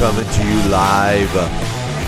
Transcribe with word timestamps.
Coming 0.00 0.24
to 0.24 0.48
you 0.48 0.70
live 0.70 1.28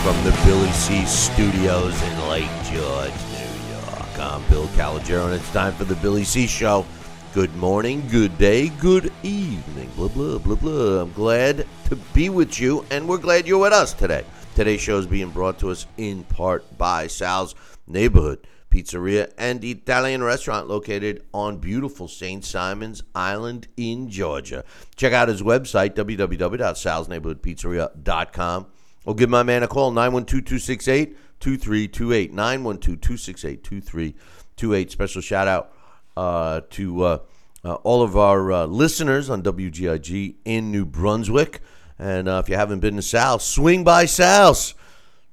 from 0.01 0.17
the 0.25 0.31
Billy 0.47 0.73
C 0.73 1.05
Studios 1.05 2.03
in 2.03 2.29
Lake 2.31 2.49
George, 2.65 3.13
New 3.13 3.69
York. 3.69 4.19
I'm 4.19 4.43
Bill 4.49 4.67
Calogero, 4.69 5.27
and 5.27 5.35
it's 5.35 5.53
time 5.53 5.75
for 5.75 5.85
the 5.85 5.97
Billy 5.97 6.25
C 6.25 6.47
Show. 6.47 6.87
Good 7.35 7.55
morning, 7.57 8.03
good 8.09 8.39
day, 8.39 8.71
good 8.81 9.13
evening, 9.23 9.91
blah, 9.95 10.09
blah, 10.09 10.39
blah, 10.39 10.55
blah. 10.55 11.03
I'm 11.03 11.13
glad 11.13 11.67
to 11.91 11.97
be 12.15 12.31
with 12.31 12.59
you, 12.59 12.83
and 12.91 13.07
we're 13.07 13.19
glad 13.19 13.47
you're 13.47 13.59
with 13.59 13.75
us 13.75 13.93
today. 13.93 14.25
Today's 14.55 14.81
show 14.81 14.97
is 14.97 15.07
being 15.07 15.29
brought 15.29 15.59
to 15.59 15.69
us 15.69 15.87
in 15.99 16.25
part 16.25 16.79
by 16.79 17.09
Sal's 17.09 17.55
Neighborhood 17.87 18.47
Pizzeria 18.73 19.31
and 19.37 19.63
Italian 19.63 20.23
restaurant 20.23 20.67
located 20.67 21.23
on 21.35 21.59
beautiful 21.59 22.09
St. 22.09 22.43
Simon's 22.43 23.03
Island 23.15 23.69
in 23.77 24.09
Georgia. 24.09 24.65
Check 24.97 25.13
out 25.13 25.29
his 25.29 25.43
website, 25.43 25.95
www.salsneighborhoodpizzeria.com, 25.95 28.67
or 29.05 29.15
give 29.15 29.29
my 29.29 29.43
man 29.43 29.63
a 29.63 29.69
call, 29.69 29.91
912 29.91 30.43
268 30.45 31.19
2328. 31.41 32.33
912 32.33 32.99
268 33.01 33.63
2328. 33.63 34.91
Special 34.91 35.21
shout 35.21 35.49
out 35.49 35.75
uh, 36.17 36.63
to 36.71 37.05
uh, 37.05 37.19
uh, 37.65 37.75
all 37.75 38.03
of 38.03 38.17
our 38.17 38.53
uh, 38.53 38.65
listeners 38.65 39.29
on 39.29 39.43
WGIG 39.43 40.37
in 40.47 40.73
New 40.73 40.87
Brunswick. 40.87 41.61
And 41.99 42.27
uh, 42.27 42.41
if 42.43 42.49
you 42.49 42.57
haven't 42.57 42.81
been 42.81 42.97
to 42.97 43.03
Sal's, 43.03 43.45
swing 43.45 43.85
by 43.85 44.07
Sal's. 44.07 44.73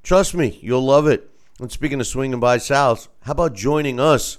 Trust 0.03 0.35
me, 0.35 0.59
you'll 0.61 0.85
love 0.85 1.07
it. 1.07 1.29
And 1.59 1.69
speaking 1.69 1.99
of 1.99 2.07
swinging 2.07 2.39
by 2.39 2.57
Sal's, 2.57 3.09
how 3.23 3.33
about 3.33 3.53
joining 3.53 3.99
us 3.99 4.37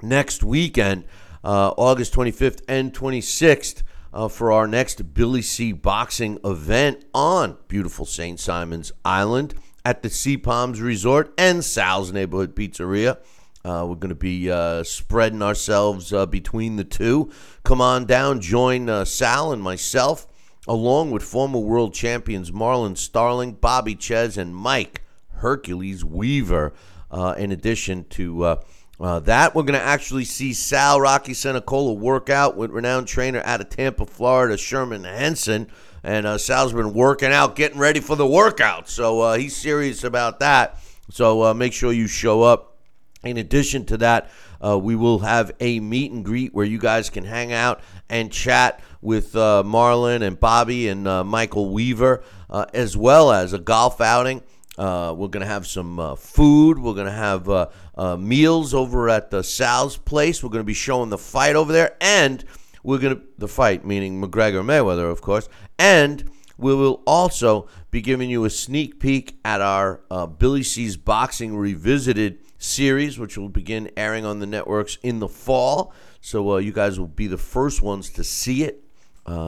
next 0.00 0.42
weekend, 0.42 1.04
uh, 1.44 1.74
August 1.76 2.14
25th 2.14 2.62
and 2.66 2.94
26th, 2.94 3.82
uh, 4.14 4.28
for 4.28 4.50
our 4.50 4.66
next 4.66 5.12
Billy 5.12 5.42
C 5.42 5.72
boxing 5.72 6.38
event 6.42 7.04
on 7.12 7.58
beautiful 7.68 8.06
St. 8.06 8.40
Simon's 8.40 8.92
Island 9.04 9.56
at 9.84 10.02
the 10.02 10.08
Sea 10.08 10.38
Palms 10.38 10.80
Resort 10.80 11.34
and 11.36 11.62
Sal's 11.62 12.12
Neighborhood 12.12 12.56
Pizzeria. 12.56 13.18
Uh, 13.62 13.84
we're 13.86 13.96
going 13.96 14.08
to 14.08 14.14
be 14.14 14.50
uh, 14.50 14.82
spreading 14.84 15.42
ourselves 15.42 16.14
uh, 16.14 16.24
between 16.24 16.76
the 16.76 16.84
two. 16.84 17.30
Come 17.62 17.82
on 17.82 18.06
down, 18.06 18.40
join 18.40 18.88
uh, 18.88 19.04
Sal 19.04 19.52
and 19.52 19.62
myself, 19.62 20.26
along 20.66 21.10
with 21.10 21.22
former 21.22 21.58
world 21.58 21.92
champions 21.92 22.50
Marlon 22.50 22.96
Starling, 22.96 23.52
Bobby 23.52 23.94
Czyz, 23.94 24.38
and 24.38 24.56
Mike 24.56 25.02
Hercules 25.38 26.04
Weaver. 26.04 26.72
Uh, 27.10 27.34
in 27.38 27.52
addition 27.52 28.04
to 28.10 28.44
uh, 28.44 28.62
uh, 29.00 29.20
that, 29.20 29.54
we're 29.54 29.62
going 29.62 29.78
to 29.78 29.84
actually 29.84 30.24
see 30.24 30.52
Sal 30.52 31.00
Rocky 31.00 31.32
Senecola 31.32 31.94
work 31.94 32.28
out 32.28 32.56
with 32.56 32.70
renowned 32.70 33.08
trainer 33.08 33.40
out 33.44 33.60
of 33.60 33.70
Tampa, 33.70 34.04
Florida, 34.04 34.56
Sherman 34.58 35.04
Henson. 35.04 35.68
And 36.04 36.26
uh, 36.26 36.38
Sal's 36.38 36.72
been 36.72 36.92
working 36.92 37.32
out, 37.32 37.56
getting 37.56 37.78
ready 37.78 38.00
for 38.00 38.14
the 38.14 38.26
workout. 38.26 38.88
So 38.88 39.20
uh, 39.20 39.36
he's 39.38 39.56
serious 39.56 40.04
about 40.04 40.40
that. 40.40 40.78
So 41.10 41.42
uh, 41.44 41.54
make 41.54 41.72
sure 41.72 41.92
you 41.92 42.06
show 42.06 42.42
up. 42.42 42.76
In 43.24 43.36
addition 43.36 43.84
to 43.86 43.96
that, 43.96 44.30
we 44.62 44.94
will 44.94 45.18
have 45.20 45.50
a 45.58 45.80
meet 45.80 46.12
and 46.12 46.24
greet 46.24 46.54
where 46.54 46.64
you 46.64 46.78
guys 46.78 47.10
can 47.10 47.24
hang 47.24 47.52
out 47.52 47.80
and 48.08 48.30
chat 48.30 48.80
with 49.00 49.32
Marlon 49.32 50.22
and 50.22 50.38
Bobby 50.38 50.88
and 50.88 51.02
Michael 51.26 51.70
Weaver, 51.70 52.22
as 52.48 52.96
well 52.96 53.32
as 53.32 53.52
a 53.52 53.58
golf 53.58 54.00
outing. 54.00 54.42
Uh, 54.78 55.12
we're 55.12 55.28
going 55.28 55.40
to 55.40 55.46
have 55.46 55.66
some 55.66 55.98
uh, 55.98 56.14
food. 56.14 56.78
We're 56.78 56.94
going 56.94 57.06
to 57.06 57.12
have 57.12 57.48
uh, 57.48 57.66
uh, 57.96 58.16
meals 58.16 58.72
over 58.72 59.08
at 59.08 59.30
the 59.30 59.42
Sal's 59.42 59.96
place. 59.96 60.40
We're 60.42 60.50
going 60.50 60.62
to 60.62 60.66
be 60.66 60.72
showing 60.72 61.10
the 61.10 61.18
fight 61.18 61.56
over 61.56 61.72
there. 61.72 61.96
And 62.00 62.44
we're 62.84 62.98
going 62.98 63.16
to, 63.16 63.22
the 63.38 63.48
fight, 63.48 63.84
meaning 63.84 64.22
McGregor 64.22 64.64
Mayweather, 64.64 65.10
of 65.10 65.20
course. 65.20 65.48
And 65.80 66.30
we 66.56 66.74
will 66.74 67.02
also 67.06 67.66
be 67.90 68.00
giving 68.00 68.30
you 68.30 68.44
a 68.44 68.50
sneak 68.50 69.00
peek 69.00 69.36
at 69.44 69.60
our 69.60 70.00
uh, 70.12 70.26
Billy 70.26 70.62
C's 70.62 70.96
Boxing 70.96 71.56
Revisited 71.56 72.38
series, 72.58 73.18
which 73.18 73.36
will 73.36 73.48
begin 73.48 73.90
airing 73.96 74.24
on 74.24 74.38
the 74.38 74.46
networks 74.46 74.96
in 75.02 75.18
the 75.18 75.28
fall. 75.28 75.92
So 76.20 76.52
uh, 76.52 76.56
you 76.58 76.72
guys 76.72 77.00
will 77.00 77.08
be 77.08 77.26
the 77.26 77.36
first 77.36 77.82
ones 77.82 78.10
to 78.10 78.22
see 78.22 78.62
it. 78.62 78.84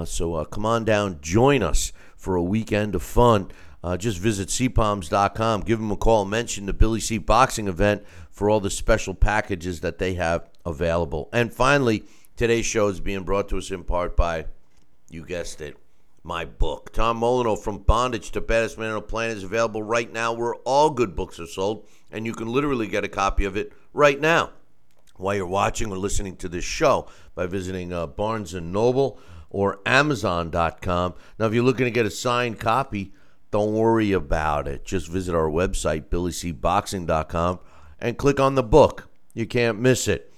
So 0.04 0.44
come 0.44 0.66
on 0.66 0.84
down, 0.84 1.20
join 1.22 1.62
us 1.62 1.92
for 2.14 2.36
a 2.36 2.42
weekend 2.42 2.94
of 2.94 3.02
fun. 3.02 3.50
Uh, 3.82 3.96
just 3.96 4.18
visit 4.18 4.48
seapalms.com, 4.48 5.62
give 5.62 5.78
them 5.78 5.90
a 5.90 5.96
call, 5.96 6.24
mention 6.24 6.66
the 6.66 6.72
Billy 6.72 7.00
C 7.00 7.16
boxing 7.18 7.66
event 7.66 8.04
for 8.30 8.50
all 8.50 8.60
the 8.60 8.70
special 8.70 9.14
packages 9.14 9.80
that 9.80 9.98
they 9.98 10.14
have 10.14 10.48
available. 10.66 11.28
And 11.32 11.52
finally, 11.52 12.04
today's 12.36 12.66
show 12.66 12.88
is 12.88 13.00
being 13.00 13.22
brought 13.22 13.48
to 13.48 13.58
us 13.58 13.70
in 13.70 13.84
part 13.84 14.16
by, 14.16 14.46
you 15.08 15.24
guessed 15.24 15.60
it, 15.60 15.76
my 16.22 16.44
book. 16.44 16.92
Tom 16.92 17.20
Molineaux 17.20 17.58
from 17.58 17.78
Bondage 17.78 18.30
to 18.32 18.40
Baddest 18.42 18.78
Man 18.78 18.90
on 18.90 18.96
the 18.96 19.02
Planet 19.02 19.38
is 19.38 19.44
available 19.44 19.82
right 19.82 20.12
now 20.12 20.32
where 20.32 20.54
all 20.56 20.90
good 20.90 21.16
books 21.16 21.40
are 21.40 21.46
sold, 21.46 21.86
and 22.10 22.26
you 22.26 22.34
can 22.34 22.48
literally 22.48 22.86
get 22.86 23.04
a 23.04 23.08
copy 23.08 23.46
of 23.46 23.56
it 23.56 23.72
right 23.94 24.20
now 24.20 24.50
while 25.16 25.34
you're 25.34 25.46
watching 25.46 25.90
or 25.90 25.98
listening 25.98 26.36
to 26.36 26.48
this 26.48 26.64
show 26.64 27.06
by 27.34 27.46
visiting 27.46 27.92
uh, 27.92 28.06
Barnes 28.06 28.54
& 28.54 28.60
Noble 28.60 29.18
or 29.50 29.80
Amazon.com. 29.84 31.14
Now, 31.38 31.46
if 31.46 31.54
you're 31.54 31.64
looking 31.64 31.86
to 31.86 31.90
get 31.90 32.06
a 32.06 32.10
signed 32.10 32.58
copy, 32.58 33.12
don't 33.50 33.72
worry 33.74 34.12
about 34.12 34.68
it. 34.68 34.84
Just 34.84 35.08
visit 35.08 35.34
our 35.34 35.48
website, 35.48 36.08
billycboxing.com, 36.08 37.60
and 38.00 38.18
click 38.18 38.38
on 38.38 38.54
the 38.54 38.62
book. 38.62 39.08
You 39.34 39.46
can't 39.46 39.78
miss 39.78 40.08
it. 40.08 40.32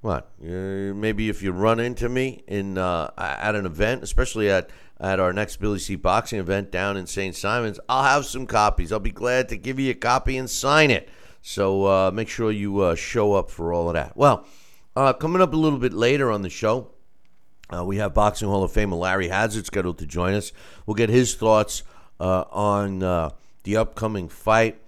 What? 0.00 0.30
Uh, 0.40 0.94
maybe 0.94 1.28
if 1.28 1.42
you 1.42 1.50
run 1.52 1.80
into 1.80 2.08
me 2.08 2.44
in 2.46 2.78
uh, 2.78 3.10
at 3.18 3.54
an 3.54 3.66
event, 3.66 4.02
especially 4.02 4.48
at 4.48 4.70
at 5.00 5.20
our 5.20 5.32
next 5.32 5.56
Billy 5.56 5.78
C 5.78 5.96
boxing 5.96 6.40
event 6.40 6.70
down 6.70 6.96
in 6.96 7.06
St. 7.06 7.34
Simons, 7.34 7.78
I'll 7.88 8.04
have 8.04 8.24
some 8.24 8.46
copies. 8.46 8.92
I'll 8.92 8.98
be 8.98 9.10
glad 9.10 9.48
to 9.50 9.56
give 9.56 9.78
you 9.78 9.90
a 9.90 9.94
copy 9.94 10.36
and 10.36 10.48
sign 10.48 10.90
it. 10.90 11.08
So 11.40 11.84
uh, 11.84 12.10
make 12.12 12.28
sure 12.28 12.50
you 12.50 12.80
uh, 12.80 12.94
show 12.94 13.34
up 13.34 13.50
for 13.50 13.72
all 13.72 13.88
of 13.88 13.94
that. 13.94 14.16
Well, 14.16 14.44
uh, 14.96 15.12
coming 15.12 15.40
up 15.40 15.52
a 15.52 15.56
little 15.56 15.78
bit 15.78 15.92
later 15.92 16.30
on 16.30 16.42
the 16.42 16.50
show, 16.50 16.90
uh, 17.72 17.84
we 17.84 17.98
have 17.98 18.14
Boxing 18.14 18.48
Hall 18.48 18.64
of 18.64 18.72
Famer 18.72 18.98
Larry 18.98 19.28
Hazzard 19.28 19.66
scheduled 19.66 19.98
to 19.98 20.06
join 20.06 20.34
us. 20.34 20.52
We'll 20.86 20.94
get 20.94 21.10
his 21.10 21.34
thoughts 21.34 21.82
uh, 22.20 22.44
on 22.50 23.02
uh, 23.02 23.30
the 23.64 23.76
upcoming 23.76 24.28
fight 24.28 24.80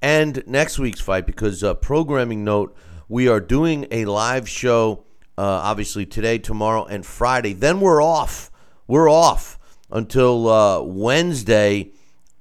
and 0.00 0.42
next 0.46 0.78
week's 0.78 1.00
fight 1.00 1.26
because, 1.26 1.62
uh, 1.64 1.74
programming 1.74 2.44
note, 2.44 2.76
we 3.08 3.28
are 3.28 3.40
doing 3.40 3.86
a 3.90 4.04
live 4.04 4.48
show 4.48 5.04
uh, 5.36 5.42
obviously 5.42 6.04
today, 6.04 6.38
tomorrow, 6.38 6.84
and 6.84 7.06
Friday. 7.06 7.52
Then 7.52 7.80
we're 7.80 8.02
off. 8.02 8.50
We're 8.86 9.10
off 9.10 9.58
until 9.90 10.48
uh, 10.48 10.82
Wednesday, 10.82 11.90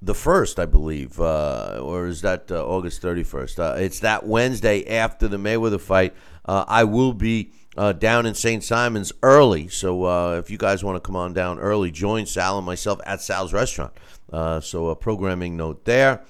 the 0.02 0.14
1st, 0.14 0.60
I 0.60 0.66
believe. 0.66 1.20
Uh, 1.20 1.80
or 1.82 2.08
is 2.08 2.22
that 2.22 2.52
August 2.52 3.02
31st? 3.02 3.80
it's 3.80 4.00
that 4.00 4.26
Wednesday 4.26 4.88
after 4.88 5.28
the 5.28 5.38
Mayweather 5.38 5.80
fight. 5.80 6.16
I 6.46 6.84
will 6.86 7.14
be. 7.14 7.52
Uh, 7.78 7.94
down 7.94 8.26
in 8.26 8.34
St. 8.34 8.64
Simon's 8.64 9.14
early. 9.22 9.68
So 9.68 10.04
uh, 10.06 10.38
if 10.40 10.50
you 10.50 10.58
guys 10.58 10.84
want 10.84 10.96
to 10.96 11.00
come 11.00 11.16
on 11.16 11.34
down 11.34 11.60
early, 11.60 11.92
join 11.92 12.26
Sal 12.26 12.58
and 12.58 12.66
myself 12.66 13.00
at 13.06 13.22
Sal's 13.22 13.54
Restaurant. 13.54 13.94
Uh, 14.34 14.60
so 14.60 14.88
a 14.88 14.96
programming 14.96 15.56
note 15.56 15.86
there. 15.86 16.24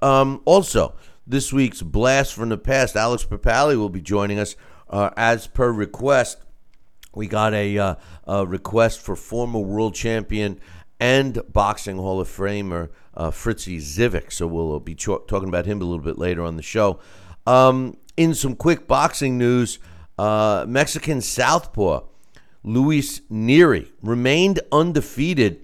Um, 0.00 0.42
also, 0.44 0.94
this 1.26 1.52
week's 1.52 1.82
blast 1.82 2.34
from 2.34 2.48
the 2.48 2.58
past, 2.58 2.96
Alex 2.96 3.24
Papali 3.24 3.76
will 3.76 3.88
be 3.88 4.00
joining 4.00 4.38
us 4.38 4.56
uh, 4.90 5.10
as 5.16 5.46
per 5.46 5.70
request. 5.72 6.38
We 7.14 7.26
got 7.26 7.54
a, 7.54 7.78
uh, 7.78 7.94
a, 8.26 8.46
request 8.46 9.00
for 9.00 9.16
former 9.16 9.60
world 9.60 9.94
champion 9.94 10.60
and 10.98 11.40
Boxing 11.52 11.96
Hall 11.96 12.20
of 12.20 12.28
Famer 12.28 12.88
uh, 13.14 13.30
Fritzie 13.30 13.78
Zivic. 13.78 14.32
So 14.32 14.46
we'll 14.46 14.80
be 14.80 14.94
talking 14.94 15.48
about 15.48 15.66
him 15.66 15.80
a 15.80 15.84
little 15.84 16.04
bit 16.04 16.18
later 16.18 16.42
on 16.42 16.56
the 16.56 16.62
show. 16.62 17.00
Um, 17.46 17.96
in 18.16 18.34
some 18.34 18.56
quick 18.56 18.86
boxing 18.86 19.36
news, 19.38 19.78
uh, 20.18 20.64
Mexican 20.68 21.20
Southpaw 21.20 22.00
Luis 22.64 23.20
Nery 23.30 23.90
remained 24.02 24.60
undefeated 24.70 25.60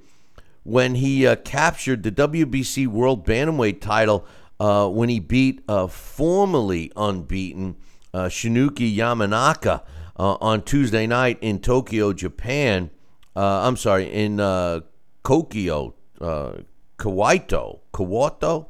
when 0.65 0.97
he 0.97 1.27
uh, 1.27 1.37
captured 1.37 2.03
the 2.03 2.11
WBC 2.13 2.87
World 2.87 3.27
Bantamweight 3.27 3.81
title 3.81 4.27
uh, 4.61 4.89
when 4.89 5.09
he 5.09 5.21
beat 5.21 5.63
uh, 5.69 5.87
formerly 5.87 6.93
unbeaten 6.97 7.77
uh, 8.13 8.25
Shinsuke 8.25 8.95
Yamanaka 8.95 9.83
uh, 10.19 10.37
on 10.41 10.63
Tuesday 10.63 11.07
night 11.07 11.39
in 11.41 11.61
Tokyo, 11.61 12.13
Japan. 12.13 12.91
I'm 13.37 13.77
sorry, 13.77 14.13
in 14.13 14.41
uh, 14.41 14.81
Kokyo, 15.25 15.95
Kawaito, 16.21 17.79
Kawato. 17.95 18.67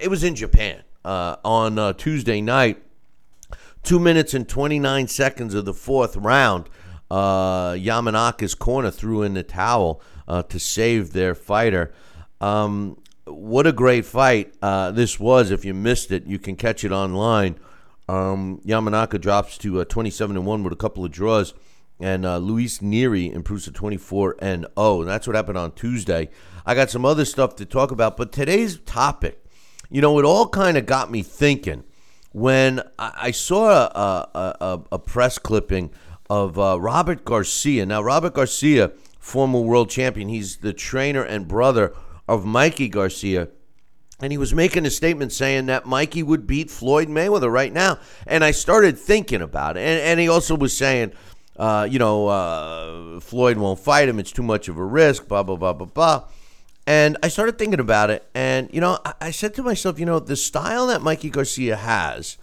It 0.00 0.08
was 0.08 0.24
in 0.24 0.34
Japan 0.34 0.82
on 1.04 1.94
Tuesday 1.96 2.40
night. 2.40 2.82
Two 3.82 3.98
minutes 3.98 4.34
and 4.34 4.48
29 4.48 5.08
seconds 5.08 5.54
of 5.54 5.64
the 5.64 5.74
fourth 5.74 6.16
round 6.16 6.68
uh, 7.10 7.72
Yamanaka's 7.72 8.54
corner 8.54 8.90
threw 8.90 9.22
in 9.22 9.34
the 9.34 9.42
towel 9.42 10.02
uh, 10.26 10.42
to 10.44 10.58
save 10.58 11.12
their 11.12 11.34
fighter. 11.34 11.92
Um, 12.40 12.98
what 13.24 13.66
a 13.66 13.72
great 13.72 14.04
fight 14.04 14.54
uh, 14.62 14.90
this 14.90 15.18
was. 15.18 15.50
If 15.50 15.64
you 15.64 15.74
missed 15.74 16.12
it, 16.12 16.26
you 16.26 16.38
can 16.38 16.56
catch 16.56 16.84
it 16.84 16.92
online. 16.92 17.58
Um, 18.08 18.60
Yamanaka 18.64 19.20
drops 19.20 19.58
to 19.58 19.80
uh, 19.80 19.84
27 19.84 20.36
and 20.36 20.46
1 20.46 20.62
with 20.64 20.72
a 20.72 20.76
couple 20.76 21.04
of 21.04 21.10
draws, 21.10 21.52
and 22.00 22.24
uh, 22.24 22.38
Luis 22.38 22.78
Nery 22.78 23.32
improves 23.32 23.64
to 23.64 23.72
24 23.72 24.36
and 24.38 24.66
0. 24.78 25.00
And 25.00 25.10
that's 25.10 25.26
what 25.26 25.36
happened 25.36 25.58
on 25.58 25.72
Tuesday. 25.72 26.30
I 26.64 26.74
got 26.74 26.90
some 26.90 27.04
other 27.04 27.24
stuff 27.24 27.56
to 27.56 27.66
talk 27.66 27.90
about, 27.90 28.16
but 28.16 28.32
today's 28.32 28.78
topic, 28.80 29.44
you 29.90 30.00
know, 30.00 30.18
it 30.18 30.24
all 30.24 30.48
kind 30.48 30.76
of 30.76 30.86
got 30.86 31.10
me 31.10 31.22
thinking 31.22 31.84
when 32.38 32.82
I, 32.98 33.30
saw 33.30 33.70
a, 33.70 34.28
a, 34.34 34.56
a, 34.60 34.80
a 34.92 34.98
press 34.98 35.38
clipping 35.38 35.90
of 36.30 36.58
uh, 36.58 36.78
Robert 36.80 37.24
Garcia. 37.24 37.86
Now, 37.86 38.02
Robert 38.02 38.34
Garcia, 38.34 38.92
former 39.18 39.60
world 39.60 39.90
champion, 39.90 40.28
he's 40.28 40.58
the 40.58 40.72
trainer 40.72 41.22
and 41.22 41.48
brother 41.48 41.94
of 42.28 42.44
Mikey 42.44 42.88
Garcia. 42.88 43.48
And 44.20 44.32
he 44.32 44.38
was 44.38 44.52
making 44.52 44.84
a 44.84 44.90
statement 44.90 45.32
saying 45.32 45.66
that 45.66 45.86
Mikey 45.86 46.22
would 46.22 46.46
beat 46.46 46.70
Floyd 46.70 47.08
Mayweather 47.08 47.50
right 47.50 47.72
now. 47.72 47.98
And 48.26 48.44
I 48.44 48.50
started 48.50 48.98
thinking 48.98 49.42
about 49.42 49.76
it. 49.76 49.80
And, 49.80 50.00
and 50.00 50.20
he 50.20 50.28
also 50.28 50.56
was 50.56 50.76
saying, 50.76 51.12
uh, 51.56 51.86
you 51.88 51.98
know, 51.98 52.28
uh, 52.28 53.20
Floyd 53.20 53.58
won't 53.58 53.78
fight 53.78 54.08
him. 54.08 54.18
It's 54.18 54.32
too 54.32 54.42
much 54.42 54.68
of 54.68 54.76
a 54.76 54.84
risk, 54.84 55.28
blah, 55.28 55.42
blah, 55.42 55.56
blah, 55.56 55.72
blah, 55.72 55.86
blah. 55.86 56.24
And 56.88 57.18
I 57.22 57.28
started 57.28 57.58
thinking 57.58 57.80
about 57.80 58.08
it. 58.08 58.26
And, 58.34 58.70
you 58.72 58.80
know, 58.80 58.98
I, 59.04 59.12
I 59.20 59.30
said 59.30 59.52
to 59.56 59.62
myself, 59.62 60.00
you 60.00 60.06
know, 60.06 60.20
the 60.20 60.36
style 60.36 60.86
that 60.86 61.02
Mikey 61.02 61.28
Garcia 61.28 61.76
has 61.76 62.38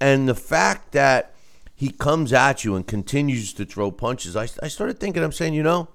and 0.00 0.28
the 0.28 0.36
fact 0.36 0.92
that 0.92 1.34
he 1.74 1.90
comes 1.90 2.32
at 2.32 2.64
you 2.64 2.76
and 2.76 2.86
continues 2.86 3.52
to 3.54 3.64
throw 3.64 3.90
punches. 3.90 4.36
I, 4.36 4.44
I 4.62 4.68
started 4.68 5.00
thinking, 5.00 5.24
I'm 5.24 5.32
saying, 5.32 5.54
you 5.54 5.64
know, 5.64 5.88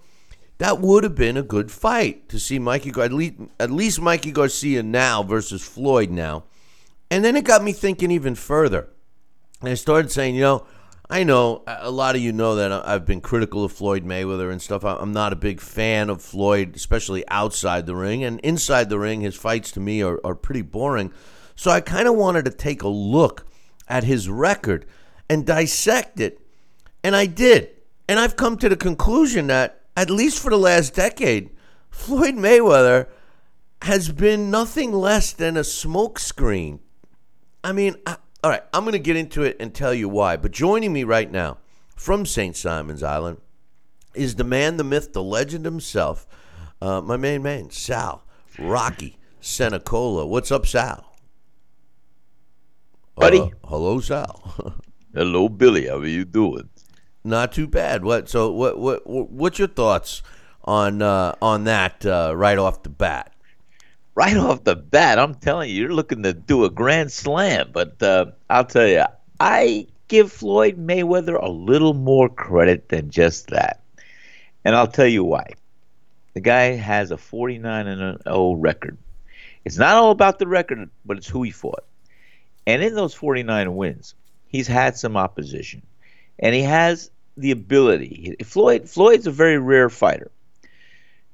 that 0.58 0.82
would 0.82 1.06
have 1.06 1.16
been 1.16 1.38
a 1.38 1.42
good 1.42 1.72
fight 1.72 2.28
to 2.28 2.40
see 2.42 2.60
Mikey, 2.60 2.92
at 3.00 3.14
least, 3.14 3.36
at 3.58 3.72
least 3.72 4.02
Mikey 4.02 4.32
Garcia 4.32 4.84
now 4.84 5.24
versus 5.24 5.66
Floyd 5.66 6.10
now. 6.10 6.44
And 7.10 7.24
then 7.24 7.38
it 7.38 7.46
got 7.46 7.64
me 7.64 7.72
thinking 7.72 8.12
even 8.12 8.36
further. 8.36 8.90
And 9.62 9.70
I 9.70 9.76
started 9.76 10.12
saying, 10.12 10.36
you 10.36 10.42
know, 10.42 10.66
I 11.10 11.24
know 11.24 11.64
a 11.66 11.90
lot 11.90 12.16
of 12.16 12.22
you 12.22 12.34
know 12.34 12.56
that 12.56 12.72
I've 12.72 13.06
been 13.06 13.22
critical 13.22 13.64
of 13.64 13.72
Floyd 13.72 14.04
Mayweather 14.04 14.52
and 14.52 14.62
stuff. 14.62 14.84
I'm 14.84 15.14
not 15.14 15.32
a 15.32 15.38
big 15.38 15.62
fan 15.62 16.10
of 16.10 16.22
Floyd, 16.22 16.76
especially 16.76 17.26
outside 17.30 17.86
the 17.86 17.96
ring. 17.96 18.26
And 18.26 18.42
inside 18.42 18.90
the 18.90 19.00
ring, 19.00 19.22
his 19.22 19.36
fights 19.36 19.72
to 19.72 19.80
me 19.80 20.04
are, 20.04 20.20
are 20.26 20.36
pretty 20.36 20.64
boring. 20.64 21.14
So 21.56 21.72
I 21.72 21.80
kind 21.80 22.10
of 22.10 22.16
wanted 22.16 22.44
to 22.46 22.52
take 22.52 22.84
a 22.84 22.90
look 22.90 23.46
at 23.88 24.04
his 24.04 24.28
record 24.28 24.86
and 25.30 25.46
dissect 25.46 26.20
it. 26.20 26.42
And 27.06 27.16
I 27.16 27.26
did. 27.26 27.70
And 28.10 28.20
I've 28.20 28.36
come 28.36 28.58
to 28.58 28.68
the 28.68 28.76
conclusion 28.76 29.48
that, 29.48 29.84
at 29.96 30.10
least 30.10 30.40
for 30.40 30.50
the 30.50 30.58
last 30.58 30.94
decade, 30.94 31.52
Floyd 31.90 32.36
Mayweather 32.36 33.08
has 33.84 34.12
been 34.12 34.52
nothing 34.52 34.92
less 34.92 35.32
than 35.32 35.56
a 35.56 35.62
smokescreen. 35.62 36.80
I 37.64 37.72
mean, 37.72 37.96
I, 38.06 38.18
all 38.48 38.52
right, 38.52 38.64
I'm 38.72 38.86
going 38.86 38.94
to 38.94 39.00
get 39.00 39.18
into 39.18 39.44
it 39.44 39.58
and 39.60 39.74
tell 39.74 39.94
you 39.94 40.08
why. 40.08 40.38
But 40.38 40.52
joining 40.52 40.94
me 40.94 41.04
right 41.04 41.30
now 41.30 41.58
from 41.98 42.26
St. 42.26 42.56
Simon's 42.56 43.04
Island 43.04 43.42
is 44.14 44.36
the 44.36 44.46
man, 44.46 44.78
the 44.78 44.86
myth, 44.86 45.12
the 45.12 45.22
legend 45.22 45.66
himself, 45.66 46.26
uh, 46.82 47.02
my 47.02 47.18
main 47.18 47.44
man, 47.44 47.72
Sal 47.72 48.24
Rocky 48.58 49.18
Senecola. 49.42 50.26
What's 50.26 50.50
up, 50.50 50.66
Sal? 50.66 51.14
Buddy. 53.16 53.42
Uh, 53.42 53.50
hello, 53.66 54.00
Sal. 54.00 54.76
Hello, 55.14 55.50
Billy. 55.50 55.88
How 55.88 55.98
are 55.98 56.06
you 56.06 56.24
doing? 56.24 56.70
Not 57.26 57.52
too 57.52 57.68
bad. 57.68 58.06
What? 58.06 58.30
So, 58.30 58.50
what? 58.54 58.80
What? 58.80 59.06
What's 59.06 59.60
your 59.60 59.68
thoughts 59.68 60.22
on 60.64 61.02
uh, 61.02 61.36
on 61.42 61.66
that 61.66 62.06
uh, 62.06 62.34
right 62.34 62.58
off 62.58 62.84
the 62.84 62.90
bat? 62.90 63.34
Right 64.18 64.36
off 64.36 64.64
the 64.64 64.76
bat, 64.76 65.20
I'm 65.20 65.36
telling 65.36 65.70
you, 65.70 65.76
you're 65.76 65.94
looking 65.94 66.24
to 66.24 66.34
do 66.34 66.66
a 66.66 66.72
grand 66.72 67.12
slam. 67.12 67.70
But 67.72 68.02
uh, 68.02 68.32
I'll 68.50 68.66
tell 68.66 68.88
you, 68.88 69.04
I 69.40 69.86
give 70.08 70.32
Floyd 70.32 70.76
Mayweather 70.76 71.40
a 71.40 71.52
little 71.52 71.94
more 71.94 72.28
credit 72.28 72.90
than 72.90 73.12
just 73.12 73.50
that, 73.50 73.84
and 74.66 74.76
I'll 74.76 74.88
tell 74.88 75.06
you 75.06 75.24
why. 75.24 75.52
The 76.34 76.40
guy 76.40 76.72
has 76.72 77.12
a 77.12 77.18
49 77.18 77.86
and 77.86 78.24
0 78.24 78.54
record. 78.54 78.98
It's 79.64 79.78
not 79.78 79.98
all 79.98 80.10
about 80.10 80.40
the 80.40 80.48
record, 80.48 80.90
but 81.06 81.18
it's 81.18 81.28
who 81.28 81.44
he 81.44 81.52
fought. 81.52 81.86
And 82.66 82.82
in 82.82 82.96
those 82.96 83.14
49 83.14 83.76
wins, 83.76 84.16
he's 84.48 84.66
had 84.66 84.98
some 84.98 85.16
opposition, 85.16 85.84
and 86.40 86.56
he 86.56 86.64
has 86.64 87.12
the 87.38 87.52
ability. 87.52 88.38
Floyd 88.44 88.90
Floyd's 88.90 89.28
a 89.28 89.32
very 89.32 89.60
rare 89.60 89.92
fighter. 89.92 90.32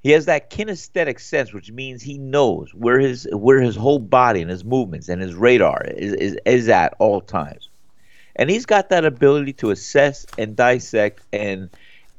He 0.03 0.11
has 0.11 0.25
that 0.25 0.50
kinesthetic 0.50 1.19
sense, 1.19 1.53
which 1.53 1.71
means 1.71 2.03
he 2.03 2.17
knows 2.17 2.73
where 2.73 3.00
his 3.00 3.25
where 3.31 3.61
his 3.61 3.77
whole 3.77 4.00
body 4.00 4.41
and 4.41 4.51
his 4.51 4.65
movements 4.65 5.07
and 5.07 5.21
his 5.21 5.33
radar 5.33 5.85
is, 5.85 6.13
is, 6.13 6.38
is 6.45 6.69
at 6.69 6.94
all 7.00 7.21
times. 7.21 7.69
And 8.35 8.50
he's 8.50 8.65
got 8.65 8.89
that 8.89 9.05
ability 9.05 9.53
to 9.53 9.71
assess 9.71 10.25
and 10.38 10.57
dissect 10.57 11.21
and 11.31 11.69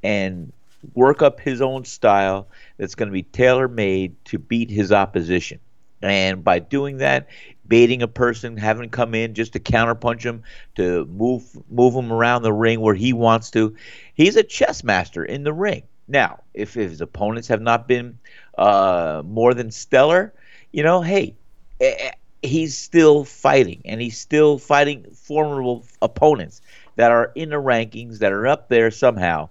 and 0.02 0.52
work 0.94 1.20
up 1.20 1.40
his 1.40 1.60
own 1.60 1.84
style 1.84 2.48
that's 2.78 2.94
going 2.94 3.08
to 3.08 3.12
be 3.12 3.22
tailor 3.22 3.69
made 3.69 4.16
to 4.26 4.38
beat 4.38 4.70
his 4.70 4.90
opposition. 4.90 5.60
And 6.00 6.42
by 6.42 6.58
doing 6.58 6.98
that, 6.98 7.28
baiting 7.66 8.02
a 8.02 8.08
person, 8.08 8.56
having 8.56 8.90
come 8.90 9.14
in 9.14 9.34
just 9.34 9.54
to 9.54 9.60
counterpunch 9.60 10.22
him, 10.22 10.43
to 10.76 11.05
move 11.06 11.44
move 11.70 11.94
him 11.94 12.12
around 12.12 12.43
the 12.43 12.53
ring 12.53 12.81
where 12.81 12.94
he 12.94 13.12
wants 13.12 13.50
to. 13.50 13.76
He's 14.14 14.36
a 14.36 14.43
chess 14.43 14.82
master 14.82 15.22
in 15.22 15.44
the 15.44 15.53
ring. 15.53 15.82
Now, 16.06 16.41
if, 16.53 16.75
his 16.75 17.01
opponents 17.01 17.49
have 17.49 17.63
not 17.63 17.89
been 17.89 18.19
uh, 18.58 19.23
more 19.25 19.55
than 19.55 19.70
stellar, 19.70 20.32
you 20.73 20.82
know, 20.82 21.01
hey, 21.01 21.34
eh, 21.81 21.94
eh, 21.99 22.11
he's 22.43 22.77
still 22.77 23.25
fighting, 23.25 23.81
and 23.84 24.01
he's 24.01 24.19
still 24.19 24.58
fighting 24.58 25.06
formidable 25.15 25.84
opponents 26.03 26.61
that 26.96 27.11
are 27.11 27.32
in 27.34 27.51
the 27.51 27.56
rankings, 27.56 28.19
that 28.19 28.32
are 28.32 28.46
up 28.46 28.69
there 28.69 28.91
somehow. 28.91 29.49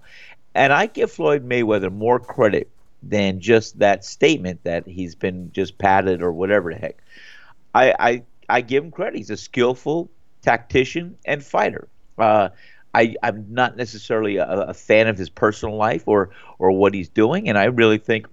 And 0.54 0.72
I 0.72 0.86
give 0.86 1.10
Floyd 1.10 1.46
Mayweather 1.46 1.92
more 1.92 2.20
credit 2.20 2.70
than 3.02 3.40
just 3.40 3.78
that 3.80 4.04
statement 4.04 4.62
that 4.64 4.86
he's 4.86 5.14
been 5.14 5.50
just 5.52 5.76
patted 5.76 6.22
or 6.22 6.32
whatever 6.32 6.72
the 6.72 6.78
heck. 6.78 7.02
I, 7.74 7.94
I, 7.98 8.22
I 8.48 8.60
give 8.60 8.84
him 8.84 8.90
credit. 8.90 9.16
He's 9.16 9.30
a 9.30 9.36
skillful 9.36 10.10
tactician 10.42 11.16
and 11.24 11.42
fighter. 11.44 11.88
Uh, 12.16 12.50
I, 12.94 13.16
I'm 13.22 13.46
not 13.50 13.76
necessarily 13.76 14.36
a, 14.36 14.46
a, 14.46 14.74
fan 14.74 15.08
of 15.08 15.18
his 15.18 15.28
personal 15.28 15.76
life 15.76 16.04
or 16.06 16.30
or 16.58 16.70
what 16.70 16.94
he's 16.94 17.08
doing, 17.08 17.48
and 17.48 17.58
I 17.58 17.64
really 17.64 17.98
think 17.98 18.26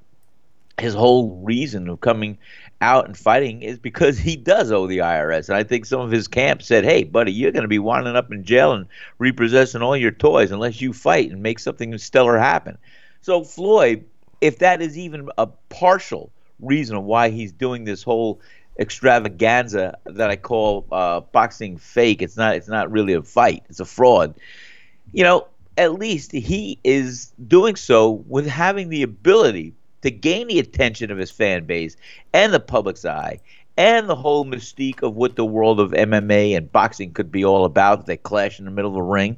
his 0.79 0.93
whole 0.93 1.41
reason 1.43 1.89
of 1.89 2.01
coming 2.01 2.37
out 2.79 3.05
and 3.05 3.17
fighting 3.17 3.61
is 3.61 3.77
because 3.77 4.17
he 4.17 4.35
does 4.35 4.71
owe 4.71 4.87
the 4.87 4.99
IRS. 4.99 5.49
And 5.49 5.57
I 5.57 5.63
think 5.63 5.85
some 5.85 6.01
of 6.01 6.11
his 6.11 6.27
camp 6.27 6.61
said, 6.61 6.83
"Hey, 6.83 7.03
buddy, 7.03 7.31
you're 7.31 7.51
going 7.51 7.63
to 7.63 7.67
be 7.67 7.79
winding 7.79 8.15
up 8.15 8.31
in 8.31 8.43
jail 8.43 8.73
and 8.73 8.85
repossessing 9.17 9.81
all 9.81 9.97
your 9.97 10.11
toys 10.11 10.51
unless 10.51 10.79
you 10.79 10.93
fight 10.93 11.31
and 11.31 11.41
make 11.41 11.59
something 11.59 11.97
stellar 11.97 12.37
happen." 12.37 12.77
So 13.21 13.43
Floyd, 13.43 14.05
if 14.41 14.59
that 14.59 14.81
is 14.81 14.97
even 14.97 15.29
a 15.37 15.47
partial 15.69 16.31
reason 16.59 17.03
why 17.05 17.29
he's 17.29 17.51
doing 17.51 17.83
this 17.83 18.03
whole 18.03 18.39
extravaganza 18.79 19.97
that 20.05 20.29
I 20.29 20.35
call 20.35 20.85
uh, 20.91 21.21
boxing 21.21 21.77
fake. 21.77 22.21
It's 22.21 22.37
not. 22.37 22.55
It's 22.55 22.67
not 22.67 22.91
really 22.91 23.13
a 23.13 23.21
fight. 23.21 23.63
It's 23.69 23.79
a 23.79 23.85
fraud. 23.85 24.35
You 25.11 25.23
know, 25.23 25.47
at 25.77 25.93
least 25.93 26.31
he 26.31 26.79
is 26.83 27.31
doing 27.47 27.75
so 27.75 28.23
with 28.27 28.47
having 28.47 28.89
the 28.89 29.03
ability 29.03 29.73
to 30.01 30.11
gain 30.11 30.47
the 30.47 30.59
attention 30.59 31.11
of 31.11 31.17
his 31.17 31.31
fan 31.31 31.65
base 31.65 31.95
and 32.33 32.53
the 32.53 32.59
public's 32.59 33.05
eye 33.05 33.39
and 33.77 34.09
the 34.09 34.15
whole 34.15 34.45
mystique 34.45 35.01
of 35.01 35.15
what 35.15 35.35
the 35.35 35.45
world 35.45 35.79
of 35.79 35.91
MMA 35.91 36.57
and 36.57 36.71
boxing 36.71 37.13
could 37.13 37.31
be 37.31 37.45
all 37.45 37.65
about. 37.65 38.05
They 38.05 38.17
clash 38.17 38.59
in 38.59 38.65
the 38.65 38.71
middle 38.71 38.91
of 38.91 38.95
the 38.95 39.01
ring, 39.01 39.37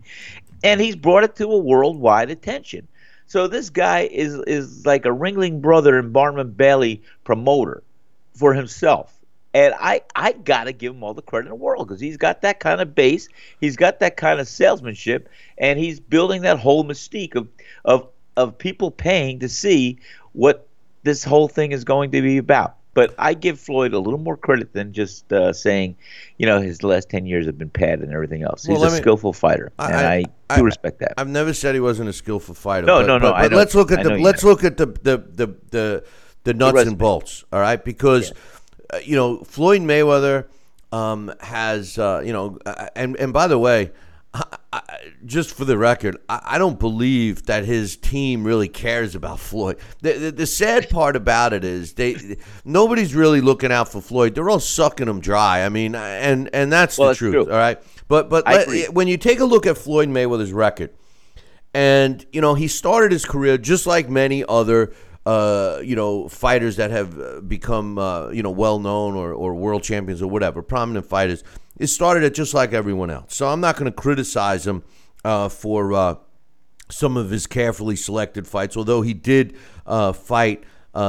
and 0.63 0.81
he's 0.81 0.95
brought 0.95 1.23
it 1.23 1.35
to 1.37 1.51
a 1.51 1.57
worldwide 1.57 2.29
attention. 2.29 2.87
So 3.27 3.47
this 3.47 3.69
guy 3.69 4.01
is 4.01 4.35
is 4.47 4.85
like 4.85 5.05
a 5.05 5.09
Ringling 5.09 5.61
Brother 5.61 5.97
and 5.97 6.13
Barnum 6.13 6.51
Bailey 6.51 7.01
promoter 7.23 7.83
for 8.33 8.53
himself. 8.53 9.17
And 9.53 9.73
I, 9.79 10.01
I 10.15 10.31
got 10.33 10.63
to 10.63 10.73
give 10.73 10.93
him 10.93 11.03
all 11.03 11.13
the 11.13 11.21
credit 11.21 11.45
in 11.45 11.49
the 11.49 11.55
world 11.55 11.87
because 11.87 12.01
he's 12.01 12.17
got 12.17 12.41
that 12.41 12.59
kind 12.59 12.81
of 12.81 12.95
base. 12.95 13.29
He's 13.61 13.75
got 13.75 13.99
that 13.99 14.17
kind 14.17 14.39
of 14.39 14.47
salesmanship. 14.47 15.29
And 15.57 15.77
he's 15.77 15.99
building 15.99 16.41
that 16.41 16.59
whole 16.59 16.83
mystique 16.83 17.35
of, 17.35 17.47
of, 17.85 18.07
of 18.35 18.57
people 18.57 18.89
paying 18.89 19.39
to 19.39 19.49
see 19.49 19.99
what 20.31 20.67
this 21.03 21.23
whole 21.23 21.47
thing 21.47 21.71
is 21.71 21.83
going 21.83 22.11
to 22.11 22.21
be 22.21 22.37
about. 22.37 22.77
But 22.95 23.15
I 23.17 23.33
give 23.33 23.59
Floyd 23.59 23.93
a 23.93 23.99
little 23.99 24.19
more 24.19 24.37
credit 24.37 24.73
than 24.73 24.93
just 24.93 25.31
uh, 25.33 25.51
saying, 25.51 25.95
you 26.37 26.45
know, 26.45 26.61
his 26.61 26.83
last 26.83 27.09
10 27.09 27.25
years 27.25 27.47
have 27.47 27.57
been 27.57 27.69
padded 27.71 28.01
and 28.01 28.13
everything 28.13 28.43
else. 28.43 28.65
He's 28.65 28.77
Well, 28.77 28.87
a 28.87 28.91
me- 28.91 28.97
skillful 28.97 29.33
fighter. 29.33 29.71
I- 29.79 29.87
and 29.91 29.95
I, 30.07 30.23
I- 30.49 30.57
do 30.57 30.63
respect 30.63 30.99
that. 30.99 31.13
I've 31.17 31.27
never 31.27 31.53
said 31.53 31.73
he 31.73 31.81
wasn't 31.81 32.09
a 32.09 32.13
skillful 32.13 32.53
fighter. 32.53 32.85
No, 32.85 32.99
but, 32.99 33.07
no, 33.07 33.17
no, 33.17 33.31
But, 33.31 33.49
but 33.49 33.53
let's 33.53 33.73
look 33.73 33.91
at 33.91 34.03
the 34.03 34.17
let's 34.17 34.43
look 34.43 34.63
at 34.63 34.77
the 34.77 34.85
the 34.85 35.17
the 35.17 35.55
the, 35.71 36.03
the 36.43 36.53
nuts 36.53 36.83
and 36.83 36.97
bolts. 36.97 37.43
All 37.51 37.59
right, 37.59 37.83
because 37.83 38.31
uh, 38.31 38.35
you 39.03 39.15
know 39.15 39.37
Floyd 39.43 39.81
Mayweather 39.81 40.45
um, 40.91 41.33
has 41.39 41.97
uh, 41.97 42.21
you 42.25 42.33
know, 42.33 42.57
uh, 42.65 42.87
and 42.95 43.15
and 43.17 43.33
by 43.33 43.47
the 43.47 43.57
way. 43.59 43.91
I, 44.35 44.57
I, 44.73 44.81
just 45.27 45.53
for 45.53 45.63
the 45.63 45.77
record, 45.77 46.17
I, 46.27 46.41
I 46.43 46.57
don't 46.57 46.79
believe 46.79 47.45
that 47.45 47.65
his 47.65 47.95
team 47.95 48.43
really 48.43 48.67
cares 48.67 49.13
about 49.13 49.39
Floyd. 49.39 49.77
The, 50.01 50.13
the, 50.13 50.31
the 50.31 50.45
sad 50.47 50.89
part 50.89 51.15
about 51.15 51.53
it 51.53 51.63
is 51.63 51.93
they 51.93 52.37
nobody's 52.65 53.13
really 53.13 53.41
looking 53.41 53.71
out 53.71 53.89
for 53.89 54.01
Floyd. 54.01 54.33
They're 54.33 54.49
all 54.49 54.59
sucking 54.59 55.07
him 55.07 55.19
dry. 55.19 55.63
I 55.63 55.69
mean, 55.69 55.93
and 55.93 56.49
and 56.51 56.73
that's 56.73 56.97
Well, 56.97 57.09
the 57.09 57.11
that's 57.11 57.19
truth. 57.19 57.33
true. 57.33 57.43
All 57.53 57.59
right, 57.59 57.79
but 58.07 58.31
but 58.31 58.47
let- 58.47 58.91
when 58.91 59.07
you 59.07 59.17
take 59.17 59.39
a 59.39 59.45
look 59.45 59.67
at 59.67 59.77
Floyd 59.77 60.09
Mayweather's 60.09 60.51
record, 60.51 60.89
and 61.75 62.25
you 62.31 62.41
know 62.41 62.55
he 62.55 62.67
started 62.67 63.11
his 63.11 63.25
career 63.25 63.59
just 63.59 63.85
like 63.85 64.09
many 64.09 64.43
other 64.49 64.93
uh, 65.25 65.79
you 65.83 65.95
know 65.95 66.27
fighters 66.27 66.75
that 66.75 66.91
have 66.91 67.19
uh, 67.19 67.41
become 67.41 67.97
uh, 67.97 68.29
you 68.29 68.43
know 68.43 68.51
well 68.51 68.79
known 68.79 69.15
or, 69.15 69.33
or 69.33 69.55
world 69.55 69.83
champions 69.83 70.21
or 70.21 70.29
whatever 70.29 70.61
prominent 70.61 71.05
fighters. 71.05 71.43
It 71.77 71.87
started 71.87 72.23
it 72.23 72.33
just 72.33 72.53
like 72.53 72.73
everyone 72.73 73.09
else. 73.09 73.35
So 73.35 73.47
I'm 73.47 73.61
not 73.61 73.77
going 73.77 73.91
to 73.91 73.95
criticize 73.95 74.67
him 74.67 74.83
uh, 75.23 75.49
for 75.49 75.93
uh, 75.93 76.15
some 76.89 77.17
of 77.17 77.29
his 77.29 77.47
carefully 77.47 77.95
selected 77.95 78.47
fights, 78.47 78.77
although 78.77 79.01
he 79.01 79.13
did 79.13 79.55
uh, 79.85 80.13
fight 80.13 80.63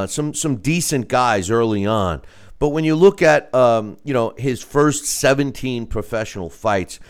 some 0.07 0.33
some 0.33 0.57
decent 0.57 1.09
guys 1.09 1.51
early 1.51 1.85
on. 1.85 2.23
But 2.61 2.69
when 2.69 2.85
you 2.85 2.95
look 2.95 3.21
at 3.21 3.53
um, 3.53 3.99
you 4.05 4.15
know 4.15 4.33
his 4.39 4.63
first 4.63 5.07
17 5.07 5.87
professional 5.87 6.49
fights, 6.51 7.01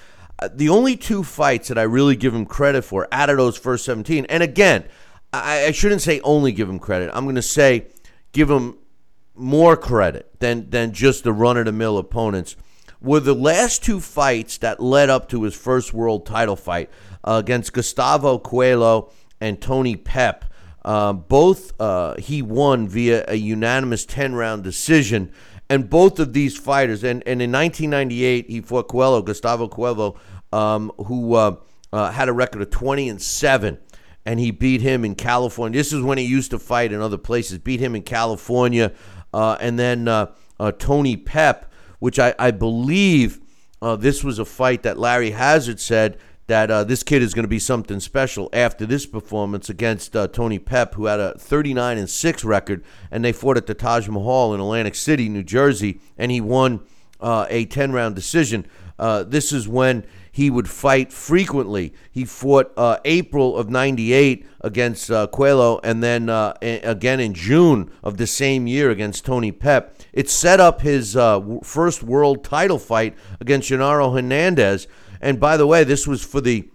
the 0.52 0.70
only 0.70 0.96
two 0.96 1.22
fights 1.22 1.68
that 1.68 1.76
I 1.76 1.82
really 1.82 2.16
give 2.16 2.34
him 2.34 2.46
credit 2.46 2.82
for 2.82 3.06
out 3.12 3.28
of 3.28 3.36
those 3.36 3.58
first 3.58 3.84
17, 3.84 4.24
and 4.30 4.42
again, 4.42 4.84
I, 5.42 5.64
I 5.66 5.70
shouldn't 5.72 6.02
say 6.02 6.20
only 6.20 6.52
give 6.52 6.68
him 6.68 6.78
credit. 6.78 7.10
I'm 7.12 7.24
going 7.24 7.34
to 7.36 7.42
say 7.42 7.86
give 8.32 8.50
him 8.50 8.78
more 9.34 9.76
credit 9.76 10.30
than 10.40 10.70
than 10.70 10.92
just 10.92 11.24
the 11.24 11.32
run 11.32 11.56
of 11.56 11.64
the 11.64 11.72
mill 11.72 11.98
opponents 11.98 12.56
were 13.04 13.20
the 13.20 13.34
last 13.34 13.84
two 13.84 14.00
fights 14.00 14.58
that 14.58 14.80
led 14.80 15.10
up 15.10 15.28
to 15.28 15.42
his 15.42 15.54
first 15.54 15.92
world 15.92 16.24
title 16.24 16.56
fight 16.56 16.90
uh, 17.22 17.40
against 17.44 17.72
Gustavo 17.72 18.38
Cuello 18.38 19.12
and 19.40 19.60
Tony 19.60 19.94
Pep. 19.94 20.46
Uh, 20.82 21.12
both 21.12 21.78
uh, 21.80 22.14
he 22.18 22.42
won 22.42 22.88
via 22.88 23.24
a 23.28 23.34
unanimous 23.34 24.06
10 24.06 24.34
round 24.34 24.64
decision. 24.64 25.30
And 25.70 25.88
both 25.88 26.18
of 26.18 26.34
these 26.34 26.58
fighters, 26.58 27.04
and, 27.04 27.22
and 27.26 27.40
in 27.40 27.50
1998, 27.50 28.50
he 28.50 28.60
fought 28.60 28.88
Cuello, 28.88 29.24
Gustavo 29.24 29.68
Cuello, 29.68 30.18
um, 30.52 30.92
who 31.06 31.34
uh, 31.34 31.56
uh, 31.92 32.10
had 32.10 32.28
a 32.28 32.32
record 32.32 32.62
of 32.62 32.70
20 32.70 33.08
and 33.08 33.20
7 33.20 33.78
and 34.26 34.40
he 34.40 34.50
beat 34.50 34.80
him 34.80 35.04
in 35.04 35.14
California. 35.14 35.78
This 35.78 35.92
is 35.92 36.02
when 36.02 36.18
he 36.18 36.24
used 36.24 36.50
to 36.52 36.58
fight 36.58 36.92
in 36.92 37.00
other 37.00 37.18
places. 37.18 37.58
Beat 37.58 37.80
him 37.80 37.94
in 37.94 38.02
California, 38.02 38.92
uh, 39.32 39.56
and 39.60 39.78
then 39.78 40.08
uh, 40.08 40.32
uh, 40.58 40.72
Tony 40.72 41.16
Pep, 41.16 41.70
which 41.98 42.18
I, 42.18 42.34
I 42.38 42.50
believe 42.50 43.40
uh, 43.82 43.96
this 43.96 44.24
was 44.24 44.38
a 44.38 44.44
fight 44.44 44.82
that 44.82 44.98
Larry 44.98 45.32
Hazzard 45.32 45.80
said 45.80 46.18
that 46.46 46.70
uh, 46.70 46.84
this 46.84 47.02
kid 47.02 47.22
is 47.22 47.32
going 47.32 47.44
to 47.44 47.48
be 47.48 47.58
something 47.58 48.00
special 48.00 48.50
after 48.52 48.84
this 48.84 49.06
performance 49.06 49.70
against 49.70 50.14
uh, 50.14 50.28
Tony 50.28 50.58
Pep, 50.58 50.94
who 50.94 51.06
had 51.06 51.18
a 51.18 51.34
39 51.38 51.98
and 51.98 52.08
six 52.08 52.44
record, 52.44 52.84
and 53.10 53.24
they 53.24 53.32
fought 53.32 53.56
at 53.56 53.66
the 53.66 53.74
Taj 53.74 54.08
Mahal 54.08 54.54
in 54.54 54.60
Atlantic 54.60 54.94
City, 54.94 55.28
New 55.28 55.42
Jersey, 55.42 56.00
and 56.18 56.30
he 56.30 56.40
won 56.40 56.80
a 57.20 57.64
10 57.64 57.92
round 57.92 58.14
decision. 58.14 58.66
This 58.98 59.52
is 59.52 59.66
when 59.66 60.04
he 60.34 60.50
would 60.50 60.68
fight 60.68 61.12
frequently. 61.12 61.94
He 62.10 62.24
fought 62.24 62.72
uh, 62.76 62.96
April 63.04 63.56
of 63.56 63.70
'98 63.70 64.44
against 64.62 65.08
uh, 65.08 65.28
and 65.84 66.02
then 66.02 66.28
uh, 66.28 66.54
a- 66.60 66.80
again 66.80 67.20
in 67.20 67.34
June 67.34 67.88
of 68.02 68.16
the 68.16 68.26
same 68.26 68.66
year 68.66 68.90
against 68.90 69.24
Tony 69.24 69.52
Pep. 69.52 69.96
It 70.12 70.28
set 70.28 70.58
up 70.58 70.80
his 70.80 71.16
uh, 71.16 71.38
w- 71.38 71.60
first 71.62 72.02
world 72.02 72.42
title 72.42 72.80
fight 72.80 73.14
against 73.40 73.70
Genaro 73.70 74.12
Hernandez. 74.12 74.88
And 75.20 75.38
by 75.38 75.56
the 75.56 75.68
way, 75.68 75.84
this 75.84 76.04
was 76.04 76.24
for 76.24 76.40
the 76.40 76.68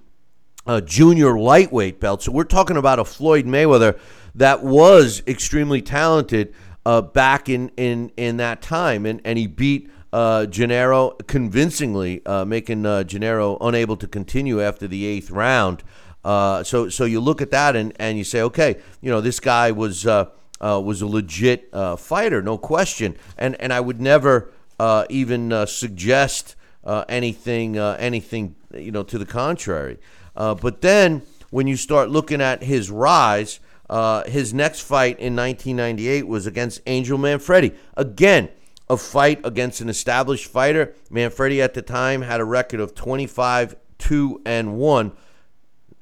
uh, 0.65 0.79
junior 0.79 1.37
lightweight 1.37 1.99
belt. 1.99 2.23
So 2.23 2.31
we're 2.31 2.45
talking 2.45 2.77
about 2.77 2.97
a 2.97 3.03
Floyd 3.03 3.45
Mayweather 3.45 3.99
that 4.35 4.63
was 4.63 5.21
extremely 5.27 5.81
talented 5.81 6.53
uh, 6.85 7.01
back 7.01 7.49
in, 7.49 7.71
in, 7.75 8.13
in 8.15 8.37
that 8.37 8.61
time, 8.61 9.05
and, 9.05 9.19
and 9.25 9.37
he 9.37 9.47
beat 9.47 9.91
uh, 10.11 10.45
Genaro 10.49 11.25
convincingly, 11.27 12.25
uh, 12.25 12.45
making 12.45 12.85
uh, 12.85 13.03
Genaro 13.03 13.57
unable 13.61 13.97
to 13.97 14.07
continue 14.07 14.61
after 14.61 14.87
the 14.87 15.05
eighth 15.05 15.31
round. 15.31 15.83
Uh, 16.23 16.63
so 16.63 16.89
so 16.89 17.05
you 17.05 17.19
look 17.19 17.41
at 17.41 17.51
that 17.51 17.75
and, 17.75 17.93
and 17.99 18.17
you 18.17 18.23
say, 18.23 18.41
okay, 18.41 18.77
you 19.01 19.09
know 19.09 19.21
this 19.21 19.39
guy 19.39 19.71
was 19.71 20.05
uh, 20.05 20.29
uh, 20.61 20.81
was 20.83 21.01
a 21.01 21.07
legit 21.07 21.69
uh, 21.73 21.95
fighter, 21.95 22.41
no 22.41 22.57
question. 22.57 23.15
And 23.37 23.55
and 23.61 23.71
I 23.71 23.79
would 23.79 24.01
never 24.01 24.51
uh, 24.79 25.05
even 25.09 25.65
suggest 25.67 26.55
uh, 26.83 27.05
anything 27.07 27.77
uh, 27.77 27.95
anything 27.99 28.55
you 28.73 28.91
know 28.91 29.03
to 29.03 29.17
the 29.17 29.25
contrary. 29.25 29.97
Uh, 30.35 30.55
but 30.55 30.81
then 30.81 31.21
when 31.49 31.67
you 31.67 31.75
start 31.75 32.09
looking 32.09 32.41
at 32.41 32.63
his 32.63 32.89
rise, 32.89 33.59
uh, 33.89 34.23
his 34.25 34.53
next 34.53 34.81
fight 34.81 35.19
in 35.19 35.35
1998 35.35 36.27
was 36.27 36.45
against 36.45 36.81
Angel 36.85 37.17
Manfredy. 37.17 37.75
Again, 37.97 38.49
a 38.89 38.97
fight 38.97 39.39
against 39.43 39.81
an 39.81 39.89
established 39.89 40.47
fighter. 40.47 40.93
Manfredy 41.11 41.59
at 41.59 41.73
the 41.73 41.81
time 41.81 42.23
had 42.23 42.39
a 42.39 42.45
record 42.45 42.79
of 42.79 42.95
25 42.95 43.75
2 43.99 44.41
and 44.45 44.77
1. 44.77 45.11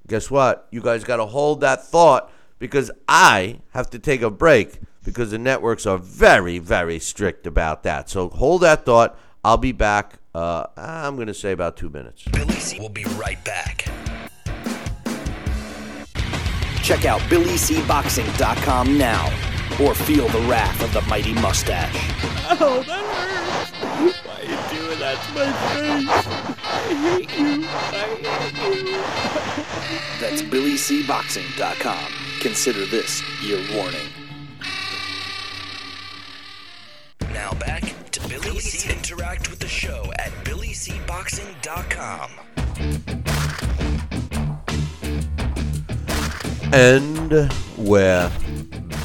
Guess 0.07 0.31
what? 0.31 0.67
You 0.71 0.81
guys 0.81 1.03
got 1.03 1.17
to 1.17 1.25
hold 1.25 1.61
that 1.61 1.85
thought 1.85 2.31
because 2.59 2.89
I 3.07 3.59
have 3.71 3.89
to 3.89 3.99
take 3.99 4.21
a 4.21 4.29
break 4.29 4.79
because 5.03 5.31
the 5.31 5.37
networks 5.37 5.85
are 5.85 5.97
very, 5.97 6.59
very 6.59 6.99
strict 6.99 7.45
about 7.45 7.83
that. 7.83 8.09
So 8.09 8.29
hold 8.29 8.61
that 8.61 8.85
thought. 8.85 9.17
I'll 9.43 9.57
be 9.57 9.71
back. 9.71 10.19
Uh, 10.33 10.67
I'm 10.77 11.15
going 11.15 11.27
to 11.27 11.33
say 11.33 11.51
about 11.51 11.75
two 11.75 11.89
minutes. 11.89 12.23
Billy 12.31 12.53
C 12.53 12.79
will 12.79 12.89
be 12.89 13.05
right 13.15 13.43
back. 13.43 13.87
Check 16.83 17.05
out 17.05 17.19
BillyCBoxing.com 17.21 18.97
now 18.97 19.56
or 19.81 19.93
feel 19.93 20.27
the 20.29 20.41
wrath 20.41 20.81
of 20.81 20.91
the 20.93 21.01
mighty 21.03 21.33
mustache. 21.33 21.95
Oh, 22.59 22.83
that 22.87 23.05
hurts. 23.15 24.17
Why 24.25 24.39
are 24.39 24.43
you 24.43 24.57
doing 24.79 24.99
that 24.99 25.21
to 25.23 25.31
my 25.33 25.51
face? 25.73 26.27
I 26.63 26.93
hate 26.93 27.31
you. 27.37 27.65
I 27.65 28.05
hate 28.57 28.87
you. 28.87 29.01
That's 30.19 30.41
BillyCBoxing.com. 30.41 32.11
Consider 32.41 32.85
this 32.85 33.21
your 33.43 33.59
warning. 33.75 34.07
Now 37.33 37.51
back 37.53 37.83
to 38.11 38.27
Billy 38.27 38.59
C. 38.59 38.91
Interact 38.91 39.49
with 39.49 39.59
the 39.59 39.67
show 39.67 40.11
at 40.17 40.31
BillyCBoxing.com. 40.43 42.31
And 46.73 47.51
we're 47.77 48.29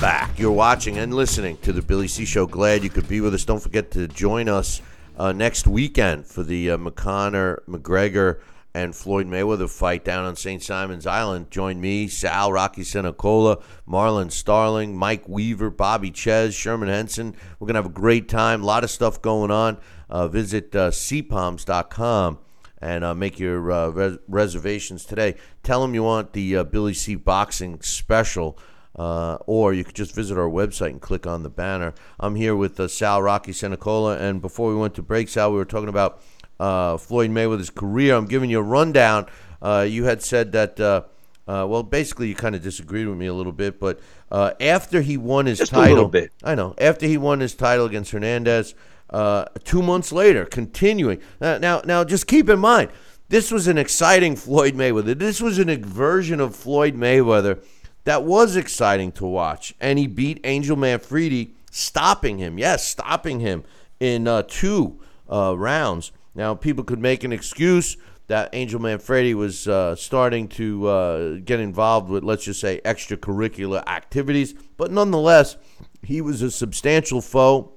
back. 0.02 0.36
You're 0.36 0.50
watching 0.50 0.98
and 0.98 1.14
listening 1.14 1.58
to 1.58 1.72
the 1.72 1.80
Billy 1.80 2.08
C 2.08 2.24
Show. 2.24 2.44
Glad 2.44 2.82
you 2.82 2.90
could 2.90 3.06
be 3.06 3.20
with 3.20 3.34
us. 3.34 3.44
Don't 3.44 3.62
forget 3.62 3.92
to 3.92 4.08
join 4.08 4.48
us 4.48 4.82
uh, 5.16 5.30
next 5.30 5.68
weekend 5.68 6.26
for 6.26 6.42
the 6.42 6.72
uh, 6.72 6.76
McConnor, 6.76 7.60
McGregor, 7.68 8.40
and 8.74 8.96
Floyd 8.96 9.28
Mayweather 9.28 9.70
fight 9.70 10.04
down 10.04 10.24
on 10.24 10.34
St. 10.34 10.60
Simon's 10.60 11.06
Island. 11.06 11.52
Join 11.52 11.80
me, 11.80 12.08
Sal, 12.08 12.52
Rocky 12.52 12.82
Senacola, 12.82 13.62
Marlon 13.88 14.32
Starling, 14.32 14.96
Mike 14.96 15.28
Weaver, 15.28 15.70
Bobby 15.70 16.10
Czyz, 16.10 16.52
Sherman 16.52 16.88
Henson. 16.88 17.36
We're 17.60 17.66
going 17.66 17.74
to 17.74 17.82
have 17.82 17.90
a 17.92 17.94
great 17.94 18.28
time. 18.28 18.64
A 18.64 18.66
lot 18.66 18.82
of 18.82 18.90
stuff 18.90 19.22
going 19.22 19.52
on. 19.52 19.78
Uh, 20.10 20.26
visit 20.26 20.74
uh, 20.74 20.90
seapalms.com 20.90 22.40
and 22.80 23.04
uh, 23.04 23.14
make 23.14 23.38
your 23.38 23.70
uh, 23.70 23.88
res- 23.90 24.18
reservations 24.26 25.04
today. 25.04 25.36
Tell 25.62 25.80
them 25.80 25.94
you 25.94 26.02
want 26.02 26.32
the 26.32 26.56
uh, 26.56 26.64
Billy 26.64 26.92
C 26.92 27.14
Boxing 27.14 27.80
special, 27.82 28.58
uh, 28.96 29.38
or 29.46 29.72
you 29.72 29.84
could 29.84 29.94
just 29.94 30.14
visit 30.14 30.38
our 30.38 30.48
website 30.48 30.90
and 30.90 31.00
click 31.00 31.26
on 31.26 31.42
the 31.42 31.50
banner. 31.50 31.94
I'm 32.20 32.34
here 32.34 32.54
with 32.54 32.78
uh, 32.78 32.88
Sal 32.88 33.22
Rocky 33.22 33.52
Senacola, 33.52 34.18
and 34.18 34.40
before 34.40 34.68
we 34.70 34.76
went 34.76 34.94
to 34.94 35.02
break, 35.02 35.28
Sal, 35.28 35.50
we 35.50 35.58
were 35.58 35.64
talking 35.64 35.88
about 35.88 36.22
uh, 36.60 36.96
Floyd 36.96 37.30
Mayweather's 37.30 37.70
career. 37.70 38.14
I'm 38.14 38.26
giving 38.26 38.50
you 38.50 38.58
a 38.58 38.62
rundown. 38.62 39.26
Uh, 39.60 39.86
you 39.88 40.04
had 40.04 40.22
said 40.22 40.52
that 40.52 40.78
uh, 40.80 41.02
Uh, 41.48 41.66
well, 41.68 41.82
basically, 41.82 42.28
you 42.28 42.36
kind 42.36 42.54
of 42.54 42.62
disagreed 42.62 43.08
with 43.08 43.18
me 43.18 43.26
a 43.26 43.34
little 43.34 43.52
bit, 43.52 43.80
but 43.80 43.98
uh, 44.30 44.52
after 44.60 45.02
he 45.02 45.16
won 45.16 45.46
his 45.46 45.58
Just 45.58 45.72
a 45.72 45.74
title, 45.74 45.94
little 45.94 46.08
bit. 46.08 46.30
I 46.44 46.54
know. 46.54 46.74
After 46.78 47.06
he 47.06 47.18
won 47.18 47.40
his 47.40 47.54
title 47.54 47.84
against 47.84 48.12
Hernandez, 48.12 48.74
uh, 49.10 49.46
two 49.64 49.82
months 49.82 50.12
later, 50.12 50.44
continuing. 50.46 51.20
Now, 51.40 51.82
now, 51.84 52.04
just 52.04 52.28
keep 52.28 52.48
in 52.48 52.60
mind, 52.60 52.90
this 53.28 53.50
was 53.50 53.66
an 53.66 53.76
exciting 53.76 54.36
Floyd 54.36 54.74
Mayweather. 54.74 55.18
This 55.18 55.40
was 55.40 55.58
an 55.58 55.68
version 55.84 56.38
of 56.40 56.54
Floyd 56.54 56.94
Mayweather 56.94 57.58
that 58.04 58.24
was 58.24 58.56
exciting 58.56 59.12
to 59.12 59.26
watch, 59.26 59.74
and 59.80 59.98
he 59.98 60.06
beat 60.06 60.40
Angel 60.44 60.76
Manfredy, 60.76 61.52
stopping 61.70 62.38
him. 62.38 62.58
Yes, 62.58 62.86
stopping 62.86 63.40
him 63.40 63.64
in 64.00 64.26
uh, 64.26 64.42
two 64.46 65.00
uh, 65.30 65.56
rounds. 65.56 66.12
Now, 66.34 66.54
people 66.54 66.82
could 66.84 66.98
make 66.98 67.24
an 67.24 67.32
excuse 67.32 67.96
that 68.26 68.50
Angel 68.52 68.80
Manfredy 68.80 69.34
was 69.34 69.68
uh, 69.68 69.94
starting 69.94 70.48
to 70.48 70.86
uh, 70.86 71.34
get 71.44 71.60
involved 71.60 72.08
with, 72.08 72.24
let's 72.24 72.44
just 72.44 72.60
say, 72.60 72.80
extracurricular 72.84 73.86
activities. 73.86 74.54
But 74.76 74.90
nonetheless, 74.90 75.56
he 76.02 76.20
was 76.20 76.42
a 76.42 76.50
substantial 76.50 77.20
foe, 77.20 77.72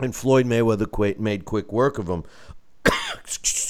and 0.00 0.14
Floyd 0.14 0.46
Mayweather 0.46 1.18
made 1.18 1.44
quick 1.44 1.72
work 1.72 1.98
of 1.98 2.08
him. 2.08 2.24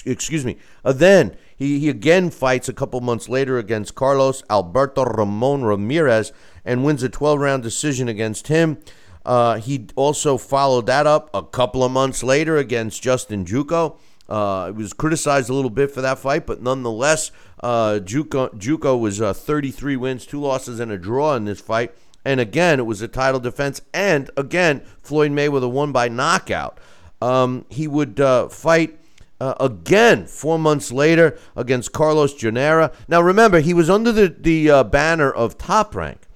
Excuse 0.06 0.44
me. 0.44 0.58
Uh, 0.84 0.92
then 0.92 1.37
he, 1.62 1.78
he 1.78 1.88
again 1.88 2.31
fights 2.31 2.69
a 2.69 2.73
couple 2.73 3.00
months 3.00 3.28
later 3.28 3.57
against 3.59 3.95
Carlos 3.95 4.42
Alberto 4.50 5.04
Ramon 5.04 5.62
Ramirez 5.62 6.33
and 6.64 6.85
wins 6.85 7.02
a 7.02 7.09
12 7.09 7.38
round 7.38 7.62
decision 7.62 8.09
against 8.09 8.49
him. 8.49 8.78
Uh, 9.25 9.59
he 9.59 9.87
also 9.95 10.37
followed 10.37 10.87
that 10.87 11.07
up 11.07 11.31
a 11.33 11.42
couple 11.42 11.85
of 11.85 11.92
months 11.92 12.23
later 12.23 12.57
against 12.57 13.02
Justin 13.02 13.45
Juuko. 13.45 13.97
Uh, 14.28 14.66
it 14.71 14.75
was 14.75 14.92
criticized 14.92 15.50
a 15.50 15.54
little 15.54 15.71
bit 15.71 15.90
for 15.90 16.00
that 16.00 16.19
fight, 16.19 16.47
but 16.47 16.62
nonetheless, 16.62 17.31
uh, 17.62 18.00
Juuko, 18.02 18.52
Juuko 18.54 18.99
was 18.99 19.21
uh, 19.21 19.33
33 19.33 19.97
wins, 19.97 20.26
two 20.26 20.40
losses, 20.40 20.81
and 20.81 20.90
a 20.90 20.99
draw 20.99 21.35
in 21.37 21.45
this 21.45 21.61
fight. 21.61 21.95
And 22.25 22.40
again, 22.40 22.81
it 22.81 22.87
was 22.87 23.02
a 23.02 23.09
title 23.09 23.40
defense. 23.40 23.83
And 23.92 24.31
again, 24.37 24.83
Floyd 25.02 25.33
Mayweather 25.33 25.71
won 25.71 25.92
by 25.92 26.09
knockout. 26.09 26.78
Um, 27.21 27.66
he 27.69 27.87
would 27.87 28.21
uh, 28.21 28.49
fight 28.49 28.99
uh, 29.42 29.54
again 29.58 30.26
four 30.26 30.56
months 30.56 30.92
later 30.92 31.37
against 31.56 31.92
Carlos 31.92 32.32
Gerena. 32.34 32.94
Now, 33.08 33.20
remember, 33.20 33.58
he 33.58 33.75
was 33.75 33.90
under 33.90 34.12
the, 34.12 34.28
the 34.28 34.70
uh, 34.70 34.84
banner 34.84 35.32
of 35.32 35.58
Top 35.58 35.96
Rank. 35.96 36.28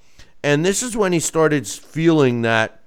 And 0.43 0.65
this 0.65 0.83
is 0.83 0.97
when 0.97 1.13
he 1.13 1.19
started 1.21 1.65
feeling 1.67 2.41
that 2.41 2.81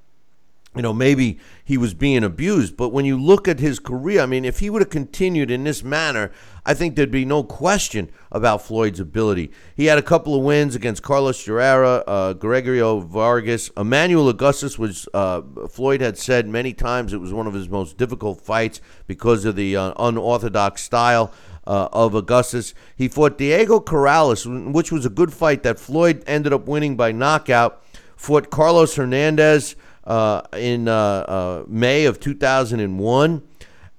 you 0.77 0.83
know, 0.83 0.93
maybe 0.93 1.41
he 1.65 1.77
was 1.77 1.95
being 1.95 2.23
abused. 2.23 2.77
But 2.77 2.91
when 2.91 3.05
you 3.05 3.21
look 3.21 3.49
at 3.49 3.59
his 3.59 3.81
career, 3.81 4.21
I 4.21 4.27
mean, 4.27 4.45
if 4.45 4.61
he 4.61 4.71
would 4.71 4.83
have 4.83 4.91
continued 4.91 5.51
in 5.51 5.65
this 5.65 5.83
manner, 5.83 6.31
I 6.65 6.75
think 6.75 6.95
there'd 6.95 7.11
be 7.11 7.25
no 7.25 7.43
question 7.43 8.11
about 8.31 8.63
Floyd's 8.63 9.01
ability. 9.01 9.51
He 9.75 9.87
had 9.87 9.99
a 9.99 10.03
couple 10.03 10.37
of 10.37 10.45
wins 10.45 10.77
against 10.77 11.03
Carlos 11.03 11.43
Ferreira, 11.43 12.05
uh, 12.07 12.35
Gregorio 12.35 13.01
Vargas, 13.01 13.71
Emmanuel 13.77 14.29
Augustus, 14.29 14.79
which 14.79 15.09
uh, 15.13 15.43
Floyd 15.69 16.01
had 16.01 16.17
said 16.17 16.47
many 16.47 16.73
times 16.73 17.13
it 17.13 17.21
was 17.21 17.33
one 17.33 17.49
of 17.49 17.55
his 17.55 17.69
most 17.69 17.97
difficult 17.97 18.41
fights 18.41 18.81
because 19.09 19.45
of 19.45 19.57
the 19.57 19.77
uh, 19.77 19.93
unorthodox 19.99 20.83
style. 20.83 21.33
Uh, 21.67 21.89
of 21.93 22.15
Augustus. 22.15 22.75
He 22.97 23.07
fought 23.07 23.37
Diego 23.39 23.79
Corrales, 23.79 24.73
which 24.73 24.91
was 24.91 25.05
a 25.05 25.11
good 25.11 25.33
fight 25.33 25.63
that 25.63 25.79
Floyd 25.79 26.25
ended 26.27 26.55
up 26.55 26.67
winning 26.67 26.97
by 26.97 27.13
knockout. 27.13 27.85
Fought 28.17 28.51
Carlos 28.51 28.97
Hernandez, 28.97 29.77
uh, 30.05 30.43
in 30.57 30.89
uh, 30.89 30.95
uh, 30.95 31.65
May 31.67 32.05
of 32.05 32.21
2001, 32.21 33.43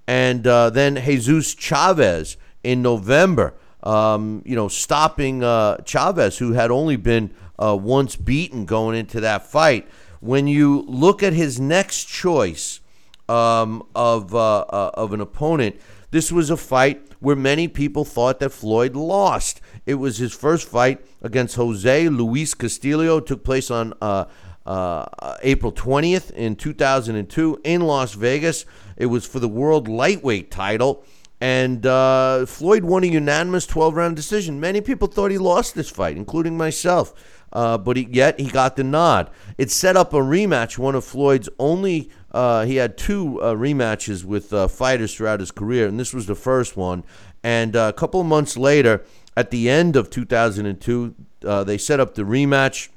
and 0.07 0.47
uh, 0.47 0.69
then 0.69 0.95
Jesus 0.95 1.53
Chavez 1.55 2.37
in 2.63 2.81
November. 2.81 3.53
Um, 3.83 4.43
you 4.45 4.55
know, 4.55 4.67
stopping 4.67 5.43
uh, 5.43 5.77
Chavez, 5.85 6.37
who 6.37 6.53
had 6.53 6.69
only 6.69 6.97
been 6.97 7.33
uh, 7.57 7.75
once 7.75 8.15
beaten 8.15 8.65
going 8.65 8.95
into 8.95 9.19
that 9.21 9.47
fight. 9.47 9.87
When 10.19 10.45
you 10.45 10.83
look 10.87 11.23
at 11.23 11.33
his 11.33 11.59
next 11.59 12.05
choice 12.05 12.79
um, 13.27 13.83
of 13.95 14.35
of 14.35 15.13
an 15.13 15.21
opponent, 15.21 15.77
this 16.11 16.31
was 16.31 16.51
a 16.51 16.57
fight 16.57 17.01
where 17.21 17.35
many 17.35 17.67
people 17.67 18.03
thought 18.03 18.39
that 18.39 18.49
Floyd 18.51 18.95
lost. 18.95 19.61
It 19.85 19.95
was 19.95 20.17
his 20.17 20.33
first 20.33 20.67
fight 20.67 21.05
against 21.21 21.55
Jose 21.55 22.09
Luis 22.09 22.53
Castillo. 22.53 23.17
It 23.17 23.27
took 23.27 23.43
place 23.43 23.71
on 23.71 23.93
uh, 24.01 24.25
uh, 24.65 25.05
April 25.41 25.71
20th 25.71 26.31
in 26.31 26.55
2002 26.55 27.61
in 27.63 27.81
Las 27.81 28.13
Vegas. 28.13 28.65
It 28.97 29.07
was 29.07 29.25
for 29.25 29.39
the 29.39 29.47
world 29.47 29.87
lightweight 29.87 30.51
title. 30.51 31.03
And 31.39 31.83
uh, 31.87 32.45
Floyd 32.45 32.83
won 32.83 33.03
a 33.03 33.07
unanimous 33.07 33.65
12 33.65 33.95
round 33.95 34.15
decision. 34.15 34.59
Many 34.59 34.79
people 34.79 35.07
thought 35.07 35.31
he 35.31 35.39
lost 35.39 35.73
this 35.73 35.89
fight, 35.89 36.15
including 36.15 36.55
myself. 36.55 37.13
Uh, 37.51 37.77
but 37.77 37.97
he, 37.97 38.07
yet 38.09 38.39
he 38.39 38.47
got 38.47 38.75
the 38.75 38.83
nod. 38.83 39.29
It 39.57 39.71
set 39.71 39.97
up 39.97 40.13
a 40.13 40.17
rematch, 40.17 40.77
one 40.77 40.95
of 40.95 41.03
Floyd's 41.03 41.49
only. 41.59 42.09
Uh, 42.31 42.63
he 42.65 42.77
had 42.77 42.97
two 42.97 43.41
uh, 43.41 43.55
rematches 43.55 44.23
with 44.23 44.53
uh, 44.53 44.67
fighters 44.67 45.13
throughout 45.13 45.41
his 45.41 45.51
career, 45.51 45.87
and 45.87 45.99
this 45.99 46.13
was 46.13 46.27
the 46.27 46.35
first 46.35 46.77
one. 46.77 47.03
And 47.43 47.75
uh, 47.75 47.91
a 47.93 47.97
couple 47.97 48.21
of 48.21 48.27
months 48.27 48.55
later, 48.55 49.03
at 49.35 49.49
the 49.49 49.69
end 49.69 49.95
of 49.95 50.09
2002, 50.09 51.15
uh, 51.43 51.63
they 51.63 51.77
set 51.77 51.99
up 51.99 52.15
the 52.15 52.21
rematch 52.21 52.89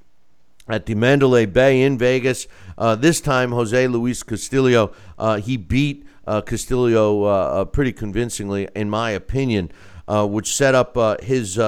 at 0.68 0.86
the 0.86 0.94
Mandalay 0.94 1.46
Bay 1.46 1.82
in 1.82 1.98
Vegas. 1.98 2.46
Uh, 2.76 2.94
this 2.94 3.20
time, 3.20 3.52
Jose 3.52 3.86
Luis 3.86 4.22
Castillo, 4.22 4.92
uh, 5.18 5.36
he 5.36 5.56
beat 5.56 6.06
uh, 6.26 6.40
Castillo 6.40 7.24
uh, 7.24 7.26
uh, 7.26 7.64
pretty 7.66 7.92
convincingly, 7.92 8.68
in 8.74 8.88
my 8.88 9.10
opinion, 9.10 9.70
uh, 10.08 10.26
which 10.26 10.54
set 10.54 10.74
up 10.74 10.96
his 11.22 11.58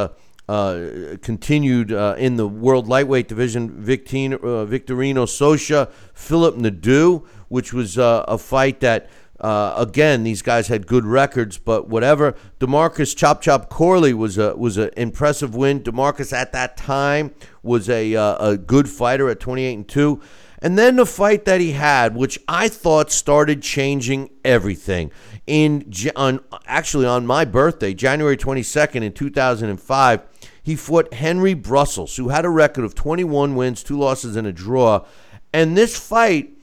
continued 1.22 1.90
in 1.90 2.36
the 2.36 2.48
world 2.48 2.88
lightweight 2.88 3.28
division 3.28 3.70
Victorino, 3.82 4.66
Victorino 4.66 5.28
Sosa, 5.28 5.90
Philip 6.14 6.56
N'dou, 6.56 7.26
which 7.48 7.72
was 7.72 7.98
a 7.98 8.38
fight 8.38 8.80
that 8.80 9.08
uh, 9.38 9.74
again, 9.76 10.22
these 10.22 10.40
guys 10.40 10.68
had 10.68 10.86
good 10.86 11.04
records, 11.04 11.58
but 11.58 11.88
whatever. 11.88 12.34
Demarcus 12.58 13.14
Chop 13.14 13.42
Chop 13.42 13.68
Corley 13.68 14.14
was 14.14 14.38
a 14.38 14.56
was 14.56 14.78
an 14.78 14.90
impressive 14.96 15.54
win. 15.54 15.80
Demarcus 15.80 16.32
at 16.32 16.52
that 16.52 16.76
time 16.76 17.34
was 17.66 17.90
a 17.90 18.14
uh, 18.16 18.52
a 18.52 18.56
good 18.56 18.88
fighter 18.88 19.28
at 19.28 19.40
28 19.40 19.74
and 19.74 19.88
two, 19.88 20.20
and 20.60 20.78
then 20.78 20.96
the 20.96 21.04
fight 21.04 21.44
that 21.44 21.60
he 21.60 21.72
had, 21.72 22.16
which 22.16 22.38
I 22.48 22.68
thought 22.68 23.10
started 23.12 23.62
changing 23.62 24.30
everything. 24.44 25.10
In 25.46 25.92
on 26.16 26.40
actually 26.66 27.06
on 27.06 27.26
my 27.26 27.44
birthday, 27.44 27.92
January 27.92 28.36
22nd 28.36 29.02
in 29.02 29.12
2005, 29.12 30.22
he 30.62 30.74
fought 30.74 31.12
Henry 31.12 31.54
Bruseles, 31.54 32.16
who 32.16 32.30
had 32.30 32.44
a 32.44 32.50
record 32.50 32.84
of 32.84 32.94
21 32.94 33.54
wins, 33.54 33.82
two 33.82 33.98
losses, 33.98 34.36
and 34.36 34.46
a 34.46 34.52
draw. 34.52 35.04
And 35.52 35.76
this 35.76 35.96
fight 35.96 36.56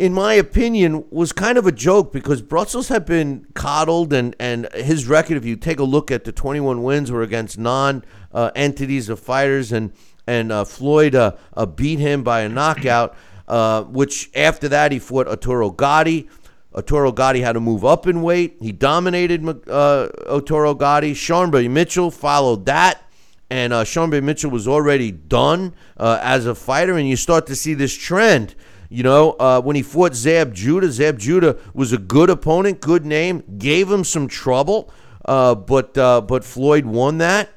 in 0.00 0.14
my 0.14 0.32
opinion, 0.32 1.04
was 1.10 1.30
kind 1.30 1.58
of 1.58 1.66
a 1.66 1.72
joke 1.72 2.10
because 2.10 2.40
Bruseles 2.40 2.88
had 2.88 3.04
been 3.04 3.46
coddled, 3.52 4.14
and, 4.14 4.34
and 4.40 4.66
his 4.72 5.06
record, 5.06 5.36
if 5.36 5.44
you 5.44 5.56
take 5.56 5.78
a 5.78 5.84
look 5.84 6.10
at 6.10 6.24
the 6.24 6.32
21 6.32 6.82
wins, 6.82 7.12
were 7.12 7.20
against 7.20 7.58
non 7.58 8.02
uh, 8.32 8.50
entities 8.54 9.10
of 9.10 9.20
fighters, 9.20 9.72
and 9.72 9.92
and 10.30 10.52
uh, 10.52 10.64
Floyd 10.64 11.14
uh, 11.14 11.32
uh 11.54 11.66
beat 11.66 11.98
him 11.98 12.22
by 12.22 12.42
a 12.42 12.48
knockout. 12.48 13.16
Uh, 13.48 13.82
which 13.82 14.30
after 14.36 14.68
that 14.68 14.92
he 14.92 15.00
fought 15.00 15.26
Arturo 15.26 15.70
Gatti. 15.70 16.28
Arturo 16.72 17.10
Gatti 17.10 17.40
had 17.40 17.54
to 17.54 17.60
move 17.60 17.84
up 17.84 18.06
in 18.06 18.22
weight. 18.22 18.56
He 18.60 18.70
dominated 18.70 19.44
uh, 19.68 20.08
Arturo 20.28 20.72
Gatti. 20.74 21.14
Sharmba 21.14 21.68
Mitchell 21.68 22.12
followed 22.12 22.66
that 22.66 23.02
and 23.50 23.72
uh, 23.72 23.82
Sharmba 23.82 24.22
Mitchell 24.22 24.52
was 24.52 24.68
already 24.68 25.10
done 25.10 25.74
uh, 25.96 26.20
as 26.22 26.46
a 26.46 26.54
fighter, 26.54 26.96
and 26.96 27.08
you 27.08 27.16
start 27.16 27.48
to 27.48 27.56
see 27.56 27.74
this 27.74 27.92
trend 27.92 28.54
you 28.92 29.04
know, 29.04 29.36
uh, 29.38 29.60
when 29.60 29.76
he 29.76 29.82
fought 29.82 30.14
Zab 30.14 30.52
Judah, 30.52 30.90
Zab 30.90 31.16
Judah 31.16 31.56
was 31.72 31.92
a 31.92 31.98
good 31.98 32.28
opponent, 32.28 32.80
good 32.80 33.06
name, 33.06 33.44
gave 33.56 33.88
him 33.88 34.02
some 34.02 34.26
trouble, 34.26 34.92
uh, 35.24 35.54
but 35.54 35.96
uh, 35.96 36.20
but 36.20 36.44
Floyd 36.44 36.84
won 36.84 37.18
that. 37.18 37.50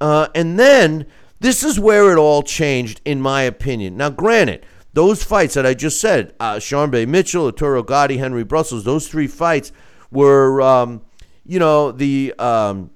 Uh, 0.00 0.26
and 0.34 0.58
then 0.58 1.06
this 1.42 1.64
is 1.64 1.78
where 1.78 2.12
it 2.12 2.18
all 2.18 2.42
changed, 2.42 3.00
in 3.04 3.20
my 3.20 3.42
opinion. 3.42 3.96
Now, 3.96 4.10
granted, 4.10 4.64
those 4.92 5.22
fights 5.24 5.54
that 5.54 5.66
I 5.66 5.74
just 5.74 6.00
said, 6.00 6.34
uh, 6.38 6.54
Sharmba 6.54 7.06
Mitchell, 7.06 7.46
Arturo 7.46 7.82
Gatti, 7.82 8.16
Henry 8.16 8.44
Bruseles, 8.44 8.84
those 8.84 9.08
three 9.08 9.26
fights 9.26 9.72
were, 10.10 10.62
um, 10.62 11.02
you 11.44 11.58
know, 11.58 11.90
the 11.90 12.32
um, 12.38 12.90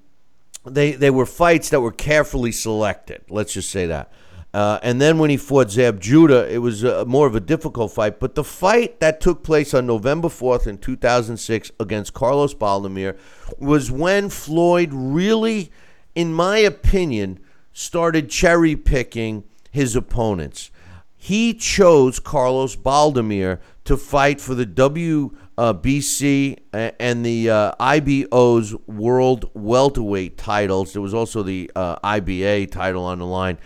they 0.65 0.93
they 0.93 1.11
were 1.11 1.27
fights 1.27 1.71
that 1.71 1.81
were 1.81 1.93
carefully 1.93 2.53
selected. 2.53 3.23
Let's 3.29 3.53
just 3.53 3.71
say 3.71 3.87
that. 3.87 4.13
Uh, 4.55 4.79
and 4.83 5.01
then 5.01 5.19
when 5.19 5.29
he 5.29 5.37
fought 5.37 5.71
Zab 5.71 6.01
Judah, 6.01 6.51
it 6.51 6.59
was 6.59 6.85
uh, 6.85 7.05
more 7.07 7.27
of 7.27 7.35
a 7.35 7.41
difficult 7.41 7.93
fight. 7.93 8.19
But 8.21 8.37
the 8.37 8.45
fight 8.45 9.01
that 9.01 9.21
took 9.21 9.43
place 9.43 9.75
on 9.75 9.87
November 9.87 10.29
4th 10.29 10.67
in 10.67 10.79
2006 10.79 11.73
against 11.79 12.15
Carlos 12.15 12.55
Baldomir 12.55 13.19
was 13.59 13.91
when 13.91 14.31
Floyd 14.31 14.91
really, 14.93 15.71
in 16.15 16.33
my 16.33 16.57
opinion, 16.57 17.39
started 17.77 18.31
cherry 18.31 18.75
picking 18.75 19.45
his 19.71 19.95
opponents. 19.95 20.71
He 21.15 21.53
chose 21.53 22.19
Carlos 22.19 22.75
Baldomir 22.75 23.61
to 23.85 23.99
fight 23.99 24.41
for 24.41 24.55
the 24.55 24.65
WBC 24.65 26.57
and 26.73 27.27
the 27.27 27.51
uh, 27.51 27.73
IBO's 27.79 28.75
World 28.87 29.51
Welterweight 29.53 30.39
titles. 30.39 30.95
There 30.95 31.03
was 31.03 31.13
also 31.13 31.43
the 31.43 31.71
uh, 31.77 31.97
IBA 31.99 32.71
title 32.71 33.05
on 33.05 33.19
the 33.19 33.27
line. 33.27 33.59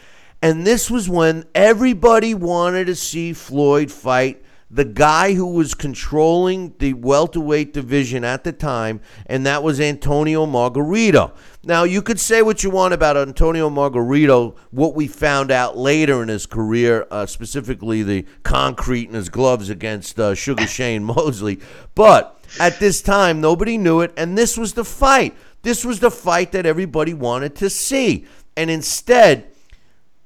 And 0.42 0.66
this 0.66 0.90
was 0.90 1.08
when 1.08 1.44
everybody 1.54 2.34
wanted 2.34 2.86
to 2.86 2.96
see 2.96 3.32
Floyd 3.32 3.92
fight 3.92 4.42
the 4.70 4.84
guy 4.84 5.34
who 5.34 5.46
was 5.46 5.74
controlling 5.74 6.74
the 6.78 6.94
welterweight 6.94 7.72
division 7.72 8.22
at 8.22 8.44
the 8.44 8.52
time, 8.52 9.00
and 9.26 9.44
that 9.44 9.62
was 9.62 9.80
Antonio 9.80 10.46
Margarito. 10.46 11.32
Now, 11.62 11.84
you 11.84 12.00
could 12.00 12.18
say 12.18 12.40
what 12.40 12.64
you 12.64 12.70
want 12.70 12.94
about 12.94 13.18
Antonio 13.18 13.68
Margarito, 13.68 14.56
what 14.70 14.94
we 14.94 15.06
found 15.06 15.50
out 15.50 15.76
later 15.76 16.22
in 16.22 16.28
his 16.28 16.46
career, 16.46 17.06
uh, 17.10 17.26
specifically 17.26 18.02
the 18.02 18.24
concrete 18.44 19.08
in 19.08 19.14
his 19.14 19.28
gloves 19.28 19.68
against 19.68 20.18
uh, 20.18 20.34
Sugar 20.34 20.66
Shane 20.66 21.04
Mosley, 21.04 21.60
but 21.94 22.42
at 22.58 22.80
this 22.80 23.02
time, 23.02 23.42
nobody 23.42 23.76
knew 23.76 24.00
it, 24.00 24.12
and 24.16 24.38
this 24.38 24.56
was 24.56 24.72
the 24.72 24.84
fight. 24.84 25.36
This 25.60 25.84
was 25.84 26.00
the 26.00 26.10
fight 26.10 26.52
that 26.52 26.64
everybody 26.64 27.12
wanted 27.12 27.54
to 27.56 27.68
see. 27.68 28.24
And 28.56 28.70
instead, 28.70 29.52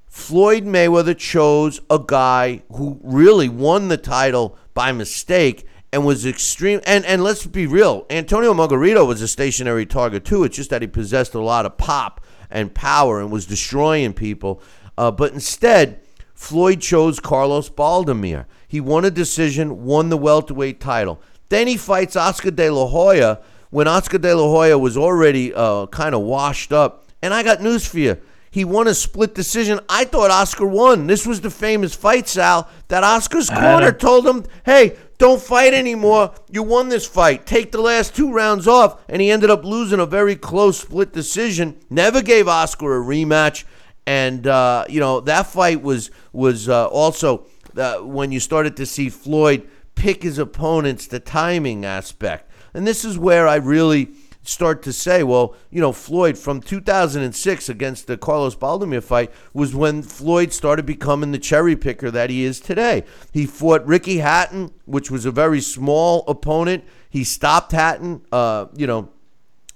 Floyd 0.07 0.65
Mayweather 0.65 1.19
chose 1.19 1.81
a 1.91 1.99
guy 1.99 2.63
who 2.73 3.01
really 3.03 3.49
won 3.49 3.89
the 3.89 3.97
title 3.97 4.57
by 4.73 4.93
mistake 4.93 5.67
and 5.95 6.05
was 6.05 6.27
extreme. 6.27 6.81
And 6.87 7.07
and 7.07 7.23
let's 7.23 7.47
be 7.47 7.67
real, 7.67 8.05
Antonio 8.11 8.53
Margarito 8.53 9.07
was 9.07 9.23
a 9.23 9.29
stationary 9.29 9.87
target 9.87 10.25
too. 10.25 10.43
It's 10.43 10.57
just 10.57 10.71
that 10.71 10.83
he 10.83 10.89
possessed 10.89 11.35
a 11.35 11.41
lot 11.41 11.65
of 11.65 11.79
pop 11.79 12.21
and 12.51 12.75
power 12.75 13.21
and 13.21 13.31
was 13.31 13.47
destroying 13.47 14.13
people. 14.13 14.61
Uh, 14.99 15.13
but 15.13 15.33
instead, 15.33 16.01
Floyd 16.35 16.81
chose 16.81 17.21
Carlos 17.21 17.71
Baldomir. 17.71 18.47
He 18.67 18.81
won 18.81 19.05
a 19.05 19.11
decision, 19.11 19.85
won 19.85 20.09
the 20.09 20.17
welterweight 20.17 20.81
title. 20.81 21.23
Then 21.49 21.69
he 21.69 21.77
fights 21.77 22.17
Oscar 22.17 22.51
De 22.51 22.71
La 22.71 22.89
Hoya 22.89 23.41
when 23.71 23.87
Oscar 23.87 24.19
De 24.19 24.35
La 24.35 24.49
Hoya 24.49 24.77
was 24.77 24.97
already 24.97 25.55
uh, 25.55 25.87
kind 25.87 26.15
of 26.15 26.23
washed 26.23 26.73
up. 26.73 27.07
And 27.23 27.33
I 27.33 27.45
got 27.45 27.63
news 27.63 27.87
for 27.87 28.01
you. 28.01 28.19
He 28.51 28.65
won 28.65 28.87
a 28.87 28.95
split 28.95 29.35
decision. 29.35 29.81
I 29.89 30.05
thought 30.05 30.31
Oscar 30.31 30.65
won. 30.65 31.09
This 31.09 31.27
was 31.27 31.41
the 31.41 31.51
famous 31.51 31.93
fight, 31.93 32.29
Sal, 32.29 32.69
that 32.87 33.03
Oscar's 33.03 33.51
corner 33.51 33.91
told 33.91 34.25
him, 34.29 34.45
hey, 34.65 34.97
don't 35.19 35.41
fight 35.41 35.75
anymore. 35.75 36.35
You 36.51 36.63
won 36.63 36.89
this 36.89 37.07
fight. 37.07 37.47
Take 37.47 37.73
the 37.73 37.81
last 37.81 38.15
two 38.15 38.33
rounds 38.33 38.67
off. 38.67 39.01
And 39.09 39.23
he 39.23 39.31
ended 39.31 39.51
up 39.51 39.65
losing 39.65 40.01
a 40.01 40.07
very 40.07 40.37
close 40.37 40.81
split 40.81 41.13
decision. 41.13 41.79
Never 41.89 42.23
gave 42.23 42.49
Oscar 42.49 43.01
a 43.01 43.05
rematch. 43.05 43.65
And, 44.07 44.47
uh, 44.47 44.85
you 44.89 45.01
know, 45.01 45.21
that 45.21 45.47
fight 45.47 45.83
was, 45.83 46.11
was 46.33 46.69
uh, 46.69 46.87
also 46.89 47.47
uh, 47.77 47.99
when 47.99 48.33
you 48.33 48.41
started 48.41 48.77
to 48.77 48.87
see 48.87 49.09
Floyd 49.09 49.69
pick 49.95 50.23
his 50.23 50.39
opponents, 50.39 51.07
the 51.07 51.21
timing 51.21 51.85
aspect. 51.85 52.51
And 52.75 52.87
this 52.87 53.05
is 53.05 53.17
where 53.17 53.47
I 53.47 53.57
really 53.57 54.11
start 54.45 54.83
to 54.83 54.93
say, 54.93 55.23
well, 55.23 55.55
you 55.71 55.81
know, 55.81 55.93
Floyd 55.93 56.39
from 56.39 56.61
2006 56.61 57.69
against 57.69 58.07
the 58.07 58.17
Carlos 58.17 58.55
Baldomir 58.55 59.03
fight 59.03 59.33
was 59.53 59.75
when 59.75 60.03
Floyd 60.03 60.53
started 60.53 60.87
becoming 60.87 61.33
the 61.33 61.39
cherry 61.39 61.75
picker 61.75 62.11
that 62.11 62.31
he 62.31 62.45
is 62.45 62.61
today. 62.61 63.05
He 63.33 63.47
fought 63.47 63.85
Ricky 63.87 64.19
Hatton, 64.19 64.73
which 64.85 65.11
was 65.11 65.25
a 65.25 65.31
very 65.31 65.61
small 65.61 66.25
opponent. 66.29 66.85
He 67.09 67.25
stopped 67.25 67.73
Hatton, 67.73 68.23
uh, 68.31 68.67
you 68.77 68.87
know, 68.87 69.09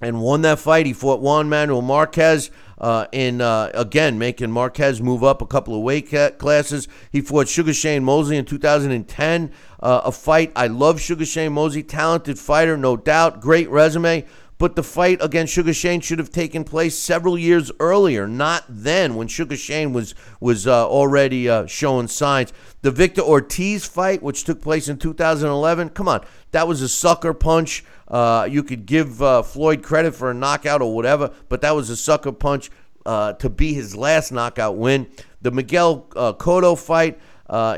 and 0.00 0.20
won 0.20 0.42
that 0.42 0.58
fight. 0.58 0.86
He 0.86 0.92
fought 0.92 1.20
Juan 1.20 1.48
Manuel 1.48 1.82
Marquez. 1.82 2.50
Uh, 2.80 3.06
in 3.10 3.40
uh, 3.40 3.72
again 3.74 4.20
making 4.20 4.52
Marquez 4.52 5.02
move 5.02 5.24
up 5.24 5.42
a 5.42 5.46
couple 5.46 5.74
of 5.74 5.82
weight 5.82 6.14
classes. 6.38 6.86
He 7.10 7.20
fought 7.20 7.48
Sugar 7.48 7.74
Shane 7.74 8.04
Mosley 8.04 8.36
in 8.36 8.44
2010, 8.44 9.50
uh, 9.80 10.02
a 10.04 10.12
fight 10.12 10.52
I 10.54 10.68
love. 10.68 11.00
Sugar 11.00 11.26
Shane 11.26 11.54
Mosley, 11.54 11.82
talented 11.82 12.38
fighter, 12.38 12.76
no 12.76 12.96
doubt, 12.96 13.40
great 13.40 13.68
resume. 13.68 14.24
But 14.58 14.74
the 14.74 14.82
fight 14.82 15.18
against 15.22 15.52
Sugar 15.52 15.72
Shane 15.72 16.00
should 16.00 16.18
have 16.18 16.32
taken 16.32 16.64
place 16.64 16.98
several 16.98 17.38
years 17.38 17.70
earlier, 17.78 18.26
not 18.26 18.64
then 18.68 19.14
when 19.14 19.28
Sugar 19.28 19.56
Shane 19.56 19.92
was 19.92 20.16
was 20.40 20.66
uh, 20.66 20.88
already 20.88 21.48
uh, 21.48 21.66
showing 21.66 22.08
signs. 22.08 22.52
The 22.82 22.90
Victor 22.90 23.22
Ortiz 23.22 23.86
fight, 23.86 24.20
which 24.20 24.42
took 24.42 24.60
place 24.60 24.88
in 24.88 24.98
2011, 24.98 25.90
come 25.90 26.08
on, 26.08 26.24
that 26.50 26.66
was 26.66 26.82
a 26.82 26.88
sucker 26.88 27.32
punch. 27.32 27.84
Uh, 28.08 28.48
you 28.50 28.64
could 28.64 28.84
give 28.84 29.22
uh, 29.22 29.42
Floyd 29.42 29.82
credit 29.82 30.14
for 30.14 30.30
a 30.30 30.34
knockout 30.34 30.82
or 30.82 30.94
whatever, 30.94 31.30
but 31.48 31.60
that 31.60 31.76
was 31.76 31.88
a 31.88 31.96
sucker 31.96 32.32
punch 32.32 32.70
uh, 33.06 33.34
to 33.34 33.48
be 33.48 33.74
his 33.74 33.94
last 33.94 34.32
knockout 34.32 34.76
win. 34.76 35.06
The 35.40 35.52
Miguel 35.52 36.06
uh, 36.16 36.32
Cotto 36.32 36.76
fight. 36.76 37.20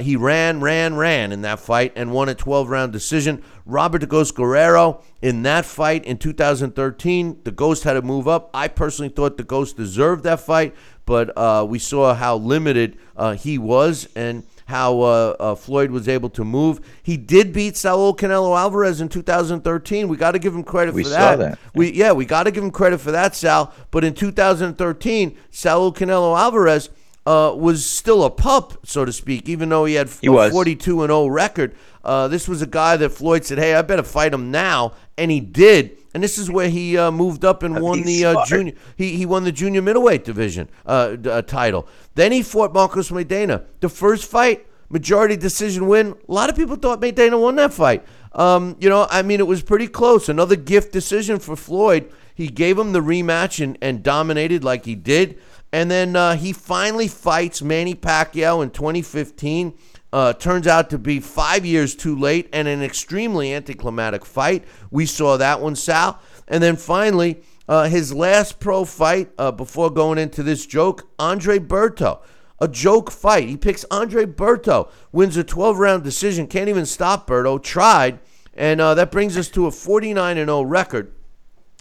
He 0.03 0.17
ran, 0.17 0.61
ran, 0.61 0.95
ran 0.95 1.31
in 1.31 1.43
that 1.43 1.61
fight 1.61 1.93
and 1.95 2.11
won 2.11 2.31
a 2.31 2.35
12 2.35 2.71
round 2.71 2.93
decision. 2.93 3.43
Robert 3.71 4.01
the 4.01 4.07
Ghost 4.07 4.35
Guerrero 4.35 5.03
in 5.23 5.43
that 5.43 5.65
fight 5.65 6.05
in 6.05 6.19
2013, 6.19 7.41
the 7.45 7.51
Ghost 7.51 7.85
had 7.85 7.95
to 7.95 8.03
move 8.03 8.27
up. 8.29 8.51
I 8.53 8.69
personally 8.69 9.09
thought 9.11 9.37
the 9.37 9.45
Ghost 9.45 9.77
deserved 9.77 10.25
that 10.25 10.41
fight, 10.41 10.75
but 11.07 11.37
uh, 11.37 11.65
we 11.69 11.79
saw 11.79 12.15
how 12.15 12.37
limited 12.37 12.99
uh, 13.17 13.35
he 13.35 13.59
was 13.59 14.09
and 14.15 14.45
how 14.67 15.01
uh, 15.01 15.37
uh, 15.41 15.55
Floyd 15.55 15.91
was 15.91 16.09
able 16.09 16.31
to 16.31 16.45
move. 16.45 16.81
He 17.03 17.17
did 17.17 17.53
beat 17.53 17.77
Saul 17.77 18.15
Canelo 18.15 18.57
Alvarez 18.57 19.01
in 19.01 19.09
2013. 19.09 20.09
We 20.09 20.17
got 20.17 20.33
to 20.33 20.39
give 20.39 20.55
him 20.55 20.63
credit 20.63 20.95
we 20.95 21.03
for 21.03 21.11
saw 21.11 21.37
that. 21.37 21.39
that. 21.39 21.59
We 21.75 21.93
yeah, 21.93 22.13
we 22.13 22.25
got 22.25 22.45
to 22.45 22.51
give 22.51 22.63
him 22.63 22.71
credit 22.71 22.99
for 23.01 23.11
that, 23.11 23.35
Sal. 23.35 23.75
But 23.91 24.05
in 24.05 24.15
2013, 24.15 25.37
Saul 25.51 25.93
Canelo 25.93 26.39
Alvarez 26.39 26.89
uh, 27.27 27.53
was 27.57 27.85
still 27.85 28.25
a 28.25 28.31
pup, 28.31 28.87
so 28.87 29.05
to 29.05 29.13
speak, 29.13 29.49
even 29.49 29.69
though 29.69 29.85
he 29.85 29.95
had 29.95 30.09
He 30.09 30.29
a 30.29 30.33
was. 30.33 30.53
42 30.53 31.03
and 31.03 31.11
0 31.11 31.27
record. 31.27 31.75
Uh, 32.05 32.29
this 32.29 32.49
was 32.49 32.63
a 32.63 32.67
guy 32.67 32.97
that 32.97 33.11
Floyd 33.11 33.45
said, 33.45 33.59
"Hey, 33.59 33.75
I 33.75 33.83
better 33.83 34.03
fight 34.03 34.33
him 34.33 34.51
now," 34.51 34.93
and 35.19 35.31
he 35.31 35.41
did. 35.41 35.97
And 36.13 36.23
this 36.23 36.39
is 36.39 36.51
where 36.51 36.69
he 36.69 36.99
uh, 36.99 37.11
moved 37.11 37.45
up 37.45 37.63
and 37.63 37.81
won 37.81 38.03
the 38.03 38.25
uh, 38.25 38.45
junior. 38.47 38.73
He, 38.97 39.17
he 39.17 39.27
won 39.27 39.45
the 39.45 39.53
junior 39.53 39.81
middleweight 39.81 40.25
division 40.25 40.69
uh, 40.85 41.17
uh, 41.25 41.43
title. 41.43 41.87
Then 42.15 42.33
he 42.33 42.43
fought 42.43 42.73
Marcos 42.73 43.11
Maidana. 43.11 43.65
The 43.81 43.89
first 43.89 44.25
fight, 44.25 44.67
majority 44.89 45.37
decision 45.37 45.87
win. 45.87 46.17
A 46.29 46.33
lot 46.33 46.51
of 46.51 46.57
people 46.57 46.77
thought 46.77 47.01
Maidana 47.01 47.41
won 47.41 47.57
that 47.57 47.73
fight. 47.73 48.05
Um, 48.33 48.77
you 48.81 48.89
know, 48.89 49.07
I 49.11 49.23
mean, 49.23 49.41
it 49.41 49.47
was 49.47 49.63
pretty 49.63 49.87
close. 49.87 50.29
Another 50.29 50.57
gift 50.57 50.93
decision 50.93 51.39
for 51.39 51.57
Floyd. 51.57 52.11
He 52.35 52.49
gave 52.49 52.79
him 52.79 52.93
the 52.93 53.01
rematch 53.01 53.63
and, 53.63 53.77
and 53.81 54.03
dominated 54.03 54.65
like 54.65 54.85
he 54.85 54.95
did. 54.95 55.39
And 55.73 55.91
then 55.91 56.17
uh, 56.17 56.37
he 56.37 56.53
finally 56.53 57.07
fights 57.07 57.63
Manny 57.63 57.95
Pacquiao 57.95 58.63
in 58.63 58.71
2015. 58.71 59.75
Uh, 60.13 60.33
turns 60.33 60.67
out 60.67 60.91
to 60.91 60.99
be 60.99 61.21
five 61.21 61.65
years 61.65 61.95
too 61.95 62.17
late 62.17 62.49
and 62.53 62.67
an 62.67 62.83
extremely 62.83 63.55
anticlimactic 63.55 64.25
fight. 64.25 64.65
We 64.91 65.07
saw 65.07 65.37
that 65.37 65.61
one, 65.61 65.77
Sal. 65.77 66.21
And 66.49 66.63
then 66.63 66.77
finally, 66.77 67.43
uh, 67.69 67.89
his 67.89 68.13
last 68.13 68.59
pro 68.59 68.85
fight 68.85 69.31
uh, 69.39 69.53
before 69.53 69.91
going 69.91 70.19
into 70.19 70.43
this 70.43 70.67
joke, 70.67 71.09
Andre 71.19 71.59
Berto. 71.59 72.21
A 72.59 72.69
joke 72.69 73.11
fight. 73.11 73.49
He 73.49 73.57
picks 73.57 73.87
Andre 73.91 74.27
Berto, 74.27 74.91
wins 75.13 75.37
a 75.37 75.45
12 75.45 75.79
round 75.79 76.05
decision, 76.05 76.47
can't 76.47 76.69
even 76.69 76.85
stop 76.85 77.27
Berto, 77.27 77.63
tried. 77.63 78.19
And 78.53 78.81
uh, 78.81 78.95
that 78.95 79.11
brings 79.11 79.39
us 79.39 79.49
to 79.51 79.67
a 79.67 79.71
49 79.71 80.37
0 80.37 80.63
record 80.63 81.13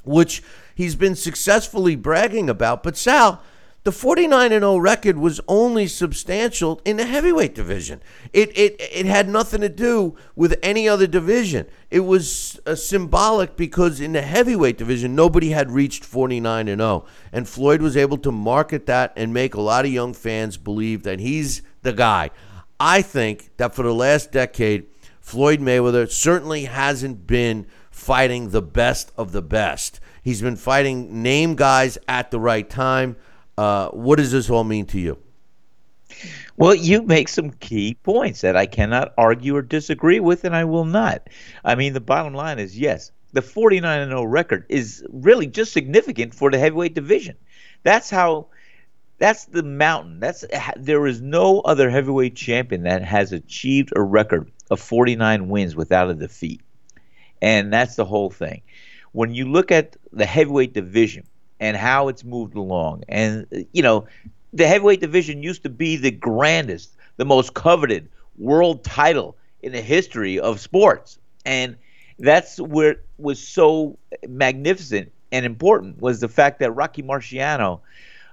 which 0.03 0.43
he's 0.75 0.95
been 0.95 1.15
successfully 1.15 1.95
bragging 1.95 2.49
about. 2.49 2.83
But 2.83 2.97
Sal, 2.97 3.41
the 3.83 3.91
49 3.93 4.49
0 4.49 4.77
record 4.77 5.17
was 5.17 5.39
only 5.47 5.87
substantial 5.87 6.81
in 6.83 6.97
the 6.97 7.05
heavyweight 7.05 7.55
division. 7.55 8.01
It, 8.33 8.49
it, 8.57 8.75
it 8.79 9.05
had 9.05 9.29
nothing 9.29 9.61
to 9.61 9.69
do 9.69 10.15
with 10.35 10.59
any 10.61 10.87
other 10.89 11.07
division. 11.07 11.65
It 11.89 12.01
was 12.01 12.59
uh, 12.65 12.75
symbolic 12.75 13.55
because 13.55 14.01
in 14.01 14.11
the 14.11 14.21
heavyweight 14.21 14.77
division, 14.77 15.15
nobody 15.15 15.51
had 15.51 15.71
reached 15.71 16.03
49 16.03 16.67
0. 16.67 17.05
And 17.31 17.47
Floyd 17.47 17.81
was 17.81 17.95
able 17.95 18.17
to 18.19 18.31
market 18.31 18.85
that 18.87 19.13
and 19.15 19.33
make 19.33 19.53
a 19.53 19.61
lot 19.61 19.85
of 19.85 19.91
young 19.91 20.13
fans 20.13 20.57
believe 20.57 21.03
that 21.03 21.19
he's 21.19 21.61
the 21.81 21.93
guy. 21.93 22.31
I 22.79 23.01
think 23.01 23.51
that 23.57 23.75
for 23.75 23.83
the 23.83 23.93
last 23.93 24.31
decade, 24.31 24.87
Floyd 25.21 25.59
Mayweather 25.59 26.09
certainly 26.09 26.65
hasn't 26.65 27.27
been 27.27 27.65
fighting 27.91 28.49
the 28.49 28.61
best 28.61 29.11
of 29.17 29.31
the 29.31 29.41
best. 29.41 29.99
He's 30.21 30.41
been 30.41 30.55
fighting 30.55 31.21
name 31.21 31.55
guys 31.55 31.97
at 32.07 32.31
the 32.31 32.39
right 32.39 32.69
time. 32.69 33.15
Uh, 33.59 33.89
what 33.89 34.15
does 34.15 34.31
this 34.31 34.49
all 34.49 34.63
mean 34.63 34.85
to 34.85 34.97
you? 34.97 35.17
Well, 36.55 36.73
you 36.73 37.01
make 37.01 37.27
some 37.27 37.51
key 37.51 37.93
points 37.93 38.39
that 38.39 38.55
I 38.55 38.65
cannot 38.65 39.13
argue 39.17 39.57
or 39.57 39.61
disagree 39.61 40.21
with, 40.21 40.45
and 40.45 40.55
I 40.55 40.63
will 40.63 40.85
not. 40.85 41.27
I 41.65 41.75
mean, 41.75 41.91
the 41.91 41.99
bottom 41.99 42.33
line 42.33 42.57
is 42.57 42.79
yes, 42.79 43.11
the 43.33 43.41
49 43.41 44.07
0 44.07 44.23
record 44.23 44.65
is 44.69 45.05
really 45.09 45.45
just 45.45 45.73
significant 45.73 46.33
for 46.33 46.49
the 46.49 46.57
heavyweight 46.57 46.93
division. 46.93 47.35
That's 47.83 48.09
how. 48.09 48.47
That's 49.17 49.43
the 49.43 49.63
mountain. 49.63 50.21
That's 50.21 50.45
there 50.77 51.05
is 51.05 51.19
no 51.19 51.59
other 51.59 51.89
heavyweight 51.89 52.37
champion 52.37 52.83
that 52.83 53.03
has 53.03 53.33
achieved 53.33 53.91
a 53.93 54.01
record 54.01 54.49
of 54.71 54.79
49 54.79 55.49
wins 55.49 55.75
without 55.75 56.09
a 56.09 56.13
defeat, 56.13 56.61
and 57.41 57.73
that's 57.73 57.97
the 57.97 58.05
whole 58.05 58.29
thing. 58.29 58.61
When 59.11 59.33
you 59.33 59.51
look 59.51 59.69
at 59.69 59.97
the 60.13 60.25
heavyweight 60.25 60.73
division 60.73 61.25
and 61.59 61.75
how 61.75 62.07
it's 62.07 62.23
moved 62.23 62.55
along, 62.55 63.03
and 63.09 63.45
you 63.73 63.81
know, 63.81 64.07
the 64.53 64.67
heavyweight 64.67 65.01
division 65.01 65.43
used 65.43 65.63
to 65.63 65.69
be 65.69 65.95
the 65.95 66.11
grandest, 66.11 66.95
the 67.17 67.25
most 67.25 67.53
coveted 67.53 68.09
world 68.37 68.83
title 68.83 69.35
in 69.61 69.71
the 69.71 69.81
history 69.81 70.39
of 70.39 70.59
sports. 70.59 71.19
And 71.45 71.75
that's 72.17 72.59
where 72.59 72.91
it 72.91 73.05
was 73.17 73.45
so 73.45 73.97
magnificent 74.27 75.11
and 75.31 75.45
important 75.45 76.01
was 76.01 76.19
the 76.19 76.27
fact 76.27 76.59
that 76.59 76.71
Rocky 76.71 77.03
Marciano 77.03 77.81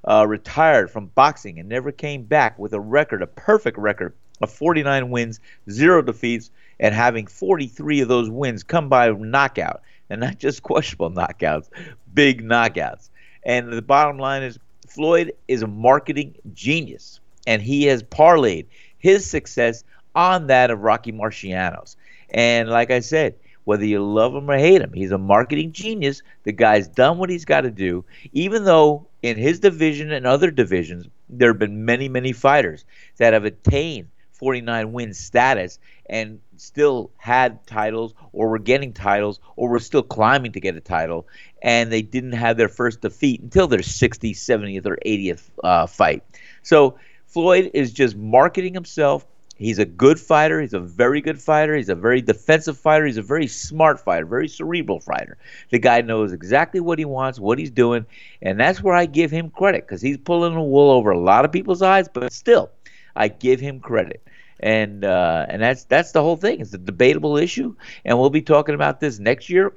uh, 0.09 0.25
retired 0.27 0.91
from 0.91 1.07
boxing 1.09 1.59
and 1.59 1.69
never 1.69 1.93
came 1.93 2.23
back 2.23 2.59
with 2.59 2.73
a 2.73 2.81
record, 2.81 3.23
a 3.23 3.27
perfect 3.27 3.77
record 3.77 4.15
of 4.41 4.51
49 4.51 5.11
wins, 5.11 5.41
zero 5.71 6.03
defeats, 6.03 6.51
and 6.79 6.95
having 6.95 7.27
43 7.27 8.01
of 8.01 8.09
those 8.09 8.31
wins 8.31 8.63
come 8.63 8.89
by 8.89 9.11
knockout, 9.11 9.83
and 10.09 10.21
not 10.21 10.39
just 10.39 10.63
questionable 10.63 11.11
knockouts, 11.11 11.69
big 12.13 12.43
knockouts. 12.43 13.11
And 13.47 13.73
the 13.73 13.81
bottom 13.81 14.19
line 14.19 14.43
is, 14.43 14.59
Floyd 14.89 15.33
is 15.47 15.63
a 15.63 15.69
marketing 15.69 16.35
genius, 16.53 17.21
and 17.47 17.63
he 17.63 17.85
has 17.85 18.03
parlayed 18.03 18.67
his 18.99 19.25
success 19.25 19.85
on 20.17 20.49
that 20.49 20.71
of 20.71 20.81
Rocky 20.81 21.13
Marciano's. 21.13 21.97
And 22.31 22.69
like 22.69 22.91
I 22.91 23.01
said, 23.01 23.37
whether 23.65 23.85
you 23.85 24.05
love 24.05 24.35
him 24.35 24.51
or 24.51 24.59
hate 24.59 24.81
him, 24.81 24.93
he's 24.93 25.13
a 25.13 25.19
marketing 25.19 25.71
genius. 25.71 26.23
The 26.43 26.53
guy's 26.53 26.89
done 26.89 27.19
what 27.19 27.31
he's 27.31 27.45
got 27.45 27.61
to 27.61 27.71
do, 27.71 28.05
even 28.33 28.65
though 28.65 29.07
in 29.23 29.37
his 29.37 29.61
division 29.61 30.11
and 30.11 30.27
other 30.27 30.51
divisions, 30.51 31.07
there 31.29 31.51
have 31.51 31.59
been 31.59 31.85
many, 31.85 32.09
many 32.09 32.33
fighters 32.33 32.85
that 33.19 33.33
have 33.33 33.45
attained 33.45 34.09
49 34.33 34.93
win 34.93 35.15
status 35.15 35.79
and 36.09 36.41
still 36.57 37.11
had 37.17 37.67
titles 37.67 38.15
or 38.33 38.49
were 38.49 38.59
getting 38.59 38.93
titles 38.93 39.41
or 39.57 39.69
were 39.69 39.79
still 39.79 40.03
climbing 40.03 40.53
to 40.53 40.61
get 40.61 40.77
a 40.77 40.81
title 40.81 41.27
and 41.63 41.91
they 41.91 42.03
didn't 42.03 42.33
have 42.33 42.57
their 42.57 42.69
first 42.69 43.01
defeat 43.01 43.41
until 43.41 43.67
their 43.67 43.81
60th 43.81 44.37
70th 44.37 44.87
or 44.87 44.99
80th 45.05 45.43
uh, 45.65 45.87
fight. 45.87 46.23
So 46.63 46.99
floyd 47.27 47.71
is 47.75 47.93
just 47.93 48.17
marketing 48.17 48.75
himself. 48.75 49.27
He's 49.59 49.79
a 49.79 49.87
good 49.87 50.21
fighter. 50.21 50.61
He's 50.61 50.75
a 50.75 50.81
very 50.81 51.23
good 51.23 51.41
fighter. 51.41 51.75
He's 51.75 51.89
a 51.89 51.95
very 51.95 52.21
defensive 52.21 52.77
fighter. 52.77 53.07
He's 53.07 53.17
a 53.17 53.23
very 53.23 53.47
smart 53.47 53.99
fighter 54.01 54.27
very 54.27 54.49
cerebral 54.49 55.01
fighter. 55.01 55.39
The 55.71 55.79
guy 55.79 56.03
knows 56.03 56.33
exactly 56.33 56.81
what 56.81 56.99
he 56.99 57.05
wants 57.05 57.41
what 57.41 57.59
he's 57.59 57.71
doing 57.71 58.07
and 58.43 58.61
that's 58.61 58.83
where 58.83 58.95
i 58.95 59.07
give 59.07 59.31
him 59.31 59.51
credit 59.51 59.87
because 59.87 60.03
he's 60.03 60.19
pulling 60.19 60.55
the 60.55 60.61
wool 60.61 60.91
over 60.91 61.11
a 61.11 61.19
lot 61.19 61.45
of 61.45 61.53
people's 61.53 61.83
eyes 61.83 62.09
but 62.09 62.33
still 62.33 62.71
i 63.15 63.29
give 63.29 63.61
him 63.61 63.81
credit. 63.81 64.23
And 64.59 65.05
uh, 65.05 65.45
and 65.51 65.61
that's 65.61 65.85
that's 65.85 66.13
the 66.13 66.23
whole 66.23 66.37
thing. 66.37 66.61
It's 66.61 66.73
a 66.73 66.79
debatable 66.79 67.37
issue, 67.37 67.77
and 68.07 68.19
we'll 68.19 68.31
be 68.31 68.41
talking 68.41 68.75
about 68.75 69.01
this 69.01 69.19
next 69.19 69.51
year. 69.51 69.75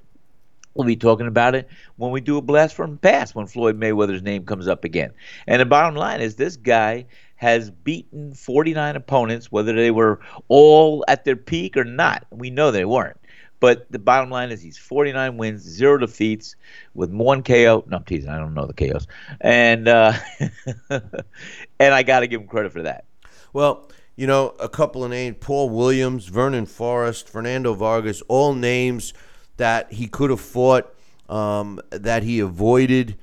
We'll 0.74 0.88
be 0.88 0.96
talking 0.96 1.28
about 1.28 1.56
it 1.56 1.68
when 1.98 2.12
we 2.12 2.22
do 2.22 2.38
a 2.38 2.42
blast 2.42 2.76
from 2.76 2.92
the 2.92 2.98
past 2.98 3.36
when 3.36 3.48
Floyd 3.48 3.80
Mayweather's 3.80 4.22
name 4.22 4.46
comes 4.46 4.68
up 4.68 4.84
again. 4.84 5.12
And 5.48 5.62
the 5.62 5.66
bottom 5.66 5.96
line 5.96 6.22
is 6.22 6.36
this 6.36 6.56
guy 6.56 7.06
has 7.36 7.72
beaten 7.72 8.34
49 8.34 8.96
opponents, 8.96 9.52
whether 9.52 9.74
they 9.74 9.92
were 9.92 10.20
all 10.48 11.04
at 11.08 11.26
their 11.26 11.36
peak 11.36 11.76
or 11.76 11.86
not. 11.86 12.26
We 12.32 12.50
know 12.50 12.72
they 12.72 12.86
weren't. 12.86 13.18
But 13.60 13.92
the 13.92 14.00
bottom 14.00 14.30
line 14.30 14.52
is 14.52 14.62
he's 14.62 14.78
49 14.78 15.38
wins, 15.38 15.62
zero 15.64 15.98
defeats, 15.98 16.56
with 16.94 17.12
one 17.12 17.44
KO. 17.44 17.84
No, 17.88 17.98
I'm 17.98 18.04
teasing. 18.04 18.30
I 18.30 18.38
don't 18.38 18.54
know 18.54 18.66
the 18.66 18.74
KOs, 18.74 19.06
and 19.42 19.88
uh, 19.88 20.14
and 20.90 21.94
I 21.94 22.04
got 22.04 22.22
to 22.22 22.28
give 22.28 22.40
him 22.40 22.48
credit 22.48 22.72
for 22.72 22.84
that. 22.84 23.04
Well, 23.52 23.90
you 24.16 24.28
know, 24.28 24.56
a 24.60 24.70
couple 24.70 25.04
of 25.04 25.10
names 25.10 25.38
Paul 25.42 25.70
Williams, 25.70 26.28
Vernon 26.28 26.66
Forrest, 26.66 27.28
Fernando 27.28 27.74
Vargas, 27.74 28.22
all 28.30 28.54
names 28.54 29.14
that 29.60 29.93
he 29.93 30.08
could 30.08 30.30
have 30.30 30.41
fought, 30.41 30.93
um, 31.30 31.80
that 31.91 32.24
he 32.24 32.39
avoided. 32.39 33.17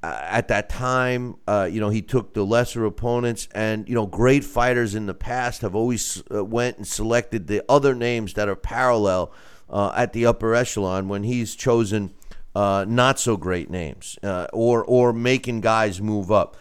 Uh, 0.00 0.16
at 0.22 0.46
that 0.46 0.68
time, 0.68 1.36
uh, 1.48 1.68
you 1.68 1.80
know, 1.80 1.88
he 1.88 2.00
took 2.00 2.32
the 2.32 2.44
lesser 2.44 2.84
opponents, 2.84 3.48
and 3.52 3.88
you 3.88 3.94
know, 3.96 4.06
great 4.06 4.44
fighters 4.44 4.94
in 4.94 5.06
the 5.06 5.14
past 5.14 5.62
have 5.62 5.74
always 5.74 6.22
uh, 6.32 6.44
went 6.44 6.76
and 6.76 6.86
selected 6.86 7.48
the 7.48 7.64
other 7.68 7.96
names 7.96 8.34
that 8.34 8.48
are 8.48 8.54
parallel 8.54 9.32
uh, 9.68 9.90
at 9.96 10.12
the 10.12 10.24
upper 10.24 10.54
echelon 10.54 11.08
when 11.08 11.24
he's 11.24 11.56
chosen 11.56 12.14
uh, 12.54 12.84
not 12.88 13.18
so 13.18 13.36
great 13.36 13.68
names 13.70 14.16
uh, 14.22 14.46
or 14.52 14.84
or 14.84 15.12
making 15.12 15.60
guys 15.60 16.00
move 16.00 16.30
up. 16.30 16.56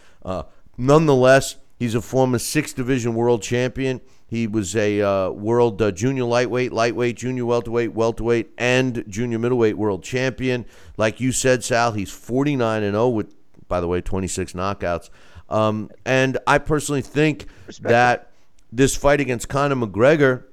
nonetheless, 0.75 1.57
He's 1.77 1.93
a 1.93 2.01
former 2.01 2.39
six 2.39 2.73
division 2.73 3.13
world 3.13 3.43
champion. 3.43 4.01
He 4.27 4.45
was 4.45 4.75
a 4.75 5.01
uh, 5.01 5.29
world 5.29 5.81
uh, 5.81 5.91
junior 5.91 6.25
lightweight, 6.25 6.73
lightweight, 6.73 7.15
junior 7.15 7.45
welterweight, 7.45 7.93
welterweight, 7.93 8.49
and 8.57 9.03
junior 9.07 9.39
middleweight 9.39 9.77
world 9.77 10.03
champion. 10.03 10.65
Like 10.97 11.21
you 11.21 11.31
said, 11.31 11.63
Sal, 11.63 11.93
he's 11.93 12.11
49 12.11 12.83
and 12.83 12.93
0 12.93 13.09
with, 13.09 13.33
by 13.67 13.79
the 13.79 13.87
way, 13.87 14.01
26 14.01 14.53
knockouts. 14.53 15.09
Um, 15.49 15.89
and 16.05 16.37
I 16.45 16.57
personally 16.57 17.01
think 17.01 17.47
Respect 17.67 17.89
that 17.89 18.31
this 18.69 18.97
fight 18.97 19.21
against 19.21 19.47
Conor 19.47 19.75
McGregor 19.75 20.43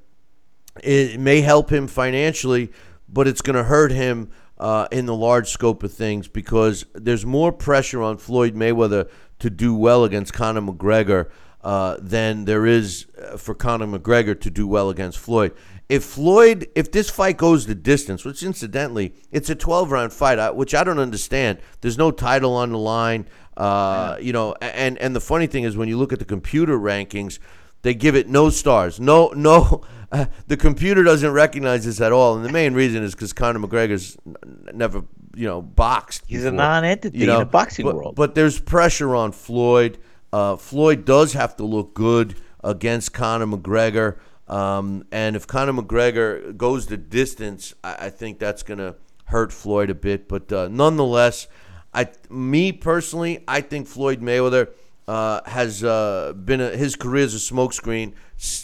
it 0.83 1.21
may 1.21 1.41
help 1.41 1.71
him 1.71 1.87
financially, 1.87 2.73
but 3.09 3.29
it's 3.29 3.41
going 3.41 3.57
to 3.57 3.65
hurt 3.65 3.93
him 3.93 4.31
uh, 4.59 4.89
in 4.91 5.07
the 5.07 5.15
large 5.15 5.49
scope 5.51 5.83
of 5.83 5.93
things 5.93 6.29
because 6.29 6.85
there's 6.95 7.25
more 7.25 7.53
pressure 7.53 8.03
on 8.03 8.17
Floyd 8.17 8.55
Mayweather 8.55 9.09
to 9.41 9.51
do 9.51 9.75
well 9.75 10.05
against 10.05 10.33
Conor 10.33 10.63
McGregor 10.63 11.31
uh, 11.65 11.97
than 11.99 12.45
there 12.45 12.67
is 12.67 13.07
uh, 13.19 13.39
for 13.39 13.55
Conor 13.55 13.87
McGregor 13.87 14.39
to 14.39 14.51
do 14.51 14.67
well 14.67 14.91
against 14.91 15.19
Floyd. 15.19 15.55
If 15.89 16.05
Floyd, 16.05 16.69
if 16.75 16.93
this 16.93 17.09
fight 17.09 17.39
goes 17.39 17.67
the 17.67 17.75
distance, 17.75 18.23
which 18.23 18.43
incidentally, 18.43 19.15
it's 19.33 19.49
a 19.49 19.55
12 19.55 19.91
round 19.91 20.13
fight, 20.13 20.55
which 20.55 20.75
I 20.75 20.85
don't 20.85 20.99
understand. 20.99 21.59
There's 21.81 21.97
no 21.97 22.11
title 22.11 22.55
on 22.55 22.71
the 22.71 22.79
line. 22.79 23.27
Uh, 23.57 24.19
you 24.21 24.33
know, 24.33 24.55
and 24.61 24.99
and 24.99 25.17
the 25.17 25.21
funny 25.21 25.47
thing 25.47 25.65
is 25.65 25.77
when 25.77 25.89
you 25.89 25.97
look 25.97 26.13
at 26.13 26.19
the 26.19 26.25
computer 26.27 26.79
rankings, 26.79 27.39
they 27.81 27.95
give 27.95 28.15
it 28.15 28.29
no 28.29 28.51
stars. 28.51 29.01
No, 29.01 29.29
no. 29.29 29.85
Uh, 30.13 30.27
the 30.47 30.59
computer 30.59 31.03
doesn't 31.03 31.33
recognize 31.33 31.87
this 31.87 32.01
at 32.01 32.13
all, 32.13 32.37
and 32.37 32.45
the 32.45 32.53
main 32.53 32.75
reason 32.75 33.03
is 33.03 33.15
because 33.15 33.33
Conor 33.33 33.61
McGregor's 33.61 34.19
never, 34.75 35.03
you 35.35 35.47
know, 35.47 35.63
boxed. 35.63 36.25
He's 36.27 36.41
before, 36.41 36.53
a 36.53 36.57
non-entity 36.57 37.19
you 37.19 37.27
know? 37.27 37.35
in 37.35 37.39
the 37.41 37.47
boxing 37.47 37.87
but, 37.87 37.95
world. 37.95 38.17
But 38.17 38.35
there's 38.35 38.61
pressure 38.61 39.15
on 39.15 39.33
Floyd. 39.33 39.99
Uh, 40.35 40.57
Floyd 40.57 41.05
does 41.05 41.35
have 41.35 41.57
to 41.59 41.65
look 41.65 41.95
good 41.95 42.35
against 42.65 43.13
Conor 43.13 43.47
McGregor, 43.47 44.17
um, 44.49 45.05
and 45.13 45.37
if 45.37 45.47
Conor 45.47 45.75
McGregor 45.75 46.57
goes 46.57 46.89
the 46.89 46.97
distance, 46.97 47.73
I, 47.85 48.07
I 48.07 48.11
think 48.11 48.41
that's 48.41 48.65
going 48.65 48.79
to 48.79 48.97
hurt 49.27 49.53
Floyd 49.53 49.91
a 49.91 49.95
bit. 49.95 50.27
But 50.29 50.53
uh, 50.53 50.67
nonetheless, 50.67 51.47
I, 51.95 52.09
me 52.31 52.73
personally, 52.73 53.45
I 53.47 53.61
think 53.61 53.87
Floyd 53.87 54.23
Mayweather 54.23 54.71
uh, 55.07 55.41
has 55.47 55.85
uh, 55.85 56.33
been 56.33 56.61
a, 56.61 56.71
his 56.71 56.97
career 56.97 57.27
as 57.27 57.35
a 57.37 57.55
smokescreen 57.55 58.15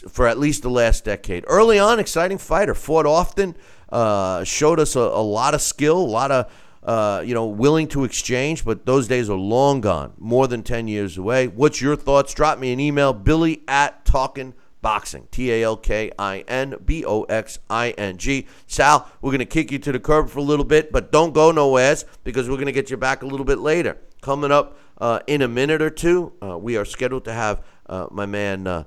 for 0.09 0.27
at 0.27 0.41
least 0.41 0.63
the 0.63 0.71
last 0.71 1.05
decade. 1.05 1.45
Early 1.47 1.79
on, 1.79 2.01
exciting 2.01 2.39
fighter, 2.39 2.75
fought 2.75 3.07
often, 3.07 3.57
uh, 3.91 4.43
showed 4.43 4.81
us 4.81 4.97
a, 4.97 4.99
a, 4.99 5.23
lot 5.23 5.55
of 5.55 5.63
skill, 5.63 5.99
a 5.99 6.03
lot 6.03 6.33
of 6.33 6.53
uh, 6.83 7.23
you 7.25 7.35
know 7.35 7.47
willing 7.47 7.89
to 7.89 8.05
exchange. 8.05 8.65
But 8.65 8.87
those 8.87 9.09
days 9.09 9.29
are 9.29 9.37
long 9.37 9.81
gone, 9.81 10.13
more 10.19 10.49
than 10.49 10.63
ten 10.63 10.89
years 10.89 11.19
away. 11.19 11.49
What's 11.49 11.81
your 11.81 11.97
thoughts? 11.97 12.35
Drop 12.35 12.59
me 12.59 12.73
an 12.73 12.81
email, 12.81 13.13
Billy 13.13 13.63
at 13.69 14.05
Talking 14.05 14.55
Boxing, 14.83 15.29
T 15.31 15.53
A 15.53 15.63
L 15.63 15.77
K 15.77 16.11
I 16.19 16.39
N 16.49 16.77
B 16.85 17.05
O 17.05 17.25
X 17.25 17.59
I 17.69 17.91
N 17.91 18.17
G. 18.17 18.47
Sal, 18.67 19.11
we're 19.21 19.31
going 19.31 19.41
to 19.41 19.45
kick 19.45 19.71
you 19.71 19.79
to 19.79 19.93
the 19.93 20.01
curb 20.01 20.31
for 20.31 20.39
a 20.39 20.43
little 20.43 20.65
bit, 20.65 20.91
but 20.91 21.13
don't 21.13 21.35
go 21.35 21.51
nowhere 21.51 21.97
because 22.25 22.49
we're 22.49 22.57
going 22.57 22.67
to 22.67 22.73
get 22.73 22.91
you 22.91 22.97
back 22.97 23.23
a 23.23 23.27
little 23.27 23.45
bit 23.45 23.59
later. 23.59 23.99
Coming 24.23 24.51
up 24.51 24.79
uh, 24.99 25.21
in 25.27 25.43
a 25.43 25.49
minute 25.49 25.83
or 25.83 25.91
two, 25.91 26.33
uh, 26.43 26.57
we 26.57 26.77
are 26.77 26.85
scheduled 26.85 27.25
to 27.25 27.33
have 27.33 27.63
uh, 27.89 28.07
my 28.11 28.27
man 28.27 28.67
uh, 28.67 28.85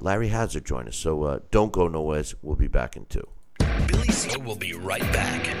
Larry 0.00 0.28
Hazzard 0.28 0.64
join 0.64 0.86
us. 0.86 0.96
So 0.96 1.42
don't 1.50 1.72
go 1.72 1.88
nowhere. 1.88 2.22
We'll 2.42 2.56
be 2.56 2.68
back 2.68 2.96
in 2.96 3.06
two. 3.06 3.26
Billy 3.88 4.08
C 4.08 4.36
will 4.36 4.56
be 4.56 4.72
right 4.72 5.12
back. 5.12 5.56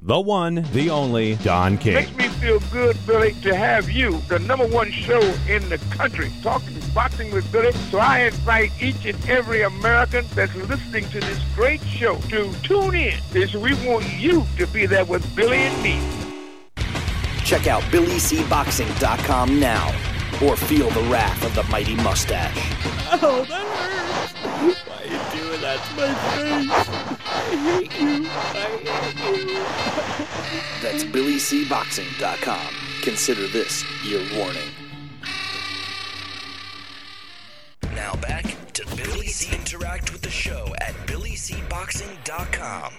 The 0.00 0.20
one, 0.20 0.66
the 0.72 0.90
only, 0.90 1.36
Don 1.36 1.78
King. 1.78 1.94
Makes 1.94 2.16
me 2.16 2.28
feel 2.28 2.60
good, 2.72 2.96
Billy, 3.06 3.34
to 3.42 3.54
have 3.54 3.88
you, 3.88 4.20
the 4.28 4.40
number 4.40 4.66
one 4.66 4.90
show 4.90 5.20
in 5.48 5.68
the 5.68 5.78
country, 5.90 6.28
talking 6.42 6.76
boxing 6.92 7.30
with 7.30 7.50
Billy. 7.52 7.72
So 7.90 7.98
I 7.98 8.24
invite 8.24 8.72
each 8.82 9.04
and 9.04 9.28
every 9.28 9.62
American 9.62 10.24
that's 10.34 10.54
listening 10.56 11.08
to 11.10 11.20
this 11.20 11.40
great 11.54 11.82
show 11.82 12.16
to 12.16 12.52
tune 12.62 12.96
in. 12.96 13.20
Because 13.32 13.54
we 13.54 13.74
want 13.88 14.12
you 14.14 14.44
to 14.58 14.66
be 14.66 14.86
there 14.86 15.04
with 15.04 15.36
Billy 15.36 15.58
and 15.58 15.82
me. 15.82 16.21
Check 17.44 17.66
out 17.66 17.82
BillyCBoxing.com 17.84 19.60
now 19.60 19.88
or 20.42 20.56
feel 20.56 20.90
the 20.90 21.02
wrath 21.02 21.44
of 21.44 21.54
the 21.54 21.62
mighty 21.64 21.94
mustache. 21.96 22.56
Oh, 23.22 23.44
that 23.48 23.66
hurts. 23.76 24.32
Why 24.86 24.96
are 24.96 25.06
you 25.06 25.20
doing 25.42 25.60
that 25.60 25.78
to 25.84 25.94
my 25.94 26.14
face? 26.32 26.70
I 27.26 27.56
hate 27.56 28.00
you. 28.00 28.26
I 28.26 28.58
hate 29.22 29.48
you. 29.48 29.62
That's 30.82 31.04
BillyCBoxing.com. 31.04 32.74
Consider 33.02 33.46
this 33.48 33.84
your 34.04 34.22
warning. 34.36 34.68
Now 37.94 38.14
back 38.16 38.56
to 38.72 38.86
Billy 38.96 39.26
C. 39.26 39.54
Interact 39.54 40.12
with 40.12 40.22
the 40.22 40.30
show 40.30 40.74
at 40.80 40.94
BillyCBoxing.com. 41.06 42.92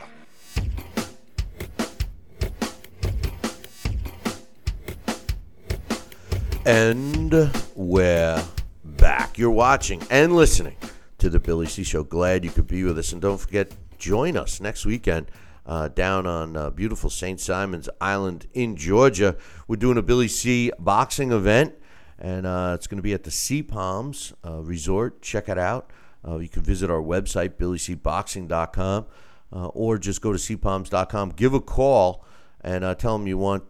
And 6.66 7.52
we're 7.76 8.42
back. 8.86 9.38
You're 9.38 9.52
watching 9.52 10.02
and 10.10 10.34
listening 10.34 10.78
to 11.18 11.30
the 11.30 11.38
Billy 11.38 11.66
C 11.66 11.84
Show. 11.84 12.06
Glad 12.06 12.46
you 12.46 12.52
could 12.52 12.68
be 12.68 12.86
with 12.86 12.98
us. 12.98 13.12
And 13.12 13.22
don't 13.22 13.38
forget, 13.38 13.74
join 13.98 14.38
us 14.38 14.62
next 14.62 14.86
weekend 14.86 15.30
uh, 15.66 15.90
down 15.90 16.26
on 16.26 16.56
uh, 16.56 16.70
beautiful 16.70 17.10
St. 17.10 17.38
Simon's 17.38 17.90
Island 18.00 18.48
in 18.54 18.78
Georgia. 18.78 19.36
We're 19.68 19.76
doing 19.76 19.98
a 19.98 20.02
Billy 20.02 20.30
C 20.30 20.72
boxing 20.80 21.34
event, 21.34 21.76
and 22.18 22.46
uh, 22.46 22.72
it's 22.76 22.88
going 22.88 22.98
to 22.98 23.04
be 23.04 23.14
at 23.14 23.24
the 23.24 23.32
Sea 23.32 23.62
Palms 23.62 24.32
uh, 24.46 24.62
Resort. 24.62 25.22
Check 25.22 25.50
it 25.50 25.58
out. 25.58 25.92
Uh, 26.26 26.38
you 26.38 26.48
can 26.48 26.64
visit 26.64 26.90
our 26.90 27.02
website, 27.02 27.56
billycboxing.com, 27.56 29.06
uh, 29.52 29.68
or 29.68 29.98
just 29.98 30.22
go 30.22 30.32
to 30.32 30.40
seapalms.com. 30.40 31.32
Give 31.32 31.54
a 31.54 31.60
call 31.60 32.24
and 32.62 32.98
tell 32.98 33.18
them 33.18 33.28
you 33.28 33.38
want 33.38 33.68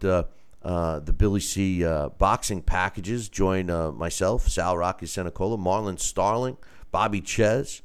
uh, 0.64 0.68
uh, 0.68 0.98
the 1.00 1.12
Billy 1.12 1.40
C 1.40 1.84
uh, 1.84 2.08
boxing 2.10 2.62
packages. 2.62 3.28
Join 3.28 3.70
uh, 3.70 3.92
myself, 3.92 4.48
Sal 4.48 4.76
Rocky 4.76 5.06
Senecola, 5.06 5.58
Marlon 5.58 5.98
Starling, 5.98 6.56
Bobby 6.90 7.20
Czyz, 7.20 7.82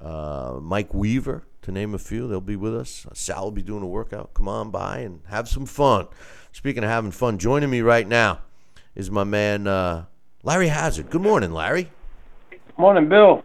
uh, 0.00 0.58
Mike 0.60 0.94
Weaver, 0.94 1.44
to 1.62 1.72
name 1.72 1.94
a 1.94 1.98
few. 1.98 2.28
They'll 2.28 2.40
be 2.40 2.56
with 2.56 2.74
us. 2.74 3.06
Sal 3.12 3.44
will 3.44 3.50
be 3.50 3.62
doing 3.62 3.82
a 3.82 3.86
workout. 3.86 4.34
Come 4.34 4.48
on 4.48 4.70
by 4.70 4.98
and 4.98 5.20
have 5.28 5.48
some 5.48 5.66
fun. 5.66 6.08
Speaking 6.52 6.84
of 6.84 6.90
having 6.90 7.10
fun, 7.10 7.38
joining 7.38 7.70
me 7.70 7.80
right 7.80 8.06
now 8.06 8.40
is 8.94 9.10
my 9.10 9.24
man 9.24 9.66
uh, 9.66 10.06
Larry 10.42 10.68
Hazzard. 10.68 11.10
Good 11.10 11.22
morning, 11.22 11.52
Larry. 11.52 11.90
Morning, 12.78 13.08
Bill. 13.08 13.44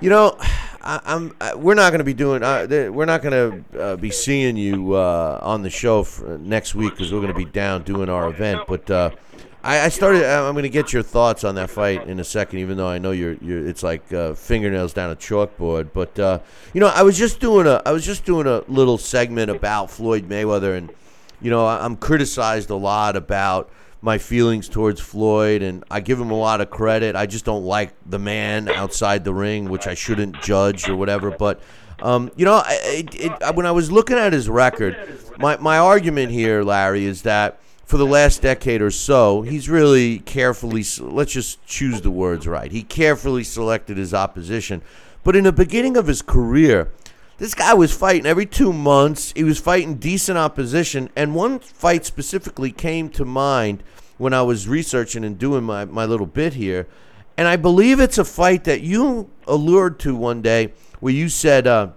You 0.00 0.10
know, 0.10 0.36
I, 0.82 1.00
I'm. 1.04 1.34
I, 1.40 1.54
we're 1.54 1.74
not 1.74 1.90
going 1.90 2.00
to 2.00 2.04
be 2.04 2.14
doing. 2.14 2.42
Uh, 2.42 2.66
we're 2.92 3.04
not 3.04 3.22
going 3.22 3.64
to 3.72 3.80
uh, 3.80 3.96
be 3.96 4.10
seeing 4.10 4.56
you 4.56 4.94
uh, 4.94 5.38
on 5.40 5.62
the 5.62 5.70
show 5.70 6.06
next 6.40 6.74
week 6.74 6.90
because 6.90 7.12
we're 7.12 7.20
going 7.20 7.32
to 7.32 7.38
be 7.38 7.44
down 7.44 7.82
doing 7.84 8.08
our 8.08 8.28
event. 8.28 8.62
But 8.66 8.90
uh, 8.90 9.10
I, 9.62 9.82
I 9.82 9.88
started. 9.88 10.24
I'm 10.24 10.54
going 10.54 10.64
to 10.64 10.68
get 10.68 10.92
your 10.92 11.02
thoughts 11.02 11.44
on 11.44 11.54
that 11.54 11.70
fight 11.70 12.08
in 12.08 12.18
a 12.18 12.24
second, 12.24 12.58
even 12.58 12.76
though 12.76 12.88
I 12.88 12.98
know 12.98 13.12
you're. 13.12 13.34
you're 13.34 13.66
it's 13.66 13.82
like 13.82 14.12
uh, 14.12 14.34
fingernails 14.34 14.92
down 14.92 15.10
a 15.10 15.16
chalkboard. 15.16 15.90
But 15.92 16.18
uh, 16.18 16.40
you 16.74 16.80
know, 16.80 16.88
I 16.88 17.02
was 17.02 17.16
just 17.16 17.38
doing 17.38 17.66
a. 17.66 17.80
I 17.86 17.92
was 17.92 18.04
just 18.04 18.24
doing 18.24 18.46
a 18.48 18.64
little 18.66 18.98
segment 18.98 19.50
about 19.50 19.90
Floyd 19.90 20.28
Mayweather, 20.28 20.76
and 20.76 20.90
you 21.40 21.50
know, 21.50 21.66
I'm 21.66 21.96
criticized 21.96 22.70
a 22.70 22.76
lot 22.76 23.14
about 23.14 23.70
my 24.02 24.18
feelings 24.18 24.68
towards 24.68 25.00
Floyd, 25.00 25.62
and 25.62 25.84
I 25.90 26.00
give 26.00 26.20
him 26.20 26.32
a 26.32 26.36
lot 26.36 26.60
of 26.60 26.68
credit. 26.68 27.14
I 27.14 27.26
just 27.26 27.44
don't 27.44 27.64
like 27.64 27.92
the 28.04 28.18
man 28.18 28.68
outside 28.68 29.24
the 29.24 29.32
ring, 29.32 29.70
which 29.70 29.86
I 29.86 29.94
shouldn't 29.94 30.42
judge 30.42 30.88
or 30.88 30.96
whatever. 30.96 31.30
But 31.30 31.62
um, 32.02 32.32
you 32.36 32.44
know, 32.44 32.62
it, 32.66 33.14
it, 33.14 33.54
when 33.54 33.64
I 33.64 33.70
was 33.70 33.92
looking 33.92 34.18
at 34.18 34.32
his 34.32 34.48
record, 34.48 34.96
my 35.38 35.56
my 35.58 35.78
argument 35.78 36.32
here, 36.32 36.64
Larry, 36.64 37.04
is 37.04 37.22
that 37.22 37.60
for 37.84 37.96
the 37.96 38.06
last 38.06 38.42
decade 38.42 38.82
or 38.82 38.90
so, 38.90 39.42
he's 39.42 39.68
really 39.68 40.18
carefully 40.18 40.84
let's 41.00 41.32
just 41.32 41.64
choose 41.64 42.00
the 42.00 42.10
words 42.10 42.46
right. 42.46 42.72
He 42.72 42.82
carefully 42.82 43.44
selected 43.44 43.96
his 43.98 44.12
opposition, 44.12 44.82
but 45.22 45.36
in 45.36 45.44
the 45.44 45.52
beginning 45.52 45.96
of 45.96 46.08
his 46.08 46.22
career. 46.22 46.90
This 47.42 47.54
guy 47.54 47.74
was 47.74 47.92
fighting 47.92 48.24
every 48.24 48.46
two 48.46 48.72
months. 48.72 49.32
He 49.34 49.42
was 49.42 49.58
fighting 49.58 49.96
decent 49.96 50.38
opposition. 50.38 51.10
And 51.16 51.34
one 51.34 51.58
fight 51.58 52.04
specifically 52.04 52.70
came 52.70 53.08
to 53.08 53.24
mind 53.24 53.82
when 54.16 54.32
I 54.32 54.42
was 54.42 54.68
researching 54.68 55.24
and 55.24 55.36
doing 55.36 55.64
my, 55.64 55.84
my 55.84 56.04
little 56.04 56.28
bit 56.28 56.54
here. 56.54 56.86
And 57.36 57.48
I 57.48 57.56
believe 57.56 57.98
it's 57.98 58.16
a 58.16 58.24
fight 58.24 58.62
that 58.62 58.82
you 58.82 59.28
allured 59.48 59.98
to 59.98 60.14
one 60.14 60.40
day 60.40 60.72
where 61.00 61.12
you 61.12 61.28
said 61.28 61.66
uh, 61.66 61.88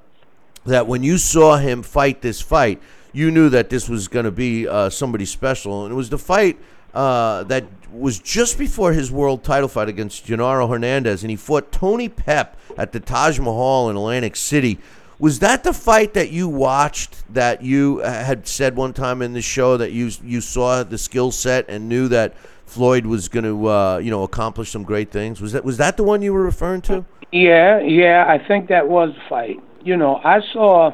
that 0.66 0.88
when 0.88 1.04
you 1.04 1.20
saw 1.20 1.58
him 1.58 1.84
fight 1.84 2.24
this 2.24 2.42
fight, 2.42 2.82
you 3.14 3.30
knew 3.30 3.50
that 3.50 3.70
this 3.70 3.88
was 3.88 4.08
going 4.08 4.26
to 4.26 4.32
be 4.32 4.68
uh, 4.68 4.90
somebody 4.90 5.26
special. 5.26 5.86
And 5.86 5.92
it 5.92 5.96
was 5.96 6.10
the 6.10 6.18
fight 6.18 6.58
uh, 6.92 7.44
that 7.44 7.66
was 7.92 8.18
just 8.18 8.58
before 8.58 8.94
his 8.94 9.12
world 9.12 9.44
title 9.44 9.70
fight 9.70 9.90
against 9.90 10.26
Genaro 10.26 10.68
Hernandez. 10.68 11.22
And 11.22 11.30
he 11.30 11.36
fought 11.36 11.72
Tony 11.72 12.10
Pep 12.10 12.58
at 12.80 12.94
the 12.94 13.00
Taj 13.00 13.38
Mahal 13.38 13.92
in 13.92 13.96
Atlantic 13.96 14.36
City. 14.36 14.80
Was 15.18 15.40
that 15.40 15.64
the 15.64 15.74
fight 15.74 16.14
that 16.14 16.32
you 16.32 16.50
watched 16.50 17.24
that 17.34 17.62
you 17.62 18.02
uh, 18.04 18.24
had 18.24 18.48
said 18.48 18.76
one 18.76 18.92
time 18.94 19.22
in 19.22 19.34
the 19.34 19.42
show 19.42 19.78
that 19.78 19.92
you 19.92 20.12
you 20.24 20.42
saw 20.42 20.84
the 20.84 20.98
skill 20.98 21.32
set 21.32 21.70
and 21.70 21.88
knew 21.88 22.10
that 22.10 22.36
Floyd 22.66 23.06
was 23.06 23.30
going 23.30 23.46
to 23.46 23.70
uh, 23.70 23.98
you 23.98 24.12
know 24.12 24.24
accomplish 24.24 24.72
some 24.72 24.84
great 24.84 25.12
things? 25.12 25.40
Was 25.40 25.54
that 25.54 25.64
was 25.64 25.78
that 25.78 25.96
the 25.96 26.04
one 26.04 26.22
you 26.22 26.34
were 26.34 26.44
referring 26.44 26.82
to? 26.82 27.06
Yeah, 27.32 27.80
yeah, 27.80 28.26
I 28.28 28.46
think 28.46 28.70
that 28.70 28.88
was 28.88 29.14
the 29.14 29.22
fight. 29.30 29.58
You 29.84 29.98
know, 29.98 30.22
I 30.24 30.40
saw, 30.54 30.94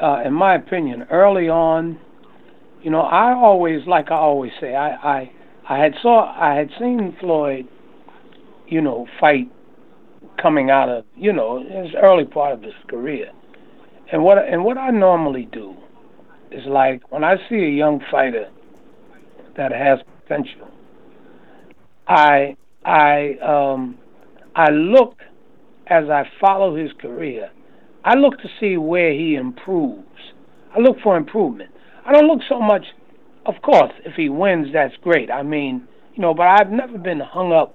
uh, 0.00 0.22
in 0.24 0.32
my 0.32 0.54
opinion, 0.54 1.06
early 1.10 1.48
on. 1.48 1.98
You 2.82 2.90
know, 2.90 3.00
I 3.00 3.32
always, 3.32 3.86
like 3.86 4.10
I 4.10 4.16
always 4.16 4.52
say, 4.60 4.74
I, 4.74 4.90
I, 4.90 5.32
I 5.68 5.78
had 5.78 5.94
saw, 6.02 6.34
I 6.36 6.54
had 6.54 6.70
seen 6.78 7.16
Floyd, 7.20 7.68
you 8.66 8.80
know, 8.80 9.06
fight 9.20 9.50
coming 10.40 10.70
out 10.70 10.88
of, 10.88 11.04
you 11.16 11.32
know, 11.32 11.60
his 11.60 11.94
early 12.00 12.24
part 12.24 12.52
of 12.52 12.62
his 12.62 12.74
career, 12.88 13.30
and 14.10 14.22
what, 14.22 14.38
and 14.38 14.64
what 14.64 14.76
I 14.76 14.90
normally 14.90 15.48
do 15.50 15.74
is 16.50 16.66
like 16.66 17.02
when 17.10 17.24
I 17.24 17.36
see 17.48 17.56
a 17.56 17.70
young 17.70 18.00
fighter 18.10 18.50
that 19.56 19.72
has 19.72 20.00
potential, 20.22 20.68
I, 22.06 22.56
I, 22.84 23.36
um, 23.42 23.98
I 24.54 24.70
look 24.70 25.18
as 25.86 26.04
I 26.10 26.24
follow 26.40 26.76
his 26.76 26.90
career. 27.00 27.50
I 28.04 28.14
look 28.16 28.38
to 28.38 28.48
see 28.60 28.76
where 28.76 29.12
he 29.12 29.36
improves. 29.36 30.06
I 30.74 30.80
look 30.80 30.96
for 31.02 31.16
improvement. 31.16 31.70
I 32.04 32.12
don't 32.12 32.26
look 32.26 32.40
so 32.48 32.60
much. 32.60 32.84
Of 33.46 33.54
course, 33.62 33.92
if 34.04 34.14
he 34.14 34.28
wins, 34.28 34.68
that's 34.72 34.94
great. 35.02 35.30
I 35.30 35.42
mean, 35.42 35.86
you 36.14 36.22
know, 36.22 36.34
but 36.34 36.46
I've 36.46 36.70
never 36.70 36.98
been 36.98 37.20
hung 37.20 37.52
up 37.52 37.74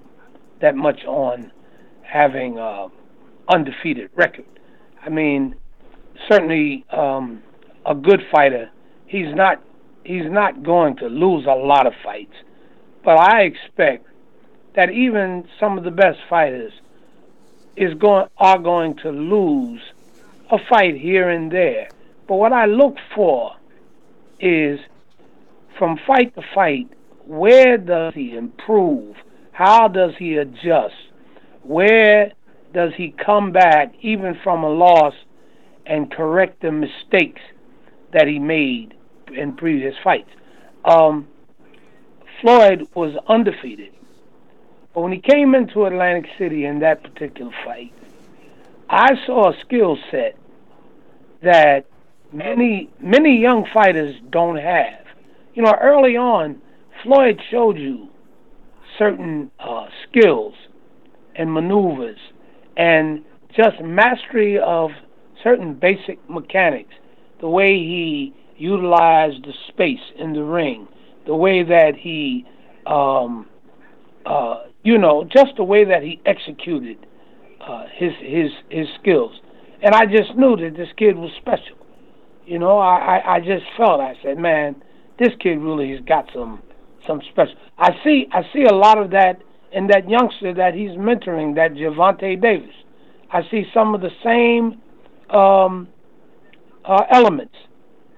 that 0.60 0.74
much 0.76 1.04
on 1.06 1.50
having 2.08 2.58
a 2.58 2.88
undefeated 3.48 4.10
record. 4.14 4.46
I 5.04 5.10
mean, 5.10 5.54
certainly 6.28 6.84
um, 6.90 7.42
a 7.86 7.94
good 7.94 8.22
fighter. 8.32 8.70
He's 9.06 9.34
not. 9.34 9.62
He's 10.04 10.30
not 10.30 10.62
going 10.62 10.96
to 10.96 11.06
lose 11.06 11.44
a 11.44 11.54
lot 11.54 11.86
of 11.86 11.92
fights, 12.02 12.32
but 13.04 13.18
I 13.18 13.42
expect 13.42 14.06
that 14.74 14.90
even 14.90 15.46
some 15.60 15.76
of 15.76 15.84
the 15.84 15.90
best 15.90 16.18
fighters 16.30 16.72
is 17.76 17.92
going 17.94 18.26
are 18.38 18.58
going 18.58 18.96
to 19.02 19.10
lose 19.10 19.80
a 20.50 20.56
fight 20.70 20.96
here 20.96 21.28
and 21.28 21.52
there. 21.52 21.88
But 22.26 22.36
what 22.36 22.52
I 22.54 22.64
look 22.64 22.96
for 23.14 23.52
is 24.40 24.80
from 25.78 25.98
fight 26.06 26.34
to 26.36 26.42
fight, 26.54 26.88
where 27.26 27.76
does 27.76 28.14
he 28.14 28.34
improve? 28.34 29.16
How 29.52 29.88
does 29.88 30.12
he 30.18 30.36
adjust? 30.36 30.94
Where 31.68 32.32
does 32.72 32.92
he 32.96 33.10
come 33.10 33.52
back 33.52 33.94
even 34.00 34.38
from 34.42 34.64
a 34.64 34.70
loss 34.70 35.12
and 35.84 36.10
correct 36.10 36.62
the 36.62 36.72
mistakes 36.72 37.42
that 38.14 38.26
he 38.26 38.38
made 38.38 38.94
in 39.30 39.52
previous 39.54 39.94
fights? 40.02 40.30
Um, 40.86 41.28
Floyd 42.40 42.88
was 42.94 43.14
undefeated. 43.28 43.92
But 44.94 45.02
when 45.02 45.12
he 45.12 45.20
came 45.20 45.54
into 45.54 45.84
Atlantic 45.84 46.30
City 46.38 46.64
in 46.64 46.78
that 46.78 47.02
particular 47.02 47.52
fight, 47.66 47.92
I 48.88 49.10
saw 49.26 49.50
a 49.50 49.60
skill 49.60 49.98
set 50.10 50.38
that 51.42 51.84
many 52.32 52.88
many 52.98 53.38
young 53.38 53.66
fighters 53.74 54.16
don't 54.30 54.56
have. 54.56 55.04
you 55.52 55.62
know, 55.62 55.74
early 55.78 56.16
on, 56.16 56.62
Floyd 57.02 57.42
showed 57.50 57.76
you 57.76 58.08
certain 58.96 59.50
uh, 59.60 59.88
skills 60.08 60.54
and 61.38 61.52
maneuvers 61.52 62.18
and 62.76 63.24
just 63.56 63.80
mastery 63.82 64.58
of 64.58 64.90
certain 65.42 65.74
basic 65.74 66.18
mechanics. 66.28 66.94
The 67.40 67.48
way 67.48 67.68
he 67.68 68.34
utilized 68.56 69.44
the 69.44 69.52
space 69.68 70.12
in 70.18 70.32
the 70.32 70.42
ring, 70.42 70.88
the 71.26 71.34
way 71.34 71.62
that 71.62 71.92
he, 71.96 72.44
um, 72.86 73.46
uh, 74.26 74.64
you 74.82 74.98
know, 74.98 75.24
just 75.24 75.56
the 75.56 75.64
way 75.64 75.84
that 75.84 76.02
he 76.02 76.20
executed 76.26 76.98
uh, 77.66 77.84
his 77.94 78.12
his 78.20 78.50
his 78.70 78.88
skills. 79.00 79.32
And 79.82 79.94
I 79.94 80.06
just 80.06 80.36
knew 80.36 80.56
that 80.56 80.76
this 80.76 80.88
kid 80.96 81.16
was 81.16 81.30
special. 81.38 81.76
You 82.44 82.58
know, 82.58 82.78
I, 82.78 83.18
I, 83.18 83.34
I 83.36 83.40
just 83.40 83.64
felt 83.76 84.00
I 84.00 84.14
said, 84.22 84.38
man, 84.38 84.82
this 85.18 85.32
kid 85.40 85.58
really 85.58 85.90
has 85.92 86.00
got 86.00 86.28
some 86.34 86.62
some 87.06 87.20
special. 87.30 87.54
I 87.78 87.90
see 88.02 88.26
I 88.32 88.42
see 88.52 88.64
a 88.64 88.74
lot 88.74 88.98
of 88.98 89.10
that 89.10 89.42
in 89.72 89.86
that 89.88 90.08
youngster 90.08 90.54
that 90.54 90.74
he's 90.74 90.90
mentoring, 90.90 91.54
that 91.56 91.72
Gervonta 91.72 92.40
Davis. 92.40 92.74
I 93.30 93.42
see 93.50 93.64
some 93.74 93.94
of 93.94 94.00
the 94.00 94.10
same 94.24 94.80
um, 95.36 95.88
uh, 96.84 97.04
elements, 97.10 97.54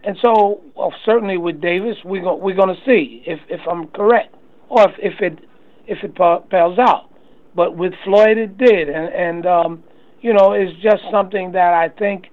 and 0.04 0.16
so 0.22 0.60
well, 0.76 0.94
certainly 1.04 1.36
with 1.36 1.60
Davis, 1.60 1.96
we're 2.04 2.22
go- 2.22 2.36
we're 2.36 2.54
going 2.54 2.74
to 2.74 2.80
see 2.86 3.22
if 3.26 3.40
if 3.48 3.60
I'm 3.68 3.88
correct 3.88 4.34
or 4.68 4.88
if 4.88 4.94
if 4.98 5.20
it 5.20 5.38
if 5.86 5.98
it 6.04 6.14
pales 6.14 6.78
out. 6.78 7.10
But 7.56 7.76
with 7.76 7.92
Floyd, 8.04 8.38
it 8.38 8.56
did, 8.56 8.88
and 8.88 9.12
and 9.12 9.46
um, 9.46 9.84
you 10.20 10.32
know, 10.32 10.52
it's 10.52 10.80
just 10.80 11.02
something 11.10 11.52
that 11.52 11.74
I 11.74 11.88
think 11.88 12.26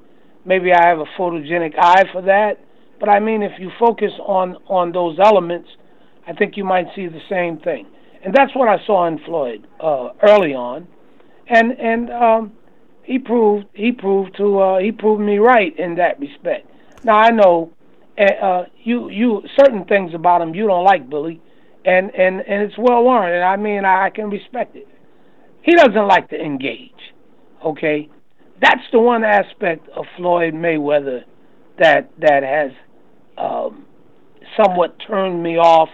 maybe 0.45 0.72
I 0.72 0.88
have 0.88 0.99
a 0.99 1.05
photogenic 1.18 1.74
eye 1.80 2.03
for 2.11 2.22
that. 2.24 2.59
But 2.99 3.09
I 3.09 3.20
mean, 3.20 3.41
if 3.41 3.53
you 3.59 3.72
focus 3.80 4.11
on 4.20 4.57
on 4.68 4.91
those 4.91 5.18
elements, 5.20 5.70
I 6.28 6.34
think 6.34 6.57
you 6.57 6.63
might 6.63 6.88
see 6.95 7.07
the 7.07 7.22
same 7.30 7.57
thing. 7.57 7.88
And 8.28 8.36
that's 8.36 8.53
what 8.53 8.67
I 8.67 8.86
saw 8.86 9.07
in 9.07 9.19
Floyd 9.19 9.65
uh, 9.80 10.09
early 10.21 10.53
on, 10.53 10.86
and 11.47 11.71
and 11.80 12.09
um, 12.09 12.51
he 13.03 13.19
proved 13.19 13.67
he 13.73 13.93
proved 13.93 14.36
to 14.36 14.59
uh, 14.59 14.80
he 14.80 14.91
proved 14.91 15.21
me 15.21 15.38
right 15.38 15.73
in 15.80 15.95
that 15.95 16.19
respect. 16.19 16.69
Now 17.05 17.19
I 17.19 17.30
know 17.30 17.71
uh, 18.19 18.23
uh 18.23 18.65
you 18.84 19.09
you 19.09 19.43
certain 19.57 19.86
things 19.86 20.13
about 20.13 20.41
him 20.41 20.53
you 20.53 20.67
don't 20.67 20.84
like, 20.84 21.09
Billy, 21.09 21.39
and 21.86 22.13
and 22.13 22.41
and 22.41 22.63
it's 22.63 22.78
well 22.78 23.01
warranted. 23.01 23.38
And 23.38 23.45
I 23.45 23.55
mean 23.55 23.86
I, 23.86 24.07
I 24.07 24.09
can 24.09 24.30
respect 24.30 24.75
it. 24.75 24.89
He 25.61 25.73
doesn't 25.75 26.07
like 26.09 26.30
to 26.32 26.36
engage. 26.36 27.13
Okay, 27.63 28.09
that's 28.61 28.84
the 28.91 28.99
one 28.99 29.23
aspect 29.23 29.88
of 29.95 30.03
Floyd 30.17 30.53
Mayweather 30.53 31.23
that 31.80 32.11
that 32.19 32.43
has 32.43 32.71
um, 33.38 33.86
somewhat 34.57 34.97
turned 35.07 35.41
me 35.41 35.55
off 35.55 35.88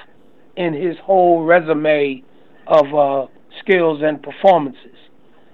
in 0.55 0.73
his 0.73 0.95
whole 1.03 1.43
resume 1.43 2.23
of 2.67 2.93
uh, 2.93 3.27
skills 3.59 4.01
and 4.03 4.21
performances. 4.21 4.97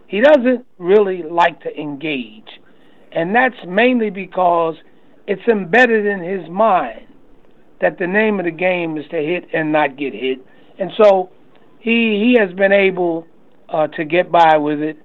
He 0.08 0.22
doesn't 0.22 0.66
really 0.78 1.24
like 1.24 1.62
to 1.62 1.80
engage, 1.80 2.60
and 3.12 3.36
that's 3.36 3.56
mainly 3.68 4.10
because 4.10 4.76
it's 5.28 5.47
embedded 5.47 6.06
in 6.06 6.24
his 6.24 6.50
mind 6.50 7.06
that 7.82 7.97
the 8.00 8.08
name 8.08 8.39
of 8.39 8.45
the 8.45 8.52
game 8.52 8.97
is 8.97 9.06
to 9.12 9.18
hit 9.18 9.47
and 9.54 9.72
not 9.72 9.97
get 9.97 10.14
hit, 10.14 10.39
and 10.80 10.91
so 10.97 11.30
he 11.80 12.20
he 12.20 12.38
has 12.39 12.52
been 12.56 12.72
able 12.72 13.28
uh, 13.70 13.88
to 13.88 14.04
get 14.04 14.32
by 14.32 14.58
with 14.58 14.80
it. 14.82 14.97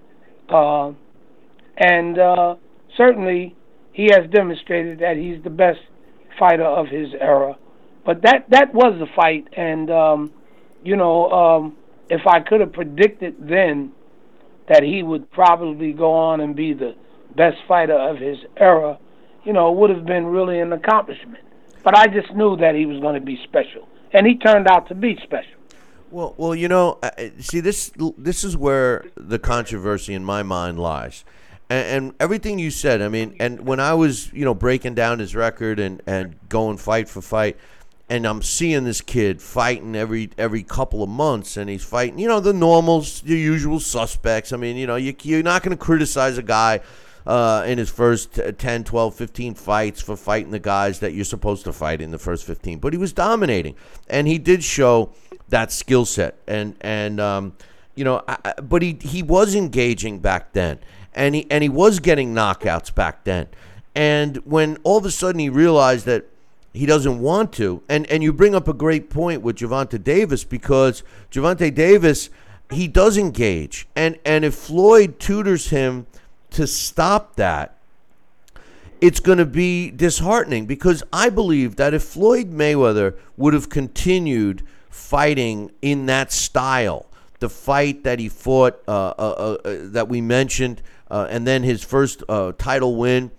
Uh, 0.48 0.92
and 1.76 2.18
uh, 2.18 2.54
certainly 2.96 3.54
he 3.92 4.06
has 4.06 4.28
demonstrated 4.30 4.98
that 5.00 5.16
he's 5.16 5.42
the 5.44 5.50
best 5.50 5.80
fighter 6.38 6.64
of 6.64 6.88
his 6.88 7.08
era. 7.20 7.56
But 8.04 8.22
that 8.22 8.46
that 8.50 8.74
was 8.74 8.98
the 8.98 9.06
fight, 9.16 9.48
and 9.56 9.90
um, 9.90 10.32
you 10.82 10.96
know, 10.96 11.30
um, 11.30 11.76
if 12.10 12.26
I 12.26 12.40
could 12.40 12.60
have 12.60 12.72
predicted 12.72 13.36
then 13.38 13.92
that 14.68 14.82
he 14.82 15.02
would 15.02 15.30
probably 15.30 15.92
go 15.92 16.12
on 16.12 16.40
and 16.40 16.54
be 16.54 16.72
the 16.72 16.94
best 17.36 17.56
fighter 17.68 17.98
of 17.98 18.18
his 18.18 18.38
era, 18.56 18.98
you 19.44 19.52
know, 19.52 19.70
it 19.72 19.76
would 19.76 19.90
have 19.90 20.06
been 20.06 20.26
really 20.26 20.58
an 20.58 20.72
accomplishment. 20.72 21.44
But 21.82 21.96
I 21.96 22.06
just 22.06 22.34
knew 22.34 22.56
that 22.56 22.74
he 22.74 22.86
was 22.86 23.00
going 23.00 23.14
to 23.14 23.20
be 23.20 23.38
special, 23.44 23.88
and 24.12 24.26
he 24.26 24.38
turned 24.38 24.68
out 24.68 24.88
to 24.88 24.94
be 24.94 25.18
special. 25.22 25.52
Well, 26.10 26.34
well, 26.36 26.54
you 26.54 26.68
know, 26.68 27.00
see 27.38 27.60
this 27.60 27.90
this 28.18 28.44
is 28.44 28.56
where 28.56 29.06
the 29.16 29.38
controversy 29.38 30.14
in 30.14 30.24
my 30.24 30.42
mind 30.42 30.78
lies 30.78 31.24
and, 31.70 31.86
and, 31.86 32.14
everything 32.20 32.58
you 32.58 32.70
said. 32.70 33.02
I 33.02 33.08
mean, 33.08 33.36
and 33.40 33.66
when 33.66 33.80
I 33.80 33.94
was 33.94 34.32
you 34.32 34.44
know 34.44 34.54
breaking 34.54 34.94
down 34.94 35.18
his 35.18 35.34
record 35.34 35.78
and 35.80 36.02
and 36.06 36.36
going 36.48 36.76
fight 36.76 37.08
for 37.08 37.20
fight, 37.22 37.56
and 38.08 38.26
I'm 38.26 38.42
seeing 38.42 38.84
this 38.84 39.00
kid 39.00 39.40
fighting 39.40 39.96
every 39.96 40.30
every 40.36 40.62
couple 40.62 41.02
of 41.02 41.08
months, 41.08 41.56
and 41.56 41.70
he's 41.70 41.84
fighting 41.84 42.18
you 42.18 42.28
know 42.28 42.40
the 42.40 42.52
normals, 42.52 43.22
the 43.22 43.36
usual 43.36 43.80
suspects. 43.80 44.52
I 44.52 44.56
mean, 44.56 44.76
you 44.76 44.86
know, 44.86 44.96
you, 44.96 45.14
you're 45.22 45.42
not 45.42 45.62
going 45.62 45.76
to 45.76 45.82
criticize 45.82 46.38
a 46.38 46.42
guy. 46.42 46.80
Uh, 47.26 47.64
in 47.66 47.78
his 47.78 47.88
first 47.88 48.38
10, 48.58 48.84
12, 48.84 49.14
15 49.14 49.54
fights 49.54 50.02
for 50.02 50.14
fighting 50.14 50.50
the 50.50 50.58
guys 50.58 51.00
that 51.00 51.14
you're 51.14 51.24
supposed 51.24 51.64
to 51.64 51.72
fight 51.72 52.02
in 52.02 52.10
the 52.10 52.18
first 52.18 52.44
15. 52.44 52.80
But 52.80 52.92
he 52.92 52.98
was 52.98 53.14
dominating, 53.14 53.76
and 54.10 54.28
he 54.28 54.36
did 54.36 54.62
show 54.62 55.10
that 55.48 55.72
skill 55.72 56.04
set. 56.04 56.36
And 56.46 56.76
and 56.82 57.18
um, 57.20 57.54
you 57.94 58.04
know, 58.04 58.22
I, 58.28 58.52
but 58.60 58.82
he 58.82 58.98
he 59.00 59.22
was 59.22 59.54
engaging 59.54 60.18
back 60.18 60.52
then 60.52 60.80
and 61.14 61.34
he 61.34 61.46
and 61.50 61.62
he 61.62 61.68
was 61.68 62.00
getting 62.00 62.34
knockouts 62.34 62.94
back 62.94 63.24
then. 63.24 63.46
And 63.94 64.38
when 64.38 64.78
all 64.82 64.98
of 64.98 65.04
a 65.04 65.10
sudden 65.10 65.38
he 65.38 65.48
realized 65.48 66.06
that 66.06 66.26
he 66.74 66.86
doesn't 66.86 67.20
want 67.20 67.52
to, 67.54 67.82
and 67.88 68.06
and 68.10 68.22
you 68.22 68.32
bring 68.32 68.54
up 68.54 68.68
a 68.68 68.74
great 68.74 69.08
point 69.08 69.40
with 69.40 69.56
Gervonta 69.56 70.02
Davis 70.02 70.44
because 70.44 71.02
Gervonta 71.30 71.74
Davis 71.74 72.28
he 72.70 72.88
does 72.88 73.16
engage, 73.16 73.86
and 73.96 74.18
and 74.24 74.44
if 74.44 74.54
Floyd 74.54 75.18
tutors 75.18 75.70
him 75.70 76.06
to 76.50 76.66
stop 76.66 77.36
that, 77.36 77.78
it's 79.00 79.20
going 79.20 79.38
to 79.38 79.46
be 79.46 79.90
disheartening 79.90 80.66
because 80.66 81.02
I 81.12 81.30
believe 81.30 81.76
that 81.76 81.94
if 81.94 82.02
Floyd 82.02 82.52
Mayweather 82.52 83.16
would 83.36 83.54
have 83.54 83.68
continued 83.68 84.62
fighting 84.90 85.70
in 85.80 86.06
that 86.06 86.32
style, 86.32 87.06
the 87.38 87.48
fight 87.48 88.04
that 88.04 88.18
he 88.18 88.28
fought, 88.28 88.82
uh, 88.88 89.14
uh, 89.18 89.56
uh, 89.64 89.68
uh 89.68 89.76
that 89.90 90.08
we 90.08 90.20
mentioned 90.20 90.82
uh, 91.10 91.26
and 91.30 91.46
then 91.46 91.62
his 91.62 91.84
first 91.84 92.22
uh, 92.28 92.52
title 92.58 92.96
win. 92.96 93.30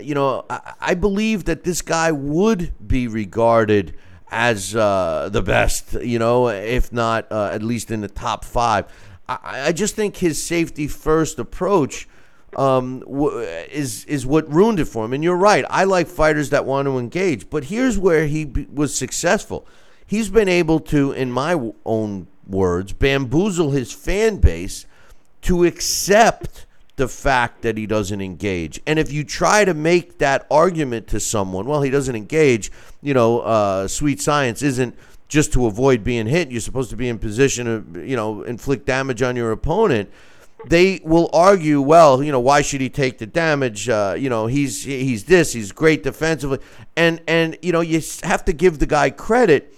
You 0.00 0.14
know, 0.14 0.44
I, 0.48 0.74
I, 0.80 0.94
believe 0.94 1.44
that 1.44 1.64
this 1.64 1.82
guy 1.82 2.12
would 2.12 2.72
be 2.86 3.08
regarded 3.08 3.96
as 4.30 4.76
uh, 4.76 5.28
the 5.32 5.42
best, 5.42 5.94
you 5.94 6.18
know, 6.18 6.48
if 6.48 6.92
not 6.92 7.30
uh, 7.32 7.50
at 7.52 7.62
least 7.62 7.90
in 7.90 8.00
the 8.00 8.08
top 8.08 8.44
five. 8.44 8.86
I, 9.28 9.68
I 9.68 9.72
just 9.72 9.96
think 9.96 10.16
his 10.16 10.42
safety 10.42 10.86
first 10.86 11.38
approach 11.38 12.08
um, 12.56 13.00
w- 13.00 13.38
is 13.38 14.04
is 14.04 14.26
what 14.26 14.52
ruined 14.52 14.80
it 14.80 14.86
for 14.86 15.04
him. 15.04 15.12
And 15.12 15.22
you're 15.22 15.36
right. 15.36 15.64
I 15.68 15.84
like 15.84 16.06
fighters 16.06 16.50
that 16.50 16.64
want 16.64 16.86
to 16.86 16.98
engage, 16.98 17.50
but 17.50 17.64
here's 17.64 17.98
where 17.98 18.26
he 18.26 18.44
b- 18.44 18.66
was 18.72 18.94
successful. 18.94 19.66
He's 20.06 20.28
been 20.28 20.48
able 20.48 20.80
to, 20.80 21.12
in 21.12 21.30
my 21.30 21.52
w- 21.52 21.74
own 21.84 22.26
words, 22.46 22.92
bamboozle 22.92 23.70
his 23.70 23.92
fan 23.92 24.38
base 24.38 24.86
to 25.42 25.64
accept 25.64 26.66
the 27.00 27.08
fact 27.08 27.62
that 27.62 27.78
he 27.78 27.86
doesn't 27.86 28.20
engage. 28.20 28.78
And 28.86 28.98
if 28.98 29.10
you 29.10 29.24
try 29.24 29.64
to 29.64 29.72
make 29.72 30.18
that 30.18 30.46
argument 30.50 31.06
to 31.08 31.18
someone, 31.18 31.64
well, 31.64 31.80
he 31.80 31.88
doesn't 31.88 32.14
engage, 32.14 32.70
you 33.00 33.14
know, 33.14 33.40
uh, 33.40 33.88
sweet 33.88 34.20
science 34.20 34.60
isn't 34.60 34.94
just 35.26 35.50
to 35.54 35.64
avoid 35.64 36.04
being 36.04 36.26
hit. 36.26 36.50
You're 36.50 36.60
supposed 36.60 36.90
to 36.90 36.96
be 36.96 37.08
in 37.08 37.18
position 37.18 37.64
to, 37.94 38.06
you 38.06 38.16
know, 38.16 38.42
inflict 38.42 38.84
damage 38.84 39.22
on 39.22 39.34
your 39.34 39.50
opponent. 39.50 40.10
They 40.66 41.00
will 41.02 41.30
argue, 41.32 41.80
well, 41.80 42.22
you 42.22 42.32
know, 42.32 42.40
why 42.40 42.60
should 42.60 42.82
he 42.82 42.90
take 42.90 43.16
the 43.16 43.26
damage? 43.26 43.88
Uh, 43.88 44.14
you 44.18 44.28
know, 44.28 44.46
he's 44.46 44.84
he's 44.84 45.24
this, 45.24 45.54
he's 45.54 45.72
great 45.72 46.02
defensively, 46.02 46.58
and 46.96 47.22
and 47.26 47.56
you 47.62 47.72
know, 47.72 47.80
you 47.80 48.02
have 48.24 48.44
to 48.44 48.52
give 48.52 48.78
the 48.78 48.84
guy 48.84 49.08
credit 49.08 49.74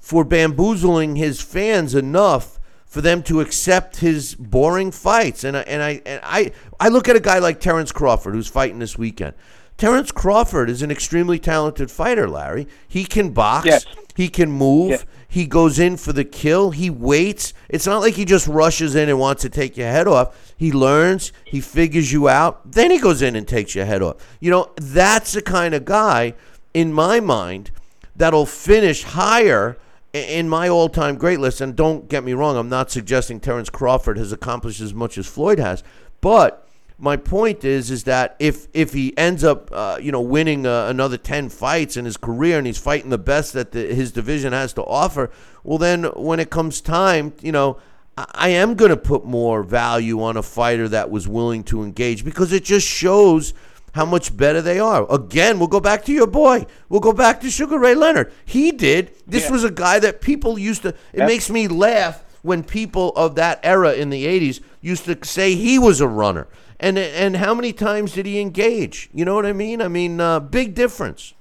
for 0.00 0.24
bamboozling 0.24 1.16
his 1.16 1.42
fans 1.42 1.94
enough 1.94 2.58
for 2.92 3.00
them 3.00 3.22
to 3.22 3.40
accept 3.40 3.96
his 3.96 4.34
boring 4.34 4.90
fights. 4.90 5.44
And 5.44 5.56
I, 5.56 5.60
and 5.62 5.82
I 5.82 6.02
and 6.04 6.20
I 6.22 6.52
I 6.78 6.88
look 6.88 7.08
at 7.08 7.16
a 7.16 7.20
guy 7.20 7.38
like 7.38 7.58
Terrence 7.58 7.90
Crawford 7.90 8.34
who's 8.34 8.48
fighting 8.48 8.80
this 8.80 8.98
weekend. 8.98 9.32
Terrence 9.78 10.12
Crawford 10.12 10.68
is 10.68 10.82
an 10.82 10.90
extremely 10.90 11.38
talented 11.38 11.90
fighter, 11.90 12.28
Larry. 12.28 12.68
He 12.86 13.06
can 13.06 13.30
box. 13.30 13.64
Yes. 13.64 13.86
He 14.14 14.28
can 14.28 14.50
move. 14.50 14.90
Yes. 14.90 15.06
He 15.26 15.46
goes 15.46 15.78
in 15.78 15.96
for 15.96 16.12
the 16.12 16.26
kill. 16.26 16.72
He 16.72 16.90
waits. 16.90 17.54
It's 17.70 17.86
not 17.86 18.02
like 18.02 18.12
he 18.12 18.26
just 18.26 18.46
rushes 18.46 18.94
in 18.94 19.08
and 19.08 19.18
wants 19.18 19.40
to 19.40 19.48
take 19.48 19.78
your 19.78 19.88
head 19.88 20.06
off. 20.06 20.52
He 20.54 20.70
learns. 20.70 21.32
He 21.46 21.62
figures 21.62 22.12
you 22.12 22.28
out. 22.28 22.72
Then 22.72 22.90
he 22.90 22.98
goes 22.98 23.22
in 23.22 23.34
and 23.34 23.48
takes 23.48 23.74
your 23.74 23.86
head 23.86 24.02
off. 24.02 24.16
You 24.38 24.50
know, 24.50 24.70
that's 24.76 25.32
the 25.32 25.40
kind 25.40 25.72
of 25.72 25.86
guy, 25.86 26.34
in 26.74 26.92
my 26.92 27.20
mind, 27.20 27.70
that'll 28.14 28.44
finish 28.44 29.04
higher 29.04 29.78
in 30.12 30.48
my 30.48 30.68
all-time 30.68 31.16
great 31.16 31.40
list, 31.40 31.60
and 31.60 31.74
don't 31.74 32.08
get 32.08 32.24
me 32.24 32.34
wrong, 32.34 32.56
I'm 32.56 32.68
not 32.68 32.90
suggesting 32.90 33.40
Terrence 33.40 33.70
Crawford 33.70 34.18
has 34.18 34.32
accomplished 34.32 34.80
as 34.80 34.92
much 34.92 35.16
as 35.16 35.26
Floyd 35.26 35.58
has, 35.58 35.82
but 36.20 36.68
my 37.02 37.16
point 37.16 37.64
is 37.64 37.90
is 37.90 38.04
that 38.04 38.36
if 38.38 38.68
if 38.72 38.92
he 38.92 39.16
ends 39.18 39.42
up 39.42 39.68
uh, 39.72 39.98
you 40.00 40.12
know 40.12 40.20
winning 40.20 40.64
uh, 40.64 40.86
another 40.86 41.16
10 41.16 41.48
fights 41.48 41.96
in 41.96 42.04
his 42.04 42.16
career 42.16 42.58
and 42.58 42.66
he's 42.66 42.78
fighting 42.78 43.10
the 43.10 43.18
best 43.18 43.52
that 43.54 43.72
the, 43.72 43.92
his 43.92 44.12
division 44.12 44.52
has 44.52 44.72
to 44.72 44.84
offer 44.84 45.28
well 45.64 45.78
then 45.78 46.04
when 46.14 46.38
it 46.38 46.48
comes 46.48 46.80
time 46.80 47.32
you 47.40 47.50
know 47.50 47.76
I, 48.16 48.26
I 48.32 48.48
am 48.50 48.74
going 48.74 48.90
to 48.90 48.96
put 48.96 49.24
more 49.24 49.64
value 49.64 50.22
on 50.22 50.36
a 50.36 50.44
fighter 50.44 50.88
that 50.90 51.10
was 51.10 51.26
willing 51.26 51.64
to 51.64 51.82
engage 51.82 52.24
because 52.24 52.52
it 52.52 52.62
just 52.62 52.86
shows 52.86 53.52
how 53.92 54.04
much 54.04 54.36
better 54.36 54.60
they 54.60 54.78
are. 54.78 55.06
Again, 55.12 55.58
we'll 55.58 55.68
go 55.68 55.80
back 55.80 56.04
to 56.06 56.12
your 56.12 56.26
boy. 56.26 56.66
We'll 56.88 57.00
go 57.00 57.12
back 57.12 57.40
to 57.42 57.50
Sugar 57.50 57.78
Ray 57.78 57.94
Leonard. 57.94 58.32
He 58.44 58.72
did. 58.72 59.10
This 59.26 59.46
Yeah. 59.46 59.52
was 59.52 59.64
a 59.64 59.70
guy 59.70 59.98
that 60.00 60.20
people 60.20 60.58
used 60.58 60.82
to. 60.82 60.88
It 60.88 61.18
Yep. 61.20 61.28
makes 61.28 61.50
me 61.50 61.68
laugh 61.68 62.24
when 62.42 62.62
people 62.64 63.10
of 63.16 63.34
that 63.36 63.60
era 63.62 63.92
in 63.92 64.10
the 64.10 64.26
'80s 64.26 64.60
used 64.80 65.04
to 65.04 65.16
say 65.22 65.54
he 65.54 65.78
was 65.78 66.00
a 66.00 66.08
runner. 66.08 66.48
And 66.80 66.98
and 66.98 67.36
how 67.36 67.54
many 67.54 67.72
times 67.72 68.12
did 68.12 68.26
he 68.26 68.40
engage? 68.40 69.08
You 69.14 69.24
know 69.24 69.34
what 69.34 69.46
I 69.46 69.52
mean? 69.52 69.80
I 69.80 69.88
mean, 69.88 70.20
uh, 70.20 70.40
big 70.40 70.74
difference. 70.74 71.34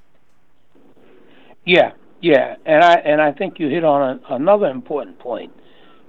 Yeah, 1.66 1.92
yeah, 2.22 2.56
and 2.66 2.84
I 2.84 2.94
and 2.96 3.22
I 3.22 3.32
think 3.32 3.60
you 3.60 3.68
hit 3.70 3.84
on 3.84 4.20
a, 4.30 4.36
another 4.36 4.68
important 4.68 5.20
point. 5.20 5.52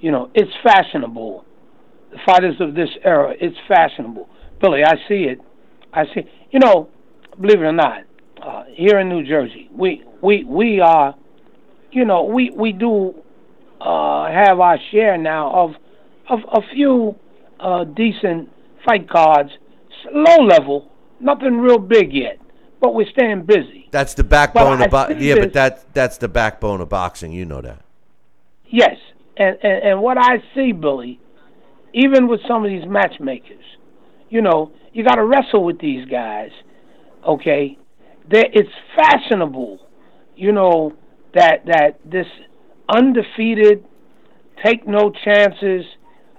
You 0.01 0.11
know, 0.11 0.31
it's 0.35 0.51
fashionable. 0.63 1.45
The 2.11 2.19
fighters 2.27 2.57
of 2.61 2.75
this 2.75 2.91
era, 3.05 3.35
it's 3.41 3.57
fashionable. 3.69 4.29
Billy, 4.61 4.85
I 4.85 4.97
see 5.09 5.25
it. 5.25 5.41
I 5.93 6.05
see. 6.15 6.23
You 6.51 6.59
know, 6.59 6.89
believe 7.41 7.61
it 7.61 7.65
or 7.65 7.73
not, 7.73 8.03
uh, 8.43 8.65
here 8.75 8.99
in 8.99 9.09
New 9.09 9.25
Jersey, 9.25 9.69
we 9.75 10.05
we 10.23 10.45
we 10.45 10.81
are, 10.81 11.15
you 11.91 12.05
know, 12.05 12.25
we 12.25 12.51
we 12.51 12.73
do 12.73 13.15
uh, 13.81 14.27
have 14.31 14.61
our 14.61 14.79
share 14.91 15.17
now 15.19 15.51
of 15.53 15.71
of 16.29 16.41
a 16.53 16.61
few 16.75 17.15
uh, 17.61 17.85
decent 17.85 18.49
fight 18.87 19.09
cards, 19.09 19.51
low 20.13 20.45
level, 20.45 20.91
nothing 21.21 21.59
real 21.59 21.79
big 21.79 22.13
yet, 22.13 22.39
but 22.81 22.95
we're 22.95 23.09
staying 23.11 23.45
busy. 23.45 23.89
That's 23.91 24.15
the 24.15 24.25
backbone 24.25 24.79
But 24.79 24.87
of 24.87 24.91
bo- 25.09 25.15
yeah, 25.15 25.35
this- 25.35 25.45
but 25.45 25.53
that 25.55 25.95
that's 25.95 26.19
the 26.19 26.29
backbone 26.29 26.81
of 26.81 26.89
boxing. 26.89 27.33
You 27.33 27.45
know 27.45 27.61
that. 27.61 27.83
Yes, 28.67 28.97
and, 29.37 29.59
and 29.63 29.83
and 29.85 30.03
what 30.03 30.17
I 30.19 30.43
see, 30.55 30.73
Billy, 30.73 31.21
even 31.93 32.27
with 32.27 32.41
some 32.49 32.65
of 32.65 32.71
these 32.71 32.87
matchmakers, 32.87 33.65
you 34.31 34.41
know, 34.41 34.73
you 34.93 35.05
got 35.05 35.17
to 35.17 35.25
wrestle 35.25 35.65
with 35.65 35.81
these 35.81 36.07
guys. 36.07 36.51
Okay, 37.27 37.79
they 38.31 38.45
it's 38.53 38.71
fashionable, 38.97 39.79
you 40.37 40.53
know, 40.53 40.93
that 41.35 41.65
that 41.67 41.99
this 42.05 42.27
undefeated, 42.89 43.85
take 44.65 44.87
no 44.87 45.13
chances 45.25 45.85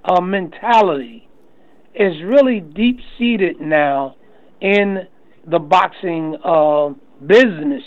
uh, 0.04 0.20
mentality 0.20 1.28
is 1.94 2.12
really 2.24 2.60
deep 2.60 2.98
seated 3.18 3.60
now 3.60 4.16
in 4.60 5.06
the 5.50 5.58
boxing 5.58 6.36
uh, 6.44 6.90
business, 7.24 7.82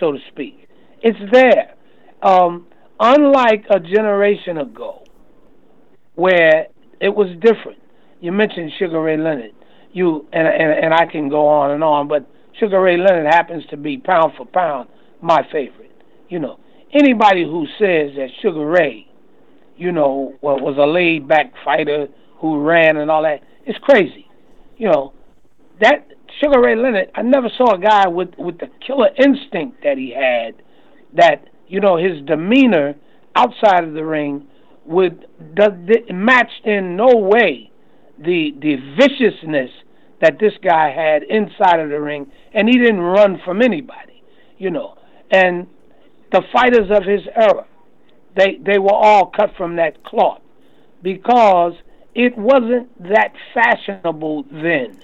so 0.00 0.12
to 0.12 0.18
speak. 0.30 0.68
It's 1.02 1.18
there. 1.32 1.74
Um, 2.22 2.66
unlike 2.98 3.64
a 3.70 3.78
generation 3.78 4.58
ago, 4.58 5.04
where 6.14 6.68
it 7.00 7.14
was 7.14 7.28
different. 7.40 7.78
You 8.20 8.32
mentioned 8.32 8.72
Sugar 8.78 9.02
Ray 9.02 9.16
Leonard. 9.16 9.52
You 9.94 10.26
and 10.32 10.46
and, 10.46 10.84
and 10.84 10.94
I 10.94 11.06
can 11.06 11.30
go 11.30 11.46
on 11.46 11.70
and 11.70 11.82
on, 11.82 12.08
but 12.08 12.28
Sugar 12.58 12.80
Ray 12.80 12.96
Leonard 12.96 13.26
happens 13.26 13.64
to 13.70 13.76
be 13.76 13.96
pound 13.96 14.32
for 14.36 14.44
pound 14.44 14.88
my 15.22 15.42
favorite. 15.50 15.92
You 16.28 16.40
know, 16.40 16.58
anybody 16.92 17.44
who 17.44 17.66
says 17.78 18.16
that 18.16 18.28
Sugar 18.42 18.66
Ray, 18.66 19.06
you 19.76 19.92
know, 19.92 20.34
was 20.42 20.76
a 20.78 20.86
laid 20.86 21.26
back 21.26 21.52
fighter 21.64 22.08
who 22.38 22.60
ran 22.60 22.96
and 22.96 23.10
all 23.10 23.22
that, 23.22 23.40
it's 23.64 23.78
crazy. 23.78 24.26
You 24.76 24.90
know, 24.90 25.12
that 25.80 26.08
Sugar 26.42 26.60
Ray 26.60 26.76
Leonard, 26.76 27.10
I 27.14 27.22
never 27.22 27.48
saw 27.56 27.74
a 27.74 27.78
guy 27.78 28.08
with 28.08 28.30
with 28.36 28.58
the 28.58 28.68
killer 28.86 29.10
instinct 29.16 29.82
that 29.84 29.96
he 29.96 30.10
had. 30.12 30.60
That 31.14 31.48
you 31.68 31.80
know 31.80 31.96
his 31.96 32.24
demeanor 32.26 32.96
outside 33.36 33.84
of 33.84 33.94
the 33.94 34.04
ring 34.04 34.46
would 34.84 35.26
does 35.54 35.72
matched 36.10 36.66
in 36.66 36.96
no 36.96 37.16
way 37.16 37.70
the 38.18 38.54
the 38.60 38.76
viciousness 38.98 39.70
that 40.20 40.38
this 40.38 40.52
guy 40.62 40.90
had 40.90 41.22
inside 41.24 41.80
of 41.80 41.90
the 41.90 42.00
ring, 42.00 42.30
and 42.52 42.68
he 42.68 42.78
didn't 42.78 43.00
run 43.00 43.40
from 43.44 43.62
anybody. 43.62 44.22
You 44.58 44.70
know, 44.70 44.96
and 45.30 45.66
the 46.32 46.42
fighters 46.52 46.90
of 46.90 47.04
his 47.04 47.22
era, 47.34 47.66
they 48.36 48.58
they 48.60 48.78
were 48.78 48.94
all 48.94 49.26
cut 49.26 49.50
from 49.56 49.76
that 49.76 50.02
cloth 50.04 50.40
because 51.02 51.74
it 52.14 52.36
wasn't 52.38 52.88
that 53.02 53.32
fashionable 53.52 54.44
then 54.50 55.00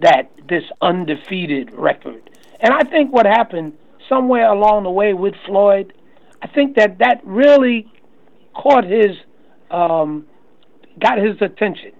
that 0.00 0.30
this 0.48 0.64
undefeated 0.80 1.72
record. 1.72 2.30
And 2.60 2.72
I 2.72 2.82
think 2.90 3.12
what 3.12 3.26
happened 3.26 3.74
somewhere 4.08 4.50
along 4.50 4.82
the 4.82 4.90
way 4.90 5.14
with 5.14 5.34
Floyd, 5.46 5.92
I 6.42 6.48
think 6.48 6.76
that 6.76 6.98
that 6.98 7.20
really 7.24 7.90
caught 8.54 8.84
his, 8.84 9.16
um, 9.70 10.26
got 10.98 11.18
his 11.18 11.40
attention. 11.40 11.92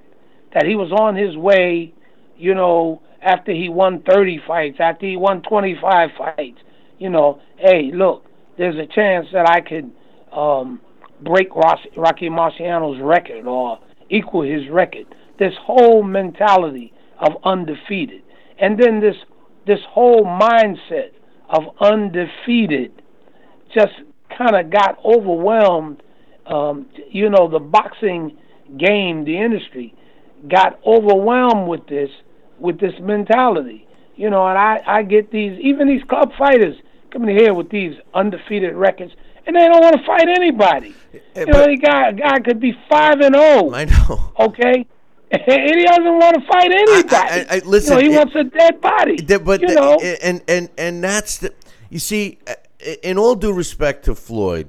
That 0.52 0.66
he 0.66 0.74
was 0.74 0.90
on 0.90 1.14
his 1.14 1.36
way, 1.36 1.94
you 2.40 2.54
know, 2.54 3.02
after 3.22 3.52
he 3.52 3.68
won 3.68 4.02
30 4.10 4.40
fights, 4.46 4.78
after 4.80 5.06
he 5.06 5.16
won 5.16 5.42
25 5.42 6.08
fights, 6.16 6.58
you 6.98 7.10
know, 7.10 7.40
hey, 7.58 7.90
look, 7.92 8.24
there's 8.56 8.76
a 8.76 8.86
chance 8.86 9.26
that 9.32 9.48
I 9.48 9.60
could 9.60 9.90
um, 10.32 10.80
break 11.22 11.54
Ross, 11.54 11.78
Rocky 11.96 12.28
Marciano's 12.28 13.00
record 13.02 13.46
or 13.46 13.78
equal 14.08 14.42
his 14.42 14.68
record. 14.70 15.06
This 15.38 15.52
whole 15.62 16.02
mentality 16.02 16.92
of 17.18 17.32
undefeated, 17.44 18.22
and 18.58 18.78
then 18.78 19.00
this 19.00 19.16
this 19.66 19.80
whole 19.90 20.24
mindset 20.24 21.12
of 21.48 21.62
undefeated 21.80 22.92
just 23.74 23.92
kind 24.36 24.56
of 24.56 24.70
got 24.70 24.98
overwhelmed. 25.04 26.02
Um, 26.46 26.86
you 27.10 27.30
know, 27.30 27.48
the 27.48 27.58
boxing 27.58 28.36
game, 28.76 29.24
the 29.24 29.38
industry, 29.38 29.94
got 30.48 30.80
overwhelmed 30.84 31.68
with 31.68 31.86
this 31.86 32.10
with 32.60 32.78
this 32.80 32.94
mentality. 33.00 33.86
You 34.16 34.30
know, 34.30 34.46
and 34.46 34.58
I 34.58 34.82
I 34.86 35.02
get 35.02 35.30
these 35.30 35.58
even 35.60 35.88
these 35.88 36.02
club 36.04 36.32
fighters 36.38 36.76
coming 37.10 37.36
here 37.36 37.54
with 37.54 37.70
these 37.70 37.96
undefeated 38.14 38.74
records, 38.74 39.12
and 39.46 39.56
they 39.56 39.66
don't 39.66 39.80
want 39.80 39.96
to 39.96 40.06
fight 40.06 40.28
anybody. 40.28 40.94
Eh, 41.14 41.40
you 41.40 41.46
know, 41.46 41.64
a 41.64 41.76
guy 41.76 42.08
a 42.08 42.12
guy 42.12 42.38
could 42.40 42.60
be 42.60 42.76
five 42.88 43.20
and 43.20 43.34
zero. 43.34 43.72
I 43.72 43.84
know. 43.86 44.32
Okay. 44.38 44.86
And 45.32 45.78
he 45.78 45.84
doesn't 45.84 46.04
want 46.18 46.34
to 46.34 46.46
fight 46.48 46.72
anybody. 46.72 47.14
I, 47.14 47.46
I, 47.48 47.58
listen, 47.64 47.98
you 47.98 48.02
know, 48.02 48.08
he 48.10 48.14
it- 48.16 48.18
wants 48.18 48.34
a 48.34 48.42
dead 48.42 48.80
body. 48.80 49.16
But 49.38 49.60
you 49.60 49.74
know, 49.76 49.94
eh, 50.02 50.16
and 50.24 50.42
and 50.48 50.68
and 50.76 51.04
that's 51.04 51.38
the 51.38 51.54
you 51.88 52.00
see 52.00 52.40
in 53.04 53.16
all 53.16 53.36
due 53.36 53.52
respect 53.52 54.06
to 54.06 54.16
Floyd 54.16 54.68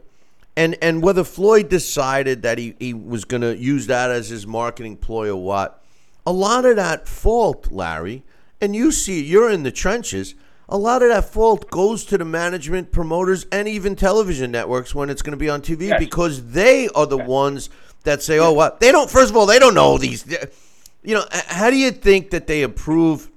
and 0.55 0.77
and 0.81 1.01
whether 1.01 1.23
Floyd 1.23 1.69
decided 1.69 2.43
that 2.43 2.57
he, 2.57 2.75
he 2.79 2.93
was 2.93 3.25
going 3.25 3.41
to 3.41 3.57
use 3.57 3.87
that 3.87 4.11
as 4.11 4.29
his 4.29 4.45
marketing 4.45 4.97
ploy 4.97 5.29
or 5.29 5.41
what 5.41 5.80
a 6.25 6.31
lot 6.31 6.65
of 6.65 6.75
that 6.75 7.07
fault 7.07 7.71
Larry 7.71 8.23
and 8.59 8.75
you 8.75 8.91
see 8.91 9.23
you're 9.23 9.49
in 9.49 9.63
the 9.63 9.71
trenches 9.71 10.35
a 10.69 10.77
lot 10.77 11.01
of 11.01 11.09
that 11.09 11.25
fault 11.25 11.69
goes 11.69 12.05
to 12.05 12.17
the 12.17 12.23
management 12.25 12.91
promoters 12.91 13.45
and 13.51 13.67
even 13.67 13.95
television 13.95 14.51
networks 14.51 14.95
when 14.95 15.09
it's 15.09 15.21
going 15.21 15.31
to 15.31 15.37
be 15.37 15.49
on 15.49 15.61
TV 15.61 15.89
Yes. 15.89 15.99
because 15.99 16.51
they 16.51 16.87
are 16.89 17.05
the 17.07 17.17
ones 17.17 17.69
that 18.03 18.21
say 18.23 18.39
oh 18.39 18.51
what? 18.53 18.79
They 18.79 18.91
don't 18.91 19.09
first 19.09 19.31
of 19.31 19.37
all 19.37 19.45
they 19.45 19.59
don't 19.59 19.73
know 19.73 19.97
these 19.97 20.25
you 21.03 21.15
know 21.15 21.25
how 21.47 21.69
do 21.69 21.75
you 21.77 21.91
think 21.91 22.29
that 22.31 22.47
they 22.47 22.63
approve 22.63 23.29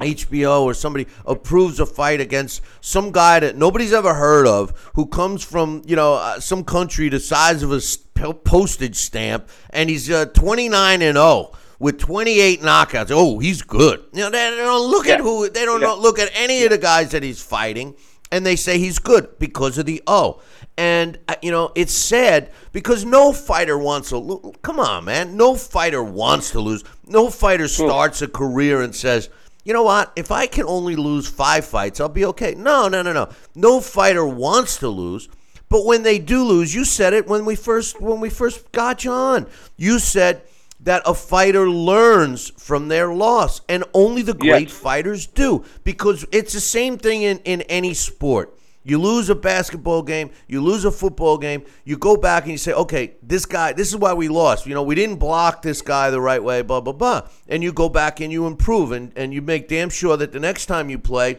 HBO 0.00 0.62
or 0.62 0.74
somebody 0.74 1.06
approves 1.24 1.78
a 1.78 1.86
fight 1.86 2.20
against 2.20 2.60
some 2.80 3.12
guy 3.12 3.38
that 3.40 3.56
nobody's 3.56 3.92
ever 3.92 4.12
heard 4.14 4.46
of 4.46 4.90
who 4.94 5.06
comes 5.06 5.44
from 5.44 5.82
you 5.86 5.94
know 5.94 6.14
uh, 6.14 6.40
some 6.40 6.64
country 6.64 7.08
the 7.08 7.20
size 7.20 7.62
of 7.62 7.70
a 7.72 7.80
postage 8.34 8.96
stamp 8.96 9.48
and 9.70 9.88
he's 9.88 10.10
uh, 10.10 10.24
29 10.26 11.00
and 11.02 11.16
0 11.16 11.52
with 11.78 11.98
28 11.98 12.60
knockouts 12.62 13.10
oh 13.10 13.38
he's 13.38 13.62
good 13.62 14.02
you 14.12 14.20
know 14.20 14.30
they, 14.30 14.50
don't 14.56 14.90
look 14.90 15.06
at 15.06 15.20
who 15.20 15.48
they 15.48 15.64
don't 15.64 15.80
Yeah. 15.80 15.92
look 15.92 16.18
at 16.18 16.30
any 16.34 16.64
of 16.64 16.70
the 16.70 16.78
guys 16.78 17.10
that 17.10 17.22
he's 17.22 17.42
fighting 17.42 17.94
and 18.32 18.44
they 18.44 18.56
say 18.56 18.78
he's 18.78 18.98
good 18.98 19.38
because 19.38 19.78
of 19.78 19.86
the 19.86 20.02
O. 20.08 20.40
And 20.76 21.18
uh, 21.28 21.36
you 21.40 21.52
know 21.52 21.70
it's 21.76 21.92
sad 21.92 22.50
because 22.72 23.04
no 23.04 23.32
fighter 23.32 23.78
wants 23.78 24.08
to. 24.08 24.18
Lo- 24.18 24.52
come 24.60 24.80
on, 24.80 25.04
man. 25.04 25.36
No 25.36 25.54
fighter 25.54 26.02
wants 26.02 26.50
to 26.50 26.58
lose. 26.60 26.82
No 27.06 27.30
fighter 27.30 27.68
starts 27.68 28.22
a 28.22 28.26
career 28.26 28.82
and 28.82 28.92
says, 28.92 29.28
"You 29.64 29.72
know 29.72 29.84
what? 29.84 30.10
If 30.16 30.32
I 30.32 30.48
can 30.48 30.64
only 30.66 30.96
lose 30.96 31.28
five 31.28 31.64
fights, 31.64 32.00
I'll 32.00 32.08
be 32.08 32.24
okay." 32.24 32.56
No, 32.56 32.88
no, 32.88 33.02
no, 33.02 33.12
no. 33.12 33.28
No 33.54 33.80
fighter 33.80 34.26
wants 34.26 34.78
to 34.78 34.88
lose. 34.88 35.28
But 35.68 35.86
when 35.86 36.02
they 36.02 36.18
do 36.18 36.42
lose, 36.42 36.74
you 36.74 36.84
said 36.84 37.12
it 37.12 37.28
when 37.28 37.44
we 37.44 37.54
first 37.54 38.00
when 38.00 38.18
we 38.18 38.28
first 38.28 38.72
got 38.72 39.04
you 39.04 39.12
on. 39.12 39.46
You 39.76 40.00
said 40.00 40.42
that 40.84 41.02
a 41.04 41.14
fighter 41.14 41.68
learns 41.68 42.50
from 42.56 42.88
their 42.88 43.12
loss, 43.12 43.60
and 43.68 43.84
only 43.94 44.22
the 44.22 44.34
great 44.34 44.68
Yes. 44.68 44.76
fighters 44.78 45.26
do 45.26 45.64
because 45.82 46.24
it's 46.30 46.52
the 46.52 46.60
same 46.60 46.98
thing 46.98 47.22
in, 47.22 47.38
in 47.44 47.62
any 47.62 47.94
sport. 47.94 48.56
You 48.86 48.98
lose 49.00 49.30
a 49.30 49.34
basketball 49.34 50.02
game, 50.02 50.30
you 50.46 50.60
lose 50.60 50.84
a 50.84 50.90
football 50.92 51.38
game, 51.38 51.62
you 51.86 51.96
go 51.96 52.16
back 52.16 52.42
and 52.42 52.52
you 52.52 52.58
say, 52.58 52.72
okay, 52.74 53.14
this 53.22 53.46
guy, 53.46 53.72
this 53.72 53.88
is 53.88 53.96
why 53.96 54.12
we 54.12 54.28
lost. 54.28 54.66
You 54.66 54.74
know, 54.74 54.82
we 54.82 54.94
didn't 54.94 55.16
block 55.16 55.62
this 55.62 55.80
guy 55.80 56.10
the 56.10 56.20
right 56.20 56.42
way, 56.42 56.60
blah, 56.60 56.82
blah, 56.82 56.92
blah. 56.92 57.22
And 57.48 57.62
you 57.62 57.72
go 57.72 57.88
back 57.88 58.20
and 58.20 58.30
you 58.30 58.46
improve 58.46 58.92
and, 58.92 59.10
and 59.16 59.32
you 59.32 59.40
make 59.40 59.68
damn 59.68 59.88
sure 59.88 60.18
that 60.18 60.32
the 60.32 60.38
next 60.40 60.66
time 60.66 60.90
you 60.90 60.98
play, 60.98 61.38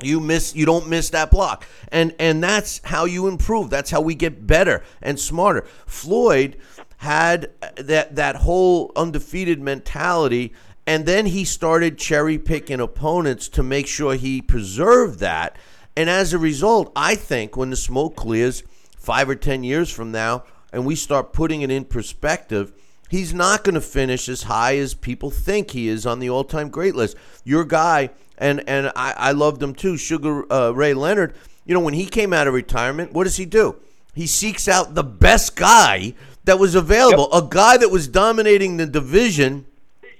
you 0.00 0.20
miss 0.20 0.54
you 0.54 0.64
don't 0.64 0.88
miss 0.88 1.10
that 1.10 1.28
block 1.28 1.66
and 1.90 2.14
and 2.20 2.40
that's 2.40 2.80
how 2.84 3.04
you 3.04 3.26
improve 3.26 3.68
that's 3.68 3.90
how 3.90 4.00
we 4.00 4.14
get 4.14 4.46
better 4.46 4.80
and 5.02 5.18
smarter 5.18 5.62
floyd 5.86 6.56
had 6.98 7.50
that 7.76 8.14
that 8.16 8.36
whole 8.36 8.92
undefeated 8.96 9.60
mentality 9.60 10.52
and 10.86 11.04
then 11.04 11.26
he 11.26 11.44
started 11.44 11.98
cherry 11.98 12.38
picking 12.38 12.80
opponents 12.80 13.48
to 13.48 13.62
make 13.62 13.86
sure 13.86 14.14
he 14.14 14.40
preserved 14.40 15.18
that 15.20 15.56
and 15.96 16.10
as 16.10 16.32
a 16.32 16.38
result 16.38 16.92
i 16.96 17.14
think 17.14 17.56
when 17.56 17.70
the 17.70 17.76
smoke 17.76 18.16
clears 18.16 18.62
5 18.96 19.30
or 19.30 19.36
10 19.36 19.64
years 19.64 19.90
from 19.90 20.12
now 20.12 20.44
and 20.72 20.84
we 20.84 20.94
start 20.94 21.32
putting 21.32 21.62
it 21.62 21.70
in 21.70 21.84
perspective 21.84 22.72
he's 23.08 23.32
not 23.32 23.64
going 23.64 23.74
to 23.74 23.80
finish 23.80 24.28
as 24.28 24.44
high 24.44 24.76
as 24.76 24.94
people 24.94 25.30
think 25.30 25.70
he 25.70 25.88
is 25.88 26.04
on 26.04 26.18
the 26.18 26.28
all-time 26.28 26.68
great 26.68 26.94
list 26.94 27.16
your 27.44 27.64
guy 27.64 28.10
and 28.38 28.62
and 28.68 28.90
I, 28.96 29.14
I 29.16 29.32
loved 29.32 29.62
him 29.62 29.74
too. 29.74 29.96
Sugar 29.96 30.50
uh, 30.50 30.70
Ray 30.70 30.94
Leonard. 30.94 31.34
You 31.66 31.74
know, 31.74 31.80
when 31.80 31.94
he 31.94 32.06
came 32.06 32.32
out 32.32 32.46
of 32.48 32.54
retirement, 32.54 33.12
what 33.12 33.24
does 33.24 33.36
he 33.36 33.44
do? 33.44 33.76
He 34.14 34.26
seeks 34.26 34.68
out 34.68 34.94
the 34.94 35.04
best 35.04 35.54
guy 35.54 36.14
that 36.48 36.58
was 36.58 36.74
available, 36.74 37.28
yep. 37.30 37.44
a 37.44 37.46
guy 37.46 37.76
that 37.76 37.90
was 37.90 38.08
dominating 38.08 38.78
the 38.78 38.86
division 38.86 39.66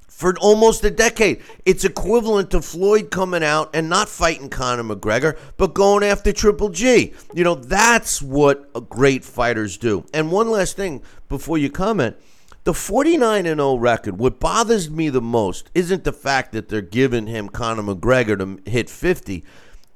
for 0.07 0.37
almost 0.41 0.85
a 0.85 0.91
decade. 0.91 1.41
It's 1.65 1.87
equivalent 1.87 2.51
to 2.51 2.61
Floyd 2.61 3.11
coming 3.11 3.43
out 3.43 3.71
and 3.73 3.89
not 3.89 4.11
fighting 4.11 4.51
Conor 4.51 4.83
McGregor, 4.83 5.39
but 5.57 5.73
going 5.73 6.03
after 6.03 6.31
Triple 6.31 6.69
G. 6.69 7.15
You 7.33 7.45
know, 7.45 7.55
that's 7.55 8.21
what 8.21 8.91
great 8.91 9.25
fighters 9.25 9.79
do. 9.79 10.05
And 10.13 10.31
one 10.31 10.51
last 10.51 10.77
thing 10.77 11.03
before 11.31 11.57
you 11.57 11.71
comment 11.71 12.17
the 12.65 12.75
49 12.75 13.47
and 13.47 13.59
0 13.59 13.77
record, 13.77 14.19
what 14.19 14.39
bothers 14.39 14.91
me 14.91 15.09
the 15.09 15.23
most 15.23 15.71
isn't 15.75 16.05
the 16.05 16.13
fact 16.13 16.53
that 16.53 16.69
they're 16.69 16.83
giving 16.83 17.27
him 17.27 17.49
Conor 17.49 17.95
McGregor 17.95 18.37
to 18.37 18.71
hit 18.71 18.91
50. 18.91 19.45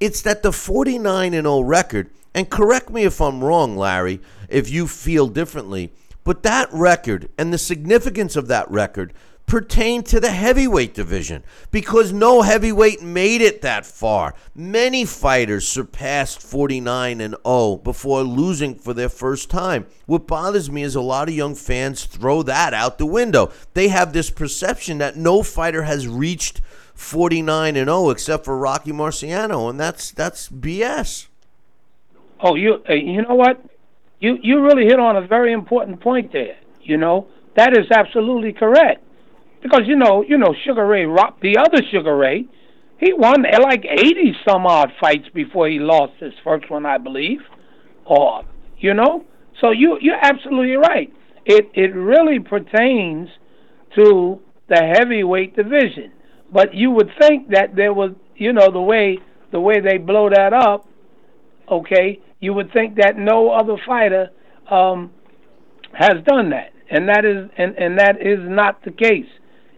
It's 0.01 0.23
that 0.23 0.43
the 0.43 0.53
49 0.53 1.35
and 1.35 1.45
0 1.45 1.61
record, 1.61 2.09
and 2.33 2.49
correct 2.49 2.89
me 2.89 3.05
if 3.05 3.21
I'm 3.21 3.45
wrong, 3.45 3.77
Larry, 3.77 4.21
if 4.49 4.71
you 4.71 4.87
feel 4.87 5.29
differently, 5.29 5.93
but 6.25 6.43
that 6.43 6.69
record 6.73 7.29
and 7.37 7.53
the 7.53 7.59
significance 7.59 8.37
of 8.37 8.49
that 8.49 8.71
record 8.71 9.13
pertain 9.47 10.03
to 10.03 10.21
the 10.21 10.31
heavyweight 10.31 10.95
division 10.95 11.43
because 11.71 12.13
no 12.13 12.43
heavyweight 12.43 13.03
made 13.03 13.41
it 13.43 13.61
that 13.63 13.85
far. 13.85 14.35
Many 14.55 15.05
fighters 15.05 15.67
surpassed 15.69 16.41
49 16.41 17.21
and 17.21 17.37
0 17.47 17.77
before 17.85 18.23
losing 18.23 18.75
for 18.75 18.95
their 18.95 19.09
first 19.09 19.51
time. 19.51 19.87
What 20.07 20.27
bothers 20.27 20.71
me 20.71 20.83
is 20.83 20.95
a 20.95 21.01
lot 21.01 21.29
of 21.29 21.35
young 21.35 21.55
fans 21.55 22.05
throw 22.05 22.43
that 22.45 22.73
out 22.73 22.99
the 22.99 23.07
window. 23.07 23.53
They 23.75 23.89
have 23.89 24.13
this 24.13 24.31
perception 24.31 24.99
that 24.99 25.17
no 25.17 25.43
fighter 25.43 25.83
has 25.83 26.09
reached 26.09 26.61
49 26.95 27.77
and 27.77 27.89
0 27.89 28.11
except 28.11 28.45
for 28.45 28.57
Rocky 28.57 28.93
Marciano 28.93 29.69
and 29.69 29.79
that's 29.79 30.13
that's 30.13 30.49
BS. 30.49 31.27
Oh, 32.41 32.55
you 32.55 32.83
uh, 32.89 32.95
you 32.95 33.23
know 33.23 33.35
what? 33.35 33.61
You 34.23 34.39
you 34.41 34.63
really 34.63 34.85
hit 34.85 35.01
on 35.01 35.17
a 35.17 35.27
very 35.27 35.53
important 35.53 36.01
point 36.01 36.33
there, 36.33 36.57
you 36.81 36.97
know? 36.97 37.27
That 37.57 37.77
is 37.77 37.87
absolutely 37.91 38.53
correct 38.53 39.05
because 39.61 39.83
you 39.87 39.97
know, 39.97 40.25
you 40.27 40.39
know, 40.39 40.55
Sugar 40.65 40.87
Ray 40.87 41.05
Rock, 41.07 41.41
the 41.41 41.59
other 41.59 41.83
Sugar 41.91 42.17
Ray, 42.17 42.47
he 42.99 43.13
won 43.13 43.45
uh, 43.45 43.61
like 43.61 43.85
eighty 43.85 44.33
some 44.49 44.65
odd 44.65 44.91
fights 45.01 45.29
before 45.35 45.69
he 45.69 45.81
lost 45.81 46.13
his 46.21 46.33
first 46.45 46.71
one, 46.71 46.87
I 46.87 46.99
believe. 46.99 47.41
Or 48.05 48.45
you 48.79 48.95
know, 48.95 49.25
so 49.61 49.73
you 49.73 49.99
you're 50.01 50.23
absolutely 50.23 50.77
right. 50.77 51.13
It 51.45 51.71
it 51.75 51.93
really 51.93 52.39
pertains 52.39 53.29
to 53.97 54.41
the 54.69 54.95
heavyweight 54.97 55.57
division, 55.57 56.13
but 56.53 56.75
you 56.75 56.93
would 56.93 57.11
think 57.21 57.49
that 57.49 57.75
there 57.75 57.93
was, 57.93 58.13
you 58.37 58.53
know, 58.53 58.71
the 58.71 58.81
way 58.81 59.19
the 59.51 59.61
way 59.61 59.81
they 59.81 59.99
blow 59.99 60.31
that 60.31 60.53
up. 60.53 60.87
Okay, 61.73 62.21
you 62.41 62.53
would 62.55 62.73
think 62.73 62.97
that 62.97 63.17
no 63.17 63.51
other 63.51 63.77
fighter 63.87 64.31
um, 64.71 65.11
has 65.93 66.23
done 66.27 66.51
that, 66.51 66.73
and 66.91 67.09
that 67.09 67.25
is 67.25 67.51
and, 67.57 67.77
and 67.77 67.99
that 67.99 68.21
is 68.21 68.39
not 68.43 68.85
the 68.85 68.91
case 68.91 69.27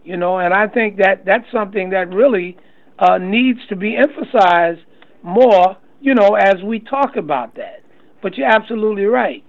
you 0.05 0.17
know, 0.17 0.37
and 0.37 0.53
I 0.53 0.67
think 0.67 0.97
that 0.97 1.25
that's 1.25 1.51
something 1.51 1.89
that 1.89 2.13
really 2.13 2.55
uh, 2.99 3.17
needs 3.17 3.59
to 3.69 3.75
be 3.75 3.97
emphasized 3.97 4.81
more, 5.23 5.77
you 5.99 6.13
know, 6.13 6.35
as 6.35 6.55
we 6.63 6.79
talk 6.79 7.15
about 7.17 7.55
that. 7.55 7.81
But 8.21 8.37
you're 8.37 8.47
absolutely 8.47 9.05
right. 9.05 9.43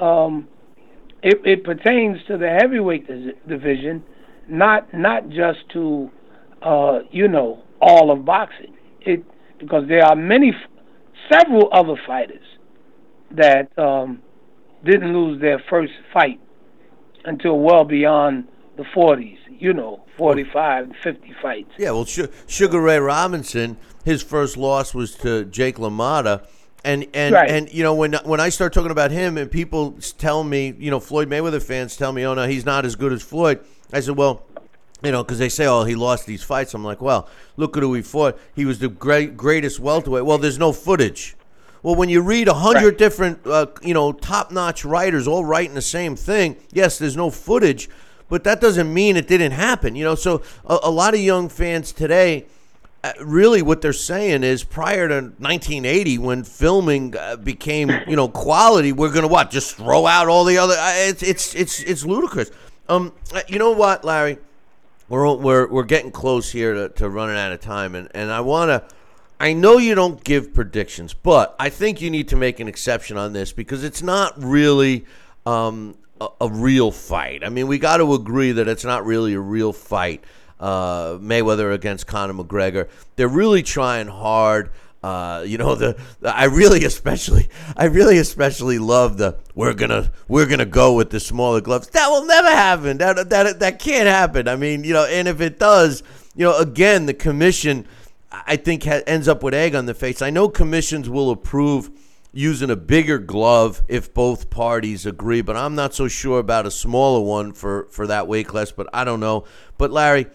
Um, 0.00 0.48
it, 1.22 1.40
it 1.44 1.64
pertains 1.64 2.18
to 2.26 2.36
the 2.36 2.48
heavyweight 2.60 3.06
division, 3.48 4.02
not 4.48 4.92
not 4.92 5.28
just 5.28 5.60
to, 5.74 6.10
uh, 6.62 7.00
you 7.12 7.28
know, 7.28 7.62
all 7.80 8.10
of 8.10 8.24
boxing. 8.24 8.74
It 9.02 9.24
because 9.58 9.84
there 9.88 10.04
are 10.04 10.16
many, 10.16 10.52
several 11.30 11.68
other 11.72 11.94
fighters 12.06 12.44
that 13.32 13.76
um, 13.78 14.22
didn't 14.84 15.12
lose 15.12 15.40
their 15.40 15.62
first 15.70 15.92
fight 16.12 16.40
until 17.24 17.58
well 17.58 17.84
beyond 17.84 18.48
the 18.76 18.82
40s, 18.84 19.38
you 19.48 19.72
know, 19.72 20.02
45, 20.16 20.92
50 21.02 21.34
fights. 21.42 21.70
Yeah, 21.78 21.90
well, 21.92 22.04
Sugar 22.04 22.80
Ray 22.80 22.98
Robinson, 22.98 23.76
his 24.04 24.22
first 24.22 24.56
loss 24.56 24.94
was 24.94 25.14
to 25.16 25.44
Jake 25.44 25.76
LaMotta. 25.76 26.46
And 26.82 27.06
and 27.12 27.34
right. 27.34 27.50
and 27.50 27.70
you 27.70 27.82
know 27.82 27.94
when 27.94 28.14
when 28.24 28.40
I 28.40 28.48
start 28.48 28.72
talking 28.72 28.90
about 28.90 29.10
him 29.10 29.36
and 29.36 29.50
people 29.50 29.98
tell 30.16 30.42
me 30.42 30.74
you 30.78 30.90
know 30.90 30.98
Floyd 30.98 31.28
Mayweather 31.28 31.62
fans 31.62 31.94
tell 31.94 32.10
me 32.10 32.24
oh 32.24 32.32
no 32.32 32.48
he's 32.48 32.64
not 32.64 32.86
as 32.86 32.96
good 32.96 33.12
as 33.12 33.22
Floyd 33.22 33.60
I 33.92 34.00
said 34.00 34.16
well 34.16 34.46
you 35.02 35.12
know, 35.12 35.22
because 35.22 35.38
they 35.38 35.48
say, 35.48 35.66
"Oh, 35.66 35.84
he 35.84 35.94
lost 35.94 36.26
these 36.26 36.42
fights." 36.42 36.74
I'm 36.74 36.84
like, 36.84 37.00
"Well, 37.00 37.28
look 37.56 37.76
at 37.76 37.82
who 37.82 37.94
he 37.94 38.02
fought. 38.02 38.38
He 38.54 38.64
was 38.64 38.78
the 38.78 38.88
great, 38.88 39.36
greatest 39.36 39.80
welterweight." 39.80 40.24
Well, 40.24 40.38
there's 40.38 40.58
no 40.58 40.72
footage. 40.72 41.36
Well, 41.82 41.94
when 41.94 42.10
you 42.10 42.20
read 42.20 42.48
a 42.48 42.54
hundred 42.54 42.84
right. 42.84 42.98
different, 42.98 43.46
uh, 43.46 43.66
you 43.82 43.94
know, 43.94 44.12
top-notch 44.12 44.84
writers 44.84 45.26
all 45.26 45.44
writing 45.44 45.74
the 45.74 45.82
same 45.82 46.14
thing, 46.14 46.56
yes, 46.72 46.98
there's 46.98 47.16
no 47.16 47.30
footage, 47.30 47.88
but 48.28 48.44
that 48.44 48.60
doesn't 48.60 48.92
mean 48.92 49.16
it 49.16 49.26
didn't 49.26 49.52
happen. 49.52 49.96
You 49.96 50.04
know, 50.04 50.14
so 50.14 50.42
a, 50.66 50.78
a 50.84 50.90
lot 50.90 51.14
of 51.14 51.20
young 51.20 51.48
fans 51.48 51.92
today. 51.92 52.46
Uh, 53.02 53.14
really, 53.22 53.62
what 53.62 53.80
they're 53.80 53.94
saying 53.94 54.44
is, 54.44 54.62
prior 54.62 55.08
to 55.08 55.14
1980, 55.14 56.18
when 56.18 56.44
filming 56.44 57.16
uh, 57.16 57.34
became, 57.36 57.90
you 58.06 58.14
know, 58.14 58.28
quality, 58.28 58.92
we're 58.92 59.10
gonna 59.10 59.26
what? 59.26 59.50
Just 59.50 59.76
throw 59.76 60.06
out 60.06 60.28
all 60.28 60.44
the 60.44 60.58
other. 60.58 60.74
Uh, 60.74 60.92
it's 60.96 61.22
it's 61.22 61.54
it's 61.54 61.80
it's 61.80 62.04
ludicrous. 62.04 62.50
Um, 62.90 63.14
uh, 63.32 63.40
you 63.48 63.58
know 63.58 63.70
what, 63.70 64.04
Larry? 64.04 64.36
We're 65.10 65.34
we're 65.34 65.66
we're 65.66 65.82
getting 65.82 66.12
close 66.12 66.52
here 66.52 66.72
to, 66.72 66.88
to 66.90 67.10
running 67.10 67.36
out 67.36 67.50
of 67.50 67.60
time, 67.60 67.94
and 67.94 68.08
and 68.14 68.30
I 68.30 68.40
wanna. 68.40 68.84
I 69.40 69.54
know 69.54 69.78
you 69.78 69.94
don't 69.94 70.22
give 70.22 70.52
predictions, 70.54 71.14
but 71.14 71.56
I 71.58 71.70
think 71.70 72.02
you 72.02 72.10
need 72.10 72.28
to 72.28 72.36
make 72.36 72.60
an 72.60 72.68
exception 72.68 73.16
on 73.16 73.32
this 73.32 73.52
because 73.52 73.84
it's 73.84 74.02
not 74.02 74.34
really 74.36 75.06
um, 75.46 75.96
a, 76.20 76.28
a 76.42 76.48
real 76.48 76.90
fight. 76.90 77.42
I 77.42 77.48
mean, 77.48 77.66
we 77.66 77.78
got 77.78 77.96
to 77.96 78.12
agree 78.12 78.52
that 78.52 78.68
it's 78.68 78.84
not 78.84 79.04
really 79.06 79.32
a 79.32 79.40
real 79.40 79.72
fight. 79.72 80.22
Uh, 80.60 81.14
Mayweather 81.14 81.72
against 81.72 82.06
Conor 82.06 82.34
McGregor. 82.34 82.90
They're 83.16 83.28
really 83.28 83.62
trying 83.62 84.08
hard. 84.08 84.70
Uh, 85.02 85.42
you 85.46 85.56
know 85.56 85.74
the, 85.74 85.98
the, 86.20 86.36
I 86.36 86.44
really 86.44 86.84
especially 86.84 87.48
I 87.74 87.86
really 87.86 88.18
especially 88.18 88.78
love 88.78 89.16
the 89.16 89.38
we're 89.54 89.72
gonna 89.72 90.12
we're 90.28 90.46
gonna 90.46 90.66
go 90.66 90.94
with 90.94 91.08
the 91.08 91.20
smaller 91.20 91.62
gloves. 91.62 91.88
That 91.88 92.08
will 92.08 92.26
never 92.26 92.50
happen. 92.50 92.98
That 92.98 93.30
that 93.30 93.60
that 93.60 93.78
can't 93.78 94.08
happen. 94.08 94.46
I 94.46 94.56
mean, 94.56 94.84
you 94.84 94.92
know, 94.92 95.06
and 95.06 95.26
if 95.26 95.40
it 95.40 95.58
does, 95.58 96.02
you 96.34 96.44
know, 96.44 96.58
again, 96.58 97.06
the 97.06 97.14
commission 97.14 97.86
I 98.30 98.56
think 98.56 98.84
ha- 98.84 99.02
ends 99.06 99.26
up 99.26 99.42
with 99.42 99.54
egg 99.54 99.74
on 99.74 99.86
the 99.86 99.94
face. 99.94 100.22
I 100.22 100.30
know 100.30 100.48
commissions 100.48 101.08
will 101.08 101.30
approve 101.30 101.90
using 102.32 102.70
a 102.70 102.76
bigger 102.76 103.18
glove 103.18 103.82
if 103.88 104.14
both 104.14 104.50
parties 104.50 105.04
agree, 105.04 105.42
but 105.42 105.56
I'm 105.56 105.74
not 105.74 105.94
so 105.94 106.06
sure 106.06 106.38
about 106.38 106.66
a 106.66 106.70
smaller 106.70 107.20
one 107.20 107.52
for, 107.52 107.88
for 107.90 108.06
that 108.06 108.28
weight 108.28 108.46
class, 108.46 108.70
but 108.70 108.88
I 108.92 109.04
don't 109.04 109.18
know. 109.18 109.44
But 109.78 109.90
Larry, 109.90 110.26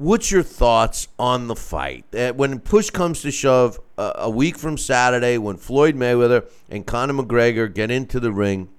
what's 0.00 0.30
your 0.30 0.42
thoughts 0.42 1.08
on 1.18 1.46
the 1.46 1.54
fight? 1.54 2.06
Uh, 2.14 2.32
when 2.32 2.58
push 2.58 2.88
comes 2.88 3.20
to 3.20 3.30
shove, 3.30 3.78
a 3.98 4.30
week 4.30 4.56
from 4.56 4.78
Saturday, 4.78 5.36
when 5.36 5.58
Floyd 5.58 5.94
Mayweather 5.94 6.48
and 6.70 6.86
Conor 6.86 7.12
McGregor 7.12 7.72
get 7.72 7.90
into 7.90 8.18
the 8.18 8.32
ring, 8.32 8.70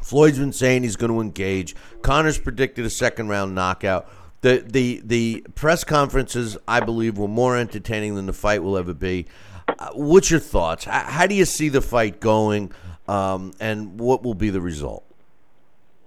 Floyd's 0.00 0.38
been 0.38 0.52
saying 0.52 0.84
he's 0.84 0.94
going 0.94 1.10
to 1.10 1.20
engage. 1.20 1.74
Conor's 2.02 2.38
predicted 2.38 2.84
a 2.84 2.90
second 2.90 3.28
round 3.28 3.56
knockout. 3.56 4.08
The, 4.42 4.64
the 4.66 5.00
the 5.04 5.44
press 5.54 5.84
conferences, 5.84 6.56
I 6.66 6.80
believe, 6.80 7.18
were 7.18 7.28
more 7.28 7.56
entertaining 7.56 8.14
than 8.14 8.26
the 8.26 8.32
fight 8.32 8.62
will 8.62 8.76
ever 8.76 8.94
be. 8.94 9.26
Uh, 9.68 9.90
what's 9.94 10.30
your 10.30 10.40
thoughts? 10.40 10.84
How, 10.84 11.04
how, 11.04 11.26
do 11.26 11.34
you 11.36 11.44
see 11.44 11.68
the 11.68 11.80
fight 11.80 12.18
going, 12.18 12.72
um, 13.06 13.52
and 13.60 14.00
what 14.00 14.24
will 14.24 14.34
be 14.34 14.50
the 14.50 14.60
result? 14.60 15.04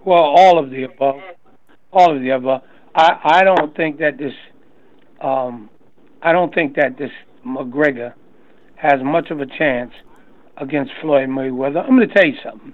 Well, 0.04 0.18
all 0.18 0.58
of 0.58 0.70
the 0.70 0.82
above. 0.82 1.20
All 1.92 2.14
of 2.14 2.20
the 2.20 2.30
above. 2.30 2.62
I, 2.96 3.18
I 3.24 3.44
don't 3.44 3.76
think 3.76 3.98
that 3.98 4.16
this. 4.18 4.32
Um, 5.20 5.70
I 6.22 6.32
don't 6.32 6.52
think 6.54 6.76
that 6.76 6.98
this 6.98 7.10
McGregor 7.46 8.14
has 8.76 9.02
much 9.02 9.30
of 9.30 9.40
a 9.40 9.46
chance 9.46 9.92
against 10.56 10.92
Floyd 11.00 11.28
Mayweather. 11.28 11.84
I'm 11.84 11.96
going 11.96 12.08
to 12.08 12.14
tell 12.14 12.26
you 12.26 12.36
something 12.42 12.72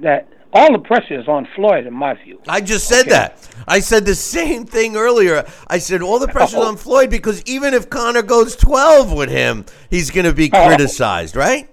that 0.00 0.28
all 0.52 0.72
the 0.72 0.78
pressure 0.78 1.18
is 1.18 1.26
on 1.26 1.48
Floyd, 1.56 1.86
in 1.86 1.94
my 1.94 2.14
view. 2.22 2.38
I 2.46 2.60
just 2.60 2.86
said 2.86 3.02
okay. 3.02 3.10
that. 3.10 3.48
I 3.66 3.80
said 3.80 4.04
the 4.04 4.14
same 4.14 4.66
thing 4.66 4.96
earlier. 4.96 5.44
I 5.66 5.78
said 5.78 6.02
all 6.02 6.18
the 6.18 6.28
pressure 6.28 6.58
oh. 6.58 6.68
on 6.68 6.76
Floyd 6.76 7.10
because 7.10 7.42
even 7.46 7.72
if 7.72 7.88
Conor 7.88 8.22
goes 8.22 8.54
12 8.56 9.12
with 9.12 9.30
him, 9.30 9.64
he's 9.88 10.10
going 10.10 10.26
to 10.26 10.34
be 10.34 10.50
oh. 10.52 10.66
criticized, 10.66 11.34
right? 11.34 11.70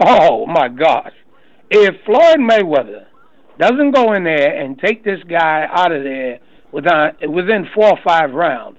Oh 0.00 0.46
my 0.46 0.68
gosh! 0.68 1.12
If 1.70 1.94
Floyd 2.04 2.38
Mayweather 2.38 3.06
doesn't 3.58 3.92
go 3.92 4.14
in 4.14 4.24
there 4.24 4.60
and 4.60 4.78
take 4.78 5.04
this 5.04 5.20
guy 5.28 5.68
out 5.70 5.92
of 5.92 6.02
there 6.02 6.40
within 6.72 7.32
within 7.32 7.66
four 7.74 7.90
or 7.90 7.98
five 8.04 8.32
rounds, 8.32 8.78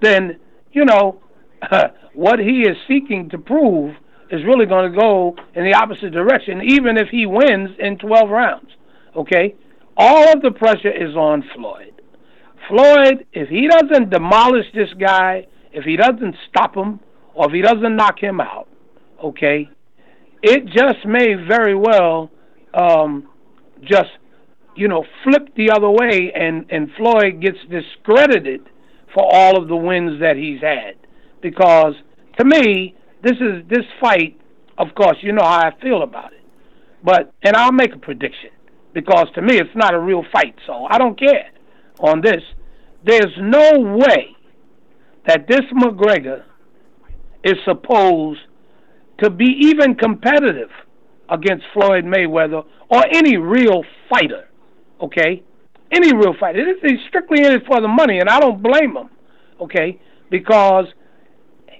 then 0.00 0.38
you 0.72 0.84
know 0.84 1.20
what 2.14 2.38
he 2.38 2.62
is 2.62 2.76
seeking 2.88 3.28
to 3.30 3.38
prove 3.38 3.94
is 4.30 4.44
really 4.44 4.66
going 4.66 4.90
to 4.90 4.98
go 4.98 5.36
in 5.54 5.64
the 5.64 5.74
opposite 5.74 6.12
direction, 6.12 6.60
even 6.62 6.96
if 6.96 7.08
he 7.08 7.26
wins 7.26 7.70
in 7.78 7.98
12 7.98 8.28
rounds. 8.28 8.70
Okay? 9.14 9.54
All 9.96 10.32
of 10.32 10.42
the 10.42 10.50
pressure 10.50 10.90
is 10.90 11.14
on 11.14 11.44
Floyd. 11.54 12.02
Floyd, 12.68 13.26
if 13.32 13.48
he 13.48 13.68
doesn't 13.68 14.10
demolish 14.10 14.66
this 14.74 14.92
guy, 14.98 15.46
if 15.72 15.84
he 15.84 15.96
doesn't 15.96 16.34
stop 16.48 16.74
him, 16.74 17.00
or 17.34 17.46
if 17.46 17.52
he 17.52 17.62
doesn't 17.62 17.96
knock 17.96 18.18
him 18.20 18.40
out, 18.40 18.68
okay, 19.22 19.70
it 20.42 20.66
just 20.66 21.06
may 21.06 21.34
very 21.34 21.74
well 21.74 22.30
um, 22.74 23.28
just, 23.82 24.10
you 24.76 24.88
know, 24.88 25.04
flip 25.24 25.54
the 25.56 25.70
other 25.70 25.90
way, 25.90 26.32
and, 26.34 26.66
and 26.70 26.90
Floyd 26.96 27.40
gets 27.40 27.58
discredited 27.70 28.68
for 29.14 29.24
all 29.24 29.60
of 29.60 29.68
the 29.68 29.76
wins 29.76 30.20
that 30.20 30.36
he's 30.36 30.60
had. 30.60 30.94
Because 31.40 31.94
to 32.38 32.44
me, 32.44 32.94
this 33.22 33.36
is 33.40 33.66
this 33.68 33.84
fight. 34.00 34.38
Of 34.78 34.88
course, 34.94 35.16
you 35.22 35.32
know 35.32 35.42
how 35.42 35.68
I 35.68 35.80
feel 35.80 36.02
about 36.02 36.32
it, 36.32 36.44
but 37.02 37.32
and 37.42 37.56
I'll 37.56 37.72
make 37.72 37.94
a 37.94 37.98
prediction 37.98 38.50
because 38.92 39.26
to 39.34 39.42
me 39.42 39.58
it's 39.58 39.74
not 39.74 39.94
a 39.94 39.98
real 39.98 40.22
fight, 40.32 40.54
so 40.66 40.86
I 40.90 40.98
don't 40.98 41.18
care 41.18 41.50
on 42.00 42.20
this. 42.20 42.42
There's 43.04 43.34
no 43.38 43.72
way 43.78 44.36
that 45.26 45.46
this 45.48 45.62
McGregor 45.72 46.44
is 47.42 47.54
supposed 47.64 48.40
to 49.22 49.30
be 49.30 49.46
even 49.60 49.94
competitive 49.94 50.70
against 51.28 51.64
Floyd 51.72 52.04
Mayweather 52.04 52.64
or 52.90 53.04
any 53.12 53.36
real 53.36 53.82
fighter. 54.10 54.48
Okay, 55.00 55.42
any 55.90 56.14
real 56.14 56.34
fighter. 56.38 56.64
He's 56.82 57.00
strictly 57.08 57.44
in 57.44 57.52
it 57.52 57.66
for 57.66 57.80
the 57.80 57.88
money, 57.88 58.18
and 58.18 58.28
I 58.28 58.40
don't 58.40 58.62
blame 58.62 58.96
him. 58.96 59.10
Okay, 59.60 60.00
because 60.30 60.86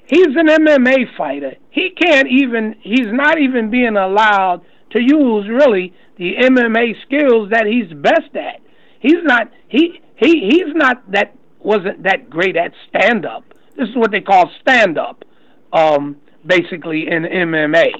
He's 0.06 0.36
an 0.36 0.46
MMA 0.46 1.16
fighter. 1.16 1.56
He 1.70 1.90
can't 1.90 2.28
even, 2.28 2.76
he's 2.80 3.08
not 3.08 3.40
even 3.40 3.70
being 3.70 3.96
allowed 3.96 4.62
to 4.90 5.00
use 5.00 5.48
really 5.48 5.92
the 6.16 6.34
MMA 6.42 7.02
skills 7.02 7.50
that 7.50 7.66
he's 7.66 7.92
best 7.92 8.34
at. 8.36 8.60
He's 9.00 9.22
not, 9.24 9.50
he, 9.68 10.00
he, 10.16 10.48
he's 10.48 10.74
not 10.74 11.10
that, 11.10 11.34
wasn't 11.58 12.04
that 12.04 12.30
great 12.30 12.56
at 12.56 12.72
stand 12.88 13.26
up. 13.26 13.42
This 13.76 13.88
is 13.88 13.96
what 13.96 14.12
they 14.12 14.20
call 14.20 14.48
stand 14.60 14.96
up, 14.96 15.24
um, 15.72 16.16
basically 16.46 17.08
in 17.08 17.24
MMA. 17.24 17.90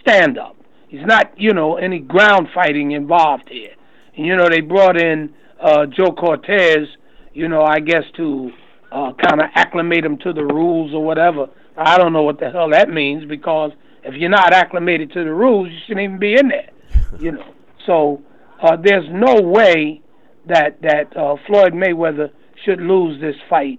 Stand 0.00 0.38
up. 0.38 0.56
He's 0.88 1.04
not, 1.04 1.38
you 1.38 1.52
know, 1.52 1.76
any 1.76 1.98
ground 1.98 2.48
fighting 2.54 2.92
involved 2.92 3.50
here. 3.50 3.74
You 4.16 4.36
know, 4.36 4.48
they 4.48 4.60
brought 4.60 4.96
in 4.96 5.34
uh, 5.60 5.86
Joe 5.86 6.12
Cortez, 6.12 6.86
you 7.32 7.48
know, 7.48 7.62
I 7.62 7.80
guess 7.80 8.04
to 8.16 8.50
uh, 8.92 9.12
kind 9.14 9.40
of 9.40 9.48
acclimate 9.54 10.04
him 10.04 10.18
to 10.18 10.32
the 10.32 10.44
rules 10.44 10.94
or 10.94 11.04
whatever. 11.04 11.48
I 11.76 11.98
don't 11.98 12.12
know 12.12 12.22
what 12.22 12.38
the 12.38 12.50
hell 12.50 12.70
that 12.70 12.88
means 12.88 13.24
because 13.24 13.72
if 14.04 14.14
you're 14.14 14.30
not 14.30 14.52
acclimated 14.52 15.12
to 15.12 15.24
the 15.24 15.32
rules, 15.32 15.68
you 15.70 15.78
shouldn't 15.86 16.04
even 16.04 16.18
be 16.18 16.34
in 16.34 16.48
there. 16.48 16.70
You 17.20 17.32
know, 17.32 17.54
so 17.86 18.22
uh, 18.60 18.76
there's 18.76 19.06
no 19.08 19.40
way 19.40 20.02
that 20.46 20.82
that 20.82 21.16
uh, 21.16 21.36
Floyd 21.46 21.72
Mayweather 21.72 22.30
should 22.64 22.80
lose 22.80 23.20
this 23.20 23.36
fight, 23.48 23.78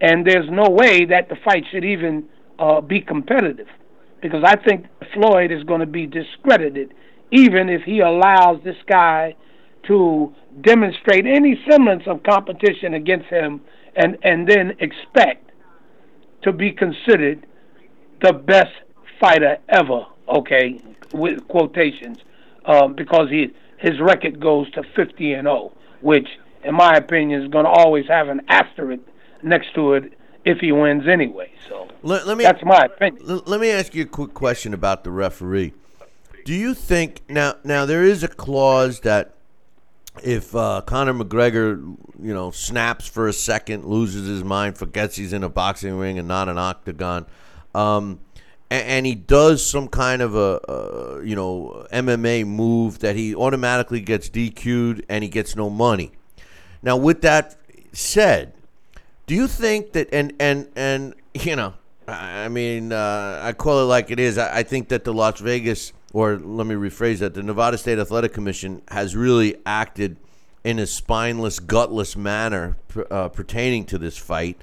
and 0.00 0.24
there's 0.24 0.48
no 0.48 0.70
way 0.70 1.04
that 1.04 1.28
the 1.28 1.36
fight 1.44 1.64
should 1.70 1.84
even 1.84 2.28
uh, 2.60 2.80
be 2.80 3.00
competitive, 3.00 3.66
because 4.22 4.44
I 4.44 4.54
think 4.56 4.86
Floyd 5.12 5.50
is 5.50 5.64
going 5.64 5.80
to 5.80 5.86
be 5.86 6.06
discredited, 6.06 6.94
even 7.32 7.68
if 7.68 7.82
he 7.82 8.00
allows 8.00 8.62
this 8.62 8.76
guy 8.88 9.34
to 9.88 10.34
demonstrate 10.62 11.26
any 11.26 11.60
semblance 11.68 12.04
of 12.06 12.22
competition 12.22 12.94
against 12.94 13.26
him 13.26 13.60
and 13.94 14.18
and 14.22 14.48
then 14.48 14.72
expect 14.78 15.50
to 16.42 16.52
be 16.52 16.72
considered 16.72 17.46
the 18.22 18.32
best 18.32 18.72
fighter 19.20 19.58
ever. 19.68 20.06
Okay, 20.28 20.80
with 21.12 21.46
quotations, 21.48 22.18
um, 22.64 22.94
because 22.94 23.28
he 23.30 23.52
his 23.78 24.00
record 24.00 24.40
goes 24.40 24.70
to 24.72 24.82
50 24.94 25.34
and 25.34 25.46
0, 25.46 25.72
which, 26.00 26.26
in 26.64 26.74
my 26.74 26.96
opinion, 26.96 27.42
is 27.42 27.50
going 27.50 27.64
to 27.64 27.70
always 27.70 28.06
have 28.08 28.28
an 28.28 28.40
asterisk 28.48 29.02
next 29.42 29.74
to 29.74 29.92
it 29.94 30.12
if 30.44 30.58
he 30.58 30.72
wins 30.72 31.06
anyway. 31.06 31.50
So 31.68 31.88
let, 32.02 32.26
let 32.26 32.36
me, 32.36 32.44
that's 32.44 32.64
my 32.64 32.86
opinion. 32.86 33.24
Let, 33.24 33.46
let 33.46 33.60
me 33.60 33.70
ask 33.70 33.94
you 33.94 34.04
a 34.04 34.06
quick 34.06 34.34
question 34.34 34.72
about 34.74 35.04
the 35.04 35.10
referee. 35.10 35.74
Do 36.44 36.54
you 36.54 36.74
think 36.74 37.22
now? 37.28 37.56
Now 37.64 37.86
there 37.86 38.04
is 38.04 38.22
a 38.22 38.28
clause 38.28 39.00
that 39.00 39.35
if 40.22 40.54
uh, 40.54 40.82
Conor 40.82 41.14
McGregor, 41.14 41.96
you 42.22 42.34
know, 42.34 42.50
snaps 42.50 43.06
for 43.06 43.28
a 43.28 43.32
second, 43.32 43.84
loses 43.84 44.26
his 44.26 44.44
mind, 44.44 44.78
forgets 44.78 45.16
he's 45.16 45.32
in 45.32 45.44
a 45.44 45.48
boxing 45.48 45.96
ring 45.96 46.18
and 46.18 46.28
not 46.28 46.48
an 46.48 46.58
octagon, 46.58 47.26
um, 47.74 48.20
and, 48.70 48.88
and, 48.88 49.06
he 49.06 49.14
does 49.14 49.64
some 49.64 49.86
kind 49.86 50.22
of 50.22 50.34
a, 50.34 51.20
you 51.24 51.36
know, 51.36 51.86
MMA 51.92 52.46
move 52.46 52.98
that 53.00 53.14
he 53.14 53.34
automatically 53.34 54.00
gets 54.00 54.28
DQ'd 54.28 55.04
and 55.08 55.22
he 55.22 55.30
gets 55.30 55.54
no 55.54 55.70
money. 55.70 56.12
Now, 56.82 56.96
with 56.96 57.20
that 57.22 57.56
said, 57.92 58.54
do 59.26 59.34
you 59.34 59.46
think 59.46 59.92
that 59.92 60.08
and 60.12 60.32
and 60.38 60.68
and 60.74 61.14
you 61.34 61.56
know, 61.56 61.74
I 62.08 62.48
mean, 62.48 62.92
uh, 62.92 63.40
I 63.42 63.52
call 63.52 63.80
it 63.80 63.84
like 63.84 64.10
it 64.10 64.20
is. 64.20 64.38
I, 64.38 64.58
I 64.58 64.62
think 64.62 64.88
that 64.88 65.04
the 65.04 65.12
Las 65.12 65.40
Vegas 65.40 65.92
or 66.16 66.38
let 66.38 66.66
me 66.66 66.74
rephrase 66.74 67.18
that, 67.18 67.34
the 67.34 67.42
Nevada 67.42 67.76
State 67.76 67.98
Athletic 67.98 68.32
Commission 68.32 68.80
has 68.88 69.14
really 69.14 69.54
acted 69.66 70.16
in 70.64 70.78
a 70.78 70.86
spineless, 70.86 71.58
gutless 71.58 72.16
manner 72.16 72.78
uh, 73.10 73.28
pertaining 73.28 73.84
to 73.84 73.98
this 73.98 74.16
fight 74.16 74.56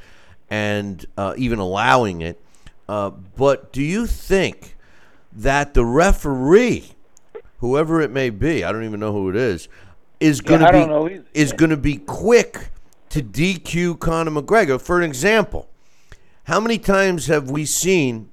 and 0.50 1.06
uh, 1.16 1.36
even 1.38 1.60
allowing 1.60 2.22
it. 2.22 2.42
Uh, 2.90 3.12
but 3.12 3.72
do 3.72 3.84
you 3.84 4.08
think 4.08 4.76
that 5.32 5.76
the 5.76 5.86
referee, 5.86 6.96
whoever 7.60 8.02
it 8.02 8.10
may 8.10 8.32
be, 8.32 8.64
I 8.64 8.72
don't 8.72 8.86
even 8.86 9.00
know 9.00 9.14
who 9.14 9.30
it 9.30 9.36
is, 9.36 9.70
is 10.20 10.42
going 10.42 10.62
to 10.62 10.76
yeah, 10.76 11.08
be 11.08 11.22
is 11.40 11.54
going 11.54 11.70
to 11.70 11.78
be 11.78 11.98
quick 11.98 12.72
to 13.10 13.22
DQ 13.22 14.00
Conor 14.00 14.32
McGregor? 14.42 14.82
For 14.82 14.98
an 14.98 15.04
example, 15.04 15.70
how 16.46 16.60
many 16.60 16.80
times 16.80 17.28
have 17.28 17.52
we 17.52 17.66
seen 17.66 18.32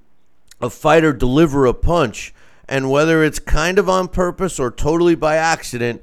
a 0.59 0.71
fighter 0.71 1.13
deliver 1.13 1.67
a 1.67 1.75
punch 1.75 2.33
and 2.71 2.89
whether 2.89 3.23
it's 3.25 3.41
kind 3.41 3.79
of 3.79 3.89
on 3.89 4.09
purpose 4.09 4.61
or 4.61 4.71
totally 4.71 5.17
by 5.17 5.37
accident, 5.37 6.03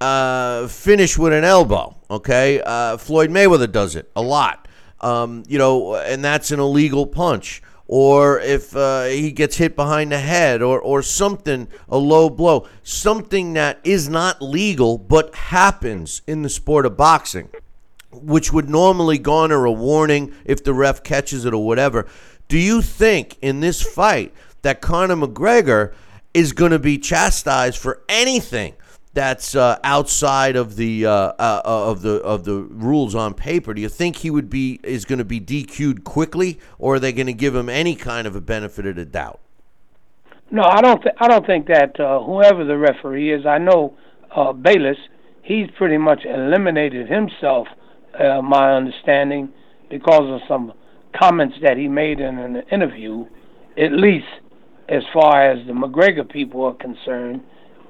uh, 0.00 0.66
finish 0.66 1.16
with 1.16 1.32
an 1.32 1.44
elbow. 1.44 1.94
Okay, 2.10 2.60
uh, 2.62 2.96
Floyd 2.96 3.30
Mayweather 3.30 3.70
does 3.70 3.94
it 3.94 4.10
a 4.16 4.22
lot. 4.22 4.66
Um, 5.02 5.44
you 5.46 5.58
know, 5.58 5.94
and 5.94 6.24
that's 6.24 6.50
an 6.50 6.58
illegal 6.58 7.06
punch. 7.06 7.62
Or 7.86 8.40
if 8.40 8.74
uh, 8.74 9.04
he 9.04 9.30
gets 9.30 9.58
hit 9.58 9.76
behind 9.76 10.10
the 10.10 10.18
head, 10.18 10.60
or 10.60 10.80
or 10.80 11.02
something, 11.02 11.68
a 11.88 11.98
low 11.98 12.30
blow, 12.30 12.66
something 12.82 13.52
that 13.52 13.78
is 13.84 14.08
not 14.08 14.42
legal 14.42 14.98
but 14.98 15.34
happens 15.34 16.22
in 16.26 16.42
the 16.42 16.48
sport 16.48 16.86
of 16.86 16.96
boxing, 16.96 17.48
which 18.10 18.52
would 18.52 18.68
normally 18.68 19.18
garner 19.18 19.66
a 19.66 19.70
warning 19.70 20.34
if 20.44 20.64
the 20.64 20.72
ref 20.72 21.04
catches 21.04 21.44
it 21.44 21.54
or 21.54 21.64
whatever. 21.64 22.06
Do 22.48 22.58
you 22.58 22.82
think 22.82 23.36
in 23.40 23.60
this 23.60 23.82
fight 23.82 24.32
that 24.62 24.80
Conor 24.80 25.14
McGregor 25.14 25.94
is 26.36 26.52
going 26.52 26.70
to 26.70 26.78
be 26.78 26.98
chastised 26.98 27.78
for 27.78 28.02
anything 28.10 28.74
that's 29.14 29.56
uh, 29.56 29.78
outside 29.82 30.54
of 30.54 30.76
the 30.76 31.06
uh, 31.06 31.10
uh, 31.10 31.62
of 31.64 32.02
the 32.02 32.16
of 32.16 32.44
the 32.44 32.60
rules 32.60 33.14
on 33.14 33.32
paper. 33.32 33.72
Do 33.72 33.80
you 33.80 33.88
think 33.88 34.16
he 34.16 34.30
would 34.30 34.50
be 34.50 34.78
is 34.82 35.06
going 35.06 35.18
to 35.18 35.24
be 35.24 35.40
DQ'd 35.40 36.04
quickly, 36.04 36.60
or 36.78 36.96
are 36.96 36.98
they 37.00 37.14
going 37.14 37.26
to 37.26 37.32
give 37.32 37.54
him 37.54 37.70
any 37.70 37.94
kind 37.94 38.26
of 38.26 38.36
a 38.36 38.42
benefit 38.42 38.84
of 38.84 38.96
the 38.96 39.06
doubt? 39.06 39.40
No, 40.50 40.62
I 40.62 40.82
don't. 40.82 41.02
Th- 41.02 41.14
I 41.18 41.26
don't 41.26 41.46
think 41.46 41.68
that 41.68 41.98
uh, 41.98 42.22
whoever 42.22 42.66
the 42.66 42.76
referee 42.76 43.32
is, 43.32 43.46
I 43.46 43.56
know 43.56 43.96
uh, 44.30 44.52
Bayless. 44.52 44.98
He's 45.40 45.70
pretty 45.78 45.96
much 45.96 46.26
eliminated 46.26 47.08
himself. 47.08 47.66
Uh, 48.12 48.42
my 48.42 48.74
understanding, 48.74 49.48
because 49.88 50.28
of 50.28 50.46
some 50.46 50.74
comments 51.18 51.56
that 51.62 51.78
he 51.78 51.88
made 51.88 52.20
in 52.20 52.36
an 52.38 52.56
interview, 52.70 53.24
at 53.78 53.92
least 53.92 54.26
as 54.88 55.02
far 55.12 55.50
as 55.50 55.66
the 55.66 55.72
McGregor 55.72 56.28
people 56.28 56.64
are 56.64 56.74
concerned, 56.74 57.42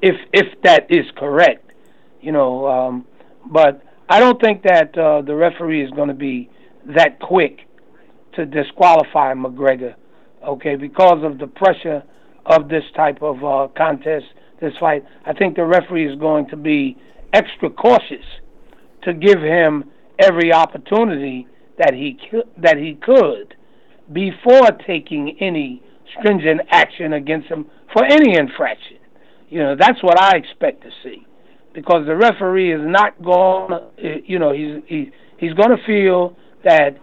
if 0.03 0.17
if 0.33 0.61
that 0.63 0.87
is 0.91 1.05
correct, 1.17 1.73
you 2.21 2.33
know. 2.33 2.67
Um, 2.67 3.07
but 3.51 3.83
I 4.09 4.21
don't 4.21 4.41
think 4.41 4.63
that 4.63 4.97
uh, 4.97 5.23
the 5.23 5.35
referee 5.35 5.85
is 5.85 5.91
going 5.93 6.09
to 6.09 6.15
be 6.15 6.51
that 6.95 7.21
quick 7.21 7.61
to 8.35 8.47
disqualify 8.47 9.35
McGregor, 9.35 9.95
okay, 10.47 10.77
because 10.77 11.25
of 11.25 11.39
the 11.39 11.47
pressure 11.47 12.03
of 12.47 12.69
this 12.69 12.85
type 12.95 13.23
of 13.23 13.45
uh, 13.45 13.69
contest, 13.77 14.27
this 14.61 14.73
fight. 14.79 15.05
I 15.25 15.33
think 15.33 15.57
the 15.57 15.65
referee 15.65 16.11
is 16.11 16.19
going 16.19 16.49
to 16.49 16.57
be 16.57 16.97
extra 17.33 17.71
cautious 17.71 18.25
to 19.03 19.13
give 19.13 19.41
him 19.41 19.91
every 20.19 20.53
opportunity 20.53 21.47
that 21.79 21.93
he 21.93 22.19
that 22.57 22.79
he 22.79 22.95
could 22.95 23.55
before 24.13 24.71
taking 24.87 25.37
any 25.41 25.83
stringent 26.19 26.61
action 26.71 27.13
against 27.15 27.49
him 27.49 27.67
for 27.93 28.05
any 28.05 28.37
infraction. 28.37 28.99
You 29.49 29.61
know, 29.61 29.77
that's 29.79 30.03
what 30.03 30.21
I 30.21 30.37
expect 30.37 30.83
to 30.83 30.91
see, 31.03 31.27
because 31.73 32.07
the 32.07 32.17
referee 32.17 32.73
is 32.73 32.81
not 32.83 33.23
going. 33.23 33.81
You 34.25 34.39
know, 34.39 34.53
he's 34.53 34.83
he, 34.87 35.11
he's 35.39 35.55
going 35.55 35.71
to 35.71 35.83
feel 35.87 36.37
that 36.65 36.99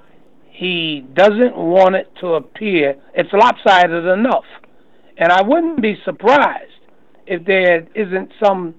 he 0.51 1.05
doesn't 1.13 1.55
want 1.55 1.95
it 1.95 2.11
to 2.21 2.33
appear 2.35 2.95
it's 3.13 3.29
lopsided 3.33 4.05
enough, 4.05 4.45
and 5.17 5.31
I 5.31 5.41
wouldn't 5.41 5.81
be 5.81 5.95
surprised 6.03 6.71
if 7.25 7.45
there 7.45 7.87
isn't 7.95 8.31
some 8.43 8.75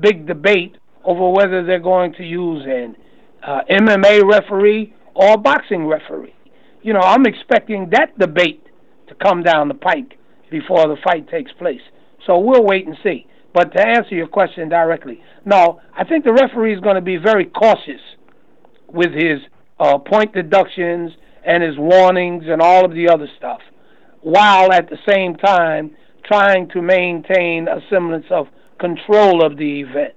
big 0.00 0.26
debate 0.26 0.76
over 1.04 1.30
whether 1.30 1.64
they're 1.64 1.80
going 1.80 2.12
to 2.14 2.22
use 2.22 2.64
an 2.66 2.96
uh, 3.42 3.62
MMA 3.70 4.22
referee 4.30 4.94
or 5.14 5.36
boxing 5.36 5.86
referee. 5.86 6.34
You 6.82 6.92
know, 6.92 7.00
I'm 7.00 7.26
expecting 7.26 7.90
that 7.90 8.18
debate 8.18 8.62
to 9.10 9.14
come 9.16 9.42
down 9.42 9.68
the 9.68 9.74
pike 9.74 10.18
before 10.50 10.88
the 10.88 10.96
fight 11.04 11.28
takes 11.28 11.52
place. 11.52 11.80
So 12.26 12.38
we'll 12.38 12.64
wait 12.64 12.86
and 12.86 12.96
see. 13.02 13.26
But 13.52 13.72
to 13.72 13.86
answer 13.86 14.14
your 14.14 14.28
question 14.28 14.68
directly, 14.68 15.20
no, 15.44 15.80
I 15.96 16.04
think 16.04 16.24
the 16.24 16.32
referee 16.32 16.74
is 16.74 16.80
going 16.80 16.94
to 16.94 17.00
be 17.00 17.16
very 17.16 17.46
cautious 17.46 18.00
with 18.88 19.12
his 19.12 19.40
uh, 19.78 19.98
point 19.98 20.32
deductions 20.32 21.12
and 21.44 21.62
his 21.62 21.76
warnings 21.76 22.44
and 22.46 22.62
all 22.62 22.84
of 22.84 22.92
the 22.92 23.08
other 23.08 23.26
stuff, 23.36 23.60
while 24.20 24.72
at 24.72 24.88
the 24.88 24.98
same 25.08 25.34
time 25.36 25.96
trying 26.24 26.68
to 26.68 26.82
maintain 26.82 27.66
a 27.66 27.80
semblance 27.88 28.26
of 28.30 28.46
control 28.78 29.44
of 29.44 29.56
the 29.56 29.80
event 29.80 30.14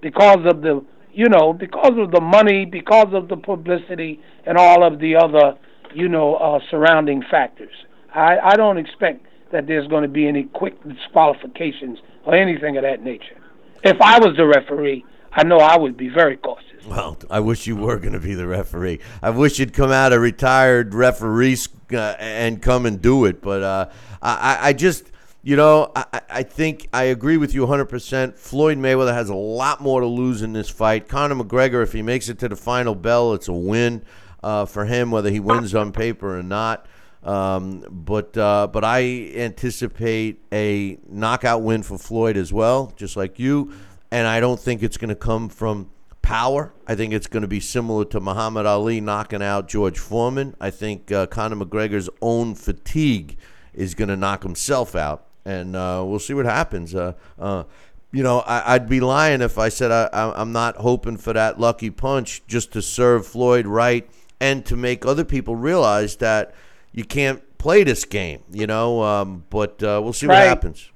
because 0.00 0.40
of 0.44 0.60
the 0.62 0.84
you 1.12 1.28
know 1.28 1.52
because 1.52 1.92
of 1.96 2.10
the 2.10 2.20
money 2.20 2.64
because 2.64 3.08
of 3.12 3.28
the 3.28 3.36
publicity 3.36 4.20
and 4.46 4.58
all 4.58 4.84
of 4.84 4.98
the 4.98 5.14
other 5.14 5.56
you 5.94 6.08
know 6.08 6.34
uh, 6.34 6.58
surrounding 6.70 7.22
factors 7.30 7.72
I, 8.14 8.38
I 8.38 8.56
don't 8.56 8.78
expect 8.78 9.26
that 9.50 9.66
there's 9.66 9.86
going 9.88 10.02
to 10.02 10.08
be 10.08 10.26
any 10.26 10.44
quick 10.44 10.82
disqualifications 10.82 11.98
or 12.24 12.34
anything 12.34 12.76
of 12.76 12.82
that 12.82 13.02
nature 13.02 13.36
if 13.84 14.00
I 14.00 14.18
was 14.18 14.36
the 14.36 14.46
referee 14.46 15.04
I 15.32 15.44
know 15.44 15.58
I 15.58 15.78
would 15.78 15.96
be 15.96 16.08
very 16.08 16.36
cautious 16.36 16.72
well, 16.86 17.16
I 17.30 17.40
wish 17.40 17.66
you 17.66 17.76
were 17.76 17.98
going 17.98 18.12
to 18.12 18.20
be 18.20 18.34
the 18.34 18.46
referee. 18.46 19.00
I 19.22 19.30
wish 19.30 19.58
you'd 19.58 19.72
come 19.72 19.92
out 19.92 20.12
a 20.12 20.18
retired 20.18 20.94
referee 20.94 21.56
uh, 21.92 22.16
and 22.18 22.60
come 22.60 22.86
and 22.86 23.00
do 23.00 23.24
it. 23.24 23.40
But 23.40 23.62
uh, 23.62 23.90
I, 24.20 24.58
I 24.60 24.72
just, 24.72 25.10
you 25.42 25.54
know, 25.54 25.92
I, 25.94 26.20
I 26.28 26.42
think 26.42 26.88
I 26.92 27.04
agree 27.04 27.36
with 27.36 27.54
you 27.54 27.66
100%. 27.66 28.36
Floyd 28.36 28.78
Mayweather 28.78 29.14
has 29.14 29.28
a 29.28 29.34
lot 29.34 29.80
more 29.80 30.00
to 30.00 30.06
lose 30.06 30.42
in 30.42 30.52
this 30.52 30.68
fight. 30.68 31.08
Conor 31.08 31.36
McGregor, 31.36 31.82
if 31.82 31.92
he 31.92 32.02
makes 32.02 32.28
it 32.28 32.38
to 32.40 32.48
the 32.48 32.56
final 32.56 32.94
bell, 32.94 33.32
it's 33.34 33.48
a 33.48 33.52
win 33.52 34.04
uh, 34.42 34.64
for 34.64 34.86
him, 34.86 35.10
whether 35.12 35.30
he 35.30 35.38
wins 35.38 35.74
on 35.74 35.92
paper 35.92 36.36
or 36.36 36.42
not. 36.42 36.86
Um, 37.22 37.84
but 37.88 38.36
uh, 38.36 38.66
but 38.66 38.84
I 38.84 39.32
anticipate 39.34 40.42
a 40.52 40.98
knockout 41.08 41.62
win 41.62 41.82
for 41.82 41.98
Floyd 41.98 42.36
as 42.36 42.52
well, 42.52 42.92
just 42.96 43.16
like 43.16 43.38
you. 43.38 43.72
And 44.10 44.26
I 44.26 44.40
don't 44.40 44.60
think 44.60 44.82
it's 44.82 44.96
going 44.96 45.08
to 45.08 45.14
come 45.14 45.48
from 45.48 45.90
power. 46.20 46.72
I 46.86 46.94
think 46.94 47.12
it's 47.12 47.26
going 47.26 47.42
to 47.42 47.48
be 47.48 47.60
similar 47.60 48.04
to 48.06 48.20
Muhammad 48.20 48.66
Ali 48.66 49.00
knocking 49.00 49.42
out 49.42 49.68
George 49.68 49.98
Foreman. 49.98 50.54
I 50.60 50.70
think 50.70 51.10
uh, 51.12 51.26
Conor 51.26 51.56
McGregor's 51.56 52.10
own 52.20 52.54
fatigue 52.54 53.38
is 53.72 53.94
going 53.94 54.08
to 54.08 54.16
knock 54.16 54.42
himself 54.42 54.94
out 54.94 55.26
and 55.44 55.74
uh, 55.74 56.02
we'll 56.06 56.18
see 56.18 56.34
what 56.34 56.44
happens. 56.44 56.94
Uh, 56.94 57.14
uh, 57.38 57.64
you 58.12 58.22
know, 58.22 58.40
I, 58.40 58.76
would 58.78 58.88
be 58.88 59.00
lying 59.00 59.40
if 59.40 59.58
I 59.58 59.70
said 59.70 59.90
I, 59.90 60.32
I'm 60.36 60.52
not 60.52 60.76
hoping 60.76 61.16
for 61.16 61.32
that 61.32 61.58
lucky 61.58 61.90
punch 61.90 62.42
just 62.46 62.72
to 62.72 62.82
serve 62.82 63.26
Floyd 63.26 63.66
right 63.66 64.08
and 64.38 64.64
to 64.66 64.76
make 64.76 65.06
other 65.06 65.24
people 65.24 65.56
realize 65.56 66.16
that 66.16 66.54
you 66.92 67.04
can't 67.04 67.42
play 67.58 67.84
this 67.84 68.04
game. 68.04 68.42
You 68.50 68.66
know, 68.66 69.02
um, 69.02 69.44
but 69.50 69.82
uh, 69.82 70.00
we'll 70.02 70.12
see 70.12 70.26
right. 70.26 70.40
what 70.40 70.48
happens. 70.48 70.90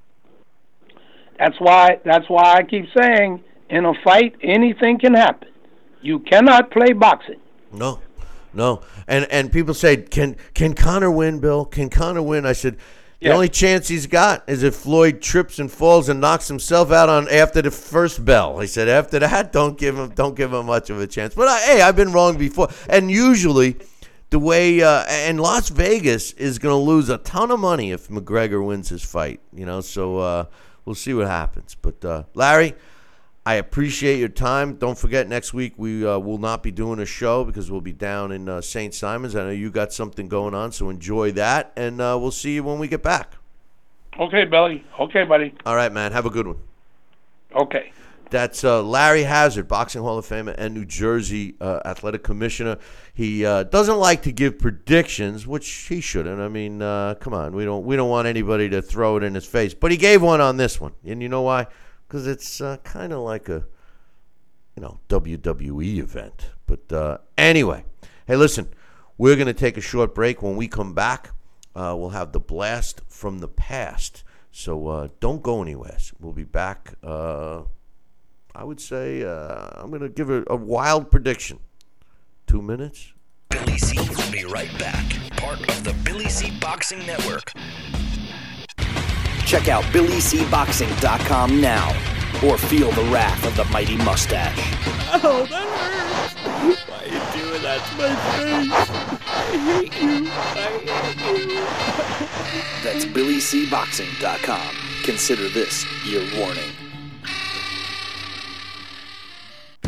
That's 1.38 1.58
why. 1.58 2.00
That's 2.04 2.28
why 2.28 2.54
I 2.54 2.62
keep 2.62 2.86
saying, 2.96 3.42
in 3.70 3.84
a 3.84 3.92
fight, 4.02 4.36
anything 4.42 4.98
can 4.98 5.14
happen. 5.14 5.48
You 6.00 6.20
cannot 6.20 6.70
play 6.70 6.92
boxing. 6.92 7.40
No, 7.72 8.00
no. 8.54 8.82
And 9.06 9.26
and 9.30 9.52
people 9.52 9.74
say, 9.74 9.96
can 9.96 10.36
can 10.54 10.74
Conor 10.74 11.10
win, 11.10 11.40
Bill? 11.40 11.64
Can 11.64 11.90
Conor 11.90 12.22
win? 12.22 12.46
I 12.46 12.52
said 12.52 12.76
the 13.20 13.32
only 13.32 13.48
chance 13.48 13.88
he's 13.88 14.06
got 14.06 14.44
is 14.46 14.62
if 14.62 14.76
Floyd 14.76 15.22
trips 15.22 15.58
and 15.58 15.72
falls 15.72 16.08
and 16.08 16.20
knocks 16.20 16.48
himself 16.48 16.92
out 16.92 17.08
on 17.08 17.28
after 17.28 17.62
the 17.62 17.70
first 17.70 18.24
bell. 18.24 18.60
He 18.60 18.66
said 18.66 18.88
after 18.88 19.18
that, 19.18 19.52
don't 19.52 19.78
give 19.78 19.96
him 19.96 20.10
don't 20.10 20.36
give 20.36 20.52
him 20.52 20.66
much 20.66 20.90
of 20.90 21.00
a 21.00 21.06
chance. 21.06 21.34
But 21.34 21.48
uh, 21.48 21.58
hey, 21.60 21.80
I've 21.80 21.96
been 21.96 22.12
wrong 22.12 22.36
before. 22.36 22.68
And 22.88 23.10
usually, 23.10 23.76
the 24.30 24.38
way 24.38 24.82
uh, 24.82 25.04
and 25.08 25.40
Las 25.40 25.68
Vegas 25.68 26.32
is 26.32 26.58
going 26.58 26.72
to 26.72 26.76
lose 26.76 27.08
a 27.08 27.18
ton 27.18 27.50
of 27.50 27.60
money 27.60 27.92
if 27.92 28.08
McGregor 28.08 28.64
wins 28.64 28.88
his 28.88 29.02
fight. 29.02 29.40
You 29.52 29.66
know, 29.66 29.80
so 29.80 30.18
uh, 30.18 30.44
we'll 30.84 30.94
see 30.94 31.14
what 31.14 31.26
happens. 31.28 31.74
But 31.74 32.04
uh, 32.04 32.24
Larry. 32.34 32.74
I 33.48 33.54
appreciate 33.54 34.18
your 34.18 34.28
time. 34.28 34.74
Don't 34.74 34.98
forget, 34.98 35.28
next 35.28 35.54
week 35.54 35.74
we 35.76 36.04
uh, 36.04 36.18
will 36.18 36.38
not 36.38 36.64
be 36.64 36.72
doing 36.72 36.98
a 36.98 37.06
show 37.06 37.44
because 37.44 37.70
we'll 37.70 37.80
be 37.80 37.92
down 37.92 38.32
in 38.32 38.48
uh, 38.48 38.60
St. 38.60 38.92
Simons. 38.92 39.36
I 39.36 39.44
know 39.44 39.50
you 39.50 39.70
got 39.70 39.92
something 39.92 40.26
going 40.26 40.52
on, 40.52 40.72
so 40.72 40.90
enjoy 40.90 41.30
that, 41.30 41.72
and 41.76 42.00
uh, 42.00 42.18
we'll 42.20 42.32
see 42.32 42.56
you 42.56 42.64
when 42.64 42.80
we 42.80 42.88
get 42.88 43.04
back. 43.04 43.34
Okay, 44.18 44.46
Billy. 44.46 44.84
Okay, 44.98 45.22
buddy. 45.22 45.54
All 45.64 45.76
right, 45.76 45.92
man. 45.92 46.10
Have 46.10 46.26
a 46.26 46.30
good 46.30 46.48
one. 46.48 46.58
Okay. 47.54 47.92
That's 48.30 48.64
uh, 48.64 48.82
Larry 48.82 49.22
Hazzard, 49.22 49.68
Boxing 49.68 50.02
Hall 50.02 50.18
of 50.18 50.26
Famer 50.26 50.54
and 50.58 50.74
New 50.74 50.84
Jersey 50.84 51.54
uh, 51.60 51.80
Athletic 51.84 52.22
Commissioner. 52.22 52.78
He 53.14 53.46
uh, 53.46 53.62
doesn't 53.64 53.98
like 53.98 54.22
to 54.22 54.32
give 54.32 54.58
predictions, 54.58 55.46
which 55.46 55.68
he 55.68 56.00
shouldn't. 56.00 56.40
I 56.40 56.48
mean, 56.48 56.80
come 56.80 57.34
on, 57.34 57.54
we 57.54 57.64
don't 57.64 57.84
we 57.84 57.96
don't 57.96 58.10
want 58.10 58.26
anybody 58.26 58.68
to 58.70 58.82
throw 58.82 59.16
it 59.16 59.22
in 59.22 59.34
his 59.34 59.46
face, 59.46 59.74
but 59.74 59.90
he 59.90 59.96
gave 59.96 60.22
one 60.22 60.40
on 60.40 60.56
this 60.56 60.80
one, 60.80 60.92
and 61.04 61.22
you 61.22 61.28
know 61.28 61.42
why? 61.42 61.66
because 62.06 62.26
it's 62.26 62.60
uh, 62.60 62.76
kind 62.84 63.12
of 63.12 63.20
like 63.20 63.48
a 63.48 63.64
you 64.76 64.82
know 64.82 65.00
WWE 65.08 65.98
event. 65.98 66.50
But 66.66 66.92
uh, 66.92 67.18
anyway, 67.36 67.84
hey, 68.26 68.36
listen, 68.36 68.68
we're 69.18 69.36
going 69.36 69.46
to 69.46 69.54
take 69.54 69.76
a 69.76 69.82
short 69.82 70.14
break. 70.14 70.42
When 70.42 70.56
we 70.56 70.68
come 70.68 70.94
back, 70.94 71.30
uh, 71.74 71.94
we'll 71.96 72.10
have 72.10 72.32
the 72.32 72.40
blast 72.40 73.00
from 73.08 73.38
the 73.38 73.48
past. 73.48 74.24
So 74.50 74.88
uh, 74.88 75.08
don't 75.20 75.42
go 75.42 75.62
anywhere. 75.62 75.98
We'll 76.18 76.32
be 76.32 76.44
back. 76.44 76.94
I 78.56 78.64
would 78.64 78.80
say 78.80 79.22
uh, 79.22 79.68
I'm 79.74 79.90
going 79.90 80.00
to 80.00 80.08
give 80.08 80.30
a, 80.30 80.42
a 80.46 80.56
wild 80.56 81.10
prediction. 81.10 81.58
Two 82.46 82.62
minutes. 82.62 83.12
Billy 83.50 83.76
C 83.76 83.98
will 83.98 84.32
be 84.32 84.46
right 84.46 84.70
back. 84.78 85.04
Part 85.36 85.60
of 85.60 85.84
the 85.84 85.92
Billy 86.04 86.30
C 86.30 86.58
Boxing 86.58 87.00
Network. 87.00 87.52
Check 89.44 89.68
out 89.68 89.84
BillyCBoxing.com 89.84 91.60
now 91.60 91.90
or 92.44 92.56
feel 92.56 92.90
the 92.92 93.04
wrath 93.12 93.44
of 93.46 93.54
the 93.56 93.64
mighty 93.66 93.98
mustache. 93.98 94.58
Oh, 95.22 95.46
that 95.50 95.68
hurts. 95.76 96.80
Why 96.88 96.96
are 96.96 97.06
you 97.06 97.20
doing 97.38 97.62
that 97.62 97.84
to 97.86 97.94
my 97.96 98.14
face? 98.38 98.72
I 99.26 99.44
hate 99.68 100.02
you. 100.02 100.30
I 100.32 100.72
hate 101.20 101.50
you. 101.52 101.62
That's 102.82 103.04
BillyCBoxing.com. 103.04 104.76
Consider 105.04 105.48
this 105.50 105.84
your 106.06 106.24
warning. 106.38 106.72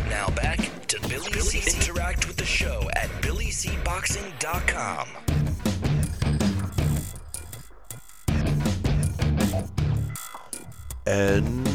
Now 0.09 0.29
back 0.31 0.57
to 0.87 0.99
Billy, 1.01 1.29
Billy 1.31 1.41
C. 1.41 1.77
Interact 1.77 2.27
with 2.27 2.37
the 2.37 2.45
show 2.45 2.89
at 2.95 3.09
BillyCBoxing.com. 3.21 5.07
And 11.05 11.67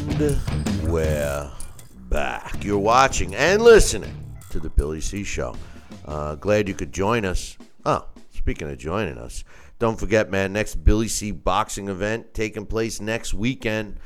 we're 0.83 1.49
back. 2.09 2.63
You're 2.63 2.77
watching 2.77 3.33
and 3.35 3.61
listening 3.61 4.35
to 4.49 4.59
the 4.59 4.69
Billy 4.69 4.99
C 4.99 5.23
Show. 5.23 5.55
Uh, 6.03 6.35
glad 6.35 6.67
you 6.67 6.73
could 6.73 6.91
join 6.91 7.23
us. 7.23 7.57
Oh, 7.85 8.05
speaking 8.31 8.69
of 8.69 8.77
joining 8.77 9.17
us, 9.17 9.45
don't 9.79 9.99
forget, 9.99 10.29
man, 10.29 10.51
next 10.51 10.75
Billy 10.83 11.07
C 11.07 11.31
boxing 11.31 11.87
event 11.87 12.33
taking 12.33 12.65
place 12.65 12.99
next 12.99 13.33
weekend 13.33 13.97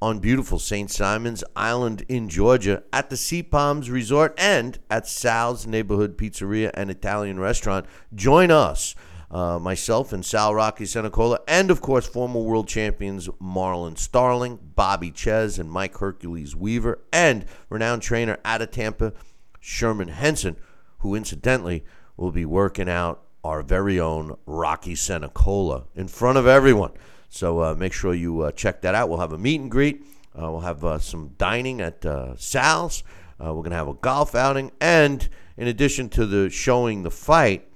on 0.00 0.18
beautiful 0.18 0.58
St. 0.58 0.90
Simon's 0.90 1.42
Island 1.54 2.04
in 2.08 2.28
Georgia 2.28 2.82
at 2.92 3.08
the 3.08 3.16
Sea 3.16 3.42
Palms 3.42 3.90
Resort 3.90 4.34
and 4.36 4.78
at 4.90 5.06
Sal's 5.06 5.66
Neighborhood 5.66 6.18
Pizzeria 6.18 6.70
and 6.74 6.90
Italian 6.90 7.40
Restaurant. 7.40 7.86
Join 8.14 8.50
us 8.50 8.94
uh, 9.30 9.58
myself 9.58 10.12
and 10.12 10.24
Sal 10.24 10.54
Rocky 10.54 10.84
Senecola, 10.84 11.40
and 11.48 11.70
of 11.70 11.80
course, 11.80 12.06
former 12.06 12.40
world 12.40 12.68
champions 12.68 13.28
Marlon 13.42 13.96
Starling, 13.96 14.58
Bobby 14.74 15.10
Czyz, 15.10 15.58
and 15.58 15.70
Mike 15.70 15.96
Hercules 15.98 16.54
Weaver, 16.54 17.00
and 17.12 17.44
renowned 17.68 18.02
trainer 18.02 18.38
out 18.44 18.62
of 18.62 18.70
Tampa, 18.70 19.12
Sherman 19.60 20.08
Henson, 20.08 20.56
who 20.98 21.14
incidentally 21.14 21.84
will 22.16 22.32
be 22.32 22.44
working 22.44 22.88
out 22.88 23.22
our 23.42 23.62
very 23.62 23.98
own 23.98 24.36
Rocky 24.44 24.94
Senecola 24.94 25.84
in 25.94 26.08
front 26.08 26.38
of 26.38 26.46
everyone. 26.46 26.92
So 27.28 27.62
uh, 27.62 27.74
make 27.74 27.92
sure 27.92 28.14
you 28.14 28.42
uh, 28.42 28.52
check 28.52 28.80
that 28.82 28.94
out. 28.94 29.08
We'll 29.08 29.18
have 29.18 29.32
a 29.32 29.38
meet 29.38 29.60
and 29.60 29.70
greet. 29.70 30.02
Uh, 30.34 30.50
we'll 30.50 30.60
have 30.60 31.02
some 31.02 31.34
dining 31.38 31.80
at 31.80 32.04
Sal's. 32.38 33.02
We're 33.38 33.52
going 33.52 33.70
to 33.70 33.76
have 33.76 33.88
a 33.88 33.94
golf 33.94 34.34
outing. 34.34 34.72
And 34.80 35.28
in 35.56 35.68
addition 35.68 36.08
to 36.10 36.26
the 36.26 36.50
showing 36.50 37.02
the 37.02 37.10
fight, 37.10 37.68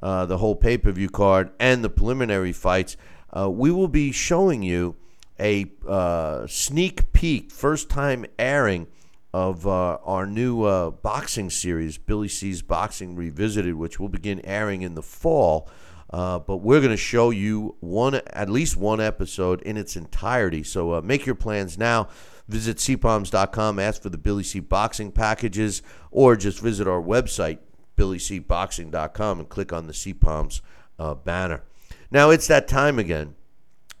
the 0.00 0.38
whole 0.38 0.56
pay 0.56 0.78
per 0.78 0.90
view 0.90 1.08
card, 1.08 1.50
and 1.60 1.84
the 1.84 1.90
preliminary 1.90 2.52
fights, 2.52 2.96
we 3.34 3.70
will 3.70 3.88
be 3.88 4.10
showing 4.12 4.62
you 4.62 4.96
a 5.40 5.66
uh, 5.86 6.46
sneak 6.46 7.12
peek, 7.12 7.50
first 7.50 7.88
time 7.88 8.26
airing 8.38 8.86
of 9.32 9.66
uh, 9.66 9.98
our 10.04 10.26
new 10.26 10.64
uh, 10.64 10.90
boxing 10.90 11.50
series, 11.50 11.98
Billy 11.98 12.28
C's 12.28 12.62
Boxing 12.62 13.14
Revisited, 13.14 13.74
which 13.74 14.00
will 14.00 14.08
begin 14.08 14.40
airing 14.44 14.82
in 14.82 14.94
the 14.94 15.02
fall. 15.02 15.68
Uh, 16.10 16.38
but 16.38 16.58
we're 16.58 16.80
going 16.80 16.90
to 16.90 16.96
show 16.96 17.30
you 17.30 17.76
one, 17.80 18.14
at 18.14 18.48
least 18.48 18.76
one 18.76 19.00
episode 19.00 19.60
in 19.62 19.76
its 19.76 19.96
entirety. 19.96 20.62
So 20.62 20.94
uh, 20.94 21.00
make 21.02 21.26
your 21.26 21.34
plans 21.34 21.76
now. 21.76 22.08
Visit 22.48 22.78
seapalms.com, 22.78 23.78
ask 23.78 24.00
for 24.00 24.08
the 24.08 24.16
Billy 24.16 24.42
C 24.42 24.58
Boxing 24.60 25.12
packages, 25.12 25.82
or 26.10 26.34
just 26.34 26.60
visit 26.60 26.88
our 26.88 27.02
website, 27.02 27.58
billycboxing.com, 27.98 29.40
and 29.40 29.48
click 29.50 29.70
on 29.70 29.86
the 29.86 29.92
cpoms 29.92 30.62
uh, 30.98 31.14
banner. 31.14 31.62
Now 32.10 32.30
it's 32.30 32.46
that 32.46 32.66
time 32.66 32.98
again 32.98 33.34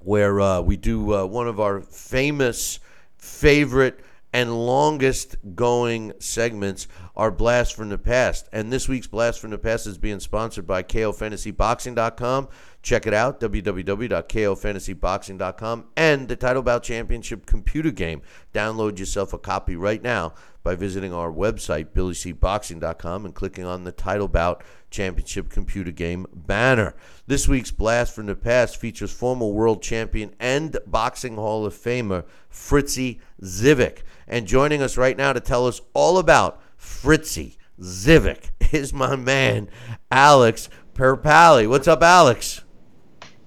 where 0.00 0.40
uh, 0.40 0.60
we 0.62 0.76
do 0.76 1.14
uh, 1.14 1.26
one 1.26 1.46
of 1.46 1.60
our 1.60 1.80
famous, 1.82 2.80
favorite, 3.18 4.00
and 4.32 4.66
longest 4.66 5.36
going 5.54 6.12
segments, 6.18 6.88
are 7.16 7.30
Blast 7.30 7.74
from 7.74 7.88
the 7.88 7.98
Past. 7.98 8.48
And 8.52 8.72
this 8.72 8.88
week's 8.88 9.06
Blast 9.06 9.40
from 9.40 9.50
the 9.50 9.58
Past 9.58 9.86
is 9.86 9.98
being 9.98 10.20
sponsored 10.20 10.66
by 10.66 10.82
KOFantasyBoxing.com. 10.82 12.48
Check 12.80 13.06
it 13.06 13.14
out, 13.14 13.40
www.kofantasyboxing.com, 13.40 15.84
and 15.96 16.28
the 16.28 16.36
Title 16.36 16.62
Bout 16.62 16.84
Championship 16.84 17.44
computer 17.44 17.90
game. 17.90 18.22
Download 18.54 18.98
yourself 18.98 19.32
a 19.32 19.38
copy 19.38 19.74
right 19.74 20.02
now 20.02 20.34
by 20.62 20.74
visiting 20.74 21.12
our 21.12 21.32
website, 21.32 21.92
billycboxing.com, 21.92 23.24
and 23.24 23.34
clicking 23.34 23.64
on 23.64 23.84
the 23.84 23.92
Title 23.92 24.28
Bout 24.28 24.62
Championship 24.90 25.48
computer 25.48 25.90
game 25.90 26.26
banner. 26.32 26.94
This 27.26 27.48
week's 27.48 27.70
Blast 27.70 28.14
from 28.14 28.26
the 28.26 28.36
Past 28.36 28.76
features 28.76 29.12
former 29.12 29.48
world 29.48 29.82
champion 29.82 30.34
and 30.38 30.76
Boxing 30.86 31.36
Hall 31.36 31.66
of 31.66 31.74
Famer 31.74 32.24
Fritzie 32.52 33.20
Zivic. 33.42 34.02
And 34.30 34.46
joining 34.46 34.82
us 34.82 34.98
right 34.98 35.16
now 35.16 35.32
to 35.32 35.40
tell 35.40 35.66
us 35.66 35.80
all 35.94 36.18
about 36.18 36.60
Fritzie 36.78 37.56
Zivic 37.80 38.50
is 38.74 38.92
my 38.92 39.16
man, 39.16 39.70
Alex 40.10 40.68
Perpali. 40.92 41.66
What's 41.66 41.88
up, 41.88 42.02
Alex? 42.02 42.62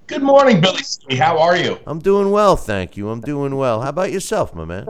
Good 0.08 0.24
morning, 0.24 0.60
Billy. 0.60 0.82
How 1.16 1.38
are 1.38 1.56
you? 1.56 1.78
I'm 1.86 2.00
doing 2.00 2.32
well, 2.32 2.56
thank 2.56 2.96
you. 2.96 3.10
I'm 3.10 3.20
doing 3.20 3.54
well. 3.54 3.80
How 3.80 3.90
about 3.90 4.10
yourself, 4.10 4.56
my 4.56 4.64
man? 4.64 4.88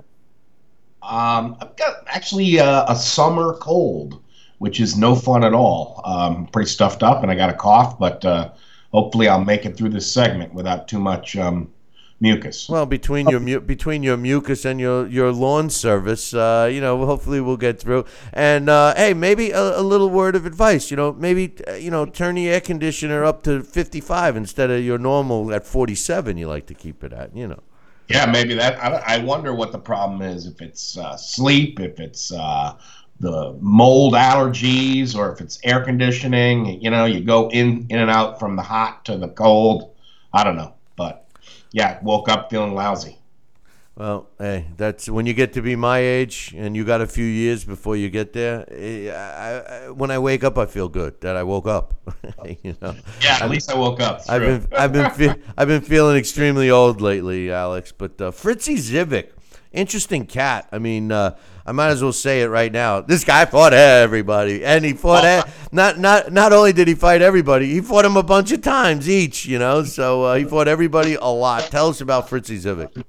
Um, 1.03 1.59
I've 1.61 1.77
got 1.77 1.97
actually 2.07 2.59
uh, 2.59 2.91
a 2.91 2.97
summer 2.97 3.55
cold, 3.59 4.23
which 4.59 4.81
is 4.81 4.97
no 4.97 5.15
fun 5.15 5.45
at 5.45 5.53
all. 5.53 6.01
Um, 6.07 6.47
pretty 6.47 6.71
stuffed 6.71 7.03
up, 7.03 7.23
and 7.23 7.31
I 7.31 7.35
got 7.35 7.51
a 7.51 7.55
cough, 7.55 7.99
but 7.99 8.25
uh, 8.25 8.53
hopefully 8.93 9.29
I'll 9.29 9.45
make 9.45 9.67
it 9.67 9.77
through 9.77 9.91
this 9.91 10.11
segment 10.11 10.55
without 10.55 10.89
too 10.89 10.99
much 10.99 11.37
um, 11.37 11.71
mucus. 12.23 12.69
Well, 12.69 12.87
between 12.87 13.29
your 13.29 13.41
mu- 13.41 13.61
between 13.61 14.03
your 14.03 14.17
mucus 14.17 14.65
and 14.65 14.81
your 14.81 15.07
your 15.07 15.33
lawn 15.33 15.69
service, 15.69 16.33
uh, 16.33 16.71
you 16.73 16.81
know, 16.81 17.05
hopefully 17.05 17.41
we'll 17.41 17.59
get 17.59 17.79
through. 17.79 18.07
And 18.33 18.71
uh, 18.71 18.95
hey, 18.95 19.13
maybe 19.13 19.51
a, 19.51 19.81
a, 19.81 19.83
little 19.83 20.09
word 20.09 20.37
of 20.37 20.47
advice. 20.47 20.91
You 20.91 20.97
know, 20.97 21.13
maybe 21.13 21.55
uh, 21.69 21.75
you 21.75 21.91
know, 21.91 22.07
turn 22.07 22.37
the 22.37 22.49
air 22.49 22.61
conditioner 22.61 23.25
up 23.25 23.43
to 23.43 23.63
55 23.63 24.37
instead 24.37 24.71
of 24.71 24.83
your 24.83 24.99
normal 24.99 25.53
at 25.53 25.67
47. 25.67 26.39
You 26.39 26.49
like 26.49 26.67
to 26.67 26.75
keep 26.75 27.05
it 27.05 27.13
at, 27.13 27.37
you 27.37 27.49
know. 27.49 27.61
Yeah, 28.09 28.27
maybe 28.27 28.55
that. 28.55 28.83
I, 28.83 29.17
I 29.17 29.19
wonder 29.19 29.55
what 29.55 29.73
the 29.73 29.79
problem 29.79 30.23
is. 30.23 30.47
If 30.47 30.63
it's 30.63 30.97
uh, 30.97 31.17
sleep, 31.17 31.81
if 31.81 31.99
it's 31.99 32.33
uh, 32.33 32.77
the 33.23 33.57
mold 33.61 34.15
allergies, 34.15 35.17
or 35.17 35.33
if 35.33 35.41
it's 35.41 35.59
air 35.63 35.81
conditioning. 35.81 36.81
You 36.83 36.91
know, 36.91 37.05
you 37.05 37.21
go 37.21 37.49
in 37.51 37.87
in 37.89 37.99
and 37.99 38.11
out 38.11 38.39
from 38.39 38.57
the 38.57 38.63
hot 38.63 39.05
to 39.07 39.17
the 39.17 39.29
cold. 39.29 39.95
I 40.33 40.45
don't 40.45 40.57
know, 40.57 40.75
yeah, 41.73 41.99
woke 42.03 42.29
up 42.29 42.51
feeling 42.51 42.75
lousy. 42.75 43.19
Well, 43.95 44.31
hey, 44.39 44.69
that's 44.79 45.07
when 45.11 45.27
you 45.27 45.35
get 45.35 45.53
to 45.53 45.61
be 45.61 45.77
my 45.77 45.99
age, 45.99 46.55
and 46.57 46.75
you 46.75 46.83
got 46.83 47.03
a 47.03 47.07
few 47.07 47.27
years 47.27 47.63
before 47.63 47.95
you 47.95 48.09
get 48.09 48.33
there. 48.33 48.65
I, 48.71 49.87
I, 49.87 49.91
when 49.91 50.11
I 50.11 50.19
wake 50.19 50.45
up, 50.45 50.57
I 50.57 50.65
feel 50.65 50.89
good 50.89 51.21
that 51.21 51.37
I 51.37 51.43
woke 51.43 51.67
up. 51.67 51.93
you 52.63 52.75
know. 52.81 52.95
Yeah, 53.21 53.35
at 53.35 53.43
I've, 53.43 53.51
least 53.51 53.71
I 53.71 53.77
woke 53.77 54.01
up. 54.01 54.23
I've 54.31 54.41
been, 54.41 54.67
I've 54.73 54.93
been, 54.95 55.11
fe- 55.11 55.43
I've 55.59 55.69
been 55.69 55.83
feeling 55.83 56.17
extremely 56.17 56.71
old 56.71 57.03
lately, 57.03 57.53
Alex. 57.53 57.93
But 57.93 58.19
uh, 58.19 58.31
Fritzie 58.31 58.79
Zivic, 58.79 59.33
interesting 59.73 60.25
cat. 60.25 60.69
I 60.73 60.79
mean, 60.79 61.13
uh, 61.13 61.37
I 61.65 61.73
might 61.73 61.89
as 61.89 62.03
well 62.03 62.13
say 62.13 62.43
it 62.43 62.47
right 62.47 62.73
now. 62.73 63.01
This 63.01 63.25
guy 63.25 63.45
fought 63.45 63.73
everybody, 63.73 64.65
and 64.65 64.85
he 64.85 64.93
fought 64.93 65.25
oh. 65.25 65.51
not 65.71 65.99
not 65.99 66.33
not 66.33 66.53
only 66.53 66.73
did 66.73 66.89
he 66.89 66.95
fight 66.95 67.23
everybody, 67.23 67.73
he 67.73 67.81
fought 67.81 68.05
him 68.05 68.17
a 68.17 68.23
bunch 68.23 68.53
of 68.53 68.63
times 68.63 69.09
each. 69.09 69.47
You 69.47 69.59
know, 69.59 69.85
so 69.85 70.25
uh, 70.25 70.35
he 70.37 70.45
fought 70.45 70.69
everybody 70.69 71.15
a 71.15 71.25
lot. 71.25 71.63
Tell 71.65 71.89
us 71.89 72.01
about 72.01 72.29
Fritzie 72.29 72.59
Zivic 72.59 73.05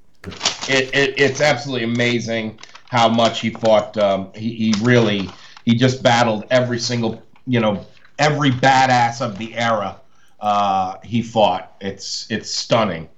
it, 0.69 0.93
it, 0.93 1.19
it's 1.19 1.41
absolutely 1.41 1.85
amazing 1.85 2.59
how 2.89 3.09
much 3.09 3.41
he 3.41 3.49
fought. 3.49 3.97
Um, 3.97 4.31
he, 4.35 4.53
he 4.53 4.73
really 4.81 5.29
he 5.65 5.75
just 5.75 6.03
battled 6.03 6.45
every 6.51 6.79
single 6.79 7.21
you 7.45 7.59
know 7.59 7.85
every 8.19 8.51
badass 8.51 9.21
of 9.21 9.37
the 9.37 9.55
era. 9.55 9.99
Uh, 10.39 10.97
he 11.03 11.21
fought. 11.21 11.75
It's 11.81 12.27
it's 12.29 12.51
stunning. 12.51 13.09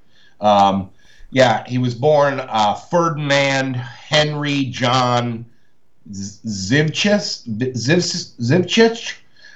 Um, 0.41 0.91
yeah, 1.31 1.63
he 1.67 1.77
was 1.77 1.95
born 1.95 2.39
uh, 2.39 2.75
Ferdinand 2.75 3.75
Henry 3.75 4.65
John 4.65 5.45
Zivchis 6.11 7.47
Zivchich. 8.39 9.15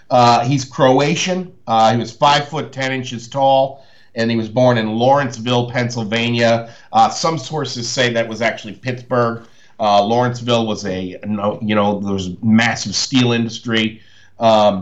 Uh, 0.09 0.43
he's 0.45 0.65
Croatian. 0.65 1.53
Uh, 1.67 1.93
he 1.93 1.97
was 1.99 2.11
five 2.11 2.47
foot 2.47 2.71
ten 2.71 2.91
inches 2.91 3.27
tall 3.27 3.85
and 4.15 4.29
he 4.29 4.37
was 4.37 4.49
born 4.49 4.77
in 4.77 4.97
Lawrenceville, 4.97 5.69
Pennsylvania. 5.71 6.73
Uh, 6.91 7.09
some 7.09 7.37
sources 7.37 7.87
say 7.87 8.11
that 8.13 8.27
was 8.27 8.41
actually 8.41 8.73
Pittsburgh. 8.73 9.45
Uh, 9.79 10.03
Lawrenceville 10.03 10.67
was 10.67 10.85
a 10.85 11.17
you 11.21 11.75
know 11.75 11.99
there 12.01 12.13
was 12.13 12.41
massive 12.43 12.95
steel 12.95 13.31
industry. 13.31 14.01
Um, 14.39 14.81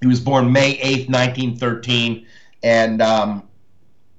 he 0.00 0.06
was 0.06 0.20
born 0.20 0.52
May 0.52 0.72
eighth, 0.80 1.08
nineteen 1.08 1.56
thirteen, 1.56 2.26
and 2.62 3.00
um, 3.00 3.42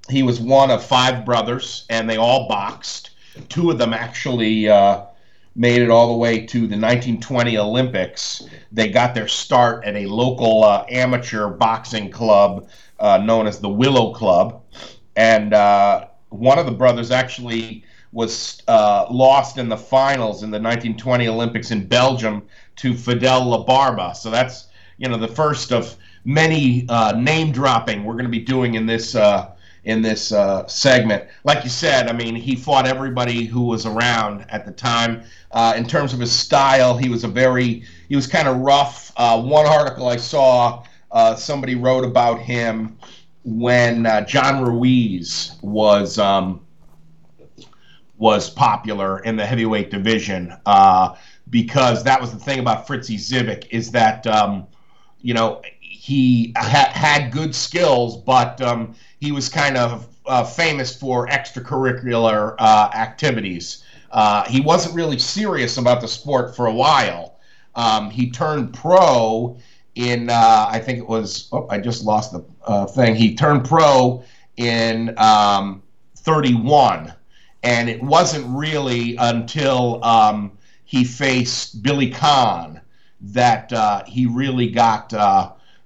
he 0.10 0.24
was 0.24 0.39
one 0.39 0.72
of 0.72 0.84
five 0.84 1.26
brothers, 1.26 1.86
and 1.89 2.10
they 2.10 2.18
all 2.18 2.47
boxed. 2.47 3.12
Two 3.49 3.72
of 3.72 3.78
them 3.78 3.93
actually. 3.93 4.70
Uh, 4.70 5.05
made 5.58 5.82
it 5.82 5.89
all 5.89 6.08
the 6.08 6.18
way 6.18 6.45
to 6.45 6.60
the 6.60 6.78
1920 6.78 7.58
Olympics. 7.58 8.43
They 8.72 8.89
got 8.89 9.16
their 9.16 9.28
start 9.28 9.84
at 9.86 9.95
a 9.95 10.05
local 10.05 10.64
uh, 10.64 10.86
amateur 10.88 11.49
boxing 11.49 12.12
club 12.12 12.70
uh, 12.99 13.18
known 13.18 13.47
as 13.47 13.60
the 13.60 13.70
Willow 13.70 14.14
Club, 14.14 14.64
and 15.16 15.53
uh, 15.53 16.08
one 16.30 16.60
of 16.60 16.68
the 16.68 16.72
brothers 16.72 17.12
actually 17.12 17.84
was 18.12 18.62
uh, 18.68 19.08
lost 19.10 19.58
in 19.58 19.68
the 19.68 19.78
finals 19.78 20.43
in 20.43 20.51
the 20.51 20.60
1920 20.60 21.28
Olympics 21.28 21.72
in 21.72 21.88
Belgium 21.88 22.43
to 22.78 22.93
Fidel 22.93 23.66
LaBarba. 23.66 24.16
So 24.16 24.30
that's 24.30 24.68
you 24.97 25.10
know 25.10 25.18
the 25.18 25.28
first 25.28 25.72
of 25.72 25.95
many 26.24 26.86
uh, 26.89 27.14
name 27.14 27.51
dropping 27.51 28.03
we're 28.03 28.14
going 28.14 28.26
to 28.26 28.30
be 28.30 28.39
doing 28.39 28.76
in 28.76 28.86
this 28.86 29.16
in 29.88 30.01
this 30.01 30.33
uh, 30.33 30.67
segment. 30.67 31.23
Like 31.45 31.63
you 31.63 31.69
said, 31.69 32.09
I 32.09 32.13
mean, 32.13 32.35
he 32.35 32.57
fought 32.57 32.85
everybody 32.85 33.45
who 33.45 33.61
was 33.61 33.85
around 33.85 34.45
at 34.49 34.65
the 34.65 34.71
time. 34.71 35.23
Uh, 35.51 35.73
in 35.77 35.88
terms 35.88 36.13
of 36.13 36.19
his 36.19 36.31
style, 36.31 36.97
he 36.97 37.07
was 37.07 37.23
a 37.23 37.27
very, 37.27 37.83
he 38.09 38.15
was 38.17 38.27
kind 38.27 38.49
of 38.49 38.57
rough. 38.57 39.13
Uh, 39.15 39.41
one 39.41 39.65
article 39.65 40.09
I 40.09 40.17
saw 40.17 40.83
uh, 41.11 41.35
somebody 41.35 41.75
wrote 41.75 42.03
about 42.03 42.41
him 42.41 42.97
when 43.45 44.05
uh, 44.05 44.25
John 44.25 44.61
Ruiz 44.61 45.53
was 45.61 46.19
um, 46.19 46.65
was 48.17 48.49
popular 48.49 49.19
in 49.19 49.38
the 49.38 49.45
heavyweight 49.45 49.89
division 49.89 50.53
uh, 50.65 51.15
because 51.49 52.03
that 52.03 52.19
was 52.19 52.33
the 52.33 52.39
thing 52.39 52.59
about 52.59 52.85
Fritzie 52.85 53.15
Zivic 53.15 53.67
is 53.71 53.89
that 53.91 54.27
um, 54.27 54.67
you 55.21 55.33
know 55.33 55.61
he 55.79 56.53
ha- 56.57 56.91
had 56.93 57.31
good 57.31 57.55
skills, 57.55 58.17
but 58.17 58.61
um, 58.61 58.95
he 59.20 59.32
was 59.32 59.49
kind 59.49 59.78
of 59.78 60.07
uh, 60.26 60.43
famous 60.43 60.95
for 60.95 61.28
extracurricular 61.28 62.55
uh, 62.59 62.89
activities. 62.93 63.84
Uh, 64.11 64.43
he 64.45 64.61
wasn't 64.61 64.93
really 64.95 65.20
serious 65.20 65.78
about 65.78 66.01
the 66.01 66.07
sport 66.07 66.55
for 66.55 66.68
a 66.68 66.74
while. 66.74 67.39
Um, 67.76 68.09
he 68.09 68.30
turned 68.30 68.74
pro 68.74 69.57
in 69.95 70.30
uh, 70.30 70.68
I 70.70 70.80
think 70.80 70.99
it 70.99 71.07
was 71.07 71.49
oh 71.51 71.68
I 71.70 71.80
just 71.80 72.03
lost 72.03 72.32
the 72.32 72.45
uh, 72.65 72.86
thing. 72.86 73.15
He 73.15 73.36
turned 73.36 73.65
pro 73.65 74.24
in 74.57 75.18
um, 75.18 75.84
31, 76.18 77.13
and 77.63 77.89
it 77.89 78.01
wasn't 78.01 78.45
really 78.47 79.15
until 79.18 80.03
um, 80.03 80.57
he 80.86 81.03
faced 81.03 81.84
Billy 81.84 82.09
Conn 82.09 82.82
that 83.22 83.74
uh, 83.74 84.03
he 84.05 84.26
really 84.26 84.70
got 84.70 85.13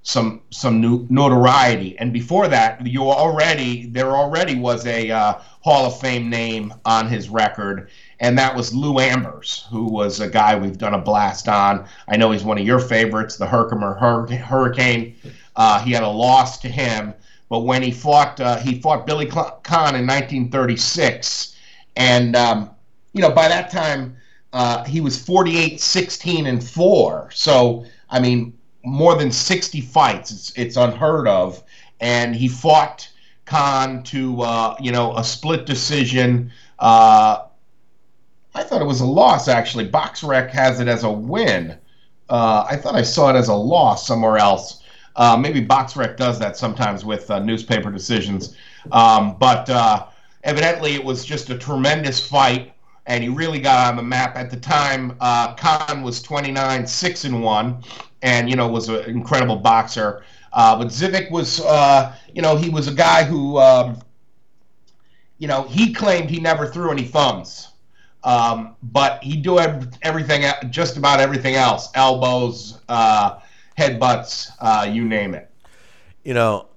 some 0.03 0.41
some 0.49 0.81
new 0.81 1.05
notoriety. 1.09 1.97
And 1.99 2.11
before 2.11 2.47
that, 2.47 2.85
you 2.85 3.03
already 3.03 3.85
there 3.87 4.11
already 4.11 4.55
was 4.55 4.85
a 4.85 5.11
uh, 5.11 5.33
Hall 5.61 5.85
of 5.85 5.99
Fame 5.99 6.29
name 6.29 6.73
on 6.85 7.07
his 7.07 7.29
record, 7.29 7.89
and 8.19 8.37
that 8.37 8.55
was 8.55 8.73
Lou 8.73 8.99
Ambers, 8.99 9.67
who 9.69 9.85
was 9.85 10.19
a 10.19 10.27
guy 10.27 10.55
we've 10.55 10.77
done 10.77 10.95
a 10.95 11.01
blast 11.01 11.47
on. 11.47 11.85
I 12.07 12.17
know 12.17 12.31
he's 12.31 12.43
one 12.43 12.57
of 12.57 12.65
your 12.65 12.79
favorites, 12.79 13.37
the 13.37 13.45
Herkimer 13.45 13.93
Hurricane. 13.93 15.15
Uh, 15.55 15.83
he 15.83 15.91
had 15.91 16.03
a 16.03 16.09
loss 16.09 16.57
to 16.59 16.67
him, 16.67 17.13
but 17.49 17.59
when 17.59 17.83
he 17.83 17.91
fought, 17.91 18.39
uh, 18.39 18.57
he 18.57 18.81
fought 18.81 19.05
Billy 19.05 19.27
Conn 19.27 19.95
in 19.95 20.07
1936, 20.07 21.55
and 21.95 22.35
um, 22.35 22.71
you 23.13 23.21
know 23.21 23.31
by 23.31 23.47
that 23.47 23.69
time 23.69 24.17
uh, 24.53 24.83
he 24.83 24.99
was 24.99 25.21
48, 25.23 25.79
16, 25.79 26.47
and 26.47 26.63
four. 26.63 27.29
So 27.31 27.85
I 28.09 28.19
mean, 28.19 28.57
more 28.84 29.15
than 29.15 29.32
60 29.32 29.82
fights. 29.82 30.32
It's 30.32 30.53
it's 30.55 30.77
unheard 30.77 31.27
of, 31.27 31.63
and 31.99 32.36
he 32.36 32.47
fought 32.47 33.09
Conn 33.45 34.03
to 34.03 34.41
uh, 34.41 34.75
you 34.79 34.91
know 34.91 35.15
a 35.17 35.23
split 35.23 35.65
decision. 35.65 36.51
Uh, 36.79 37.45
I 38.53 38.63
thought 38.63 38.82
it 38.82 38.86
was 38.86 39.01
a 39.01 39.05
loss 39.05 39.47
actually. 39.47 39.89
BoxRec 39.89 40.49
has 40.49 40.79
it 40.79 40.88
as 40.88 41.03
a 41.03 41.11
win. 41.11 41.77
Uh, 42.29 42.65
I 42.69 42.77
thought 42.77 42.95
I 42.95 43.01
saw 43.01 43.29
it 43.29 43.36
as 43.36 43.49
a 43.49 43.53
loss 43.53 44.07
somewhere 44.07 44.38
else. 44.38 44.82
Uh, 45.15 45.36
maybe 45.36 45.65
BoxRec 45.65 46.15
does 46.15 46.39
that 46.39 46.55
sometimes 46.55 47.03
with 47.03 47.29
uh, 47.29 47.39
newspaper 47.39 47.91
decisions, 47.91 48.55
um, 48.93 49.36
but 49.38 49.69
uh, 49.69 50.05
evidently 50.45 50.93
it 50.95 51.03
was 51.03 51.25
just 51.25 51.49
a 51.49 51.57
tremendous 51.57 52.25
fight, 52.25 52.73
and 53.05 53.23
he 53.23 53.29
really 53.29 53.59
got 53.59 53.87
on 53.87 53.95
the 53.95 54.03
map. 54.03 54.35
At 54.35 54.49
the 54.49 54.57
time, 54.57 55.15
uh, 55.19 55.55
Conn 55.55 56.03
was 56.03 56.21
29, 56.21 56.85
six 56.87 57.25
and 57.25 57.41
one, 57.41 57.83
and 58.21 58.49
you 58.49 58.55
know 58.55 58.67
was 58.67 58.89
an 58.89 59.03
incredible 59.05 59.57
boxer. 59.57 60.23
Uh, 60.53 60.77
but 60.77 60.87
Zivic 60.87 61.31
was, 61.31 61.61
uh, 61.61 62.15
you 62.33 62.41
know, 62.41 62.57
he 62.57 62.69
was 62.69 62.87
a 62.87 62.93
guy 62.93 63.23
who, 63.23 63.57
um, 63.57 63.99
you 65.37 65.47
know, 65.47 65.63
he 65.63 65.93
claimed 65.93 66.29
he 66.29 66.39
never 66.39 66.67
threw 66.67 66.91
any 66.91 67.03
thumbs, 67.03 67.69
um, 68.23 68.75
but 68.83 69.23
he 69.23 69.37
do 69.37 69.59
everything, 69.59 70.43
just 70.69 70.97
about 70.97 71.21
everything 71.21 71.55
else, 71.55 71.89
elbows, 71.95 72.81
uh, 72.89 73.39
headbutts, 73.77 74.51
uh, 74.59 74.85
you 74.89 75.05
name 75.05 75.33
it. 75.33 75.49
You 76.25 76.33
know, 76.33 76.67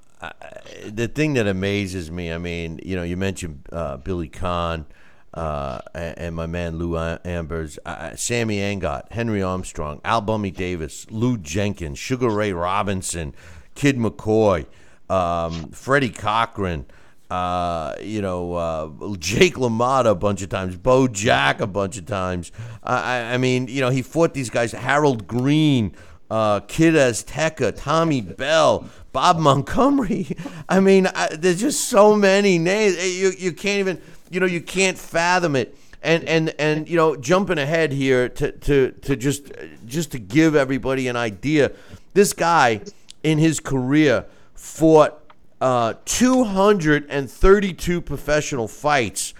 the 0.87 1.09
thing 1.09 1.35
that 1.35 1.47
amazes 1.47 2.11
me, 2.11 2.33
I 2.33 2.39
mean, 2.39 2.81
you 2.83 2.97
know, 2.97 3.03
you 3.03 3.17
mentioned 3.17 3.67
uh, 3.73 3.97
Billy 3.99 4.29
Conn 4.29 4.87
uh, 5.35 5.81
and 5.95 6.35
my 6.37 6.47
man 6.47 6.79
Lou 6.79 6.97
Ambers, 6.97 7.79
uh, 7.85 8.15
Sammy 8.15 8.59
Angott, 8.59 9.11
Henry 9.11 9.43
Armstrong, 9.43 10.01
Al 10.05 10.21
Bummy 10.21 10.53
Davis, 10.53 11.07
Lew 11.11 11.37
Jenkins, 11.39 11.99
Sugar 11.99 12.31
Ray 12.31 12.53
Robinson, 12.53 13.35
Kid 13.75 13.99
McCoy, 13.99 14.67
um, 15.11 15.71
Freddie 15.71 16.11
Cochrane, 16.11 16.87
uh, 17.31 17.97
you 18.01 18.23
know, 18.23 18.55
uh, 18.55 19.17
Jake 19.19 19.57
LaMotta 19.57 20.11
a 20.11 20.15
bunch 20.15 20.41
of 20.43 20.51
times, 20.51 20.77
Beau 20.77 21.09
Jack 21.09 21.61
a 21.61 21.67
bunch 21.67 21.99
of 21.99 22.07
times. 22.07 22.53
I, 22.85 23.35
I, 23.35 23.37
mean, 23.39 23.67
you 23.67 23.81
know, 23.81 23.91
he 23.91 24.03
fought 24.03 24.35
these 24.35 24.51
guys, 24.51 24.71
Harold 24.71 25.27
Green, 25.27 25.97
uh, 26.31 26.61
Kid 26.61 26.95
Azteca, 26.95 27.75
Tommy 27.75 28.21
Bell, 28.21 28.89
Bob 29.13 29.39
Montgomery. 29.41 30.37
I 30.69 30.79
mean, 30.79 31.09
I, 31.09 31.35
there's 31.35 31.61
just 31.61 31.89
so 31.89 32.15
many 32.15 32.59
names. 32.59 32.97
You, 33.19 33.33
you 33.37 33.53
can't 33.53 33.81
even– 33.81 34.01
you 34.35 34.41
know 34.41 34.47
you 34.47 34.61
can't 34.61 34.99
fathom 34.99 35.57
it. 35.57 35.75
And 36.03 36.25
and 36.25 36.53
and 36.59 36.87
you 36.89 36.97
know, 36.97 37.15
jumping 37.17 37.59
ahead 37.59 37.93
here 37.93 38.29
to 38.29 38.53
to 38.53 38.91
to 38.91 39.17
just 39.17 39.51
just 39.87 40.13
to 40.13 40.19
give 40.19 40.55
everybody 40.55 41.09
an 41.09 41.17
idea, 41.17 41.73
this 42.13 42.35
guy 42.35 42.83
in 43.23 43.39
his 43.39 43.61
career 43.61 44.27
fought 44.53 45.23
uh, 45.61 45.95
232 46.05 48.01
professional 48.03 48.69
fights, 48.69 49.33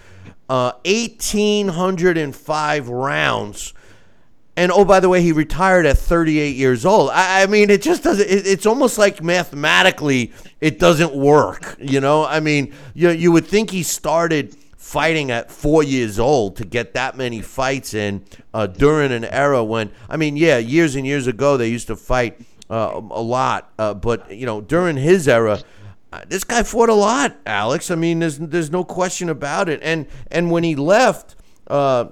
uh, 0.49 0.71
1,805 0.85 2.89
rounds. 2.89 3.73
And 4.57 4.71
oh, 4.71 4.85
by 4.85 5.01
the 5.01 5.09
way, 5.09 5.21
he 5.21 5.33
retired 5.33 5.85
at 5.85 5.97
38 5.97 6.55
years 6.55 6.85
old. 6.85 7.09
I, 7.11 7.43
I 7.43 7.45
mean, 7.45 7.69
it 7.69 7.83
just 7.83 8.03
doesn't. 8.03 8.27
It, 8.27 8.47
it's 8.47 8.65
almost 8.65 8.97
like 8.97 9.21
mathematically, 9.21 10.31
it 10.61 10.79
doesn't 10.79 11.13
work. 11.13 11.75
You 11.77 11.99
know, 11.99 12.25
I 12.25 12.39
mean, 12.39 12.73
you 12.93 13.09
you 13.11 13.33
would 13.33 13.45
think 13.45 13.69
he 13.69 13.83
started 13.83 14.55
fighting 14.85 15.31
at 15.31 15.49
four 15.49 15.81
years 15.81 16.19
old 16.19 16.55
to 16.55 16.63
get 16.63 16.93
that 16.93 17.17
many 17.17 17.41
fights 17.41 17.95
in 17.95 18.23
uh, 18.53 18.67
during 18.67 19.11
an 19.11 19.25
era 19.25 19.63
when, 19.63 19.91
I 20.07 20.15
mean, 20.15 20.37
yeah, 20.37 20.59
years 20.59 20.95
and 20.95 21.07
years 21.07 21.25
ago 21.25 21.57
they 21.57 21.69
used 21.69 21.87
to 21.87 21.95
fight 21.95 22.39
uh, 22.69 23.01
a 23.09 23.21
lot, 23.21 23.73
uh, 23.79 23.95
but 23.95 24.31
you 24.31 24.45
know, 24.45 24.61
during 24.61 24.95
his 24.95 25.27
era, 25.27 25.59
uh, 26.13 26.21
this 26.27 26.43
guy 26.43 26.61
fought 26.61 26.89
a 26.89 26.93
lot, 26.93 27.35
Alex. 27.47 27.89
I 27.89 27.95
mean, 27.95 28.19
there's 28.19 28.37
there's 28.37 28.69
no 28.69 28.83
question 28.83 29.27
about 29.27 29.69
it. 29.69 29.79
And 29.81 30.05
and 30.29 30.51
when 30.51 30.63
he 30.63 30.75
left, 30.75 31.35
uh, 31.65 32.09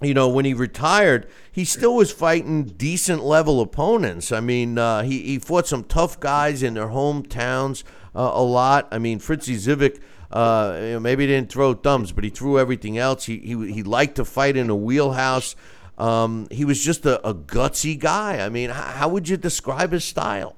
you 0.00 0.14
know, 0.14 0.28
when 0.28 0.44
he 0.44 0.54
retired, 0.54 1.28
he 1.50 1.64
still 1.64 1.96
was 1.96 2.12
fighting 2.12 2.66
decent 2.66 3.24
level 3.24 3.60
opponents. 3.60 4.30
I 4.30 4.38
mean, 4.38 4.78
uh, 4.78 5.02
he 5.02 5.22
he 5.22 5.38
fought 5.40 5.66
some 5.66 5.82
tough 5.82 6.20
guys 6.20 6.62
in 6.62 6.74
their 6.74 6.88
hometowns 6.88 7.82
a 8.14 8.42
lot. 8.42 8.88
I 8.92 8.98
mean, 8.98 9.18
Fritzie 9.18 9.56
Zivic 9.56 10.00
uh, 10.30 10.78
you 10.80 10.92
know, 10.92 11.00
maybe 11.00 11.26
he 11.26 11.32
didn't 11.32 11.50
throw 11.50 11.74
thumbs, 11.74 12.12
but 12.12 12.24
he 12.24 12.30
threw 12.30 12.58
everything 12.58 12.98
else. 12.98 13.24
He 13.24 13.38
he, 13.38 13.72
he 13.72 13.82
liked 13.82 14.16
to 14.16 14.24
fight 14.24 14.56
in 14.56 14.70
a 14.70 14.76
wheelhouse. 14.76 15.56
Um, 15.98 16.46
he 16.50 16.64
was 16.64 16.82
just 16.82 17.06
a, 17.06 17.26
a, 17.26 17.32
gutsy 17.32 17.98
guy. 17.98 18.44
I 18.44 18.50
mean, 18.50 18.68
how, 18.68 18.82
how 18.82 19.08
would 19.08 19.30
you 19.30 19.38
describe 19.38 19.92
his 19.92 20.04
style? 20.04 20.54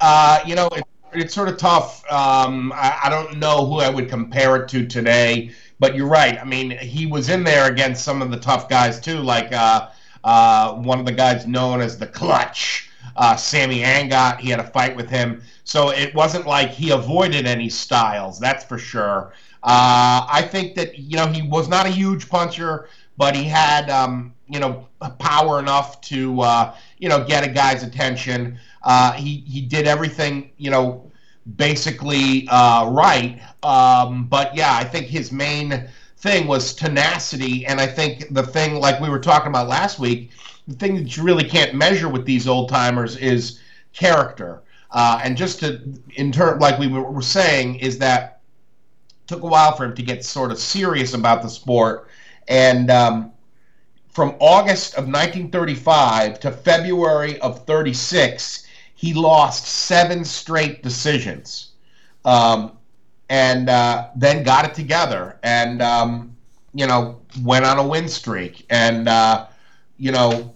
Uh, 0.00 0.40
you 0.46 0.54
know, 0.54 0.68
it, 0.68 0.84
it's 1.12 1.34
sort 1.34 1.48
of 1.48 1.58
tough. 1.58 2.02
Um, 2.10 2.72
I, 2.74 3.00
I, 3.04 3.10
don't 3.10 3.38
know 3.38 3.66
who 3.66 3.80
I 3.80 3.90
would 3.90 4.08
compare 4.08 4.56
it 4.56 4.68
to 4.70 4.86
today, 4.86 5.50
but 5.78 5.94
you're 5.94 6.08
right. 6.08 6.38
I 6.40 6.44
mean, 6.44 6.70
he 6.70 7.04
was 7.04 7.28
in 7.28 7.44
there 7.44 7.70
against 7.70 8.02
some 8.02 8.22
of 8.22 8.30
the 8.30 8.38
tough 8.38 8.68
guys 8.68 8.98
too, 8.98 9.18
like 9.18 9.52
uh, 9.52 9.90
uh 10.24 10.74
one 10.74 10.98
of 10.98 11.04
the 11.04 11.12
guys 11.12 11.46
known 11.46 11.82
as 11.82 11.98
the 11.98 12.06
Clutch, 12.06 12.88
uh, 13.16 13.36
Sammy 13.36 13.80
Angott. 13.80 14.38
He 14.40 14.50
had 14.50 14.60
a 14.60 14.64
fight 14.64 14.96
with 14.96 15.08
him. 15.10 15.42
So 15.64 15.90
it 15.90 16.14
wasn't 16.14 16.46
like 16.46 16.70
he 16.70 16.90
avoided 16.90 17.46
any 17.46 17.68
styles, 17.68 18.38
that's 18.38 18.64
for 18.64 18.78
sure. 18.78 19.32
Uh, 19.62 20.26
I 20.28 20.42
think 20.42 20.74
that 20.74 20.98
you 20.98 21.16
know 21.16 21.26
he 21.26 21.42
was 21.42 21.68
not 21.68 21.86
a 21.86 21.90
huge 21.90 22.28
puncher, 22.28 22.88
but 23.16 23.36
he 23.36 23.44
had 23.44 23.88
um, 23.90 24.34
you 24.48 24.58
know 24.58 24.88
power 25.18 25.58
enough 25.60 26.00
to 26.02 26.40
uh, 26.40 26.74
you 26.98 27.08
know 27.08 27.24
get 27.24 27.44
a 27.44 27.48
guy's 27.48 27.82
attention. 27.82 28.58
Uh, 28.82 29.12
he 29.12 29.44
he 29.46 29.60
did 29.60 29.86
everything 29.86 30.50
you 30.56 30.70
know 30.70 31.10
basically 31.56 32.48
uh, 32.48 32.88
right. 32.90 33.40
Um, 33.62 34.26
but 34.26 34.54
yeah, 34.54 34.74
I 34.74 34.84
think 34.84 35.06
his 35.06 35.30
main 35.32 35.88
thing 36.18 36.46
was 36.46 36.74
tenacity, 36.74 37.66
and 37.66 37.80
I 37.80 37.86
think 37.86 38.32
the 38.34 38.42
thing 38.42 38.76
like 38.76 39.00
we 39.00 39.08
were 39.08 39.18
talking 39.20 39.48
about 39.48 39.68
last 39.68 39.98
week, 39.98 40.30
the 40.72 40.78
thing 40.78 40.96
that 40.96 41.16
you 41.16 41.22
really 41.22 41.44
can't 41.44 41.74
measure 41.74 42.08
with 42.08 42.24
these 42.24 42.48
old 42.48 42.68
timers 42.68 43.16
is 43.16 43.60
character. 43.92 44.62
Uh, 44.90 45.20
and 45.22 45.36
just 45.36 45.60
to, 45.60 45.80
in 46.16 46.32
turn, 46.32 46.58
like 46.58 46.78
we 46.78 46.88
were 46.88 47.22
saying, 47.22 47.76
is 47.76 47.98
that 47.98 48.40
took 49.26 49.42
a 49.42 49.46
while 49.46 49.76
for 49.76 49.84
him 49.84 49.94
to 49.94 50.02
get 50.02 50.24
sort 50.24 50.50
of 50.50 50.58
serious 50.58 51.14
about 51.14 51.42
the 51.42 51.48
sport. 51.48 52.08
And 52.48 52.90
um, 52.90 53.32
from 54.10 54.34
August 54.40 54.94
of 54.94 55.04
1935 55.04 56.40
to 56.40 56.50
February 56.50 57.38
of 57.40 57.64
36, 57.64 58.66
he 58.94 59.14
lost 59.14 59.66
seven 59.66 60.24
straight 60.24 60.82
decisions. 60.82 61.72
Um, 62.24 62.78
and 63.28 63.70
uh, 63.70 64.08
then 64.14 64.42
got 64.42 64.66
it 64.66 64.74
together 64.74 65.38
and, 65.42 65.80
um, 65.80 66.36
you 66.74 66.86
know, 66.86 67.20
went 67.42 67.64
on 67.64 67.78
a 67.78 67.86
win 67.86 68.06
streak. 68.08 68.66
And, 68.68 69.08
uh, 69.08 69.46
you 69.96 70.12
know, 70.12 70.51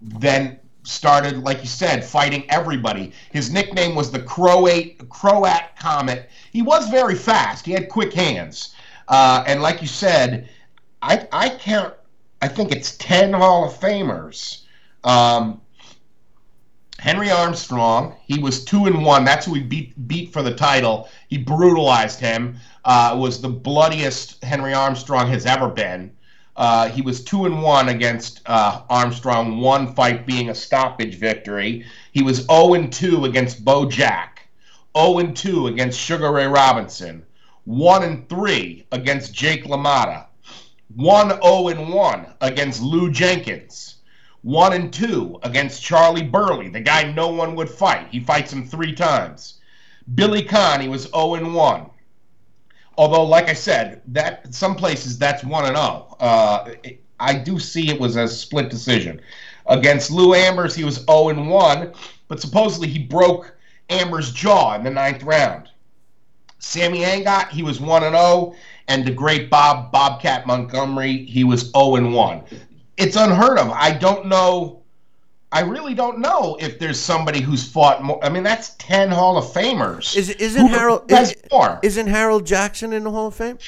then 0.00 0.58
started, 0.82 1.42
like 1.42 1.60
you 1.60 1.66
said, 1.66 2.04
fighting 2.04 2.48
everybody. 2.50 3.12
His 3.30 3.52
nickname 3.52 3.94
was 3.94 4.10
the 4.10 4.20
Croat, 4.20 5.08
Croat 5.08 5.76
Comet. 5.78 6.30
He 6.52 6.62
was 6.62 6.88
very 6.88 7.14
fast. 7.14 7.66
He 7.66 7.72
had 7.72 7.88
quick 7.88 8.12
hands. 8.12 8.74
Uh, 9.08 9.44
and 9.46 9.62
like 9.62 9.80
you 9.82 9.88
said, 9.88 10.48
I, 11.02 11.26
I 11.32 11.50
count, 11.50 11.94
I 12.40 12.48
think 12.48 12.72
it's 12.72 12.96
10 12.96 13.32
Hall 13.32 13.66
of 13.66 13.78
Famers. 13.78 14.62
Um, 15.04 15.60
Henry 16.98 17.30
Armstrong, 17.30 18.16
he 18.26 18.40
was 18.40 18.64
two 18.64 18.86
and 18.86 19.04
one. 19.04 19.24
That's 19.24 19.46
who 19.46 19.54
he 19.54 19.62
beat 19.62 20.08
beat 20.08 20.32
for 20.32 20.42
the 20.42 20.54
title. 20.54 21.08
He 21.28 21.38
brutalized 21.38 22.18
him. 22.18 22.56
Uh, 22.84 23.16
was 23.18 23.40
the 23.40 23.48
bloodiest 23.48 24.42
Henry 24.42 24.74
Armstrong 24.74 25.28
has 25.28 25.46
ever 25.46 25.68
been. 25.68 26.10
Uh, 26.58 26.88
he 26.88 27.02
was 27.02 27.22
two 27.22 27.46
and 27.46 27.62
one 27.62 27.88
against 27.88 28.42
uh, 28.46 28.82
Armstrong, 28.90 29.60
one 29.60 29.94
fight 29.94 30.26
being 30.26 30.50
a 30.50 30.54
stoppage 30.54 31.14
victory. 31.14 31.86
He 32.10 32.24
was 32.24 32.46
0 32.46 32.74
and 32.74 32.92
two 32.92 33.26
against 33.26 33.64
Beau 33.64 33.88
Jack, 33.88 34.48
0 34.98 35.20
and 35.20 35.36
two 35.36 35.68
against 35.68 36.00
Sugar 36.00 36.32
Ray 36.32 36.48
Robinson, 36.48 37.24
one 37.64 38.02
and 38.02 38.28
three 38.28 38.84
against 38.90 39.32
Jake 39.32 39.66
LaMotta, 39.66 40.26
one 40.96 41.28
0 41.28 41.68
and 41.68 41.94
one 41.94 42.26
against 42.40 42.82
Lew 42.82 43.12
Jenkins, 43.12 43.98
one 44.42 44.72
and 44.72 44.92
two 44.92 45.38
against 45.44 45.80
Charlie 45.80 46.24
Burley, 46.24 46.68
the 46.70 46.80
guy 46.80 47.04
no 47.04 47.28
one 47.28 47.54
would 47.54 47.70
fight. 47.70 48.08
He 48.10 48.18
fights 48.18 48.52
him 48.52 48.66
three 48.66 48.94
times. 48.94 49.60
Billy 50.12 50.42
Conn, 50.42 50.80
he 50.80 50.88
was 50.88 51.04
0 51.04 51.34
and 51.34 51.54
1. 51.54 51.90
Although, 52.98 53.22
like 53.22 53.48
I 53.48 53.54
said, 53.54 54.02
that 54.08 54.52
some 54.52 54.74
places 54.74 55.16
that's 55.16 55.44
one 55.44 55.64
and 55.64 55.76
zero. 55.76 56.16
Uh, 56.18 56.74
I 57.20 57.38
do 57.38 57.60
see 57.60 57.90
it 57.90 58.00
was 58.00 58.16
a 58.16 58.26
split 58.26 58.70
decision. 58.70 59.20
Against 59.66 60.10
Lou 60.10 60.34
Ambers, 60.34 60.74
he 60.74 60.82
was 60.82 61.04
0 61.04 61.28
and 61.28 61.48
1, 61.48 61.92
but 62.26 62.40
supposedly 62.40 62.88
he 62.88 62.98
broke 62.98 63.54
Ambers' 63.88 64.32
jaw 64.32 64.74
in 64.74 64.82
the 64.82 64.90
ninth 64.90 65.22
round. 65.22 65.68
Sammy 66.58 67.00
Angott, 67.00 67.50
he 67.50 67.62
was 67.62 67.80
1 67.80 68.02
and 68.02 68.16
0, 68.16 68.54
and 68.88 69.06
the 69.06 69.12
great 69.12 69.48
Bob 69.48 69.92
Bobcat 69.92 70.44
Montgomery, 70.46 71.24
he 71.24 71.44
was 71.44 71.70
0 71.70 71.96
and 71.96 72.12
1. 72.12 72.42
It's 72.96 73.14
unheard 73.14 73.58
of. 73.58 73.70
I 73.70 73.92
don't 73.92 74.26
know. 74.26 74.82
I 75.50 75.60
really 75.60 75.94
don't 75.94 76.18
know 76.18 76.56
if 76.60 76.78
there's 76.78 77.00
somebody 77.00 77.40
who's 77.40 77.66
fought 77.66 78.02
more. 78.04 78.22
I 78.22 78.28
mean, 78.28 78.42
that's 78.42 78.74
10 78.74 79.10
Hall 79.10 79.38
of 79.38 79.44
Famers. 79.46 80.14
Is, 80.14 80.28
isn't 80.30 80.60
Who 80.66 80.68
Harold 80.68 81.10
has 81.10 81.32
is, 81.32 81.42
more? 81.50 81.78
isn't 81.82 82.06
Harold 82.06 82.44
Jackson 82.46 82.92
in 82.92 83.04
the 83.04 83.10
Hall 83.10 83.28
of 83.28 83.34
Fame? 83.34 83.58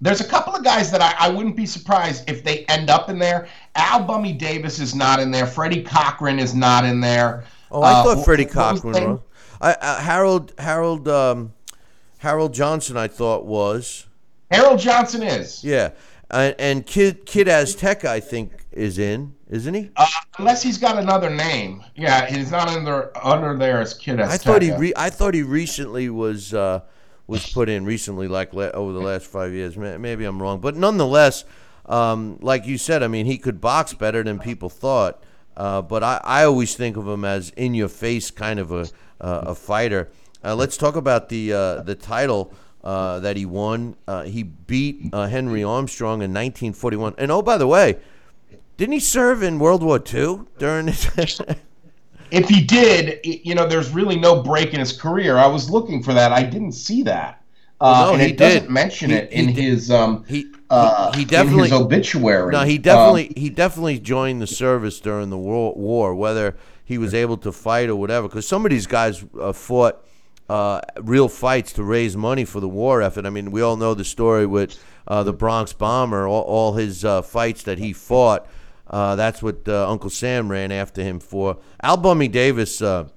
There's 0.00 0.20
a 0.20 0.24
couple 0.28 0.54
of 0.54 0.64
guys 0.64 0.90
that 0.90 1.00
I, 1.00 1.14
I 1.18 1.30
wouldn't 1.30 1.56
be 1.56 1.66
surprised 1.66 2.28
if 2.28 2.42
they 2.42 2.64
end 2.66 2.90
up 2.90 3.08
in 3.08 3.18
there. 3.18 3.48
Al 3.76 4.02
Bummy 4.04 4.32
Davis 4.32 4.80
is 4.80 4.94
not 4.94 5.20
in 5.20 5.30
there. 5.30 5.46
Freddie 5.46 5.82
Cochrane 5.82 6.38
is 6.40 6.54
not 6.54 6.84
in 6.84 7.00
there. 7.00 7.44
Oh, 7.70 7.82
I 7.82 7.92
Uh, 7.92 8.02
thought 8.02 8.24
Freddie 8.24 8.44
was 8.44 8.52
Cochrane 8.52 9.10
was. 9.12 9.20
I, 9.60 9.72
uh, 9.74 10.00
Harold 10.00 10.52
Harold 10.58 11.08
um, 11.08 11.52
Harold 12.18 12.52
Johnson, 12.52 12.96
I 12.96 13.06
thought 13.08 13.46
was. 13.46 14.06
Harold 14.50 14.78
Johnson 14.80 15.22
is. 15.22 15.64
Yeah, 15.64 15.90
and, 16.30 16.54
and 16.58 16.86
Kid 16.86 17.24
Kid 17.24 17.46
Azteca, 17.46 18.06
I 18.06 18.20
think, 18.20 18.66
is 18.72 18.98
in, 18.98 19.34
isn't 19.50 19.74
he? 19.74 19.90
Uh, 19.96 20.06
unless 20.38 20.62
he's 20.62 20.78
got 20.78 20.98
another 20.98 21.30
name. 21.30 21.84
Yeah, 21.94 22.26
he's 22.26 22.50
not 22.50 22.68
under 22.68 23.16
under 23.24 23.56
there 23.56 23.80
as 23.80 23.94
Kid 23.94 24.20
I 24.20 24.36
thought 24.36 24.62
he 24.62 24.72
re- 24.72 24.94
I 24.96 25.10
thought 25.10 25.34
he 25.34 25.42
recently 25.42 26.08
was 26.08 26.54
uh, 26.54 26.80
was 27.26 27.52
put 27.52 27.68
in 27.68 27.84
recently, 27.84 28.28
like 28.28 28.52
la- 28.54 28.70
over 28.70 28.92
the 28.92 29.00
last 29.00 29.26
five 29.26 29.52
years. 29.52 29.76
Maybe 29.76 30.24
I'm 30.24 30.40
wrong, 30.40 30.60
but 30.60 30.76
nonetheless, 30.76 31.44
um, 31.86 32.38
like 32.40 32.66
you 32.66 32.78
said, 32.78 33.02
I 33.02 33.08
mean, 33.08 33.26
he 33.26 33.38
could 33.38 33.60
box 33.60 33.94
better 33.94 34.22
than 34.22 34.38
people 34.38 34.68
thought. 34.68 35.22
Uh, 35.56 35.82
but 35.82 36.02
I, 36.02 36.20
I 36.24 36.44
always 36.44 36.74
think 36.74 36.96
of 36.96 37.06
him 37.06 37.24
as 37.24 37.50
in 37.50 37.74
your 37.74 37.88
face 37.88 38.30
kind 38.30 38.58
of 38.58 38.72
a 38.72 38.88
uh, 39.20 39.44
a 39.46 39.54
fighter. 39.54 40.10
Uh, 40.42 40.54
let's 40.54 40.76
talk 40.76 40.96
about 40.96 41.28
the 41.28 41.52
uh, 41.52 41.82
the 41.82 41.94
title. 41.94 42.52
Uh, 42.82 43.18
that 43.20 43.34
he 43.34 43.46
won. 43.46 43.96
Uh, 44.06 44.24
he 44.24 44.42
beat 44.42 45.08
uh, 45.10 45.26
Henry 45.26 45.64
Armstrong 45.64 46.16
in 46.16 46.34
1941. 46.34 47.14
And 47.16 47.30
oh, 47.30 47.40
by 47.40 47.56
the 47.56 47.66
way, 47.66 47.96
didn't 48.76 48.92
he 48.92 49.00
serve 49.00 49.42
in 49.42 49.58
World 49.58 49.82
War 49.82 49.98
II 50.12 50.40
during 50.58 50.88
his? 50.88 51.40
if 52.30 52.48
he 52.48 52.62
did, 52.62 53.20
you 53.24 53.54
know, 53.54 53.66
there's 53.66 53.90
really 53.90 54.16
no 54.18 54.42
break 54.42 54.74
in 54.74 54.80
his 54.80 54.92
career. 54.92 55.38
I 55.38 55.46
was 55.46 55.70
looking 55.70 56.02
for 56.02 56.14
that. 56.14 56.32
I 56.32 56.42
didn't 56.42 56.72
see 56.72 57.02
that. 57.04 57.40
Uh, 57.80 58.06
no, 58.06 58.12
and 58.14 58.22
he 58.22 58.28
it 58.30 58.36
doesn't 58.36 58.70
mention 58.70 59.10
He- 59.10 59.16
it 59.16 59.32
in 59.32 59.46
did. 59.46 59.56
his 59.56 59.90
um 59.90 60.24
he 60.26 60.46
uh, 60.70 61.12
he 61.12 61.24
definitely 61.24 61.72
obituary. 61.72 62.52
No, 62.52 62.62
he 62.62 62.76
Um, 62.76 62.82
definitely 62.82 63.32
he 63.36 63.50
definitely 63.50 63.98
joined 63.98 64.40
the 64.40 64.46
service 64.46 65.00
during 65.00 65.30
the 65.30 65.36
war, 65.38 65.74
war 65.74 66.14
whether 66.14 66.56
he 66.84 66.98
was 66.98 67.14
able 67.14 67.36
to 67.38 67.52
fight 67.52 67.88
or 67.88 67.96
whatever. 67.96 68.28
Because 68.28 68.46
some 68.46 68.64
of 68.64 68.70
these 68.70 68.86
guys 68.86 69.24
uh, 69.40 69.52
fought 69.52 70.02
uh, 70.48 70.80
real 71.02 71.28
fights 71.28 71.72
to 71.74 71.82
raise 71.84 72.16
money 72.16 72.44
for 72.44 72.60
the 72.60 72.68
war 72.68 73.02
effort. 73.02 73.26
I 73.26 73.30
mean, 73.30 73.50
we 73.50 73.60
all 73.60 73.76
know 73.76 73.94
the 73.94 74.04
story 74.04 74.46
with 74.46 74.78
uh, 75.08 75.22
the 75.22 75.32
Bronx 75.32 75.72
bomber, 75.72 76.26
all, 76.26 76.42
all 76.42 76.72
his 76.74 77.04
uh, 77.04 77.22
fights 77.22 77.62
that 77.64 77.78
he 77.78 77.92
fought. 77.92 78.46
Uh, 78.86 79.16
that's 79.16 79.42
what 79.42 79.66
uh, 79.66 79.88
Uncle 79.88 80.10
Sam 80.10 80.50
ran 80.50 80.70
after 80.70 81.02
him 81.02 81.20
for. 81.20 81.58
Al 81.82 81.96
Bummy 81.96 82.28
Davis. 82.28 82.82
Uh, 82.82 83.08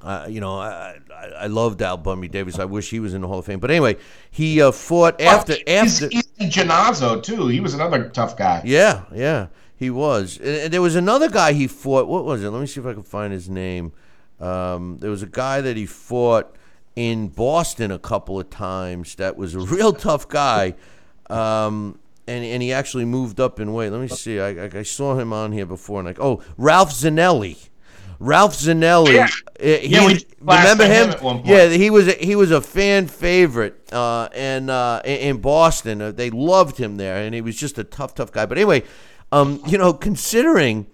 uh, 0.00 0.26
you 0.28 0.40
know, 0.40 0.58
I, 0.58 0.98
I, 1.12 1.26
I 1.40 1.46
loved 1.46 1.80
Al 1.80 1.96
Bummy 1.96 2.28
Davis. 2.28 2.58
I 2.58 2.66
wish 2.66 2.90
he 2.90 3.00
was 3.00 3.14
in 3.14 3.22
the 3.22 3.28
Hall 3.28 3.38
of 3.38 3.46
Fame. 3.46 3.58
But 3.58 3.70
anyway, 3.70 3.96
he 4.30 4.60
uh, 4.60 4.70
fought 4.70 5.20
after 5.20 5.54
he's, 5.66 6.02
after. 6.02 6.08
he's 6.10 6.26
Jannazzo 6.54 7.22
too. 7.22 7.48
He 7.48 7.60
was 7.60 7.74
another 7.74 8.10
tough 8.10 8.36
guy. 8.36 8.62
Yeah, 8.64 9.04
yeah, 9.14 9.48
he 9.76 9.90
was. 9.90 10.36
And, 10.38 10.46
and 10.46 10.72
there 10.72 10.82
was 10.82 10.94
another 10.94 11.30
guy 11.30 11.54
he 11.54 11.66
fought. 11.66 12.06
What 12.06 12.24
was 12.24 12.42
it? 12.42 12.50
Let 12.50 12.60
me 12.60 12.66
see 12.66 12.80
if 12.80 12.86
I 12.86 12.92
can 12.92 13.02
find 13.02 13.32
his 13.32 13.48
name. 13.48 13.92
Um, 14.40 14.98
there 14.98 15.10
was 15.10 15.22
a 15.22 15.26
guy 15.26 15.62
that 15.62 15.76
he 15.76 15.86
fought 15.86 16.54
in 16.96 17.28
Boston 17.28 17.90
a 17.90 17.98
couple 17.98 18.38
of 18.38 18.50
times. 18.50 19.14
That 19.14 19.36
was 19.36 19.54
a 19.54 19.60
real 19.60 19.92
tough 19.94 20.28
guy. 20.28 20.74
Um, 21.30 21.98
and, 22.26 22.44
and 22.44 22.62
he 22.62 22.72
actually 22.72 23.04
moved 23.04 23.40
up 23.40 23.60
in 23.60 23.72
weight. 23.72 23.90
Let 23.90 24.00
me 24.00 24.08
see. 24.08 24.40
I, 24.40 24.48
I, 24.66 24.70
I 24.78 24.82
saw 24.82 25.18
him 25.18 25.32
on 25.32 25.52
here 25.52 25.66
before. 25.66 26.00
And 26.00 26.06
like, 26.06 26.20
oh, 26.20 26.42
Ralph 26.56 26.90
Zannelli. 26.92 27.68
Ralph 28.20 28.54
Zannelli. 28.56 29.14
Yeah. 29.14 29.24
uh, 29.24 29.78
he- 29.80 29.88
Yeah, 29.88 30.08
remember 30.40 30.84
him 30.84 31.08
him? 31.08 31.10
at 31.10 31.22
one 31.22 31.36
point. 31.38 31.48
Yeah, 31.48 31.68
he 31.68 31.90
was 31.90 32.08
a, 32.08 32.12
he 32.12 32.36
was 32.36 32.50
a 32.50 32.60
fan 32.60 33.06
favorite, 33.08 33.74
uh, 33.92 34.28
and 34.34 34.70
uh, 34.70 35.02
in 35.04 35.38
Boston, 35.38 36.00
uh, 36.00 36.12
they 36.12 36.30
loved 36.30 36.78
him 36.78 36.96
there, 36.96 37.16
and 37.16 37.34
he 37.34 37.40
was 37.40 37.56
just 37.56 37.76
a 37.78 37.84
tough, 37.84 38.14
tough 38.14 38.30
guy. 38.32 38.46
But 38.46 38.56
anyway, 38.58 38.84
um, 39.32 39.60
you 39.66 39.76
know, 39.78 39.92
considering 39.92 40.86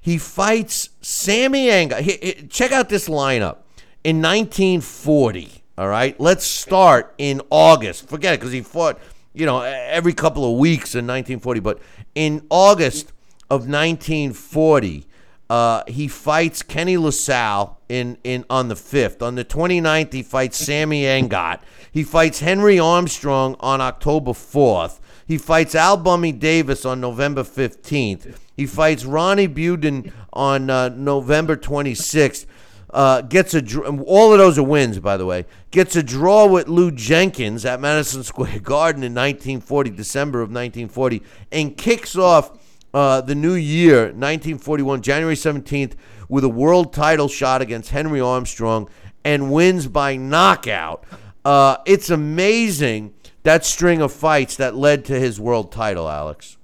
he 0.00 0.16
fights 0.18 0.90
Sammy 1.02 1.66
Angott, 1.66 2.00
he- 2.00 2.18
he- 2.22 2.46
check 2.46 2.70
out 2.72 2.88
this 2.88 3.08
lineup 3.08 3.58
in 4.04 4.22
1940. 4.22 5.62
All 5.76 5.88
right, 5.88 6.18
let's 6.20 6.44
start 6.44 7.14
in 7.18 7.40
August. 7.50 8.08
Forget 8.08 8.34
it, 8.34 8.40
because 8.40 8.52
he 8.52 8.62
fought, 8.62 8.98
you 9.38 9.46
know, 9.46 9.60
every 9.60 10.12
couple 10.12 10.50
of 10.50 10.58
weeks 10.58 10.94
in 10.94 11.06
1940. 11.06 11.60
But 11.60 11.80
in 12.14 12.46
August 12.50 13.12
of 13.50 13.68
1940. 13.68 15.06
Uh, 15.50 15.82
he 15.88 16.08
fights 16.08 16.62
Kenny 16.62 16.98
LaSalle 16.98 17.80
in, 17.88 18.18
in 18.22 18.44
on 18.50 18.68
the 18.68 18.74
5th. 18.74 19.22
On 19.22 19.34
the 19.34 19.44
29th, 19.44 20.12
he 20.12 20.22
fights 20.22 20.58
Sammy 20.58 21.04
Angott. 21.04 21.60
He 21.90 22.04
fights 22.04 22.40
Henry 22.40 22.78
Armstrong 22.78 23.56
on 23.60 23.80
October 23.80 24.32
4th. 24.32 24.98
He 25.26 25.38
fights 25.38 25.74
Al 25.74 25.96
Bummy 25.96 26.32
Davis 26.32 26.84
on 26.84 27.00
November 27.00 27.42
15th. 27.42 28.36
He 28.56 28.66
fights 28.66 29.06
Ronnie 29.06 29.48
Buden 29.48 30.12
on 30.34 30.68
uh, 30.68 30.90
November 30.90 31.56
26th. 31.56 32.44
Uh, 32.90 33.20
gets 33.20 33.52
a 33.54 33.62
all 33.82 34.32
of 34.32 34.38
those 34.38 34.58
are 34.58 34.62
wins, 34.62 34.98
by 34.98 35.16
the 35.16 35.26
way. 35.26 35.44
Gets 35.70 35.94
a 35.96 36.02
draw 36.02 36.46
with 36.46 36.68
Lew 36.68 36.90
Jenkins 36.90 37.64
at 37.64 37.80
Madison 37.80 38.22
Square 38.24 38.60
Garden 38.60 39.02
in 39.02 39.12
1940, 39.12 39.90
December 39.90 40.38
of 40.38 40.48
1940, 40.48 41.22
and 41.52 41.76
kicks 41.76 42.16
off 42.16 42.58
uh, 42.94 43.20
the 43.20 43.34
new 43.34 43.54
year, 43.54 44.04
1941, 44.04 45.02
January 45.02 45.34
17th, 45.34 45.92
with 46.28 46.44
a 46.44 46.48
world 46.48 46.92
title 46.92 47.28
shot 47.28 47.60
against 47.60 47.90
Henry 47.90 48.20
Armstrong 48.20 48.88
and 49.24 49.52
wins 49.52 49.86
by 49.86 50.16
knockout. 50.16 51.04
Uh, 51.44 51.76
it's 51.84 52.10
amazing 52.10 53.14
that 53.42 53.64
string 53.64 54.00
of 54.00 54.12
fights 54.12 54.56
that 54.56 54.74
led 54.74 55.04
to 55.06 55.18
his 55.18 55.40
world 55.40 55.70
title, 55.72 56.08
Alex. 56.08 56.56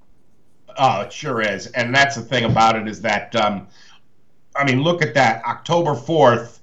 Oh, 0.77 1.03
it 1.03 1.13
sure 1.13 1.41
is. 1.41 1.67
And 1.69 1.95
that's 1.95 2.17
the 2.17 2.23
thing 2.23 2.45
about 2.45 2.77
it 2.77 2.89
is 2.89 3.01
that, 3.03 3.35
um, 3.37 3.69
I 4.57 4.65
mean, 4.65 4.83
look 4.83 5.03
at 5.03 5.15
that. 5.15 5.45
October 5.45 5.93
4th, 5.93 6.59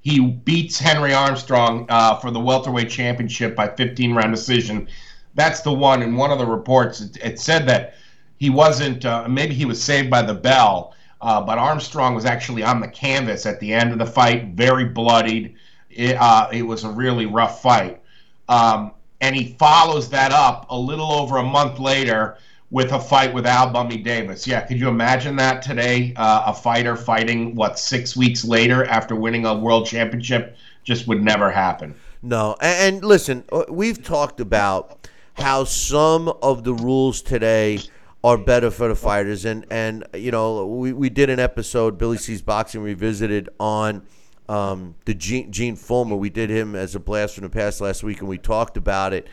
he 0.00 0.20
beats 0.20 0.78
Henry 0.78 1.12
Armstrong 1.12 1.86
uh, 1.88 2.16
for 2.16 2.30
the 2.30 2.40
welterweight 2.40 2.90
championship 2.90 3.54
by 3.56 3.68
15 3.68 4.14
round 4.14 4.34
decision. 4.34 4.88
That's 5.34 5.60
the 5.60 5.72
one. 5.72 6.02
In 6.02 6.16
one 6.16 6.30
of 6.30 6.38
the 6.38 6.46
reports, 6.46 7.00
it, 7.00 7.16
it 7.22 7.40
said 7.40 7.66
that 7.68 7.94
he 8.38 8.50
wasn't, 8.50 9.04
uh, 9.04 9.26
maybe 9.28 9.54
he 9.54 9.64
was 9.64 9.82
saved 9.82 10.10
by 10.10 10.22
the 10.22 10.34
bell, 10.34 10.94
uh, 11.20 11.40
but 11.40 11.58
Armstrong 11.58 12.14
was 12.14 12.24
actually 12.24 12.62
on 12.62 12.80
the 12.80 12.88
canvas 12.88 13.46
at 13.46 13.60
the 13.60 13.72
end 13.72 13.92
of 13.92 13.98
the 13.98 14.06
fight, 14.06 14.48
very 14.48 14.84
bloodied. 14.84 15.54
It, 15.90 16.16
uh, 16.16 16.48
it 16.52 16.62
was 16.62 16.84
a 16.84 16.90
really 16.90 17.26
rough 17.26 17.62
fight. 17.62 18.00
Um, 18.48 18.92
and 19.20 19.34
he 19.34 19.56
follows 19.58 20.10
that 20.10 20.32
up 20.32 20.66
a 20.70 20.78
little 20.78 21.10
over 21.10 21.38
a 21.38 21.42
month 21.42 21.78
later 21.78 22.36
with 22.70 22.92
a 22.92 23.00
fight 23.00 23.32
with 23.32 23.46
Al 23.46 23.70
Bummy 23.70 23.98
Davis. 23.98 24.46
Yeah, 24.46 24.60
could 24.62 24.78
you 24.78 24.88
imagine 24.88 25.36
that 25.36 25.62
today? 25.62 26.12
Uh, 26.16 26.44
a 26.46 26.54
fighter 26.54 26.96
fighting, 26.96 27.54
what, 27.54 27.78
six 27.78 28.16
weeks 28.16 28.44
later 28.44 28.84
after 28.84 29.14
winning 29.14 29.46
a 29.46 29.56
world 29.56 29.86
championship? 29.86 30.56
Just 30.82 31.06
would 31.06 31.22
never 31.22 31.50
happen. 31.50 31.94
No, 32.22 32.56
and, 32.60 32.96
and 32.96 33.04
listen, 33.04 33.44
uh, 33.52 33.64
we've 33.68 34.02
talked 34.02 34.40
about 34.40 35.08
how 35.34 35.64
some 35.64 36.28
of 36.42 36.64
the 36.64 36.74
rules 36.74 37.22
today 37.22 37.80
are 38.24 38.38
better 38.38 38.70
for 38.70 38.88
the 38.88 38.96
fighters, 38.96 39.44
and 39.44 39.66
and 39.70 40.04
you 40.14 40.30
know 40.30 40.66
we, 40.66 40.92
we 40.92 41.08
did 41.08 41.30
an 41.30 41.38
episode 41.38 41.98
Billy 41.98 42.16
C's 42.16 42.42
Boxing 42.42 42.82
Revisited 42.82 43.48
on 43.60 44.02
um, 44.48 44.96
the 45.04 45.14
Gene, 45.14 45.52
Gene 45.52 45.76
Fullmer. 45.76 46.18
We 46.18 46.30
did 46.30 46.50
him 46.50 46.74
as 46.74 46.94
a 46.94 47.00
blast 47.00 47.34
from 47.34 47.44
the 47.44 47.50
past 47.50 47.80
last 47.80 48.02
week, 48.02 48.20
and 48.20 48.28
we 48.28 48.38
talked 48.38 48.76
about 48.76 49.12
it, 49.12 49.28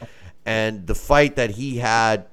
and 0.45 0.85
the 0.85 0.95
fight 0.95 1.35
that 1.38 1.51
he 1.51 1.77
had 1.77 2.27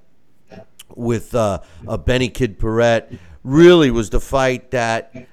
with 0.97 1.35
uh, 1.35 1.61
uh, 1.87 1.97
Benny 1.97 2.29
Kid 2.29 2.59
Paret 2.59 3.11
really 3.43 3.91
was 3.91 4.11
the 4.11 4.21
fight 4.21 4.71
that 4.73 5.27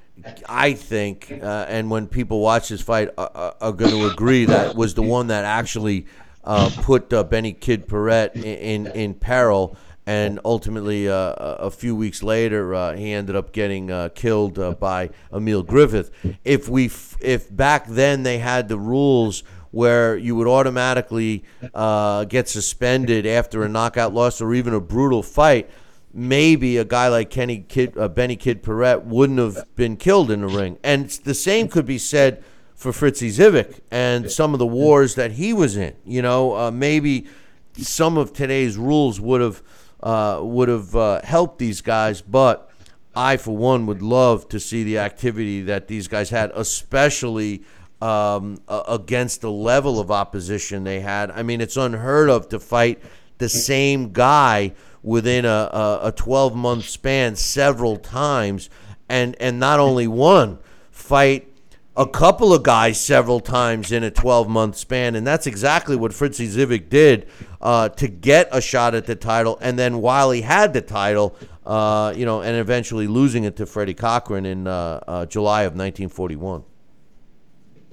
I 0.48 0.74
think, 0.74 1.32
uh, 1.32 1.66
and 1.68 1.90
when 1.90 2.08
people 2.08 2.40
watch 2.40 2.70
this 2.70 2.82
fight, 2.82 3.10
are, 3.18 3.32
are, 3.34 3.56
are 3.62 3.72
going 3.72 3.92
to 3.92 4.08
agree 4.08 4.46
that 4.46 4.76
was 4.76 4.94
the 4.94 5.04
one 5.04 5.28
that 5.28 5.46
actually 5.46 6.08
uh, 6.44 6.70
put 6.78 7.12
uh, 7.14 7.24
Benny 7.24 7.54
Kid 7.54 7.88
Paret 7.88 8.36
in, 8.36 8.44
in, 8.44 8.88
in 8.88 9.14
peril 9.14 9.78
and 10.08 10.40
ultimately, 10.46 11.10
uh, 11.10 11.34
a 11.36 11.70
few 11.70 11.94
weeks 11.94 12.24
later, 12.24 12.74
uh, 12.74 12.96
he 12.96 13.12
ended 13.12 13.36
up 13.36 13.52
getting 13.52 13.92
uh, 13.92 14.08
killed 14.16 14.58
uh, 14.58 14.72
by 14.72 15.10
Emile 15.34 15.64
Griffith. 15.64 16.12
If 16.46 16.70
we, 16.70 16.86
f- 16.86 17.18
if 17.20 17.54
back 17.54 17.88
then 17.88 18.24
they 18.24 18.38
had 18.38 18.70
the 18.70 18.80
rules 18.80 19.44
where 19.78 20.18
you 20.18 20.36
would 20.36 20.48
automatically 20.48 21.44
uh, 21.76 22.24
get 22.24 22.50
suspended 22.50 23.28
after 23.28 23.62
a 23.62 23.70
knockout 23.70 24.12
loss 24.12 24.42
or 24.42 24.56
even 24.56 24.74
a 24.74 24.82
brutal 24.82 25.22
fight, 25.22 25.70
maybe 26.12 26.78
a 26.78 26.84
guy 26.84 27.08
like 27.10 27.30
Kenny 27.30 27.60
Kid, 27.60 27.96
uh, 27.96 28.08
Benny 28.08 28.36
Kid 28.36 28.64
Paret 28.64 29.04
wouldn't 29.04 29.38
have 29.38 29.76
been 29.76 29.96
killed 29.96 30.32
in 30.32 30.42
the 30.42 30.48
ring. 30.48 30.80
And 30.84 31.12
the 31.12 31.36
same 31.36 31.68
could 31.68 31.86
be 31.86 32.00
said 32.00 32.44
for 32.74 32.92
Fritzie 32.92 33.30
Zivic 33.30 33.82
and 33.92 34.32
some 34.32 34.54
of 34.54 34.58
the 34.58 34.66
wars 34.66 35.14
that 35.14 35.34
he 35.34 35.54
was 35.54 35.78
in. 35.78 35.94
You 36.04 36.24
know, 36.24 36.58
uh, 36.58 36.72
maybe 36.72 37.28
some 37.74 38.18
of 38.18 38.34
today's 38.34 38.78
rules 38.78 39.22
would 39.22 39.42
have 39.42 39.62
uh, 40.02 40.40
would 40.42 40.70
have 40.70 40.96
uh, 40.96 41.22
helped 41.24 41.60
these 41.60 41.82
guys, 41.82 42.24
but 42.24 42.72
I, 43.16 43.38
for 43.38 43.56
one, 43.56 43.86
would 43.86 44.02
love 44.02 44.50
to 44.50 44.60
see 44.60 44.84
the 44.84 44.98
activity 44.98 45.62
that 45.62 45.88
these 45.88 46.08
guys 46.08 46.32
had, 46.32 46.52
especially 46.56 47.64
um, 48.02 48.62
against 48.68 49.42
the 49.42 49.52
level 49.52 50.00
of 50.00 50.12
opposition 50.12 50.84
they 50.84 51.00
had. 51.00 51.32
I 51.32 51.44
mean, 51.44 51.62
it's 51.62 51.78
unheard 51.78 52.30
of 52.30 52.50
to 52.50 52.60
fight 52.60 53.02
the 53.38 53.50
same 53.50 54.12
guy 54.12 54.74
within 55.04 55.46
a, 55.46 55.70
a, 55.72 56.00
a 56.04 56.12
12 56.12 56.56
month 56.56 56.86
span 56.86 57.36
several 57.36 57.98
times, 57.98 58.70
and 59.10 59.36
and 59.40 59.60
not 59.60 59.80
only 59.80 60.08
one 60.08 60.60
fight 60.92 61.48
a 61.96 62.08
couple 62.08 62.54
of 62.54 62.62
guys 62.62 63.02
several 63.02 63.40
times 63.40 63.92
in 63.92 64.04
a 64.04 64.12
12 64.12 64.48
month 64.48 64.78
span, 64.78 65.16
and 65.16 65.26
that's 65.26 65.48
exactly 65.48 65.96
what 65.96 66.12
Fritzie 66.12 66.48
Zivic 66.48 66.90
did 66.90 67.28
uh, 67.60 67.90
to 67.90 68.08
get 68.08 68.48
a 68.52 68.62
shot 68.62 68.94
at 68.94 69.08
the 69.08 69.16
title. 69.16 69.58
And 69.62 69.80
then 69.80 70.00
while 70.00 70.30
he 70.30 70.42
had 70.42 70.74
the 70.74 70.82
title, 70.82 71.36
uh, 71.66 72.14
you 72.16 72.26
know, 72.26 72.42
and 72.42 72.56
eventually 72.56 73.08
losing 73.08 73.46
it 73.46 73.56
to 73.58 73.66
Freddie 73.66 73.96
Cochrane 73.96 74.46
in 74.46 74.68
uh, 74.68 75.00
uh, 75.08 75.26
July 75.26 75.64
of 75.64 75.74
1941. 75.74 76.64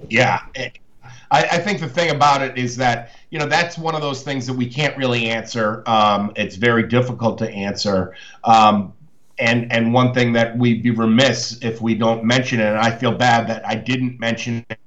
Yeah. 0.09 0.39
I, 1.31 1.43
I 1.43 1.57
think 1.57 1.79
the 1.79 1.87
thing 1.87 2.11
about 2.11 2.41
it 2.41 2.57
is 2.57 2.75
that, 2.77 3.11
you 3.29 3.39
know, 3.39 3.47
that's 3.47 3.77
one 3.77 3.95
of 3.95 4.01
those 4.01 4.23
things 4.23 4.45
that 4.47 4.53
we 4.53 4.67
can't 4.67 4.95
really 4.97 5.29
answer. 5.29 5.83
Um, 5.87 6.31
it's 6.35 6.55
very 6.55 6.87
difficult 6.87 7.37
to 7.39 7.49
answer. 7.49 8.15
Um, 8.43 8.93
and 9.37 9.71
and 9.71 9.93
one 9.93 10.13
thing 10.13 10.31
that 10.33 10.57
we'd 10.57 10.81
be 10.81 10.91
remiss 10.91 11.59
if 11.61 11.81
we 11.81 11.93
don't 11.93 12.23
mention 12.23 12.59
it, 12.59 12.67
and 12.67 12.77
I 12.77 12.95
feel 12.95 13.11
bad 13.11 13.47
that 13.47 13.67
I 13.67 13.75
didn't 13.75 14.17
mention 14.17 14.65
it 14.69 14.79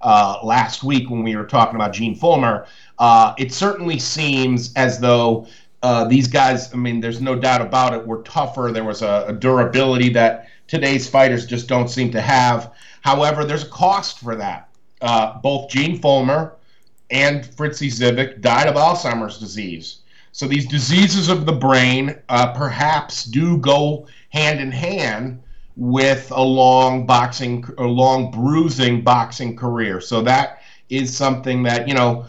uh, 0.00 0.38
last 0.44 0.84
week 0.84 1.10
when 1.10 1.24
we 1.24 1.34
were 1.34 1.46
talking 1.46 1.74
about 1.74 1.92
Gene 1.92 2.16
Fullmer. 2.16 2.66
Uh, 2.98 3.34
it 3.36 3.52
certainly 3.52 3.98
seems 3.98 4.72
as 4.74 5.00
though 5.00 5.48
uh, 5.82 6.04
these 6.04 6.28
guys, 6.28 6.72
I 6.72 6.76
mean, 6.76 7.00
there's 7.00 7.20
no 7.20 7.34
doubt 7.34 7.60
about 7.60 7.94
it, 7.94 8.06
were 8.06 8.22
tougher. 8.22 8.70
There 8.72 8.84
was 8.84 9.02
a, 9.02 9.26
a 9.28 9.32
durability 9.32 10.10
that 10.10 10.48
today's 10.68 11.08
fighters 11.08 11.46
just 11.46 11.68
don't 11.68 11.88
seem 11.88 12.10
to 12.12 12.20
have. 12.20 12.72
However, 13.06 13.44
there's 13.44 13.62
a 13.62 13.68
cost 13.68 14.18
for 14.18 14.34
that. 14.34 14.68
Uh, 15.00 15.38
both 15.38 15.70
Gene 15.70 15.96
Fullmer 15.96 16.54
and 17.08 17.44
Fritzie 17.44 17.86
Zivic 17.86 18.40
died 18.40 18.66
of 18.66 18.74
Alzheimer's 18.74 19.38
disease. 19.38 19.98
So 20.32 20.48
these 20.48 20.66
diseases 20.66 21.28
of 21.28 21.46
the 21.46 21.52
brain 21.52 22.16
uh, 22.28 22.52
perhaps 22.52 23.22
do 23.22 23.58
go 23.58 24.08
hand 24.30 24.58
in 24.60 24.72
hand 24.72 25.40
with 25.76 26.32
a 26.32 26.42
long 26.42 27.06
boxing, 27.06 27.64
a 27.78 27.84
long 27.84 28.32
bruising 28.32 29.02
boxing 29.02 29.54
career. 29.54 30.00
So 30.00 30.20
that 30.22 30.62
is 30.88 31.16
something 31.16 31.62
that 31.62 31.86
you 31.86 31.94
know 31.94 32.26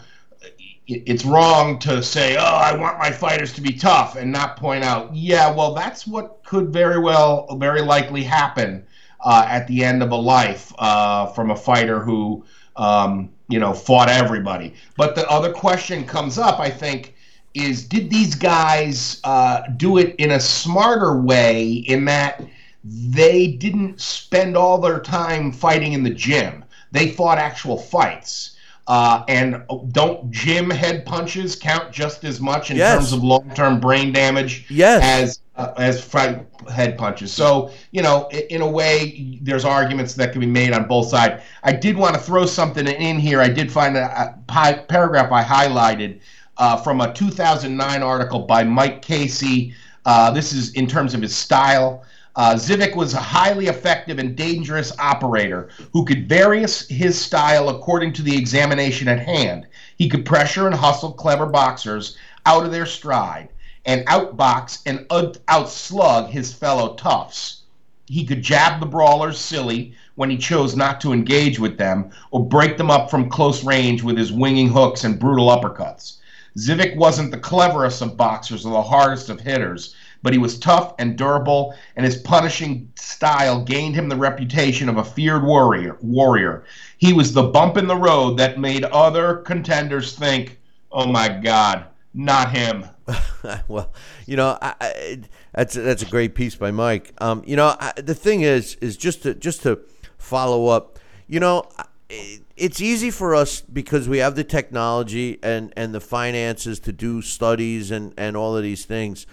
it's 0.86 1.24
wrong 1.24 1.80
to 1.80 2.04
say, 2.04 2.36
"Oh, 2.36 2.44
I 2.44 2.76
want 2.76 3.00
my 3.00 3.10
fighters 3.10 3.52
to 3.54 3.60
be 3.60 3.72
tough," 3.72 4.14
and 4.14 4.30
not 4.30 4.56
point 4.56 4.84
out, 4.84 5.12
"Yeah, 5.12 5.50
well, 5.50 5.74
that's 5.74 6.06
what 6.06 6.44
could 6.44 6.72
very 6.72 7.00
well, 7.00 7.48
very 7.56 7.82
likely 7.82 8.22
happen 8.22 8.86
uh, 9.20 9.44
at 9.48 9.66
the 9.66 9.84
end 9.84 10.02
of 10.02 10.10
a 10.10 10.16
life 10.16 10.72
uh, 10.78 11.26
from 11.26 11.50
a 11.50 11.56
fighter 11.56 12.00
who, 12.00 12.44
um, 12.76 13.30
you 13.48 13.58
know, 13.58 13.72
fought 13.72 14.08
everybody." 14.08 14.74
But 14.96 15.14
the 15.14 15.28
other 15.28 15.52
question 15.52 16.04
comes 16.04 16.38
up, 16.38 16.60
I 16.60 16.70
think, 16.70 17.14
is 17.54 17.84
did 17.86 18.10
these 18.10 18.34
guys 18.34 19.20
uh, 19.24 19.62
do 19.76 19.98
it 19.98 20.14
in 20.16 20.32
a 20.32 20.40
smarter 20.40 21.20
way 21.20 21.68
in 21.72 22.04
that 22.06 22.42
they 22.84 23.48
didn't 23.48 24.00
spend 24.00 24.56
all 24.56 24.78
their 24.78 25.00
time 25.00 25.52
fighting 25.52 25.92
in 25.92 26.02
the 26.02 26.10
gym? 26.10 26.64
They 26.92 27.10
fought 27.10 27.38
actual 27.38 27.76
fights. 27.76 28.56
Uh, 28.88 29.22
and 29.28 29.62
don't 29.92 30.30
gym 30.30 30.70
head 30.70 31.04
punches 31.04 31.54
count 31.54 31.92
just 31.92 32.24
as 32.24 32.40
much 32.40 32.70
in 32.70 32.78
Yes. 32.78 32.94
terms 32.94 33.12
of 33.12 33.22
long-term 33.22 33.80
brain 33.80 34.12
damage 34.12 34.64
Yes. 34.70 35.02
as 35.04 35.40
uh, 35.56 35.74
as 35.76 36.02
fight 36.02 36.46
head 36.72 36.96
punches? 36.96 37.30
So 37.30 37.70
you 37.90 38.00
know, 38.00 38.28
in 38.48 38.62
a 38.62 38.66
way, 38.66 39.38
there's 39.42 39.66
arguments 39.66 40.14
that 40.14 40.32
can 40.32 40.40
be 40.40 40.46
made 40.46 40.72
on 40.72 40.88
both 40.88 41.08
sides. 41.08 41.42
I 41.62 41.72
did 41.72 41.98
want 41.98 42.14
to 42.14 42.20
throw 42.20 42.46
something 42.46 42.86
in 42.88 43.18
here. 43.18 43.42
I 43.42 43.48
did 43.48 43.70
find 43.70 43.94
a, 43.94 44.34
a 44.48 44.84
paragraph 44.88 45.30
I 45.32 45.44
highlighted 45.44 46.20
uh, 46.56 46.78
from 46.78 47.02
a 47.02 47.12
2009 47.12 48.02
article 48.02 48.40
by 48.40 48.64
Mike 48.64 49.02
Casey. 49.02 49.74
Uh, 50.06 50.30
this 50.30 50.54
is 50.54 50.72
in 50.72 50.86
terms 50.86 51.12
of 51.12 51.20
his 51.20 51.36
style. 51.36 52.04
Uh, 52.38 52.54
Zivic 52.54 52.94
was 52.94 53.14
a 53.14 53.20
highly 53.20 53.66
effective 53.66 54.20
and 54.20 54.36
dangerous 54.36 54.96
operator 55.00 55.70
who 55.92 56.04
could 56.04 56.28
vary 56.28 56.60
his- 56.60 57.20
style 57.20 57.68
according 57.68 58.12
to 58.12 58.22
the 58.22 58.36
examination 58.36 59.08
at 59.08 59.18
hand. 59.18 59.66
He 59.96 60.08
could 60.08 60.24
pressure 60.24 60.68
and 60.68 60.76
hustle 60.76 61.10
clever 61.10 61.46
boxers 61.46 62.16
out 62.46 62.64
of 62.64 62.70
their 62.70 62.86
stride 62.86 63.48
and 63.84 64.06
outbox 64.06 64.82
and 64.86 65.04
out- 65.10 65.38
outslug 65.48 66.30
his 66.30 66.52
fellow 66.52 66.94
toughs. 66.94 67.62
He 68.06 68.24
could 68.24 68.42
jab 68.42 68.78
the 68.78 68.86
brawlers 68.86 69.36
silly 69.36 69.94
when 70.14 70.30
he 70.30 70.38
chose 70.38 70.76
not 70.76 71.00
to 71.00 71.12
engage 71.12 71.58
with 71.58 71.76
them 71.76 72.10
or 72.30 72.46
break 72.46 72.76
them 72.76 72.88
up 72.88 73.10
from 73.10 73.28
close 73.28 73.64
range 73.64 74.04
with 74.04 74.16
his 74.16 74.30
winging 74.30 74.68
hooks 74.68 75.02
and 75.02 75.18
brutal 75.18 75.48
uppercuts. 75.48 76.18
Zivic 76.56 76.94
wasn't 76.94 77.32
the 77.32 77.38
cleverest 77.38 78.00
of 78.00 78.16
boxers 78.16 78.64
or 78.64 78.72
the 78.72 78.82
hardest 78.82 79.28
of 79.28 79.40
hitters, 79.40 79.96
but 80.22 80.32
he 80.32 80.38
was 80.38 80.58
tough 80.58 80.94
and 80.98 81.16
durable, 81.16 81.74
and 81.96 82.04
his 82.04 82.16
punishing 82.16 82.90
style 82.96 83.62
gained 83.64 83.94
him 83.94 84.08
the 84.08 84.16
reputation 84.16 84.88
of 84.88 84.96
a 84.96 85.04
feared 85.04 85.44
warrior. 85.44 85.96
Warrior. 86.02 86.64
He 86.98 87.12
was 87.12 87.32
the 87.32 87.44
bump 87.44 87.76
in 87.76 87.86
the 87.86 87.96
road 87.96 88.36
that 88.38 88.58
made 88.58 88.84
other 88.84 89.36
contenders 89.38 90.16
think, 90.16 90.58
"Oh 90.90 91.06
my 91.06 91.28
God, 91.28 91.86
not 92.14 92.50
him." 92.50 92.84
well, 93.68 93.92
you 94.26 94.36
know, 94.36 94.58
I, 94.60 94.74
I, 94.80 95.20
that's 95.54 95.74
that's 95.74 96.02
a 96.02 96.06
great 96.06 96.34
piece 96.34 96.54
by 96.54 96.70
Mike. 96.70 97.12
Um, 97.18 97.42
you 97.46 97.56
know, 97.56 97.76
I, 97.78 97.92
the 97.96 98.14
thing 98.14 98.42
is, 98.42 98.76
is 98.76 98.96
just 98.96 99.22
to 99.22 99.34
just 99.34 99.62
to 99.62 99.80
follow 100.18 100.68
up. 100.68 100.98
You 101.26 101.40
know, 101.40 101.68
it, 102.08 102.42
it's 102.56 102.80
easy 102.80 103.10
for 103.10 103.34
us 103.34 103.60
because 103.60 104.08
we 104.08 104.18
have 104.18 104.34
the 104.34 104.44
technology 104.44 105.38
and 105.42 105.72
and 105.76 105.94
the 105.94 106.00
finances 106.00 106.80
to 106.80 106.92
do 106.92 107.22
studies 107.22 107.90
and 107.90 108.12
and 108.18 108.36
all 108.36 108.56
of 108.56 108.62
these 108.62 108.84
things. 108.84 109.26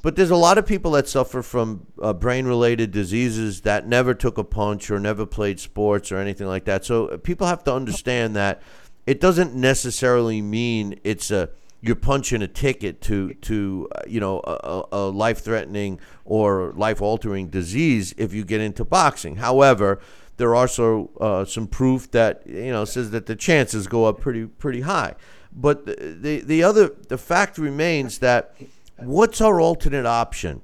But 0.00 0.14
there's 0.14 0.30
a 0.30 0.36
lot 0.36 0.58
of 0.58 0.66
people 0.66 0.92
that 0.92 1.08
suffer 1.08 1.42
from 1.42 1.86
uh, 2.00 2.12
brain-related 2.12 2.92
diseases 2.92 3.62
that 3.62 3.88
never 3.88 4.14
took 4.14 4.38
a 4.38 4.44
punch 4.44 4.90
or 4.90 5.00
never 5.00 5.26
played 5.26 5.58
sports 5.58 6.12
or 6.12 6.18
anything 6.18 6.46
like 6.46 6.64
that. 6.66 6.84
So 6.84 7.08
uh, 7.08 7.16
people 7.16 7.46
have 7.46 7.64
to 7.64 7.74
understand 7.74 8.36
that 8.36 8.62
it 9.06 9.20
doesn't 9.20 9.54
necessarily 9.54 10.40
mean 10.40 11.00
it's 11.02 11.30
a 11.30 11.50
you're 11.80 11.96
punching 11.96 12.42
a 12.42 12.48
ticket 12.48 13.00
to 13.02 13.34
to 13.34 13.88
uh, 13.92 14.00
you 14.06 14.20
know 14.20 14.40
a, 14.44 14.52
a 14.52 14.84
a 14.92 15.02
life-threatening 15.10 16.00
or 16.24 16.72
life-altering 16.76 17.48
disease 17.48 18.14
if 18.16 18.32
you 18.32 18.44
get 18.44 18.60
into 18.60 18.84
boxing. 18.84 19.36
However, 19.36 20.00
there 20.36 20.48
are 20.50 20.56
also 20.56 21.10
uh, 21.20 21.44
some 21.44 21.66
proof 21.66 22.10
that 22.12 22.42
you 22.46 22.70
know 22.70 22.84
says 22.84 23.10
that 23.10 23.26
the 23.26 23.36
chances 23.36 23.86
go 23.86 24.04
up 24.04 24.20
pretty 24.20 24.46
pretty 24.46 24.82
high. 24.82 25.14
But 25.52 25.86
the 25.86 26.16
the, 26.20 26.40
the 26.40 26.62
other 26.62 26.94
the 27.08 27.18
fact 27.18 27.58
remains 27.58 28.18
that 28.18 28.54
what's 28.98 29.40
our 29.40 29.60
alternate 29.60 30.06
option? 30.06 30.62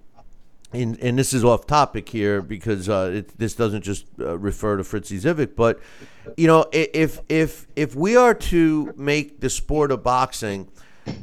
And, 0.72 0.98
and 1.00 1.16
this 1.16 1.32
is 1.32 1.44
off 1.44 1.66
topic 1.66 2.08
here 2.08 2.42
because 2.42 2.88
uh, 2.88 3.12
it, 3.14 3.38
this 3.38 3.54
doesn't 3.54 3.82
just 3.82 4.06
uh, 4.18 4.36
refer 4.36 4.76
to 4.76 4.82
Fritzie 4.82 5.20
Zivic, 5.20 5.54
but 5.54 5.78
you 6.36 6.48
know, 6.48 6.66
if 6.72 7.20
if 7.28 7.68
if 7.76 7.94
we 7.94 8.16
are 8.16 8.34
to 8.34 8.92
make 8.96 9.38
the 9.40 9.50
sport 9.50 9.92
of 9.92 10.02
boxing 10.02 10.68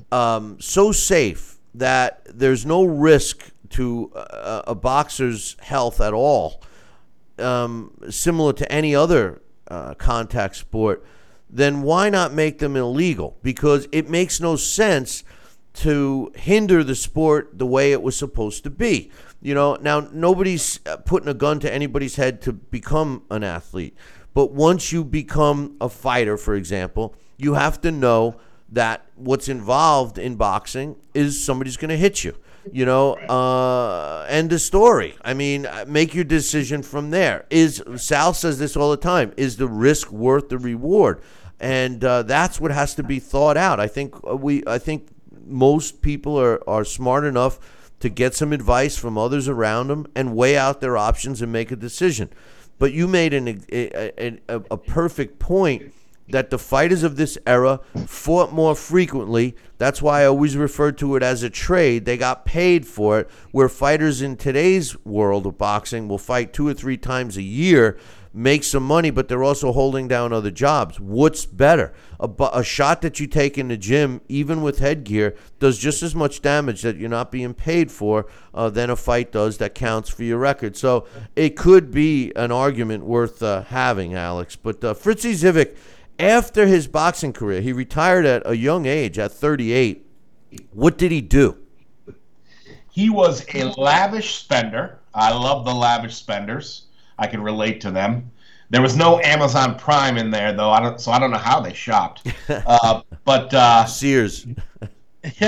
um, 0.09 0.57
so 0.61 0.93
safe 0.93 1.57
that 1.75 2.21
there's 2.25 2.65
no 2.65 2.85
risk 2.85 3.51
to 3.71 4.11
a, 4.15 4.63
a 4.67 4.75
boxer's 4.75 5.57
health 5.59 5.99
at 5.99 6.13
all, 6.13 6.61
um, 7.39 7.93
similar 8.09 8.53
to 8.53 8.71
any 8.71 8.95
other 8.95 9.41
uh, 9.67 9.93
contact 9.95 10.55
sport, 10.55 11.03
then 11.49 11.81
why 11.81 12.09
not 12.09 12.33
make 12.33 12.59
them 12.59 12.75
illegal? 12.75 13.37
Because 13.41 13.87
it 13.91 14.09
makes 14.09 14.39
no 14.39 14.55
sense 14.55 15.23
to 15.73 16.31
hinder 16.35 16.83
the 16.83 16.95
sport 16.95 17.57
the 17.57 17.65
way 17.65 17.91
it 17.91 18.01
was 18.01 18.17
supposed 18.17 18.63
to 18.63 18.69
be. 18.69 19.11
You 19.41 19.53
know, 19.53 19.75
now 19.75 20.01
nobody's 20.11 20.79
uh, 20.85 20.97
putting 20.97 21.29
a 21.29 21.33
gun 21.33 21.59
to 21.61 21.73
anybody's 21.73 22.15
head 22.15 22.41
to 22.43 22.53
become 22.53 23.23
an 23.31 23.43
athlete. 23.43 23.95
But 24.33 24.51
once 24.51 24.91
you 24.91 25.03
become 25.03 25.77
a 25.81 25.89
fighter, 25.89 26.37
for 26.37 26.55
example, 26.55 27.15
you 27.37 27.55
have 27.55 27.81
to 27.81 27.91
know 27.91 28.35
that 28.69 29.05
what's 29.15 29.49
involved 29.49 30.17
in 30.17 30.35
boxing 30.35 30.95
is 31.13 31.43
somebody's 31.43 31.77
going 31.77 31.89
to 31.89 31.97
hit 31.97 32.23
you. 32.23 32.35
you 32.71 32.85
know, 32.85 33.13
uh, 33.13 34.25
end 34.29 34.49
the 34.49 34.59
story. 34.59 35.15
I 35.23 35.33
mean, 35.33 35.65
uh, 35.65 35.85
make 35.87 36.13
your 36.13 36.23
decision 36.23 36.83
from 36.83 37.09
there. 37.09 37.45
Is 37.49 37.83
Sal 37.97 38.33
says 38.33 38.59
this 38.59 38.75
all 38.75 38.91
the 38.91 38.97
time? 38.97 39.33
Is 39.37 39.57
the 39.57 39.67
risk 39.67 40.11
worth 40.11 40.49
the 40.49 40.57
reward? 40.57 41.21
And 41.59 42.03
uh, 42.03 42.23
that's 42.23 42.59
what 42.59 42.71
has 42.71 42.95
to 42.95 43.03
be 43.03 43.19
thought 43.19 43.57
out. 43.57 43.79
I 43.79 43.87
think 43.87 44.15
uh, 44.27 44.35
we, 44.35 44.63
I 44.65 44.77
think 44.77 45.07
most 45.51 46.01
people 46.01 46.39
are 46.39 46.67
are 46.67 46.85
smart 46.85 47.25
enough 47.25 47.59
to 47.99 48.09
get 48.09 48.33
some 48.33 48.51
advice 48.51 48.97
from 48.97 49.17
others 49.17 49.47
around 49.47 49.87
them 49.87 50.07
and 50.15 50.35
weigh 50.35 50.57
out 50.57 50.81
their 50.81 50.97
options 50.97 51.41
and 51.41 51.51
make 51.51 51.71
a 51.71 51.75
decision. 51.75 52.29
But 52.79 52.93
you 52.93 53.07
made 53.07 53.33
an, 53.33 53.47
a, 53.47 53.61
a, 53.71 54.39
a, 54.49 54.61
a 54.71 54.77
perfect 54.77 55.37
point 55.37 55.93
that 56.29 56.49
the 56.49 56.57
fighters 56.57 57.03
of 57.03 57.15
this 57.15 57.37
era 57.45 57.79
fought 58.07 58.51
more 58.51 58.75
frequently. 58.75 59.55
That's 59.77 60.01
why 60.01 60.21
I 60.21 60.25
always 60.25 60.57
refer 60.57 60.91
to 60.93 61.15
it 61.15 61.23
as 61.23 61.43
a 61.43 61.49
trade. 61.49 62.05
They 62.05 62.17
got 62.17 62.45
paid 62.45 62.87
for 62.87 63.19
it, 63.19 63.29
where 63.51 63.69
fighters 63.69 64.21
in 64.21 64.37
today's 64.37 64.97
world 65.05 65.45
of 65.45 65.57
boxing 65.57 66.07
will 66.07 66.17
fight 66.17 66.53
two 66.53 66.67
or 66.67 66.73
three 66.73 66.97
times 66.97 67.37
a 67.37 67.41
year, 67.41 67.97
make 68.33 68.63
some 68.63 68.83
money, 68.83 69.09
but 69.09 69.27
they're 69.27 69.43
also 69.43 69.71
holding 69.71 70.07
down 70.07 70.31
other 70.31 70.51
jobs. 70.51 70.99
What's 70.99 71.45
better? 71.45 71.93
A, 72.19 72.29
a 72.53 72.63
shot 72.63 73.01
that 73.01 73.19
you 73.19 73.27
take 73.27 73.57
in 73.57 73.67
the 73.67 73.77
gym, 73.77 74.21
even 74.29 74.61
with 74.61 74.79
headgear, 74.79 75.35
does 75.59 75.77
just 75.77 76.01
as 76.01 76.15
much 76.15 76.41
damage 76.41 76.81
that 76.83 76.95
you're 76.95 77.09
not 77.09 77.31
being 77.31 77.53
paid 77.53 77.91
for 77.91 78.27
uh, 78.53 78.69
than 78.69 78.89
a 78.89 78.95
fight 78.95 79.31
does 79.31 79.57
that 79.57 79.75
counts 79.75 80.09
for 80.09 80.23
your 80.23 80.37
record. 80.37 80.77
So 80.77 81.07
it 81.35 81.55
could 81.55 81.91
be 81.91 82.31
an 82.35 82.51
argument 82.51 83.03
worth 83.05 83.43
uh, 83.43 83.63
having, 83.63 84.13
Alex. 84.13 84.55
But 84.55 84.83
uh, 84.83 84.93
Fritzie 84.93 85.33
Zivic 85.33 85.75
after 86.21 86.67
his 86.67 86.87
boxing 86.87 87.33
career, 87.33 87.61
he 87.61 87.73
retired 87.73 88.25
at 88.25 88.43
a 88.45 88.55
young 88.55 88.85
age, 88.85 89.17
at 89.17 89.31
38. 89.31 90.05
What 90.71 90.97
did 90.97 91.11
he 91.11 91.19
do? 91.21 91.57
He 92.91 93.09
was 93.09 93.45
a 93.53 93.63
lavish 93.79 94.35
spender. 94.35 94.99
I 95.13 95.33
love 95.33 95.65
the 95.65 95.73
lavish 95.73 96.15
spenders. 96.15 96.83
I 97.17 97.27
can 97.27 97.41
relate 97.41 97.81
to 97.81 97.91
them. 97.91 98.31
There 98.69 98.81
was 98.81 98.95
no 98.95 99.19
Amazon 99.19 99.77
Prime 99.77 100.17
in 100.17 100.31
there, 100.31 100.53
though. 100.53 100.69
I 100.71 100.79
don't, 100.79 100.99
so 100.99 101.11
I 101.11 101.19
don't 101.19 101.31
know 101.31 101.37
how 101.37 101.59
they 101.59 101.73
shopped. 101.73 102.27
Uh, 102.49 103.01
but 103.25 103.53
uh, 103.53 103.85
Sears. 103.85 104.45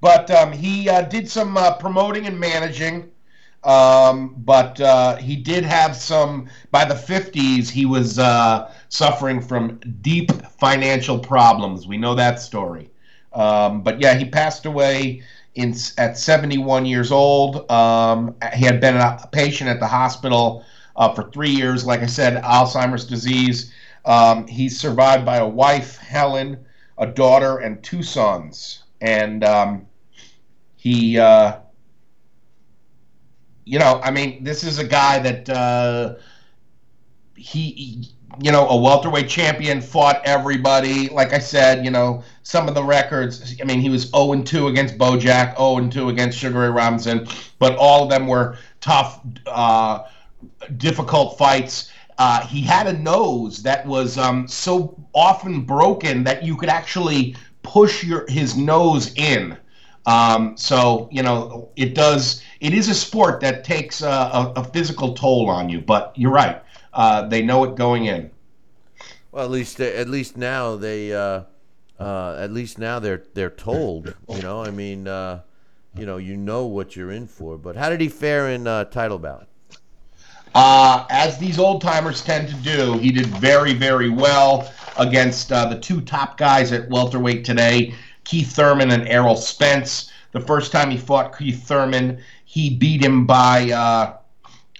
but 0.00 0.30
um, 0.30 0.52
he 0.52 0.88
uh, 0.88 1.02
did 1.02 1.30
some 1.30 1.56
uh, 1.56 1.74
promoting 1.76 2.26
and 2.26 2.38
managing. 2.38 3.10
Um, 3.64 4.34
but 4.38 4.80
uh, 4.80 5.16
he 5.16 5.36
did 5.36 5.64
have 5.64 5.96
some. 5.96 6.48
By 6.70 6.84
the 6.84 6.94
50s, 6.94 7.68
he 7.68 7.86
was 7.86 8.18
uh, 8.18 8.72
suffering 8.88 9.40
from 9.40 9.78
deep 10.00 10.30
financial 10.58 11.18
problems. 11.18 11.86
We 11.86 11.98
know 11.98 12.14
that 12.14 12.40
story. 12.40 12.90
Um, 13.32 13.82
but 13.82 14.00
yeah, 14.00 14.14
he 14.14 14.24
passed 14.24 14.66
away 14.66 15.22
in 15.58 15.74
at 15.98 16.16
71 16.16 16.86
years 16.86 17.10
old. 17.12 17.70
Um, 17.70 18.36
he 18.54 18.64
had 18.64 18.80
been 18.80 18.96
a 18.96 19.28
patient 19.32 19.68
at 19.68 19.80
the 19.80 19.86
hospital 19.86 20.64
uh, 20.96 21.12
for 21.12 21.30
three 21.30 21.50
years. 21.50 21.84
Like 21.84 22.00
I 22.00 22.06
said, 22.06 22.42
Alzheimer's 22.42 23.06
disease. 23.06 23.72
Um, 24.04 24.46
he's 24.46 24.78
survived 24.78 25.26
by 25.26 25.38
a 25.38 25.48
wife, 25.48 25.96
Helen, 25.98 26.64
a 26.96 27.06
daughter, 27.06 27.58
and 27.58 27.82
two 27.82 28.02
sons. 28.02 28.84
And 29.00 29.44
um, 29.44 29.86
he 30.76 31.18
uh, 31.18 31.58
you 33.68 33.78
know, 33.78 34.00
I 34.02 34.10
mean, 34.10 34.42
this 34.42 34.64
is 34.64 34.78
a 34.78 34.84
guy 34.84 35.18
that 35.18 35.50
uh, 35.50 36.14
he, 37.36 38.14
you 38.40 38.52
know, 38.52 38.68
a 38.68 38.76
welterweight 38.76 39.28
champion, 39.28 39.80
fought 39.80 40.20
everybody. 40.24 41.08
Like 41.08 41.32
I 41.32 41.38
said, 41.38 41.84
you 41.84 41.90
know, 41.90 42.22
some 42.42 42.68
of 42.68 42.74
the 42.74 42.82
records. 42.82 43.56
I 43.60 43.64
mean, 43.64 43.80
he 43.80 43.90
was 43.90 44.10
0 44.10 44.42
2 44.42 44.68
against 44.68 44.96
Beau 44.96 45.18
Jack, 45.18 45.56
0 45.56 45.88
2 45.88 46.08
against 46.08 46.38
Sugar 46.38 46.60
Ray 46.60 46.68
Robinson, 46.68 47.26
but 47.58 47.76
all 47.76 48.04
of 48.04 48.10
them 48.10 48.26
were 48.26 48.56
tough, 48.80 49.20
uh, 49.46 50.04
difficult 50.76 51.36
fights. 51.36 51.90
Uh, 52.18 52.44
he 52.46 52.60
had 52.60 52.86
a 52.86 52.92
nose 52.92 53.62
that 53.62 53.86
was 53.86 54.18
um, 54.18 54.46
so 54.48 54.96
often 55.14 55.62
broken 55.62 56.24
that 56.24 56.42
you 56.42 56.56
could 56.56 56.68
actually 56.68 57.36
push 57.62 58.04
your 58.04 58.24
his 58.28 58.56
nose 58.56 59.12
in. 59.14 59.56
Um, 60.06 60.56
so 60.56 61.08
you 61.12 61.22
know, 61.22 61.70
it 61.76 61.94
does. 61.94 62.42
It 62.60 62.72
is 62.72 62.88
a 62.88 62.94
sport 62.94 63.40
that 63.40 63.62
takes 63.62 64.02
a, 64.02 64.08
a, 64.08 64.52
a 64.56 64.64
physical 64.64 65.14
toll 65.14 65.48
on 65.50 65.68
you. 65.68 65.80
But 65.80 66.12
you're 66.16 66.32
right. 66.32 66.62
Uh, 66.98 67.28
they 67.28 67.42
know 67.42 67.62
it 67.62 67.76
going 67.76 68.06
in. 68.06 68.28
Well, 69.30 69.44
at 69.44 69.52
least 69.52 69.80
at 69.80 70.08
least 70.08 70.36
now 70.36 70.74
they 70.74 71.14
uh, 71.14 71.42
uh, 72.00 72.36
at 72.40 72.52
least 72.52 72.76
now 72.76 72.98
they're 72.98 73.22
they're 73.34 73.50
told. 73.50 74.16
You 74.28 74.42
know, 74.42 74.64
I 74.64 74.72
mean, 74.72 75.06
uh, 75.06 75.42
you 75.96 76.06
know, 76.06 76.16
you 76.16 76.36
know 76.36 76.66
what 76.66 76.96
you're 76.96 77.12
in 77.12 77.28
for. 77.28 77.56
But 77.56 77.76
how 77.76 77.88
did 77.88 78.00
he 78.00 78.08
fare 78.08 78.50
in 78.50 78.66
uh, 78.66 78.86
title 78.86 79.20
bout? 79.20 79.46
Uh, 80.56 81.06
as 81.08 81.38
these 81.38 81.60
old 81.60 81.82
timers 81.82 82.20
tend 82.20 82.48
to 82.48 82.54
do, 82.56 82.98
he 82.98 83.12
did 83.12 83.26
very 83.26 83.74
very 83.74 84.10
well 84.10 84.68
against 84.98 85.50
the 85.50 85.78
two 85.80 86.00
top 86.00 86.36
guys 86.36 86.72
at 86.72 86.90
welterweight 86.90 87.44
today. 87.44 87.94
Keith 88.24 88.50
Thurman 88.50 88.90
and 88.90 89.06
Errol 89.06 89.36
Spence. 89.36 90.10
The 90.32 90.40
first 90.40 90.72
time 90.72 90.90
he 90.90 90.96
fought 90.96 91.38
Keith 91.38 91.62
Thurman, 91.62 92.20
he 92.44 92.74
beat 92.74 93.04
him 93.04 93.24
by 93.24 93.70
uh, 93.70 94.16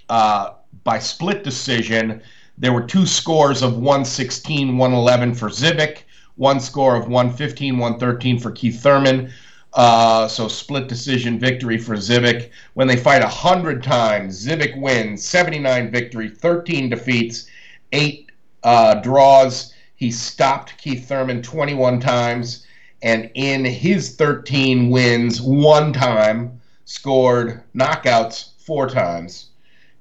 uh, 0.09 0.55
by 0.89 0.99
split 0.99 1.45
decision. 1.45 2.23
There 2.57 2.73
were 2.73 2.81
two 2.83 3.05
scores 3.05 3.61
of 3.61 3.75
116, 3.75 4.79
111 4.79 5.35
for 5.35 5.51
Zivic, 5.51 6.05
one 6.37 6.61
score 6.61 6.97
of 6.97 7.09
115, 7.09 7.77
113 7.77 8.39
for 8.39 8.51
Keith 8.53 8.83
Thurman. 8.83 9.31
Uh, 9.75 10.27
so 10.29 10.49
split 10.49 10.89
decision 10.89 11.39
victory 11.39 11.77
for 11.77 11.95
Zivic. 11.97 12.49
When 12.73 12.89
they 12.89 12.97
fight 12.97 13.21
100 13.21 13.83
times, 13.83 14.47
Zivic 14.47 14.81
wins 14.81 15.23
79 15.29 15.91
victory, 15.91 16.31
13 16.31 16.89
defeats, 16.89 17.47
8 17.93 18.33
uh, 18.63 18.95
draws. 18.95 19.75
He 19.95 20.11
stopped 20.11 20.79
Keith 20.79 21.07
Thurman 21.07 21.43
21 21.43 22.01
times 22.01 22.67
and 23.03 23.31
in 23.35 23.63
his 23.63 24.17
13 24.17 24.89
wins, 24.89 25.43
one 25.43 25.93
time 25.93 26.63
scored 26.87 27.63
knockouts 27.75 28.53
four 28.65 28.89
times. 28.89 29.48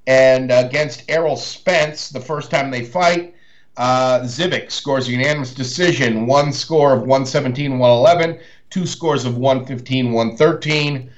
And 0.07 0.51
against 0.51 1.03
Errol 1.09 1.35
Spence, 1.35 2.09
the 2.09 2.21
first 2.21 2.49
time 2.49 2.71
they 2.71 2.85
fight, 2.85 3.35
uh, 3.75 4.25
scores 4.25 5.07
a 5.07 5.11
unanimous 5.11 5.53
decision, 5.53 6.25
one 6.25 6.53
score 6.53 6.93
of 6.93 7.01
117 7.01 7.77
111, 7.77 8.39
two 8.69 8.87
scores 8.87 9.25
of 9.25 9.37
115 9.37 10.13
113. 10.13 11.09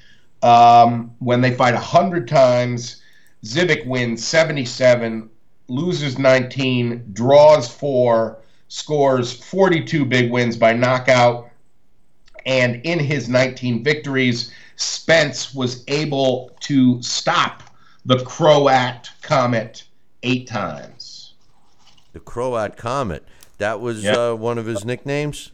Um, 0.42 1.12
when 1.20 1.40
they 1.40 1.54
fight 1.54 1.76
100 1.76 2.28
times, 2.28 3.02
Zivic 3.46 3.86
wins 3.86 4.26
77, 4.26 5.30
loses 5.68 6.18
19, 6.18 7.12
draws 7.14 7.72
four, 7.72 8.40
scores 8.70 9.32
42 9.32 10.04
big 10.04 10.32
wins 10.32 10.58
by 10.58 10.74
knockout. 10.74 11.50
And 12.46 12.82
in 12.84 13.00
his 13.00 13.30
19 13.30 13.84
victories, 13.84 14.52
Spence 14.78 15.54
was 15.54 15.84
able 15.88 16.52
to 16.62 17.02
stop 17.04 17.69
the 18.06 18.24
Croat 18.24 19.10
Comet 19.22 19.84
eight 20.24 20.48
times. 20.48 21.34
The 22.14 22.20
Croat 22.20 22.78
Comet. 22.78 23.26
That 23.58 23.82
was 23.82 24.04
yep. 24.04 24.18
uh, 24.18 24.36
one 24.36 24.58
of 24.58 24.66
his 24.66 24.86
nicknames? 24.86 25.52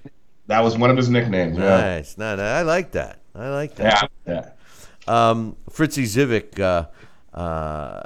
That 0.47 0.61
was 0.61 0.77
one 0.77 0.91
of 0.91 0.97
his 0.97 1.09
nicknames. 1.09 1.57
Nice. 1.57 2.15
Yeah. 2.17 2.35
No, 2.35 2.35
no, 2.35 2.43
I 2.43 2.61
like 2.61 2.91
that. 2.91 3.19
I 3.33 3.49
like 3.49 3.75
that. 3.75 4.09
Yeah. 4.27 4.51
yeah. 5.07 5.29
Um, 5.29 5.55
Fritzie 5.69 6.03
Zivic, 6.03 6.59
uh, 6.59 6.87
uh, 7.37 8.01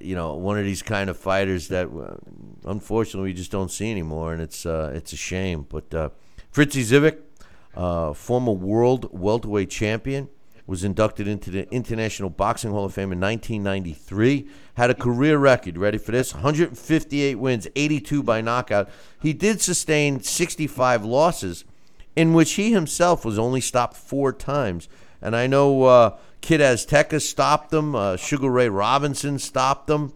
you 0.00 0.14
know, 0.14 0.36
one 0.36 0.58
of 0.58 0.64
these 0.64 0.82
kind 0.82 1.10
of 1.10 1.16
fighters 1.16 1.68
that 1.68 1.88
uh, 1.88 2.16
unfortunately 2.64 3.30
we 3.30 3.34
just 3.34 3.50
don't 3.50 3.70
see 3.70 3.90
anymore, 3.90 4.32
and 4.32 4.40
it's 4.40 4.64
uh, 4.64 4.92
it's 4.94 5.12
a 5.12 5.16
shame. 5.16 5.66
But 5.68 5.92
uh, 5.92 6.10
Fritzie 6.52 6.82
Zivic, 6.82 7.18
uh, 7.76 8.14
former 8.14 8.52
world 8.52 9.08
welterweight 9.12 9.70
champion, 9.70 10.28
was 10.70 10.84
inducted 10.84 11.26
into 11.26 11.50
the 11.50 11.68
International 11.74 12.30
Boxing 12.30 12.70
Hall 12.70 12.84
of 12.84 12.94
Fame 12.94 13.10
in 13.10 13.18
1993. 13.18 14.48
Had 14.74 14.88
a 14.88 14.94
career 14.94 15.36
record, 15.36 15.76
ready 15.76 15.98
for 15.98 16.12
this? 16.12 16.32
158 16.32 17.34
wins, 17.34 17.66
82 17.74 18.22
by 18.22 18.40
knockout. 18.40 18.88
He 19.20 19.32
did 19.32 19.60
sustain 19.60 20.20
65 20.20 21.04
losses, 21.04 21.64
in 22.14 22.34
which 22.34 22.52
he 22.52 22.70
himself 22.70 23.24
was 23.24 23.36
only 23.36 23.60
stopped 23.60 23.96
four 23.96 24.32
times. 24.32 24.88
And 25.20 25.34
I 25.34 25.48
know 25.48 25.82
uh, 25.82 26.16
Kid 26.40 26.60
Azteca 26.60 27.20
stopped 27.20 27.70
them, 27.72 27.96
uh, 27.96 28.16
Sugar 28.16 28.48
Ray 28.48 28.68
Robinson 28.68 29.40
stopped 29.40 29.88
them. 29.88 30.12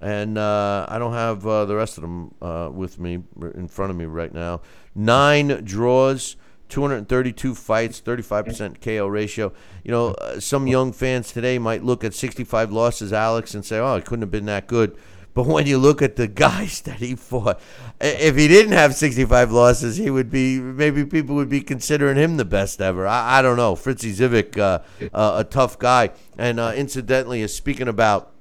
And 0.00 0.38
uh, 0.38 0.86
I 0.88 1.00
don't 1.00 1.14
have 1.14 1.44
uh, 1.44 1.64
the 1.64 1.74
rest 1.74 1.98
of 1.98 2.02
them 2.02 2.32
uh, 2.40 2.70
with 2.72 3.00
me 3.00 3.24
in 3.54 3.66
front 3.66 3.90
of 3.90 3.96
me 3.96 4.04
right 4.04 4.32
now. 4.32 4.60
Nine 4.94 5.64
draws. 5.64 6.36
232 6.68 7.54
fights, 7.54 8.00
35% 8.00 8.80
KO 8.80 9.06
ratio. 9.06 9.52
You 9.84 9.90
know, 9.90 10.08
uh, 10.08 10.40
some 10.40 10.66
young 10.66 10.92
fans 10.92 11.32
today 11.32 11.58
might 11.58 11.84
look 11.84 12.04
at 12.04 12.14
65 12.14 12.72
losses, 12.72 13.12
Alex, 13.12 13.54
and 13.54 13.64
say, 13.64 13.78
"Oh, 13.78 13.96
it 13.96 14.04
couldn't 14.04 14.22
have 14.22 14.30
been 14.30 14.46
that 14.46 14.66
good." 14.66 14.96
But 15.36 15.46
when 15.46 15.66
you 15.66 15.76
look 15.76 16.00
at 16.00 16.16
the 16.16 16.26
guys 16.26 16.80
that 16.86 16.96
he 16.96 17.14
fought, 17.14 17.60
if 18.00 18.36
he 18.36 18.48
didn't 18.48 18.72
have 18.72 18.94
65 18.94 19.52
losses, 19.52 19.96
he 19.96 20.10
would 20.10 20.30
be 20.30 20.58
maybe 20.58 21.04
people 21.04 21.36
would 21.36 21.50
be 21.50 21.60
considering 21.60 22.16
him 22.16 22.38
the 22.38 22.44
best 22.44 22.80
ever. 22.80 23.06
I, 23.06 23.38
I 23.38 23.42
don't 23.42 23.58
know. 23.58 23.74
Fritzie 23.74 24.14
Zivic, 24.14 24.58
uh, 24.58 24.80
uh, 25.12 25.34
a 25.36 25.44
tough 25.44 25.78
guy, 25.78 26.10
and 26.38 26.58
uh, 26.58 26.72
incidentally, 26.74 27.42
is 27.42 27.54
speaking 27.54 27.86
about 27.86 28.32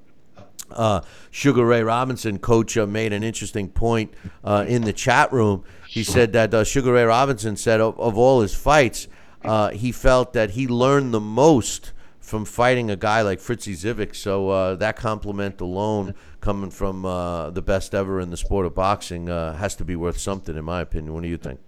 uh, 0.72 1.02
Sugar 1.32 1.66
Ray 1.66 1.84
Robinson, 1.84 2.40
coach, 2.40 2.78
uh, 2.78 2.88
made 2.88 3.14
an 3.14 3.24
interesting 3.24 3.70
point 3.70 4.14
uh, 4.44 4.66
in 4.68 4.84
the 4.84 4.94
chat 4.94 5.32
room. 5.32 5.64
He 5.96 6.04
said 6.04 6.34
that 6.34 6.54
uh, 6.54 6.66
Sugar 6.66 6.92
Ray 6.92 7.06
Robinson 7.06 7.56
said 7.56 7.80
of, 7.80 7.98
of 7.98 8.18
all 8.18 8.42
his 8.42 8.54
fights, 8.54 9.08
uh, 9.46 9.70
he 9.70 9.94
felt 9.94 10.34
that 10.34 10.50
he 10.50 10.68
learned 10.68 11.14
the 11.14 11.22
most 11.22 11.94
from 12.20 12.44
fighting 12.44 12.92
a 12.92 12.98
guy 12.98 13.22
like 13.22 13.40
Fritzie 13.40 13.76
Zivic. 13.76 14.14
So 14.14 14.50
uh, 14.50 14.76
that 14.76 14.98
compliment 14.98 15.62
alone, 15.62 16.14
coming 16.42 16.70
from 16.70 17.06
uh, 17.06 17.50
the 17.52 17.62
best 17.62 17.96
ever 17.96 18.20
in 18.20 18.30
the 18.30 18.36
sport 18.36 18.66
of 18.66 18.76
boxing, 18.76 19.30
uh, 19.30 19.56
has 19.56 19.74
to 19.78 19.86
be 19.86 19.96
worth 19.96 20.18
something, 20.18 20.58
in 20.58 20.66
my 20.66 20.82
opinion. 20.82 21.14
What 21.14 21.24
do 21.24 21.30
you 21.30 21.38
think? 21.38 21.62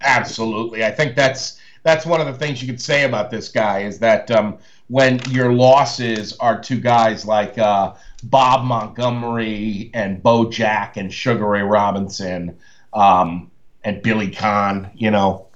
Absolutely. 0.00 0.82
I 0.82 0.90
think 0.90 1.14
that's 1.14 1.60
that's 1.82 2.06
one 2.06 2.22
of 2.22 2.26
the 2.26 2.34
things 2.34 2.62
you 2.62 2.68
could 2.68 2.80
say 2.80 3.04
about 3.04 3.30
this 3.30 3.50
guy 3.50 3.80
is 3.80 3.98
that 3.98 4.30
um, 4.30 4.56
when 4.88 5.20
your 5.28 5.52
losses 5.52 6.32
are 6.38 6.58
to 6.62 6.80
guys 6.80 7.26
like 7.26 7.58
uh, 7.58 7.92
Bob 8.22 8.64
Montgomery 8.64 9.90
and 9.92 10.22
Beau 10.22 10.48
Jack 10.48 10.96
and 10.96 11.12
Sugar 11.12 11.48
Ray 11.48 11.62
Robinson 11.62 12.56
um, 12.92 13.50
and 13.84 14.02
Billy 14.02 14.30
Conn, 14.30 14.90
you 14.94 15.10
know, 15.10 15.48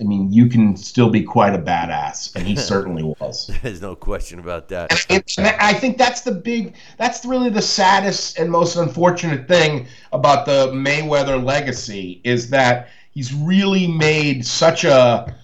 I 0.00 0.04
mean, 0.04 0.32
you 0.32 0.46
can 0.46 0.76
still 0.76 1.10
be 1.10 1.22
quite 1.22 1.54
a 1.54 1.58
badass, 1.58 2.34
and 2.34 2.46
he 2.46 2.56
certainly 2.72 3.02
was. 3.02 3.50
There's 3.62 3.82
no 3.82 3.94
question 3.94 4.38
about 4.38 4.68
that. 4.68 5.06
And 5.10 5.46
I 5.60 5.74
think 5.74 5.98
that's 5.98 6.22
the 6.22 6.32
big, 6.32 6.74
that's 6.96 7.24
really 7.24 7.50
the 7.50 7.62
saddest 7.62 8.38
and 8.38 8.50
most 8.50 8.76
unfortunate 8.76 9.46
thing 9.46 9.86
about 10.12 10.46
the 10.46 10.68
Mayweather 10.68 11.42
legacy 11.42 12.22
is 12.24 12.48
that 12.50 12.88
he's 13.10 13.34
really 13.34 13.86
made 13.86 14.46
such 14.46 14.84
a, 14.84 15.34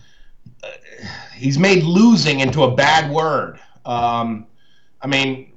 he's 1.35 1.59
made 1.59 1.82
losing 1.82 2.40
into 2.40 2.62
a 2.62 2.74
bad 2.74 3.10
word. 3.10 3.60
Um, 3.85 4.47
I 5.02 5.06
mean, 5.06 5.52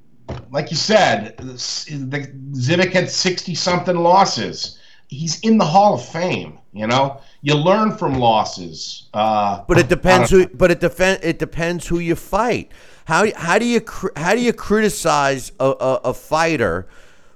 like 0.52 0.72
you 0.72 0.78
said, 0.78 1.38
the, 1.38 1.46
the 1.46 2.28
Zivic 2.52 2.92
had 2.92 3.10
60 3.10 3.56
something 3.56 3.96
losses. 3.96 4.79
He's 5.10 5.40
in 5.42 5.58
the 5.58 5.66
Hall 5.66 5.96
of 5.96 6.06
Fame, 6.06 6.60
you 6.72 6.88
know? 6.88 7.20
You 7.42 7.56
learn 7.56 7.98
from 7.98 8.14
losses. 8.14 9.10
Uh, 9.14 9.64
But 9.68 9.80
it 9.80 9.90
depends 9.90 10.30
who. 10.30 10.48
But 10.48 10.72
it 10.72 10.80
depend. 10.80 11.24
It 11.24 11.40
depends 11.40 11.88
who 11.88 12.00
you 12.00 12.16
fight. 12.16 12.72
How 13.06 13.26
how 13.36 13.58
do 13.58 13.66
you 13.66 13.82
how 14.16 14.34
do 14.36 14.40
you 14.40 14.54
criticize 14.54 15.52
a, 15.60 15.66
a, 15.66 15.94
a 16.06 16.14
fighter 16.14 16.88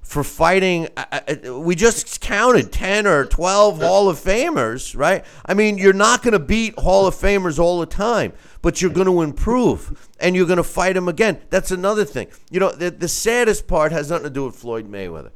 for 0.03 0.23
fighting? 0.23 0.87
We 1.47 1.73
just 1.73 2.21
counted 2.21 2.71
ten 2.71 3.07
or 3.07 3.25
twelve 3.25 3.81
Hall 3.81 4.07
of 4.07 4.19
Famers, 4.19 4.95
right? 4.95 5.25
I 5.43 5.55
mean, 5.55 5.79
you're 5.79 5.93
not 5.93 6.21
going 6.21 6.33
to 6.33 6.39
beat 6.39 6.77
Hall 6.77 7.07
of 7.07 7.15
Famers 7.15 7.57
all 7.57 7.79
the 7.79 7.87
time, 7.87 8.33
but 8.61 8.81
you're 8.83 8.91
going 8.91 9.07
to 9.07 9.21
improve 9.23 10.09
and 10.19 10.35
you're 10.35 10.45
going 10.45 10.57
to 10.57 10.63
fight 10.63 10.93
them 10.93 11.07
again. 11.07 11.41
That's 11.49 11.71
another 11.71 12.05
thing. 12.05 12.27
You 12.51 12.59
know, 12.59 12.71
the, 12.71 12.91
the 12.91 13.07
saddest 13.07 13.67
part 13.67 13.91
has 13.93 14.11
nothing 14.11 14.25
to 14.25 14.29
do 14.29 14.45
with 14.45 14.55
Floyd 14.55 14.91
Mayweather. 14.91 15.31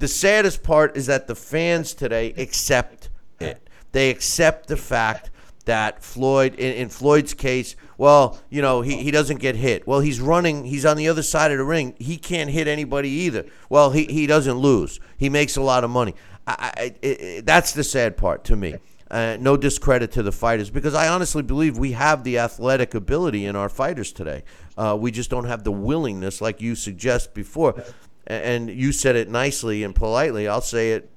The 0.00 0.08
saddest 0.08 0.62
part 0.62 0.96
is 0.96 1.06
that 1.06 1.26
the 1.26 1.34
fans 1.34 1.92
today 1.92 2.32
accept 2.38 3.10
it. 3.38 3.68
They 3.92 4.08
accept 4.08 4.66
the 4.66 4.78
fact 4.78 5.30
that 5.66 6.02
Floyd, 6.02 6.54
in, 6.54 6.74
in 6.74 6.88
Floyd's 6.88 7.34
case, 7.34 7.76
well, 7.98 8.38
you 8.48 8.62
know, 8.62 8.80
he, 8.80 8.96
he 8.96 9.10
doesn't 9.10 9.40
get 9.40 9.56
hit. 9.56 9.86
Well, 9.86 10.00
he's 10.00 10.18
running, 10.18 10.64
he's 10.64 10.86
on 10.86 10.96
the 10.96 11.06
other 11.08 11.22
side 11.22 11.52
of 11.52 11.58
the 11.58 11.64
ring. 11.64 11.94
He 11.98 12.16
can't 12.16 12.48
hit 12.48 12.66
anybody 12.66 13.10
either. 13.10 13.44
Well, 13.68 13.90
he, 13.90 14.06
he 14.06 14.26
doesn't 14.26 14.56
lose. 14.56 15.00
He 15.18 15.28
makes 15.28 15.56
a 15.56 15.62
lot 15.62 15.84
of 15.84 15.90
money. 15.90 16.14
I, 16.46 16.94
I, 17.04 17.42
that's 17.44 17.72
the 17.72 17.84
sad 17.84 18.16
part 18.16 18.44
to 18.44 18.56
me. 18.56 18.76
Uh, 19.10 19.36
no 19.38 19.56
discredit 19.56 20.12
to 20.12 20.22
the 20.22 20.32
fighters 20.32 20.70
because 20.70 20.94
I 20.94 21.08
honestly 21.08 21.42
believe 21.42 21.76
we 21.76 21.92
have 21.92 22.24
the 22.24 22.38
athletic 22.38 22.94
ability 22.94 23.44
in 23.44 23.54
our 23.54 23.68
fighters 23.68 24.12
today. 24.12 24.44
Uh, 24.78 24.96
we 24.98 25.10
just 25.10 25.28
don't 25.28 25.46
have 25.46 25.64
the 25.64 25.72
willingness, 25.72 26.40
like 26.40 26.62
you 26.62 26.74
suggest 26.74 27.34
before. 27.34 27.84
And 28.30 28.70
you 28.70 28.92
said 28.92 29.16
it 29.16 29.28
nicely 29.28 29.82
and 29.82 29.92
politely. 29.92 30.46
I'll 30.46 30.60
say 30.60 30.92
it 30.92 31.10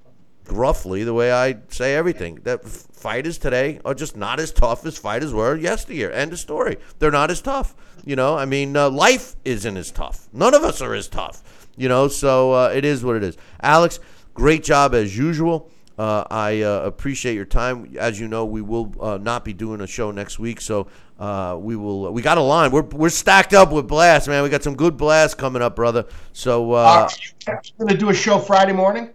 gruffly 0.45 1.03
the 1.03 1.13
way 1.13 1.31
I 1.31 1.57
say 1.69 1.95
everything. 1.95 2.39
That 2.43 2.61
f- 2.65 2.87
fighters 2.91 3.37
today 3.37 3.79
are 3.85 3.93
just 3.93 4.17
not 4.17 4.39
as 4.39 4.51
tough 4.51 4.83
as 4.85 4.97
fighters 4.97 5.31
were 5.31 5.55
yesteryear. 5.55 6.09
End 6.11 6.33
of 6.33 6.39
story. 6.39 6.77
They're 6.97 7.11
not 7.11 7.29
as 7.29 7.39
tough. 7.41 7.75
You 8.03 8.15
know, 8.15 8.35
I 8.35 8.45
mean, 8.45 8.75
uh, 8.75 8.89
life 8.89 9.35
isn't 9.45 9.77
as 9.77 9.91
tough. 9.91 10.27
None 10.33 10.55
of 10.55 10.63
us 10.63 10.81
are 10.81 10.95
as 10.95 11.07
tough. 11.07 11.67
You 11.77 11.87
know, 11.87 12.07
so 12.07 12.53
uh, 12.53 12.71
it 12.73 12.83
is 12.83 13.03
what 13.03 13.15
it 13.15 13.23
is. 13.23 13.37
Alex, 13.61 13.99
great 14.33 14.63
job 14.63 14.95
as 14.95 15.15
usual. 15.15 15.69
Uh, 15.97 16.23
I 16.29 16.61
uh, 16.61 16.81
appreciate 16.81 17.35
your 17.35 17.45
time. 17.45 17.95
As 17.99 18.19
you 18.19 18.27
know, 18.27 18.45
we 18.45 18.61
will 18.61 18.93
uh, 18.99 19.17
not 19.17 19.45
be 19.45 19.53
doing 19.53 19.81
a 19.81 19.87
show 19.87 20.09
next 20.11 20.39
week, 20.39 20.59
so 20.59 20.87
uh, 21.19 21.55
we 21.59 21.75
will. 21.75 22.11
We 22.11 22.21
got 22.21 22.37
a 22.37 22.41
line. 22.41 22.71
We're 22.71 22.81
we're 22.81 23.09
stacked 23.09 23.53
up 23.53 23.71
with 23.71 23.87
blasts, 23.87 24.27
man. 24.27 24.41
We 24.43 24.49
got 24.49 24.63
some 24.63 24.75
good 24.75 24.97
blasts 24.97 25.35
coming 25.35 25.61
up, 25.61 25.75
brother. 25.75 26.05
So 26.31 26.71
uh, 26.71 27.07
Are 27.47 27.61
going 27.77 27.89
to 27.89 27.97
do 27.97 28.09
a 28.09 28.13
show 28.13 28.39
Friday 28.39 28.73
morning? 28.73 29.11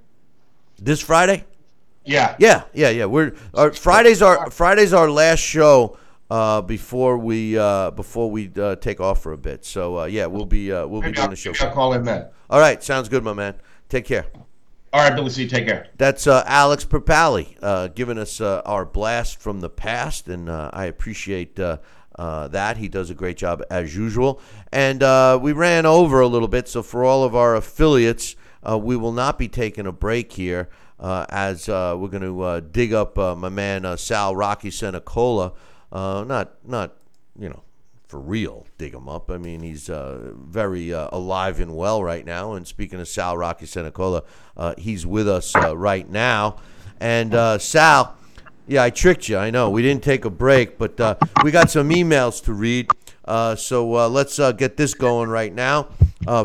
this 0.81 1.01
Friday. 1.01 1.45
Yeah. 2.05 2.37
Yeah, 2.39 2.65
yeah, 2.73 2.91
yeah. 2.91 3.05
We're 3.05 3.35
our 3.55 3.73
Fridays 3.73 4.23
are 4.23 4.51
Fridays 4.51 4.93
our 4.93 5.11
last 5.11 5.41
show 5.41 5.99
uh, 6.31 6.63
before 6.63 7.19
we 7.19 7.59
uh, 7.59 7.91
before 7.91 8.31
we 8.31 8.51
uh, 8.57 8.77
take 8.77 9.01
off 9.01 9.23
for 9.23 9.33
a 9.33 9.39
bit. 9.39 9.65
So 9.65 10.01
uh, 10.01 10.05
yeah, 10.07 10.27
we'll 10.27 10.47
be 10.47 10.73
uh, 10.73 10.87
we'll 10.87 11.03
be 11.03 11.13
doing 11.13 11.25
I'll, 11.25 11.31
the 11.31 11.37
show. 11.37 11.51
maybe 11.51 11.65
I'll 11.65 11.73
call 11.75 11.93
in 11.93 12.05
then. 12.05 12.27
All 12.49 12.61
right, 12.61 12.83
sounds 12.83 13.09
good, 13.09 13.23
my 13.23 13.35
man. 13.35 13.55
Take 13.89 14.07
care. 14.07 14.27
All 14.91 15.03
right, 15.03 15.15
Billy 15.15 15.29
C, 15.29 15.47
take 15.47 15.67
care. 15.67 15.89
That's 15.99 16.27
uh, 16.27 16.45
Alex 16.47 16.85
Perpali 16.85 17.57
uh, 17.61 17.89
giving 17.89 18.17
us 18.17 18.41
uh, 18.41 18.63
our 18.65 18.87
blast 18.87 19.39
from 19.39 19.61
the 19.61 19.69
past, 19.69 20.29
and 20.29 20.49
uh, 20.49 20.71
I 20.73 20.87
appreciate 20.87 21.61
uh, 21.61 21.79
uh, 22.19 22.49
that. 22.49 22.79
He 22.79 22.89
does 22.89 23.11
a 23.11 23.15
great 23.15 23.37
job 23.37 23.63
as 23.71 23.95
usual. 23.95 24.41
And 24.73 25.03
we 25.43 25.53
ran 25.53 25.85
over 25.85 26.21
a 26.21 26.27
little 26.27 26.49
bit, 26.49 26.69
so 26.69 26.83
for 26.83 27.05
all 27.05 27.23
of 27.23 27.37
our 27.37 27.55
affiliates, 27.55 28.35
we 28.67 28.97
will 28.97 29.13
not 29.13 29.39
be 29.39 29.49
taking 29.49 29.87
a 29.87 29.93
break 29.93 30.33
here 30.33 30.71
as 30.99 31.69
we're 31.69 32.09
going 32.09 32.23
to 32.23 32.61
dig 32.61 32.95
up 32.95 33.17
my 33.17 33.51
man 33.51 33.97
Sal 33.99 34.35
Rocky 34.35 34.71
Senecola. 34.71 35.53
Uh, 35.91 36.25
not, 36.27 36.55
not, 36.67 36.97
you 37.39 37.49
know, 37.49 37.63
for 38.09 38.19
real, 38.19 38.67
dig 38.79 38.95
him 38.95 39.07
up. 39.07 39.31
I 39.31 39.37
mean, 39.37 39.61
he's 39.61 39.91
uh, 39.91 40.33
very 40.35 40.95
uh, 40.95 41.11
alive 41.13 41.61
and 41.61 41.77
well 41.77 42.03
right 42.03 42.25
now. 42.25 42.55
And 42.55 42.67
speaking 42.67 43.01
of 43.01 43.07
Sal 43.07 43.37
Rocky 43.37 43.67
Senecola, 43.67 44.23
uh, 44.57 44.75
he's 44.79 45.05
with 45.07 45.29
us 45.29 45.55
uh, 45.55 45.77
right 45.77 46.09
now. 46.09 46.57
And 47.01 47.35
uh, 47.35 47.59
Sal, 47.59 48.17
yeah, 48.67 48.83
I 48.83 48.89
tricked 48.91 49.29
you. 49.29 49.37
I 49.37 49.51
know 49.51 49.69
we 49.69 49.83
didn't 49.83 50.03
take 50.03 50.25
a 50.25 50.31
break, 50.31 50.79
but 50.79 50.99
uh, 50.99 51.17
we 51.45 51.51
got 51.51 51.71
some 51.71 51.91
emails 51.91 52.43
to 52.45 52.55
read. 52.55 52.91
So 53.59 53.87
let's 54.09 54.39
get 54.55 54.79
this 54.79 54.95
going 54.95 55.29
right 55.29 55.55
now. 55.55 55.89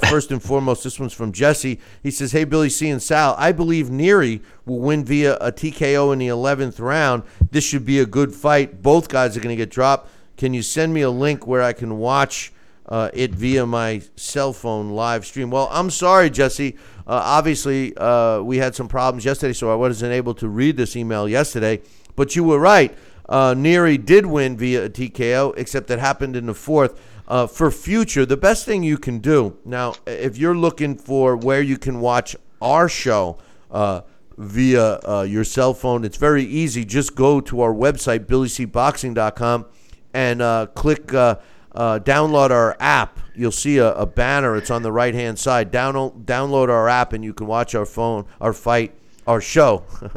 First 0.10 0.32
and 0.32 0.44
foremost, 0.44 0.84
this 0.84 1.00
one's 1.00 1.14
from 1.14 1.32
Jesse. 1.32 1.80
He 2.04 2.12
says, 2.12 2.34
"Hey 2.34 2.44
Billy 2.44 2.70
C 2.70 2.90
and 2.90 3.02
Sal, 3.02 3.36
I 3.38 3.54
believe 3.54 3.88
Neary 3.88 4.42
will 4.66 4.80
win 4.80 5.06
via 5.06 5.38
a 5.38 5.52
TKO 5.52 6.12
in 6.12 6.20
the 6.20 6.28
11th 6.28 6.80
round. 6.82 7.24
This 7.52 7.64
should 7.64 7.86
be 7.86 8.00
a 8.00 8.06
good 8.06 8.34
fight. 8.34 8.82
Both 8.82 9.08
guys 9.08 9.38
are 9.38 9.40
going 9.40 9.56
to 9.56 9.62
get 9.62 9.70
dropped. 9.70 10.10
Can 10.38 10.54
you 10.54 10.62
send 10.62 10.94
me 10.94 11.02
a 11.02 11.10
link 11.10 11.48
where 11.48 11.62
I 11.62 11.74
can 11.74 11.98
watch 11.98 12.52
uh, 12.88 13.10
it 13.14 13.32
via 13.32 13.66
my 13.66 14.02
cell 14.16 14.54
phone 14.54 14.92
live 14.92 15.26
stream?" 15.26 15.52
Well, 15.52 15.70
I'm 15.72 15.90
sorry, 15.90 16.30
Jesse. 16.30 16.76
Uh, 17.06 17.22
obviously, 17.24 17.96
uh, 17.98 18.42
we 18.42 18.58
had 18.58 18.76
some 18.76 18.88
problems 18.88 19.26
yesterday, 19.26 19.54
so 19.54 19.72
I 19.72 19.76
wasn't 19.76 20.14
able 20.14 20.34
to 20.36 20.48
read 20.48 20.78
this 20.78 20.96
email 20.96 21.28
yesterday. 21.28 21.82
But 22.16 22.36
you 22.36 22.44
were 22.44 22.60
right. 22.60 22.96
Uh, 23.28 23.54
Neary 23.54 24.04
did 24.04 24.26
win 24.26 24.58
via 24.58 24.86
a 24.86 24.90
TKO, 24.90 25.54
except 25.58 25.90
it 25.90 26.00
happened 26.00 26.36
in 26.36 26.46
the 26.46 26.54
fourth. 26.54 27.00
Uh, 27.28 27.48
for 27.48 27.72
future, 27.72 28.26
the 28.26 28.38
best 28.38 28.66
thing 28.66 28.84
you 28.84 28.98
can 28.98 29.20
do 29.20 29.58
now, 29.64 29.94
if 30.06 30.38
you're 30.38 30.56
looking 30.56 30.98
for 30.98 31.38
where 31.38 31.62
you 31.62 31.78
can 31.78 32.02
watch 32.02 32.36
our 32.62 32.90
show 32.90 33.38
uh, 33.72 34.02
via 34.38 35.00
uh, 35.08 35.26
your 35.28 35.46
cell 35.46 35.74
phone, 35.74 36.04
it's 36.04 36.18
very 36.18 36.44
easy. 36.44 36.84
Just 36.84 37.16
go 37.16 37.40
to 37.40 37.62
our 37.62 37.74
website, 37.74 38.26
billycboxing.com, 38.26 39.66
and 40.14 40.42
uh, 40.42 40.68
click 40.74 41.14
uh, 41.14 41.38
uh, 41.74 42.00
download 42.00 42.52
our 42.52 42.78
app. 42.80 43.20
You'll 43.36 43.52
see 43.52 43.78
a, 43.78 43.94
a 43.94 44.06
banner. 44.06 44.56
It's 44.56 44.70
on 44.70 44.84
the 44.84 44.92
right 44.92 45.14
hand 45.14 45.40
side. 45.40 45.72
Download 45.72 46.24
download 46.26 46.70
our 46.70 46.88
app, 46.88 47.14
and 47.14 47.24
you 47.24 47.34
can 47.34 47.48
watch 47.48 47.76
our 47.76 47.86
phone, 47.86 48.26
our 48.40 48.54
fight, 48.54 48.94
our 49.26 49.42
show. 49.42 49.84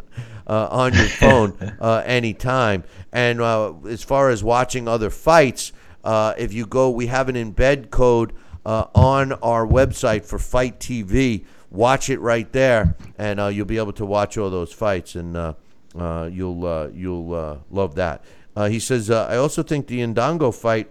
uh, 0.47 0.67
on 0.71 0.93
your 0.93 1.05
phone 1.07 1.57
uh, 1.79 2.01
anytime. 2.05 2.83
And 3.11 3.41
uh, 3.41 3.73
as 3.87 4.03
far 4.03 4.29
as 4.29 4.43
watching 4.43 4.87
other 4.87 5.09
fights, 5.09 5.71
uh, 6.03 6.33
if 6.37 6.53
you 6.53 6.65
go, 6.65 6.89
we 6.89 7.07
have 7.07 7.29
an 7.29 7.35
embed 7.35 7.89
code 7.91 8.33
uh, 8.65 8.87
on 8.95 9.33
our 9.33 9.67
website 9.67 10.25
for 10.25 10.39
Fight 10.39 10.79
TV. 10.79 11.45
Watch 11.69 12.09
it 12.09 12.19
right 12.19 12.51
there, 12.53 12.95
and 13.17 13.39
uh, 13.39 13.47
you'll 13.47 13.65
be 13.65 13.77
able 13.77 13.93
to 13.93 14.05
watch 14.05 14.37
all 14.37 14.49
those 14.49 14.71
fights, 14.71 15.15
and 15.15 15.35
uh, 15.35 15.53
uh, 15.97 16.29
you'll 16.31 16.65
uh, 16.65 16.87
you'll 16.93 17.33
uh, 17.33 17.57
love 17.69 17.95
that. 17.95 18.23
Uh, 18.57 18.69
he 18.69 18.79
says, 18.79 19.11
uh, 19.11 19.27
I 19.29 19.37
also 19.37 19.61
think 19.61 19.85
the 19.85 19.99
Ndongo 19.99 20.51
fight 20.51 20.89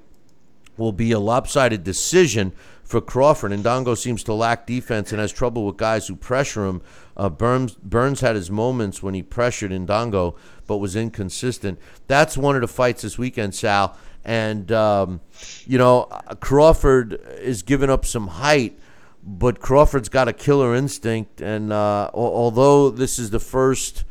will 0.77 0.93
be 0.93 1.11
a 1.11 1.19
lopsided 1.19 1.83
decision 1.83 2.53
for 2.85 3.01
Crawford. 3.01 3.51
Ndongo 3.51 3.99
seems 3.99 4.23
to 4.23 4.35
lack 4.35 4.69
defense 4.69 5.11
and 5.11 5.21
has 5.21 5.33
trouble 5.33 5.67
with 5.67 5.77
guys 5.77 6.07
who 6.07 6.15
pressure 6.15 6.65
him. 6.65 6.81
Uh, 7.17 7.29
Burns 7.29 7.75
Burns 7.75 8.21
had 8.21 8.37
his 8.37 8.53
moments 8.53 9.03
when 9.03 9.15
he 9.15 9.23
pressured 9.25 9.73
Ndongo, 9.73 10.37
but 10.69 10.77
was 10.77 10.95
inconsistent. 10.95 11.81
That's 12.07 12.37
one 12.37 12.55
of 12.55 12.61
the 12.61 12.69
fights 12.69 13.03
this 13.03 13.19
weekend, 13.19 13.53
Sal. 13.57 13.99
And 14.25 14.71
um, 14.71 15.21
you 15.67 15.77
know, 15.77 16.05
Crawford 16.39 17.21
is 17.41 17.65
giving 17.65 17.91
up 17.91 18.07
some 18.07 18.29
height, 18.29 18.79
but 19.25 19.59
Crawford's 19.59 20.09
got 20.09 20.29
a 20.29 20.33
killer 20.33 20.73
instinct. 20.73 21.41
And 21.41 21.73
uh, 21.73 22.11
although 22.15 22.91
this 22.91 23.19
is 23.19 23.31
the 23.31 23.41
first 23.41 24.05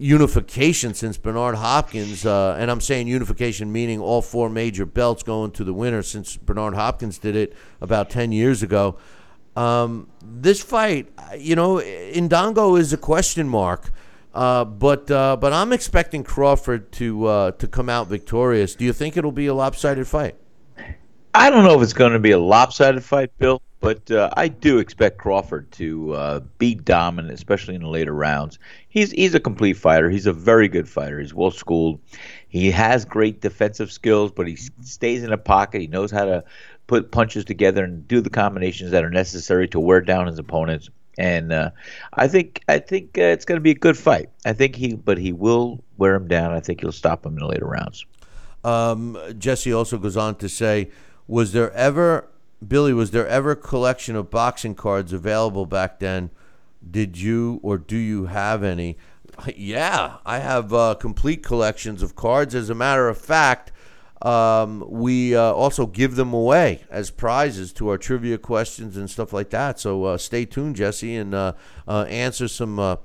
unification 0.00 0.94
since 0.94 1.18
Bernard 1.18 1.56
Hopkins, 1.56 2.24
uh, 2.24 2.56
and 2.58 2.70
I'm 2.70 2.80
saying 2.80 3.06
unification 3.06 3.70
meaning 3.70 4.00
all 4.00 4.22
four 4.22 4.48
major 4.48 4.86
belts 4.86 5.22
going 5.22 5.50
to 5.52 5.64
the 5.64 5.74
winner 5.74 6.02
since 6.02 6.38
Bernard 6.38 6.74
Hopkins 6.74 7.18
did 7.18 7.36
it 7.36 7.54
about 7.82 8.08
10 8.08 8.32
years 8.32 8.62
ago. 8.62 8.96
Um, 9.56 10.08
this 10.22 10.62
fight, 10.62 11.12
you 11.36 11.54
know, 11.54 11.76
Ndongo 11.76 12.80
is 12.80 12.94
a 12.94 12.96
question 12.96 13.46
mark, 13.46 13.90
uh, 14.32 14.64
but 14.64 15.10
uh, 15.10 15.36
but 15.36 15.52
I'm 15.52 15.72
expecting 15.72 16.24
Crawford 16.24 16.92
to 16.92 17.26
uh, 17.26 17.50
to 17.52 17.68
come 17.68 17.90
out 17.90 18.06
victorious. 18.06 18.74
Do 18.74 18.84
you 18.84 18.92
think 18.92 19.16
it'll 19.16 19.32
be 19.32 19.48
a 19.48 19.54
lopsided 19.54 20.06
fight? 20.06 20.36
I 21.34 21.50
don't 21.50 21.64
know 21.64 21.76
if 21.76 21.82
it's 21.82 21.92
going 21.92 22.12
to 22.12 22.18
be 22.18 22.30
a 22.30 22.38
lopsided 22.38 23.04
fight, 23.04 23.36
Bill. 23.38 23.60
But 23.80 24.10
uh, 24.10 24.28
I 24.36 24.48
do 24.48 24.78
expect 24.78 25.16
Crawford 25.16 25.70
to 25.72 26.12
uh, 26.12 26.40
be 26.58 26.74
dominant, 26.74 27.32
especially 27.32 27.74
in 27.74 27.82
the 27.82 27.88
later 27.88 28.12
rounds. 28.12 28.58
He's 28.90 29.10
he's 29.10 29.34
a 29.34 29.40
complete 29.40 29.78
fighter. 29.78 30.10
He's 30.10 30.26
a 30.26 30.34
very 30.34 30.68
good 30.68 30.86
fighter. 30.86 31.18
He's 31.18 31.32
well 31.32 31.50
schooled. 31.50 31.98
He 32.48 32.70
has 32.70 33.06
great 33.06 33.40
defensive 33.40 33.90
skills, 33.90 34.32
but 34.32 34.46
he 34.46 34.56
stays 34.82 35.22
in 35.22 35.30
the 35.30 35.38
pocket. 35.38 35.80
He 35.80 35.86
knows 35.86 36.10
how 36.10 36.26
to 36.26 36.44
put 36.88 37.10
punches 37.10 37.44
together 37.44 37.84
and 37.84 38.06
do 38.06 38.20
the 38.20 38.28
combinations 38.28 38.90
that 38.90 39.02
are 39.02 39.10
necessary 39.10 39.66
to 39.68 39.80
wear 39.80 40.02
down 40.02 40.26
his 40.26 40.38
opponents. 40.38 40.90
And 41.16 41.52
uh, 41.52 41.70
I 42.14 42.28
think 42.28 42.62
I 42.68 42.80
think 42.80 43.16
uh, 43.16 43.22
it's 43.22 43.46
going 43.46 43.56
to 43.56 43.62
be 43.62 43.70
a 43.70 43.74
good 43.74 43.96
fight. 43.96 44.28
I 44.44 44.52
think 44.52 44.76
he, 44.76 44.94
but 44.94 45.16
he 45.16 45.32
will 45.32 45.82
wear 45.96 46.14
him 46.14 46.28
down. 46.28 46.52
I 46.52 46.60
think 46.60 46.80
he'll 46.80 46.92
stop 46.92 47.24
him 47.24 47.32
in 47.34 47.38
the 47.38 47.46
later 47.46 47.66
rounds. 47.66 48.04
Um, 48.62 49.16
Jesse 49.38 49.72
also 49.72 49.96
goes 49.96 50.18
on 50.18 50.34
to 50.36 50.48
say, 50.48 50.90
was 51.26 51.52
there 51.52 51.72
ever 51.72 52.28
Billy, 52.66 52.92
was 52.92 53.10
there 53.10 53.26
ever 53.26 53.52
a 53.52 53.56
collection 53.56 54.16
of 54.16 54.30
boxing 54.30 54.74
cards 54.74 55.12
available 55.12 55.66
back 55.66 55.98
then? 55.98 56.30
Did 56.88 57.18
you 57.18 57.60
or 57.62 57.78
do 57.78 57.96
you 57.96 58.26
have 58.26 58.62
any? 58.62 58.98
Yeah, 59.56 60.18
I 60.26 60.38
have 60.38 60.72
uh, 60.72 60.94
complete 60.94 61.42
collections 61.42 62.02
of 62.02 62.16
cards. 62.16 62.54
As 62.54 62.68
a 62.68 62.74
matter 62.74 63.08
of 63.08 63.16
fact, 63.18 63.72
um, 64.22 64.84
we 64.86 65.34
uh, 65.34 65.40
also 65.40 65.86
give 65.86 66.16
them 66.16 66.34
away 66.34 66.84
as 66.90 67.10
prizes 67.10 67.72
to 67.74 67.88
our 67.88 67.96
trivia 67.96 68.36
questions 68.36 68.96
and 68.96 69.08
stuff 69.08 69.32
like 69.32 69.50
that. 69.50 69.80
So 69.80 70.04
uh, 70.04 70.18
stay 70.18 70.44
tuned, 70.44 70.76
Jesse, 70.76 71.16
and 71.16 71.34
uh, 71.34 71.54
uh, 71.88 72.02
answer 72.08 72.48
some 72.48 72.78
uh, 72.78 72.96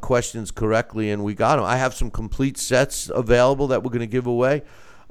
questions 0.00 0.50
correctly. 0.50 1.10
And 1.10 1.24
we 1.24 1.34
got 1.34 1.56
them. 1.56 1.64
I 1.64 1.76
have 1.76 1.94
some 1.94 2.10
complete 2.10 2.58
sets 2.58 3.10
available 3.14 3.68
that 3.68 3.82
we're 3.82 3.90
going 3.90 4.00
to 4.00 4.06
give 4.06 4.26
away. 4.26 4.62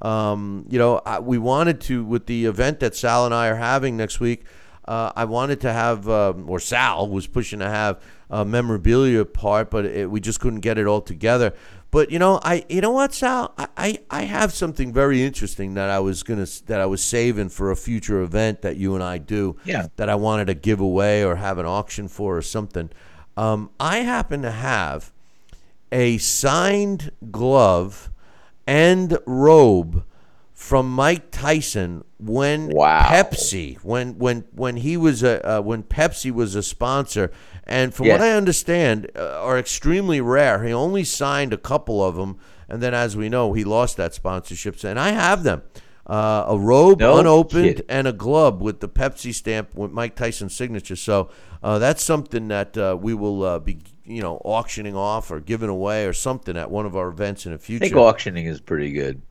Um, 0.02 0.66
you 0.70 0.78
know, 0.78 1.02
I, 1.06 1.20
we 1.20 1.38
wanted 1.38 1.82
to 1.82 2.04
with 2.04 2.28
the 2.28 2.46
event 2.46 2.80
that 2.82 2.96
Sal 2.96 3.26
and 3.26 3.34
I 3.34 3.48
are 3.48 3.56
having 3.56 3.98
next 3.98 4.20
week. 4.20 4.46
Uh, 4.86 5.12
I 5.16 5.26
wanted 5.26 5.60
to 5.62 5.74
have, 5.74 6.08
um, 6.08 6.50
or 6.50 6.60
Sal 6.60 7.10
was 7.10 7.28
pushing 7.28 7.60
to 7.60 7.70
have 7.70 8.02
a 8.30 8.46
memorabilia 8.46 9.26
part, 9.26 9.70
but 9.70 9.86
it, 9.86 10.10
we 10.10 10.22
just 10.22 10.40
couldn't 10.40 10.62
get 10.62 10.78
it 10.78 10.86
all 10.88 11.02
together. 11.02 11.54
But 11.90 12.12
you 12.12 12.20
know, 12.20 12.40
I 12.44 12.66
you 12.70 12.82
know 12.82 12.92
what, 12.92 13.14
Sal, 13.14 13.54
I, 13.58 13.68
I, 13.78 14.00
I 14.10 14.22
have 14.24 14.54
something 14.54 14.94
very 14.94 15.24
interesting 15.24 15.74
that 15.76 15.90
I 15.90 16.00
was 16.00 16.24
gonna 16.24 16.46
that 16.66 16.82
I 16.82 16.86
was 16.86 17.02
saving 17.02 17.50
for 17.50 17.72
a 17.72 17.76
future 17.76 18.22
event 18.22 18.62
that 18.62 18.78
you 18.78 18.94
and 18.94 19.04
I 19.04 19.18
do. 19.18 19.58
Yeah. 19.64 19.88
That 19.96 20.10
I 20.10 20.16
wanted 20.16 20.48
to 20.48 20.54
give 20.54 20.80
away 20.80 21.24
or 21.24 21.38
have 21.38 21.58
an 21.58 21.66
auction 21.66 22.08
for 22.08 22.38
or 22.38 22.42
something. 22.42 22.90
Um, 23.38 23.70
I 23.80 24.00
happen 24.00 24.42
to 24.42 24.52
have 24.52 25.12
a 25.92 26.18
signed 26.18 27.12
glove 27.32 28.10
and 28.68 29.18
robe 29.26 30.04
from 30.54 30.92
Mike 30.94 31.32
Tyson 31.32 32.04
when 32.20 32.70
wow. 32.70 33.04
Pepsi 33.10 33.78
when 33.84 34.18
when 34.18 34.44
when 34.54 34.78
he 34.78 34.98
was 34.98 35.24
a 35.24 35.58
uh, 35.58 35.62
when 35.62 35.84
Pepsi 35.84 36.32
was 36.32 36.56
a 36.56 36.64
sponsor 36.64 37.32
and 37.64 37.94
from 37.94 38.08
Yeah. 38.08 38.14
what 38.14 38.22
I 38.22 38.32
understand 38.32 39.10
uh, 39.16 39.40
are 39.42 39.58
extremely 39.58 40.20
rare. 40.20 40.64
He 40.64 40.74
only 40.74 41.04
signed 41.04 41.54
a 41.54 41.58
couple 41.58 42.04
of 42.04 42.16
them 42.16 42.38
and 42.68 42.82
then 42.82 42.94
as 42.94 43.16
we 43.16 43.30
know 43.30 43.54
he 43.54 43.64
lost 43.64 43.98
that 43.98 44.14
sponsorship 44.14 44.84
and 44.84 45.00
I 45.00 45.10
have 45.12 45.44
them. 45.44 45.62
Uh, 46.08 46.46
a 46.48 46.58
robe 46.58 47.02
No 47.02 47.18
unopened 47.20 47.66
kidding. 47.66 47.86
and 47.90 48.08
a 48.08 48.14
glove 48.14 48.62
with 48.62 48.80
the 48.80 48.88
Pepsi 48.88 49.34
stamp 49.34 49.76
with 49.76 49.92
Mike 49.92 50.16
Tyson's 50.16 50.56
signature. 50.56 50.96
So 50.96 51.30
uh, 51.62 51.80
that's 51.80 52.02
something 52.02 52.48
that 52.48 52.78
uh, 52.78 52.98
we 53.00 53.14
will 53.14 53.44
uh, 53.44 53.60
be, 53.60 53.80
you 54.08 54.22
know, 54.22 54.42
auctioning 54.46 54.96
off 54.96 55.30
or 55.32 55.40
giving 55.40 55.70
away 55.70 56.06
or 56.06 56.14
something 56.14 56.58
at 56.58 56.72
one 56.72 56.86
of 56.86 56.96
our 56.96 57.10
events 57.10 57.46
in 57.46 57.52
the 57.52 57.58
future. 57.58 57.86
I 57.86 57.90
think 57.90 57.98
auctioning 58.00 58.46
is 58.46 58.60
pretty 58.62 58.92
good. 58.92 59.22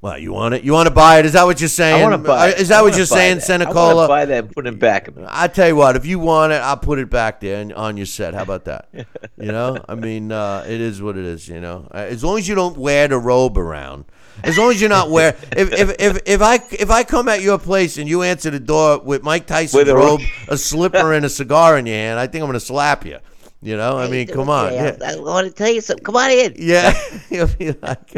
Well, 0.00 0.18
you 0.18 0.32
want 0.32 0.54
it? 0.54 0.64
You 0.64 0.72
want 0.72 0.88
to 0.88 0.92
buy 0.94 1.20
it? 1.20 1.26
Is 1.26 1.34
that 1.34 1.44
what 1.44 1.60
you're 1.60 1.68
saying? 1.68 2.00
I 2.00 2.02
want 2.02 2.20
to 2.20 2.28
buy. 2.28 2.48
Uh, 2.50 2.56
Is 2.56 2.68
that 2.70 2.82
what 2.82 2.96
you're 2.96 3.06
saying, 3.06 3.36
that. 3.36 3.42
Senecola? 3.42 4.08
buy 4.08 4.24
that 4.24 4.44
and 4.46 4.52
put 4.52 4.66
it 4.66 4.76
back. 4.76 5.08
I 5.28 5.46
tell 5.46 5.68
you 5.68 5.76
what, 5.76 5.94
if 5.94 6.04
you 6.04 6.18
want 6.18 6.52
it, 6.52 6.56
I'll 6.56 6.76
put 6.76 6.98
it 6.98 7.08
back 7.08 7.38
there 7.38 7.60
and 7.60 7.72
on 7.72 7.96
your 7.96 8.06
set. 8.06 8.34
How 8.34 8.42
about 8.42 8.64
that? 8.64 8.88
You 8.92 9.52
know, 9.52 9.78
I 9.88 9.94
mean, 9.94 10.32
uh, 10.32 10.64
it 10.66 10.80
is 10.80 11.00
what 11.00 11.16
it 11.16 11.24
is. 11.24 11.46
You 11.46 11.60
know, 11.60 11.86
Uh, 11.94 11.98
as 11.98 12.24
long 12.24 12.36
as 12.38 12.48
you 12.48 12.56
don't 12.56 12.76
wear 12.76 13.06
the 13.06 13.16
robe 13.18 13.56
around, 13.56 14.06
as 14.42 14.58
long 14.58 14.72
as 14.72 14.80
you're 14.80 14.90
not 14.90 15.08
wear. 15.08 15.36
If 15.56 15.72
if 15.72 15.90
if, 16.00 16.18
if 16.26 16.42
I 16.42 16.54
if 16.72 16.90
I 16.90 17.04
come 17.04 17.28
at 17.28 17.40
your 17.40 17.58
place 17.60 17.96
and 17.96 18.08
you 18.08 18.22
answer 18.22 18.50
the 18.50 18.58
door 18.58 18.98
with 18.98 19.22
Mike 19.22 19.46
Tyson's 19.46 19.74
With 19.74 19.88
a 19.88 19.94
robe, 19.94 20.18
robe. 20.18 20.28
a 20.48 20.56
slipper, 20.56 21.12
and 21.12 21.24
a 21.24 21.28
cigar 21.28 21.78
in 21.78 21.86
your 21.86 21.94
hand, 21.94 22.18
I 22.18 22.26
think 22.26 22.42
I'm 22.42 22.48
going 22.48 22.58
to 22.58 22.66
slap 22.66 23.06
you. 23.06 23.18
You 23.62 23.76
know, 23.76 23.96
I 23.96 24.08
mean, 24.08 24.26
come 24.26 24.50
on. 24.50 24.72
Yeah. 24.72 24.96
I 25.06 25.16
want 25.20 25.46
to 25.46 25.52
tell 25.52 25.70
you 25.70 25.80
something. 25.80 26.04
Come 26.04 26.16
on 26.16 26.32
in. 26.32 26.54
Yeah, 26.58 26.92
you'll 27.30 27.46
be 27.46 27.70
like, 27.72 28.12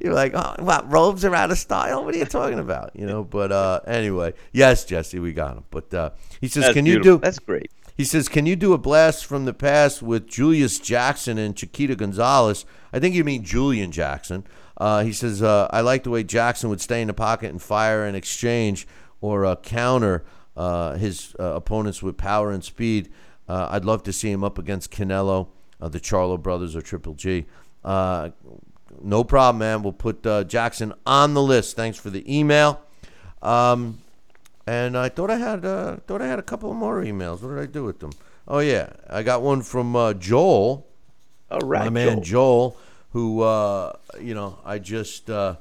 you're 0.00 0.14
like, 0.14 0.32
oh, 0.34 0.54
what? 0.58 0.90
Robes 0.90 1.22
are 1.24 1.34
out 1.34 1.50
of 1.50 1.58
style. 1.58 2.02
What 2.02 2.14
are 2.14 2.18
you 2.18 2.24
talking 2.24 2.58
about? 2.58 2.92
You 2.94 3.04
know. 3.06 3.22
But 3.22 3.52
uh, 3.52 3.80
anyway, 3.86 4.32
yes, 4.52 4.86
Jesse, 4.86 5.18
we 5.18 5.34
got 5.34 5.58
him. 5.58 5.64
But 5.70 5.92
uh, 5.92 6.10
he 6.40 6.48
says, 6.48 6.64
That's 6.64 6.74
can 6.74 6.86
you 6.86 7.02
do? 7.02 7.18
That's 7.18 7.38
great. 7.38 7.70
He 7.96 8.04
says, 8.04 8.28
can 8.28 8.44
you 8.44 8.56
do 8.56 8.74
a 8.74 8.78
blast 8.78 9.24
from 9.24 9.46
the 9.46 9.54
past 9.54 10.02
with 10.02 10.26
Julius 10.26 10.78
Jackson 10.78 11.38
and 11.38 11.56
Chiquita 11.56 11.96
Gonzalez? 11.96 12.66
I 12.92 12.98
think 12.98 13.14
you 13.14 13.24
mean 13.24 13.42
Julian 13.42 13.90
Jackson. 13.90 14.46
Uh, 14.76 15.02
he 15.02 15.14
says, 15.14 15.42
uh, 15.42 15.68
I 15.70 15.80
like 15.80 16.02
the 16.02 16.10
way 16.10 16.22
Jackson 16.22 16.68
would 16.68 16.82
stay 16.82 17.00
in 17.00 17.08
the 17.08 17.14
pocket 17.14 17.50
and 17.50 17.62
fire 17.62 18.06
in 18.06 18.14
exchange 18.14 18.86
or 19.22 19.46
uh, 19.46 19.56
counter 19.56 20.26
uh, 20.56 20.94
his 20.96 21.34
uh, 21.40 21.54
opponents 21.54 22.02
with 22.02 22.18
power 22.18 22.50
and 22.50 22.62
speed. 22.62 23.08
Uh, 23.48 23.68
I'd 23.70 23.84
love 23.84 24.02
to 24.04 24.12
see 24.12 24.30
him 24.30 24.42
up 24.42 24.58
against 24.58 24.90
Canelo, 24.90 25.48
uh, 25.80 25.88
the 25.88 26.00
Charlo 26.00 26.40
brothers, 26.40 26.74
or 26.74 26.82
Triple 26.82 27.14
G. 27.14 27.46
Uh, 27.84 28.30
no 29.02 29.24
problem, 29.24 29.58
man. 29.58 29.82
We'll 29.82 29.92
put 29.92 30.26
uh, 30.26 30.44
Jackson 30.44 30.92
on 31.06 31.34
the 31.34 31.42
list. 31.42 31.76
Thanks 31.76 31.98
for 31.98 32.10
the 32.10 32.24
email. 32.38 32.80
Um, 33.42 33.98
and 34.66 34.98
I 34.98 35.08
thought 35.08 35.30
I 35.30 35.36
had 35.36 35.64
uh, 35.64 35.96
thought 36.06 36.20
I 36.20 36.26
had 36.26 36.38
a 36.38 36.42
couple 36.42 36.72
more 36.74 37.02
emails. 37.02 37.42
What 37.42 37.50
did 37.50 37.58
I 37.58 37.66
do 37.66 37.84
with 37.84 38.00
them? 38.00 38.10
Oh 38.48 38.58
yeah, 38.58 38.90
I 39.08 39.22
got 39.22 39.42
one 39.42 39.62
from 39.62 39.94
uh, 39.94 40.14
Joel. 40.14 40.86
All 41.50 41.60
right, 41.60 41.84
my 41.84 41.90
man 41.90 42.22
Joel. 42.22 42.24
Joel, 42.24 42.76
who 43.10 43.42
uh, 43.42 43.92
you 44.20 44.34
know 44.34 44.58
I 44.64 44.78
just 44.78 45.30
uh, 45.30 45.56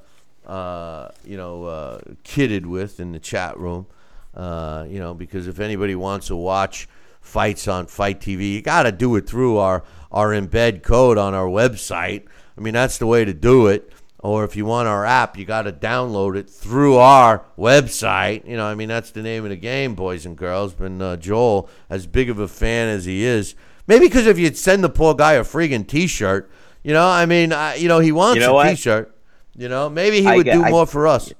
uh, 0.45 1.09
you 1.23 1.37
know 1.37 1.65
uh, 1.65 1.99
kidded 2.23 2.65
with 2.65 2.99
in 2.99 3.11
the 3.11 3.19
chat 3.19 3.57
room. 3.59 3.85
Uh, 4.33 4.85
you 4.89 4.99
know 4.99 5.13
because 5.13 5.47
if 5.47 5.59
anybody 5.59 5.95
wants 5.95 6.27
to 6.27 6.35
watch 6.35 6.89
fights 7.25 7.67
on 7.67 7.87
Fight 7.87 8.21
TV, 8.21 8.53
you 8.53 8.61
got 8.61 8.83
to 8.83 8.91
do 8.91 9.15
it 9.15 9.27
through 9.27 9.57
our 9.57 9.83
our 10.11 10.29
embed 10.29 10.83
code 10.83 11.17
on 11.17 11.33
our 11.33 11.47
website. 11.47 12.25
I 12.57 12.61
mean 12.61 12.73
that's 12.73 12.97
the 12.97 13.07
way 13.07 13.25
to 13.25 13.33
do 13.33 13.67
it. 13.67 13.91
Or 14.19 14.43
if 14.43 14.55
you 14.55 14.65
want 14.65 14.87
our 14.87 15.05
app, 15.05 15.37
you 15.37 15.45
got 15.45 15.63
to 15.63 15.71
download 15.71 16.35
it 16.35 16.49
through 16.49 16.95
our 16.97 17.45
website. 17.59 18.47
You 18.47 18.57
know, 18.57 18.65
I 18.65 18.73
mean, 18.73 18.87
that's 18.87 19.11
the 19.11 19.21
name 19.21 19.43
of 19.43 19.51
the 19.51 19.55
game, 19.55 19.93
boys 19.93 20.25
and 20.25 20.35
girls. 20.35 20.73
But 20.73 20.99
uh, 20.99 21.17
Joel, 21.17 21.69
as 21.91 22.07
big 22.07 22.31
of 22.31 22.39
a 22.39 22.47
fan 22.47 22.87
as 22.89 23.05
he 23.05 23.23
is, 23.23 23.53
maybe 23.85 24.07
because 24.07 24.25
if 24.25 24.39
you'd 24.39 24.57
send 24.57 24.83
the 24.83 24.89
poor 24.89 25.13
guy 25.13 25.33
a 25.33 25.43
friggin' 25.43 25.85
T-shirt, 25.87 26.49
you 26.83 26.91
know, 26.91 27.05
I 27.07 27.27
mean, 27.27 27.51
uh, 27.51 27.75
you 27.77 27.87
know, 27.87 27.99
he 27.99 28.11
wants 28.11 28.37
You 28.37 28.47
know 28.47 28.51
a 28.51 28.53
what? 28.55 28.69
T-shirt. 28.71 29.15
You 29.55 29.69
know, 29.69 29.91
maybe 29.91 30.21
he 30.21 30.27
I 30.27 30.37
would 30.37 30.45
get- 30.45 30.55
do 30.55 30.63
I- 30.63 30.71
more 30.71 30.87
for 30.87 31.05
us. 31.05 31.31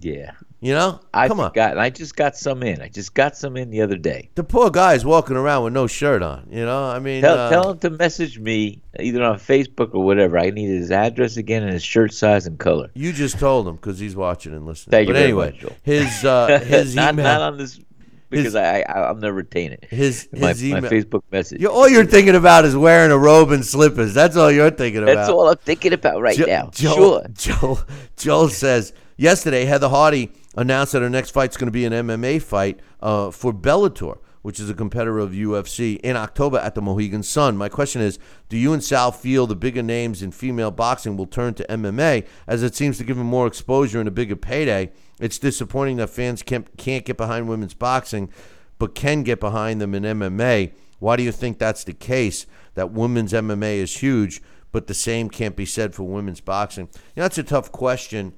Yeah. 0.00 0.32
You 0.62 0.74
know, 0.74 1.00
I 1.14 1.26
come 1.28 1.40
on. 1.40 1.50
forgot. 1.50 1.78
I 1.78 1.88
just 1.88 2.16
got 2.16 2.36
some 2.36 2.62
in. 2.62 2.82
I 2.82 2.88
just 2.88 3.14
got 3.14 3.34
some 3.34 3.56
in 3.56 3.70
the 3.70 3.80
other 3.80 3.96
day. 3.96 4.28
The 4.34 4.44
poor 4.44 4.68
guy's 4.70 5.06
walking 5.06 5.36
around 5.36 5.64
with 5.64 5.72
no 5.72 5.86
shirt 5.86 6.22
on. 6.22 6.48
You 6.50 6.66
know, 6.66 6.84
I 6.84 6.98
mean, 6.98 7.22
Tell, 7.22 7.38
uh, 7.38 7.48
tell 7.48 7.70
him 7.70 7.78
to 7.78 7.88
message 7.88 8.38
me 8.38 8.82
either 8.98 9.22
on 9.22 9.36
Facebook 9.38 9.94
or 9.94 10.04
whatever. 10.04 10.38
I 10.38 10.50
need 10.50 10.66
his 10.68 10.90
address 10.90 11.38
again 11.38 11.62
and 11.62 11.72
his 11.72 11.82
shirt 11.82 12.12
size 12.12 12.46
and 12.46 12.58
color. 12.58 12.90
you 12.92 13.12
just 13.14 13.38
told 13.38 13.66
him 13.68 13.76
because 13.76 13.98
he's 13.98 14.14
watching 14.14 14.52
and 14.52 14.66
listening. 14.66 14.90
Thank 14.90 15.08
but 15.08 15.16
you 15.16 15.22
anyway, 15.22 15.58
much, 15.62 15.72
his 15.82 16.24
uh, 16.26 16.58
his 16.64 16.94
not, 16.94 17.14
email. 17.14 17.24
not 17.24 17.40
on 17.40 17.56
this 17.56 17.80
because 18.28 18.54
I, 18.54 18.80
I 18.82 19.00
I'll 19.00 19.14
never 19.16 19.32
retain 19.34 19.72
it. 19.72 19.86
His- 19.88 20.28
my, 20.32 20.48
his 20.48 20.62
my 20.62 20.76
email- 20.78 20.90
Facebook 20.90 21.22
message. 21.32 21.62
You- 21.62 21.70
all 21.70 21.88
you're 21.88 22.04
thinking 22.04 22.34
about 22.36 22.66
is 22.66 22.76
wearing 22.76 23.12
a 23.12 23.18
robe 23.18 23.50
and 23.50 23.64
slippers. 23.64 24.12
That's 24.12 24.36
all 24.36 24.52
you're 24.52 24.70
thinking 24.70 25.04
about. 25.04 25.14
That's 25.14 25.30
all 25.30 25.48
I'm 25.48 25.56
thinking 25.56 25.94
about 25.94 26.20
right 26.20 26.36
Jo- 26.36 26.44
now. 26.44 26.70
Joel, 26.70 26.94
sure. 26.94 27.56
Joel, 27.56 27.78
Joel 28.18 28.48
says 28.50 28.92
yesterday 29.16 29.64
Heather 29.64 29.88
Hardy 29.88 30.30
announced 30.56 30.92
that 30.92 31.02
her 31.02 31.10
next 31.10 31.30
fight's 31.30 31.56
going 31.56 31.68
to 31.68 31.72
be 31.72 31.84
an 31.84 31.92
MMA 31.92 32.42
fight 32.42 32.80
uh, 33.00 33.30
for 33.30 33.52
Bellator, 33.52 34.18
which 34.42 34.58
is 34.58 34.70
a 34.70 34.74
competitor 34.74 35.18
of 35.18 35.32
UFC, 35.32 35.98
in 36.00 36.16
October 36.16 36.58
at 36.58 36.74
the 36.74 36.82
Mohegan 36.82 37.22
Sun. 37.22 37.56
My 37.56 37.68
question 37.68 38.00
is 38.00 38.18
Do 38.48 38.56
you 38.56 38.72
and 38.72 38.82
Sal 38.82 39.12
feel 39.12 39.46
the 39.46 39.56
bigger 39.56 39.82
names 39.82 40.22
in 40.22 40.32
female 40.32 40.70
boxing 40.70 41.16
will 41.16 41.26
turn 41.26 41.54
to 41.54 41.66
MMA 41.68 42.26
as 42.46 42.62
it 42.62 42.74
seems 42.74 42.98
to 42.98 43.04
give 43.04 43.16
them 43.16 43.26
more 43.26 43.46
exposure 43.46 44.00
and 44.00 44.08
a 44.08 44.12
bigger 44.12 44.36
payday? 44.36 44.92
It's 45.20 45.38
disappointing 45.38 45.98
that 45.98 46.10
fans 46.10 46.42
can't, 46.42 46.76
can't 46.78 47.04
get 47.04 47.16
behind 47.16 47.48
women's 47.48 47.74
boxing, 47.74 48.30
but 48.78 48.94
can 48.94 49.22
get 49.22 49.40
behind 49.40 49.80
them 49.80 49.94
in 49.94 50.04
MMA. 50.04 50.72
Why 50.98 51.16
do 51.16 51.22
you 51.22 51.32
think 51.32 51.58
that's 51.58 51.84
the 51.84 51.92
case? 51.92 52.46
That 52.74 52.92
women's 52.92 53.32
MMA 53.32 53.76
is 53.76 53.98
huge, 53.98 54.40
but 54.72 54.86
the 54.86 54.94
same 54.94 55.28
can't 55.28 55.56
be 55.56 55.66
said 55.66 55.94
for 55.94 56.04
women's 56.04 56.40
boxing. 56.40 56.88
You 56.94 57.00
know, 57.16 57.22
that's 57.24 57.38
a 57.38 57.42
tough 57.42 57.72
question. 57.72 58.34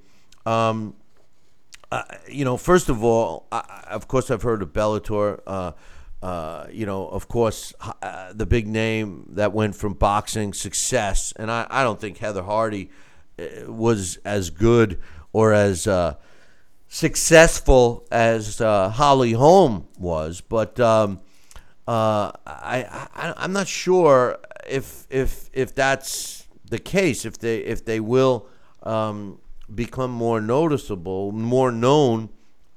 Um, 0.46 0.94
you 2.28 2.44
know, 2.44 2.56
first 2.56 2.88
of 2.88 3.02
all, 3.04 3.46
I, 3.52 3.84
of 3.90 4.08
course, 4.08 4.30
I've 4.30 4.42
heard 4.42 4.62
of 4.62 4.72
Bellator. 4.72 5.40
Uh, 5.46 5.72
uh, 6.22 6.66
you 6.70 6.86
know, 6.86 7.08
of 7.08 7.28
course, 7.28 7.74
uh, 7.80 8.32
the 8.32 8.46
big 8.46 8.68
name 8.68 9.26
that 9.30 9.52
went 9.52 9.74
from 9.74 9.94
boxing 9.94 10.52
success, 10.52 11.32
and 11.36 11.50
I, 11.50 11.66
I 11.68 11.82
don't 11.82 12.00
think 12.00 12.18
Heather 12.18 12.44
Hardy 12.44 12.90
uh, 13.38 13.70
was 13.72 14.18
as 14.24 14.50
good 14.50 15.00
or 15.32 15.52
as 15.52 15.86
uh, 15.86 16.14
successful 16.88 18.06
as 18.10 18.58
Holly 18.58 19.32
Holm 19.32 19.88
was, 19.98 20.40
but 20.40 20.78
um, 20.78 21.20
I, 21.88 22.28
I 22.46 23.34
I'm 23.36 23.52
not 23.52 23.66
sure 23.66 24.38
if 24.68 25.06
if 25.10 25.50
if 25.52 25.74
that's 25.74 26.46
the 26.64 26.78
case. 26.78 27.24
If 27.24 27.38
they 27.38 27.58
if 27.58 27.84
they 27.84 28.00
will. 28.00 28.46
Um, 28.84 29.38
become 29.72 30.10
more 30.10 30.40
noticeable, 30.40 31.32
more 31.32 31.72
known, 31.72 32.30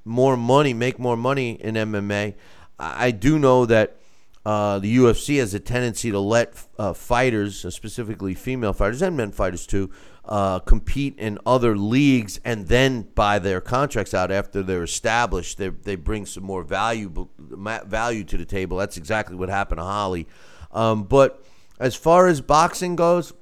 more 0.03 0.37
money, 0.37 0.73
make 0.73 0.99
more 0.99 1.17
money 1.17 1.51
in 1.51 1.75
MMA. 1.75 2.35
I 2.79 3.11
do 3.11 3.39
know 3.39 3.65
that 3.65 3.97
uh, 4.45 4.77
the 4.77 4.97
UFC 4.97 5.39
has 5.39 5.53
a 5.55 5.59
tendency 5.59 6.11
to 6.11 6.19
let 6.19 6.53
uh, 6.77 6.93
fighters, 6.93 7.65
uh, 7.65 7.71
specifically 7.71 8.35
female 8.35 8.73
fighters 8.73 9.01
and 9.01 9.17
men 9.17 9.31
fighters 9.31 9.65
too, 9.65 9.89
uh, 10.25 10.59
compete 10.59 11.17
in 11.17 11.39
other 11.45 11.75
leagues 11.75 12.39
and 12.45 12.67
then 12.67 13.01
buy 13.15 13.39
their 13.39 13.59
contracts 13.59 14.13
out 14.13 14.31
after 14.31 14.61
they're 14.61 14.83
established. 14.83 15.57
They, 15.57 15.69
they 15.69 15.95
bring 15.95 16.27
some 16.27 16.43
more 16.43 16.63
value 16.63 17.27
value 17.39 18.23
to 18.25 18.37
the 18.37 18.45
table. 18.45 18.77
That's 18.77 18.97
exactly 18.97 19.35
what 19.35 19.49
happened 19.49 19.79
to 19.79 19.83
Holly. 19.83 20.27
Um, 20.71 21.03
but 21.03 21.43
as 21.79 21.95
far 21.95 22.27
as 22.27 22.41
boxing 22.41 22.95
goes, 22.95 23.33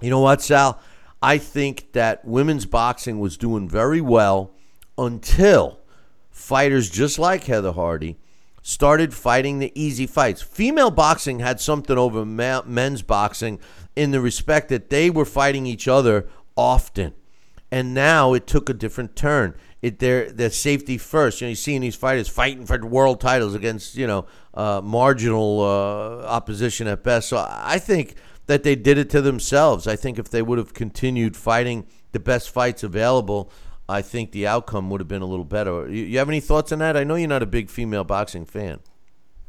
you 0.00 0.10
know 0.10 0.20
what, 0.20 0.40
Sal? 0.40 0.80
I 1.22 1.38
think 1.38 1.92
that 1.92 2.24
women's 2.24 2.66
boxing 2.66 3.18
was 3.18 3.36
doing 3.36 3.68
very 3.68 4.00
well 4.00 4.52
until 4.96 5.80
fighters 6.30 6.90
just 6.90 7.18
like 7.18 7.44
Heather 7.44 7.72
Hardy 7.72 8.16
started 8.62 9.14
fighting 9.14 9.58
the 9.58 9.72
easy 9.74 10.06
fights. 10.06 10.42
Female 10.42 10.90
boxing 10.90 11.40
had 11.40 11.60
something 11.60 11.96
over 11.96 12.24
men's 12.24 13.02
boxing 13.02 13.58
in 13.96 14.10
the 14.10 14.20
respect 14.20 14.68
that 14.68 14.90
they 14.90 15.10
were 15.10 15.24
fighting 15.24 15.66
each 15.66 15.88
other 15.88 16.28
often. 16.56 17.14
And 17.70 17.94
now 17.94 18.34
it 18.34 18.46
took 18.46 18.68
a 18.68 18.74
different 18.74 19.16
turn. 19.16 19.54
It 19.80 20.00
their 20.00 20.30
their 20.30 20.50
safety 20.50 20.98
first. 20.98 21.40
You 21.40 21.46
know, 21.46 21.50
you're 21.50 21.56
seeing 21.56 21.82
these 21.82 21.94
fighters 21.94 22.28
fighting 22.28 22.66
for 22.66 22.84
world 22.84 23.20
titles 23.20 23.54
against 23.54 23.94
you 23.94 24.06
know 24.06 24.26
uh, 24.54 24.80
marginal 24.82 25.60
uh, 25.60 26.26
opposition 26.26 26.88
at 26.88 27.04
best. 27.04 27.28
So 27.28 27.46
I 27.48 27.78
think 27.78 28.14
that 28.48 28.64
they 28.64 28.74
did 28.74 28.98
it 28.98 29.08
to 29.10 29.22
themselves. 29.22 29.86
I 29.86 29.94
think 29.94 30.18
if 30.18 30.30
they 30.30 30.42
would 30.42 30.58
have 30.58 30.74
continued 30.74 31.36
fighting 31.36 31.86
the 32.12 32.18
best 32.18 32.50
fights 32.50 32.82
available, 32.82 33.50
I 33.88 34.02
think 34.02 34.32
the 34.32 34.46
outcome 34.46 34.90
would 34.90 35.00
have 35.00 35.08
been 35.08 35.22
a 35.22 35.26
little 35.26 35.44
better. 35.44 35.88
You, 35.88 36.04
you 36.04 36.18
have 36.18 36.28
any 36.28 36.40
thoughts 36.40 36.72
on 36.72 36.80
that? 36.80 36.96
I 36.96 37.04
know 37.04 37.14
you're 37.14 37.28
not 37.28 37.42
a 37.42 37.46
big 37.46 37.70
female 37.70 38.04
boxing 38.04 38.46
fan. 38.46 38.80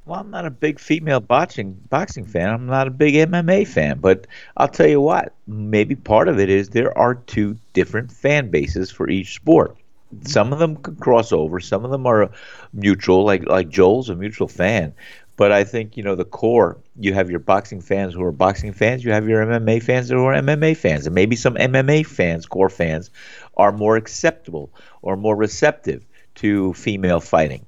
Well, 0.05 0.19
I'm 0.19 0.31
not 0.31 0.45
a 0.45 0.51
big 0.51 0.79
female 0.79 1.19
boxing 1.19 1.73
boxing 1.89 2.25
fan. 2.25 2.49
I'm 2.49 2.65
not 2.65 2.87
a 2.87 2.91
big 2.91 3.13
MMA 3.13 3.67
fan, 3.67 3.99
but 3.99 4.27
I'll 4.57 4.67
tell 4.67 4.87
you 4.87 4.99
what. 4.99 5.33
Maybe 5.45 5.95
part 5.95 6.27
of 6.27 6.39
it 6.39 6.49
is 6.49 6.69
there 6.69 6.97
are 6.97 7.15
two 7.15 7.57
different 7.73 8.11
fan 8.11 8.49
bases 8.49 8.91
for 8.91 9.09
each 9.09 9.35
sport. 9.35 9.77
Some 10.23 10.51
of 10.51 10.59
them 10.59 10.77
can 10.77 10.95
cross 10.95 11.31
over. 11.31 11.59
Some 11.59 11.85
of 11.85 11.91
them 11.91 12.07
are 12.07 12.31
mutual, 12.73 13.23
like 13.23 13.45
like 13.45 13.69
Joel's 13.69 14.09
a 14.09 14.15
mutual 14.15 14.47
fan. 14.47 14.93
But 15.39 15.53
I 15.53 15.63
think 15.63 15.95
you 15.95 16.03
know 16.03 16.15
the 16.15 16.25
core. 16.25 16.81
You 16.99 17.13
have 17.13 17.29
your 17.29 17.39
boxing 17.39 17.79
fans 17.79 18.13
who 18.13 18.21
are 18.23 18.31
boxing 18.33 18.73
fans. 18.73 19.05
You 19.05 19.13
have 19.13 19.25
your 19.25 19.45
MMA 19.45 19.81
fans 19.81 20.09
who 20.09 20.25
are 20.25 20.33
MMA 20.33 20.75
fans, 20.75 21.05
and 21.05 21.15
maybe 21.15 21.37
some 21.37 21.55
MMA 21.55 22.05
fans, 22.05 22.45
core 22.45 22.69
fans, 22.69 23.09
are 23.55 23.71
more 23.71 23.95
acceptable 23.95 24.69
or 25.01 25.15
more 25.15 25.37
receptive 25.37 26.05
to 26.35 26.73
female 26.73 27.21
fighting 27.21 27.65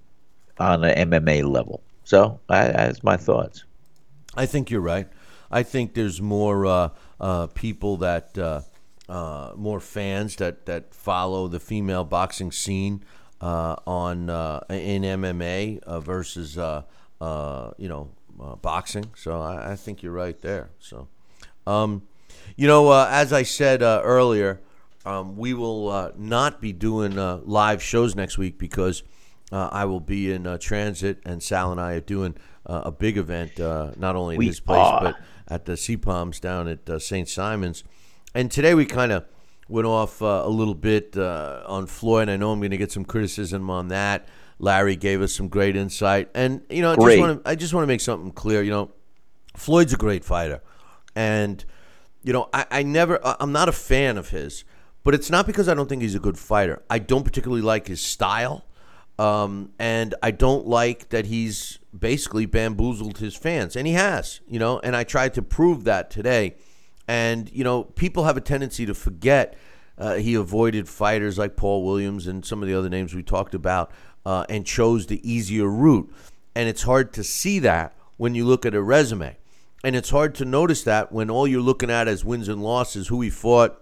on 0.60 0.84
an 0.84 1.10
MMA 1.10 1.50
level. 1.50 1.82
So 2.04 2.42
I, 2.50 2.68
that's 2.68 3.04
my 3.04 3.16
thoughts. 3.16 3.64
I 4.36 4.48
think 4.48 4.70
you're 4.70 4.82
right. 4.82 5.08
I 5.50 5.64
think 5.64 5.94
there's 5.94 6.22
more 6.22 6.66
uh, 6.66 6.90
uh, 7.22 7.48
people 7.48 7.96
that 7.98 8.38
uh, 8.38 8.62
uh 9.08 9.54
more 9.56 9.80
fans 9.80 10.36
that 10.36 10.66
that 10.66 10.94
follow 10.94 11.48
the 11.48 11.62
female 11.62 12.04
boxing 12.04 12.52
scene 12.52 13.06
uh, 13.40 13.78
on 13.88 14.30
uh, 14.30 14.60
in 14.70 15.04
MMA 15.04 16.04
versus 16.04 16.58
uh, 17.22 17.72
you 17.78 17.88
know, 17.88 18.10
uh, 18.42 18.56
boxing. 18.56 19.06
So 19.16 19.40
I, 19.40 19.74
I, 19.74 19.76
think 19.76 20.02
you're 20.02 20.12
right 20.12 20.40
there. 20.42 20.72
So, 20.80 21.08
um, 21.68 22.02
you 22.58 22.68
know, 22.68 22.90
uh, 22.90 23.08
as 23.12 23.32
I 23.32 23.44
said 23.44 23.84
uh, 23.84 24.02
earlier, 24.04 24.60
um, 25.06 25.38
we 25.38 25.54
will 25.54 25.90
uh, 25.90 26.12
not 26.18 26.60
be 26.60 26.74
doing 26.74 27.20
uh, 27.20 27.40
live 27.44 27.82
shows 27.84 28.16
next 28.16 28.40
week 28.40 28.58
because 28.58 29.04
I 29.54 29.84
will 29.84 30.00
be 30.00 30.32
in 30.32 30.58
transit, 30.60 31.20
and 31.26 31.44
Sal 31.44 31.74
and 31.74 31.82
I 31.82 31.96
are 31.96 32.00
doing 32.00 32.36
a 32.66 32.90
big 32.90 33.18
event, 33.18 33.60
not 33.60 34.16
only 34.16 34.36
in 34.36 34.40
we 34.40 34.48
this 34.48 34.62
place 34.62 34.80
are. 34.80 35.02
but 35.02 35.16
at 35.50 35.66
the 35.66 35.76
Sea 35.76 35.98
Palms 35.98 36.40
down 36.40 36.70
at 36.70 37.02
St. 37.02 37.28
Simon's. 37.28 37.84
And 38.34 38.50
today 38.50 38.74
we 38.74 38.86
kind 38.86 39.12
of 39.12 39.26
went 39.68 39.88
off 39.88 40.22
a 40.22 40.48
little 40.48 40.74
bit 40.74 41.18
on 41.18 41.88
Floyd. 41.88 42.30
I 42.30 42.38
know 42.38 42.54
I'm 42.54 42.60
going 42.62 42.72
to 42.72 42.78
get 42.78 42.94
some 42.94 43.04
criticism 43.04 43.70
on 43.70 43.90
that. 43.90 44.26
Larry 44.62 44.96
gave 44.96 45.22
us 45.22 45.34
some 45.34 45.48
great 45.48 45.76
insight, 45.76 46.30
and 46.36 46.62
you 46.70 46.84
know, 46.84 46.92
I 46.92 46.96
just 46.96 47.20
want 47.20 47.44
to 47.44 47.50
I 47.50 47.56
just 47.56 47.74
want 47.74 47.84
to 47.84 47.88
make 47.88 48.00
something 48.00 48.32
clear. 48.32 48.62
You 48.62 48.72
know, 48.72 48.92
Floyd's 49.58 49.92
a 49.94 49.98
great 49.98 50.24
fighter, 50.24 50.62
and 51.16 51.66
you 52.24 52.32
know, 52.32 52.48
I, 52.54 52.66
I 52.70 52.84
never 52.84 53.20
I'm 53.24 53.52
not 53.52 53.68
a 53.68 53.74
fan 53.74 54.18
of 54.18 54.30
his, 54.30 54.64
but 55.04 55.16
it's 55.16 55.32
not 55.32 55.48
because 55.48 55.68
I 55.68 55.74
don't 55.74 55.90
think 55.90 56.04
he's 56.04 56.16
a 56.16 56.20
good 56.20 56.38
fighter. 56.38 56.84
I 56.90 57.00
don't 57.00 57.24
particularly 57.24 57.64
like 57.64 57.88
his 57.88 58.02
style, 58.02 58.66
um, 59.18 59.72
and 59.80 60.14
I 60.22 60.30
don't 60.30 60.68
like 60.68 61.10
that 61.10 61.26
he's 61.26 61.80
basically 61.98 62.46
bamboozled 62.46 63.18
his 63.18 63.36
fans, 63.36 63.76
and 63.76 63.88
he 63.88 63.94
has. 63.94 64.42
You 64.48 64.60
know, 64.60 64.80
and 64.80 64.96
I 64.96 65.04
tried 65.04 65.34
to 65.34 65.42
prove 65.42 65.86
that 65.86 66.12
today, 66.12 66.56
and 67.08 67.52
you 67.52 67.64
know, 67.64 67.84
people 67.84 68.26
have 68.26 68.38
a 68.38 68.42
tendency 68.42 68.86
to 68.86 68.94
forget. 68.94 69.58
Uh, 69.98 70.16
he 70.16 70.34
avoided 70.34 70.88
fighters 70.88 71.38
like 71.38 71.56
Paul 71.56 71.84
Williams 71.84 72.26
and 72.26 72.44
some 72.44 72.64
of 72.64 72.68
the 72.68 72.74
other 72.74 72.90
names 72.90 73.14
we 73.14 73.22
talked 73.22 73.54
about 73.54 73.92
uh, 74.26 74.46
and 74.50 74.66
chose 74.66 75.08
the 75.08 75.30
easier 75.30 75.68
route. 75.68 76.12
And 76.56 76.68
it's 76.68 76.84
hard 76.84 77.14
to 77.14 77.24
see 77.24 77.60
that 77.60 77.96
when 78.18 78.36
you 78.36 78.46
look 78.46 78.66
at 78.66 78.76
a 78.76 78.82
resume. 78.82 79.38
And 79.84 79.96
it's 79.96 80.12
hard 80.12 80.36
to 80.36 80.46
notice 80.46 80.84
that 80.84 81.12
when 81.12 81.30
all 81.30 81.48
you're 81.48 81.62
looking 81.62 81.90
at 81.90 82.08
is 82.08 82.24
wins 82.24 82.48
and 82.48 82.62
losses, 82.62 83.08
who 83.08 83.22
he 83.22 83.30
fought, 83.30 83.82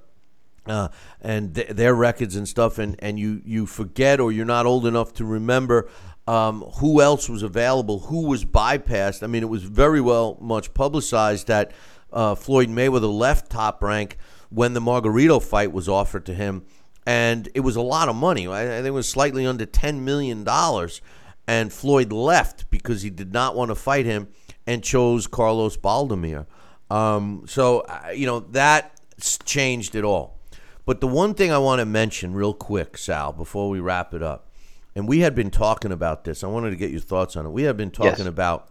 uh, 0.66 0.90
and 1.22 1.56
th- 1.56 1.70
their 1.70 1.94
records 1.94 2.36
and 2.36 2.48
stuff, 2.48 2.78
and, 2.78 2.96
and 3.00 3.20
you, 3.20 3.42
you 3.44 3.66
forget 3.66 4.20
or 4.20 4.32
you're 4.32 4.46
not 4.46 4.66
old 4.66 4.86
enough 4.86 5.14
to 5.16 5.26
remember 5.26 5.90
um, 6.28 6.62
who 6.76 7.02
else 7.02 7.28
was 7.28 7.44
available, 7.44 8.00
who 8.02 8.28
was 8.28 8.46
bypassed. 8.46 9.24
I 9.24 9.28
mean, 9.28 9.42
it 9.42 9.50
was 9.50 9.64
very 9.64 10.00
well 10.00 10.38
much 10.40 10.74
publicized 10.74 11.48
that 11.48 11.72
uh, 12.14 12.36
Floyd 12.36 12.70
Mayweather 12.70 13.12
left 13.12 13.50
top 13.50 13.82
rank 13.84 14.18
when 14.50 14.74
the 14.74 14.80
Margarito 14.80 15.42
fight 15.42 15.72
was 15.72 15.90
offered 15.90 16.26
to 16.28 16.34
him 16.34 16.64
and 17.06 17.50
it 17.54 17.62
was 17.62 17.76
a 17.76 17.82
lot 17.82 18.10
of 18.10 18.16
money. 18.16 18.48
I 18.48 18.66
think 18.66 18.88
it 18.88 18.92
was 18.92 19.08
slightly 19.08 19.46
under 19.46 19.66
ten 19.66 20.04
million 20.06 20.44
dollars, 20.44 21.02
and 21.48 21.72
Floyd 21.72 22.12
left 22.12 22.70
because 22.70 23.02
he 23.02 23.10
did 23.10 23.34
not 23.34 23.56
want 23.56 23.72
to 23.72 23.76
fight 23.76 24.06
him 24.06 24.28
and 24.68 24.84
chose 24.84 25.28
Carlos 25.28 25.78
Baldomir. 25.78 26.46
Um, 26.90 27.46
so 27.48 27.82
uh, 27.82 28.10
you 28.14 28.26
know 28.26 28.40
that 28.40 29.00
changed 29.46 29.96
it 29.96 30.04
all. 30.04 30.40
But 30.86 31.02
the 31.02 31.08
one 31.08 31.36
thing 31.36 31.52
I 31.52 31.60
want 31.60 31.80
to 31.80 31.86
mention 31.86 32.34
real 32.34 32.54
quick, 32.54 32.98
Sal, 32.98 33.32
before 33.32 33.70
we 33.70 33.80
wrap 33.80 34.14
it 34.14 34.24
up, 34.24 34.50
and 34.96 35.08
we 35.08 35.20
had 35.20 35.36
been 35.36 35.52
talking 35.52 35.92
about 35.92 36.24
this. 36.24 36.44
I 36.44 36.48
wanted 36.48 36.72
to 36.72 36.76
get 36.76 36.90
your 36.90 37.00
thoughts 37.00 37.36
on 37.36 37.46
it. 37.46 37.50
We 37.50 37.64
had 37.64 37.78
been 37.78 37.92
talking 37.92 38.26
yes. 38.26 38.28
about 38.28 38.70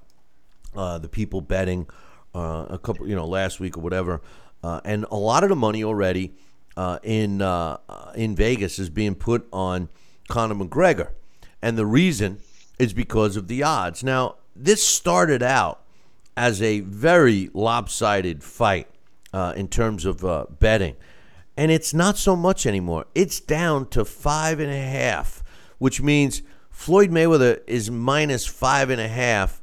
uh, 0.77 0.99
the 0.99 1.09
people 1.09 1.41
betting 1.41 1.87
uh, 2.35 2.67
a 2.71 2.79
couple, 2.79 3.09
you 3.09 3.15
know, 3.15 3.27
last 3.27 3.61
week 3.61 3.77
or 3.77 3.81
whatever, 3.81 4.21
uh, 4.63 4.81
and 4.85 5.07
a 5.11 5.17
lot 5.17 5.45
of 5.45 5.49
the 5.49 5.57
money 5.57 5.85
already 5.85 6.35
uh, 6.79 6.99
in 7.03 7.43
uh, 7.43 7.79
in 8.15 8.35
Vegas 8.37 8.79
is 8.79 8.89
being 8.89 9.15
put 9.15 9.47
on 9.53 9.89
Conor 10.29 10.55
McGregor, 10.55 11.11
and 11.61 11.77
the 11.77 11.87
reason 11.87 12.39
is 12.79 12.93
because 12.93 13.37
of 13.37 13.49
the 13.49 13.63
odds. 13.63 14.05
Now, 14.05 14.37
this 14.55 14.87
started 14.87 15.43
out 15.43 15.83
as 16.37 16.63
a 16.63 16.81
very 16.81 17.51
lopsided 17.53 18.45
fight 18.45 18.87
uh, 19.33 19.53
in 19.57 19.69
terms 19.69 20.05
of 20.05 20.25
uh, 20.25 20.47
betting, 20.61 20.97
and 21.57 21.71
it's 21.71 21.93
not 21.93 22.17
so 22.17 22.37
much 22.37 22.65
anymore. 22.65 23.07
It's 23.15 23.41
down 23.41 23.89
to 23.89 24.05
five 24.05 24.61
and 24.61 24.71
a 24.71 24.77
half 24.77 25.43
which 25.79 26.03
means 26.03 26.43
Floyd 26.71 27.11
Mayweather 27.11 27.61
is 27.67 27.91
minus 27.91 28.47
five 28.47 28.91
and 28.91 29.01
a 29.01 29.09
half 29.09 29.63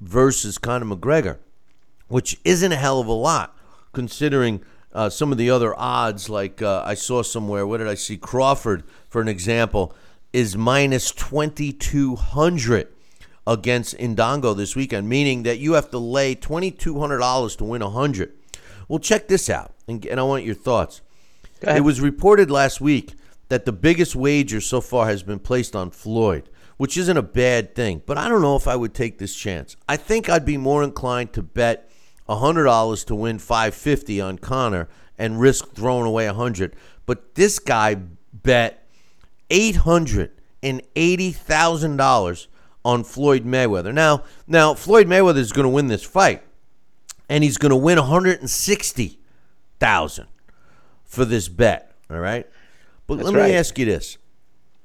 versus 0.00 0.58
Conor 0.58 0.96
McGregor, 0.96 1.38
which 2.08 2.40
isn't 2.44 2.72
a 2.72 2.76
hell 2.76 3.00
of 3.00 3.06
a 3.06 3.12
lot 3.12 3.56
considering 3.92 4.62
uh, 4.96 5.10
some 5.10 5.30
of 5.30 5.38
the 5.38 5.50
other 5.50 5.78
odds. 5.78 6.28
Like 6.28 6.62
uh, 6.62 6.82
I 6.84 6.94
saw 6.94 7.22
somewhere, 7.22 7.66
what 7.66 7.78
did 7.78 7.86
I 7.86 7.94
see? 7.94 8.16
Crawford, 8.16 8.82
for 9.08 9.20
an 9.20 9.28
example, 9.28 9.94
is 10.32 10.56
minus 10.56 11.12
2,200 11.12 12.88
against 13.46 13.96
Indongo 13.98 14.56
this 14.56 14.74
weekend, 14.74 15.08
meaning 15.08 15.44
that 15.44 15.58
you 15.58 15.74
have 15.74 15.90
to 15.90 15.98
lay 15.98 16.34
$2,200 16.34 17.58
to 17.58 17.64
win 17.64 17.82
100. 17.82 18.32
Well, 18.88 18.98
check 18.98 19.28
this 19.28 19.48
out, 19.50 19.74
and, 19.86 20.04
and 20.06 20.18
I 20.18 20.22
want 20.22 20.44
your 20.44 20.54
thoughts. 20.54 21.02
It 21.62 21.82
was 21.82 22.00
reported 22.00 22.50
last 22.50 22.80
week 22.80 23.14
that 23.48 23.64
the 23.64 23.72
biggest 23.72 24.16
wager 24.16 24.60
so 24.60 24.80
far 24.80 25.06
has 25.06 25.22
been 25.22 25.38
placed 25.38 25.76
on 25.76 25.90
Floyd, 25.90 26.48
which 26.76 26.96
isn't 26.96 27.16
a 27.16 27.22
bad 27.22 27.74
thing, 27.74 28.02
but 28.04 28.18
I 28.18 28.28
don't 28.28 28.42
know 28.42 28.56
if 28.56 28.66
I 28.68 28.76
would 28.76 28.94
take 28.94 29.18
this 29.18 29.34
chance. 29.34 29.76
I 29.88 29.96
think 29.96 30.28
I'd 30.28 30.44
be 30.44 30.56
more 30.56 30.82
inclined 30.82 31.32
to 31.34 31.42
bet 31.42 31.90
$100 32.28 33.06
to 33.06 33.14
win 33.14 33.38
550 33.38 34.20
on 34.20 34.36
Conor 34.38 34.88
and 35.18 35.40
risk 35.40 35.72
throwing 35.72 36.06
away 36.06 36.26
100. 36.26 36.76
But 37.06 37.34
this 37.34 37.58
guy 37.58 37.96
bet 38.32 38.86
$880,000 39.50 42.46
on 42.84 43.04
Floyd 43.04 43.44
Mayweather. 43.44 43.94
Now, 43.94 44.24
now 44.46 44.74
Floyd 44.74 45.06
Mayweather 45.06 45.38
is 45.38 45.52
going 45.52 45.64
to 45.64 45.70
win 45.70 45.88
this 45.88 46.04
fight 46.04 46.42
and 47.28 47.42
he's 47.42 47.58
going 47.58 47.70
to 47.70 47.76
win 47.76 47.98
160,000 47.98 50.26
for 51.04 51.24
this 51.24 51.48
bet, 51.48 51.92
all 52.10 52.18
right? 52.18 52.46
But 53.06 53.16
That's 53.16 53.26
let 53.26 53.34
me 53.34 53.40
right. 53.40 53.54
ask 53.54 53.76
you 53.78 53.86
this. 53.86 54.18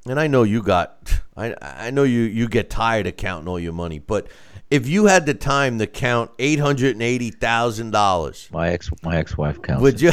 And 0.05 0.19
I 0.19 0.27
know 0.27 0.43
you 0.43 0.61
got 0.63 1.22
I 1.38 1.53
I 1.61 1.91
know 1.91 2.03
you 2.03 2.22
you 2.22 2.47
get 2.47 2.72
tired 2.72 3.05
of 3.05 3.18
counting 3.18 3.47
all 3.47 3.59
your 3.59 3.73
money, 3.73 3.99
but 3.99 4.26
if 4.72 4.88
you 4.88 5.06
had 5.06 5.26
the 5.26 5.34
time 5.34 5.77
to 5.80 5.85
count 5.85 6.31
eight 6.39 6.60
hundred 6.60 6.95
and 6.95 7.03
eighty 7.03 7.30
thousand 7.30 7.91
dollars, 7.91 8.48
my 8.52 8.69
ex 8.69 8.89
my 9.03 9.18
ex 9.18 9.38
wife 9.38 9.61
counts. 9.61 9.81
would 9.81 10.02
you 10.02 10.11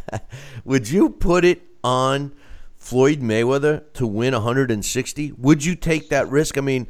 would 0.64 0.88
you 0.88 1.10
put 1.10 1.44
it 1.44 1.62
on 1.82 2.34
Floyd 2.76 3.20
Mayweather 3.20 3.82
to 3.94 4.06
win 4.06 4.34
160? 4.34 5.32
Would 5.32 5.64
you 5.64 5.74
take 5.74 6.10
that 6.10 6.28
risk? 6.28 6.58
I 6.58 6.60
mean, 6.60 6.86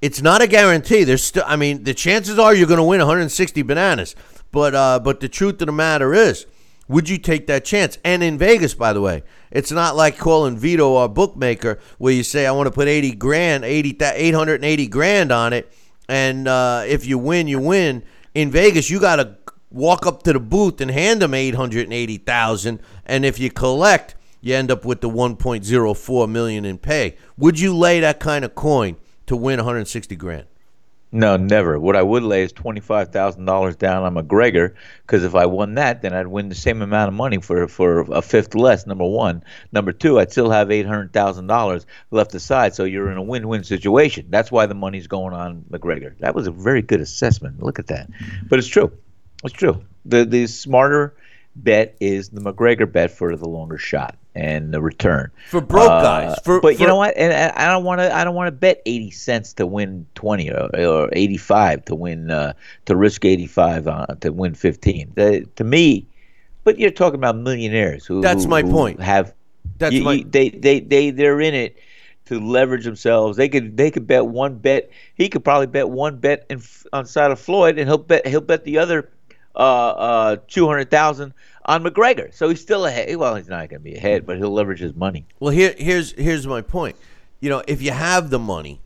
it's 0.00 0.22
not 0.22 0.40
a 0.40 0.46
guarantee. 0.46 1.04
There's 1.04 1.22
still 1.22 1.44
I 1.46 1.56
mean, 1.56 1.84
the 1.84 1.94
chances 1.94 2.38
are 2.38 2.54
you're 2.54 2.66
going 2.66 2.78
to 2.78 2.84
win 2.84 3.00
160 3.00 3.62
bananas. 3.62 4.16
But 4.50 4.74
uh 4.74 4.98
but 4.98 5.20
the 5.20 5.28
truth 5.28 5.60
of 5.60 5.66
the 5.66 5.72
matter 5.72 6.14
is, 6.14 6.46
would 6.88 7.06
you 7.10 7.18
take 7.18 7.48
that 7.48 7.66
chance? 7.66 7.98
And 8.02 8.22
in 8.22 8.38
Vegas, 8.38 8.72
by 8.72 8.94
the 8.94 9.02
way, 9.02 9.24
it's 9.50 9.70
not 9.70 9.94
like 9.94 10.16
calling 10.16 10.56
Vito 10.56 10.88
or 10.88 11.06
bookmaker 11.06 11.78
where 11.98 12.14
you 12.14 12.22
say 12.22 12.46
I 12.46 12.52
want 12.52 12.66
to 12.66 12.72
put 12.72 12.88
80 12.88 13.12
grand, 13.16 13.64
80 13.64 13.92
th- 13.92 14.12
880 14.16 14.86
grand 14.86 15.32
on 15.32 15.52
it 15.52 15.70
and 16.10 16.48
uh, 16.48 16.82
if 16.88 17.06
you 17.06 17.18
win, 17.18 17.46
you 17.46 17.60
win. 17.60 18.02
In 18.34 18.50
Vegas, 18.50 18.90
you 18.90 18.98
got 18.98 19.16
to 19.16 19.36
walk 19.70 20.06
up 20.06 20.24
to 20.24 20.32
the 20.32 20.40
booth 20.40 20.80
and 20.80 20.90
hand 20.90 21.22
them 21.22 21.34
880,000 21.34 22.80
and 23.06 23.24
if 23.24 23.38
you 23.38 23.48
collect, 23.50 24.16
you 24.40 24.56
end 24.56 24.72
up 24.72 24.84
with 24.84 25.02
the 25.02 25.08
1.04 25.08 26.28
million 26.28 26.64
in 26.64 26.78
pay. 26.78 27.16
Would 27.38 27.60
you 27.60 27.76
lay 27.76 28.00
that 28.00 28.18
kind 28.18 28.44
of 28.44 28.56
coin 28.56 28.96
to 29.26 29.36
win 29.36 29.58
160 29.58 30.16
grand? 30.16 30.46
No, 31.12 31.36
never. 31.36 31.78
What 31.78 31.96
I 31.96 32.02
would 32.02 32.22
lay 32.22 32.44
is 32.44 32.52
twenty 32.52 32.80
five 32.80 33.08
thousand 33.08 33.44
dollars 33.44 33.74
down 33.74 34.04
on 34.04 34.14
McGregor 34.14 34.74
because 35.02 35.24
if 35.24 35.34
I 35.34 35.46
won 35.46 35.74
that, 35.74 36.02
then 36.02 36.14
I'd 36.14 36.28
win 36.28 36.48
the 36.48 36.54
same 36.54 36.82
amount 36.82 37.08
of 37.08 37.14
money 37.14 37.38
for 37.38 37.66
for 37.66 38.00
a 38.12 38.22
fifth 38.22 38.54
less. 38.54 38.86
Number 38.86 39.04
one. 39.04 39.42
Number 39.72 39.92
two, 39.92 40.20
I'd 40.20 40.30
still 40.30 40.50
have 40.50 40.70
eight 40.70 40.86
hundred 40.86 41.12
thousand 41.12 41.48
dollars 41.48 41.84
left 42.12 42.34
aside. 42.34 42.74
So 42.74 42.84
you're 42.84 43.10
in 43.10 43.16
a 43.16 43.22
win 43.22 43.48
win 43.48 43.64
situation. 43.64 44.26
That's 44.30 44.52
why 44.52 44.66
the 44.66 44.74
money's 44.74 45.08
going 45.08 45.34
on 45.34 45.64
McGregor. 45.68 46.16
That 46.20 46.36
was 46.36 46.46
a 46.46 46.52
very 46.52 46.82
good 46.82 47.00
assessment. 47.00 47.60
Look 47.60 47.80
at 47.80 47.88
that. 47.88 48.08
But 48.48 48.60
it's 48.60 48.68
true. 48.68 48.92
It's 49.42 49.54
true. 49.54 49.84
The 50.04 50.24
the 50.24 50.46
smarter 50.46 51.16
bet 51.56 51.96
is 52.00 52.28
the 52.28 52.40
McGregor 52.40 52.90
bet 52.90 53.10
for 53.10 53.34
the 53.34 53.48
longer 53.48 53.78
shot 53.78 54.16
and 54.34 54.72
the 54.72 54.80
return 54.80 55.30
For 55.48 55.60
broke 55.60 55.90
Uh, 55.90 56.02
guys. 56.02 56.38
For, 56.44 56.60
but 56.60 56.76
for- 56.76 56.80
you 56.80 56.86
know 56.86 56.96
what? 56.96 57.16
And 57.16 57.32
I 57.32 57.66
I 57.66 57.68
don't 57.68 57.84
want 57.84 58.00
to. 58.00 58.14
I 58.14 58.22
don't 58.24 58.34
want 58.34 58.46
to 58.48 58.52
bet 58.52 58.80
eighty 58.86 59.10
cents 59.10 59.52
to 59.54 59.66
win 59.66 60.06
twenty 60.14 60.50
or, 60.50 60.68
or 60.76 61.08
eighty-five 61.12 61.84
to 61.86 61.94
win 61.94 62.30
uh, 62.30 62.52
to 62.86 62.96
risk 62.96 63.24
eighty-five 63.24 63.88
on, 63.88 64.18
to 64.20 64.30
win 64.32 64.54
fifteen. 64.54 65.12
The, 65.16 65.46
to 65.56 65.64
me, 65.64 66.06
but 66.64 66.78
you're 66.78 66.90
talking 66.90 67.18
about 67.18 67.36
millionaires 67.36 68.06
who. 68.06 68.20
That's 68.20 68.44
who- 68.44 68.50
my 68.50 68.62
who 68.62 68.70
point. 68.70 69.00
Have 69.00 69.34
That's 69.78 69.94
you- 69.94 70.04
my- 70.04 70.12
you- 70.14 70.24
they 70.24 70.50
they 70.50 70.80
they 70.80 71.10
they're 71.10 71.40
in 71.40 71.54
it 71.54 71.76
to 72.26 72.38
leverage 72.38 72.84
themselves. 72.84 73.36
They 73.36 73.48
could 73.48 73.76
they 73.76 73.90
could 73.90 74.06
bet 74.06 74.26
one 74.26 74.56
bet. 74.58 74.90
He 75.14 75.28
could 75.28 75.42
probably 75.42 75.66
bet 75.66 75.88
one 75.90 76.18
bet 76.18 76.46
in, 76.48 76.62
on 76.92 77.04
side 77.06 77.32
of 77.32 77.40
Floyd, 77.40 77.78
and 77.78 77.88
he'll 77.88 77.98
bet 77.98 78.26
he'll 78.26 78.40
bet 78.40 78.62
the 78.64 78.78
other 78.78 79.10
uh, 79.60 79.90
uh, 80.08 80.36
two 80.48 80.66
hundred 80.66 80.90
thousand 80.90 81.34
on 81.66 81.84
McGregor. 81.84 82.32
So 82.34 82.48
he's 82.48 82.60
still 82.60 82.86
ahead. 82.86 83.14
Well, 83.16 83.34
he's 83.36 83.48
not 83.48 83.68
going 83.68 83.80
to 83.80 83.84
be 83.84 83.94
ahead, 83.94 84.26
but 84.26 84.38
he'll 84.38 84.50
leverage 84.52 84.80
his 84.80 84.94
money. 84.94 85.26
Well, 85.38 85.52
here, 85.52 85.74
here's 85.76 86.12
here's 86.12 86.46
my 86.46 86.62
point. 86.62 86.96
You 87.40 87.50
know, 87.50 87.62
if 87.68 87.82
you 87.82 87.92
have 87.92 88.30
the 88.30 88.38
money, 88.38 88.80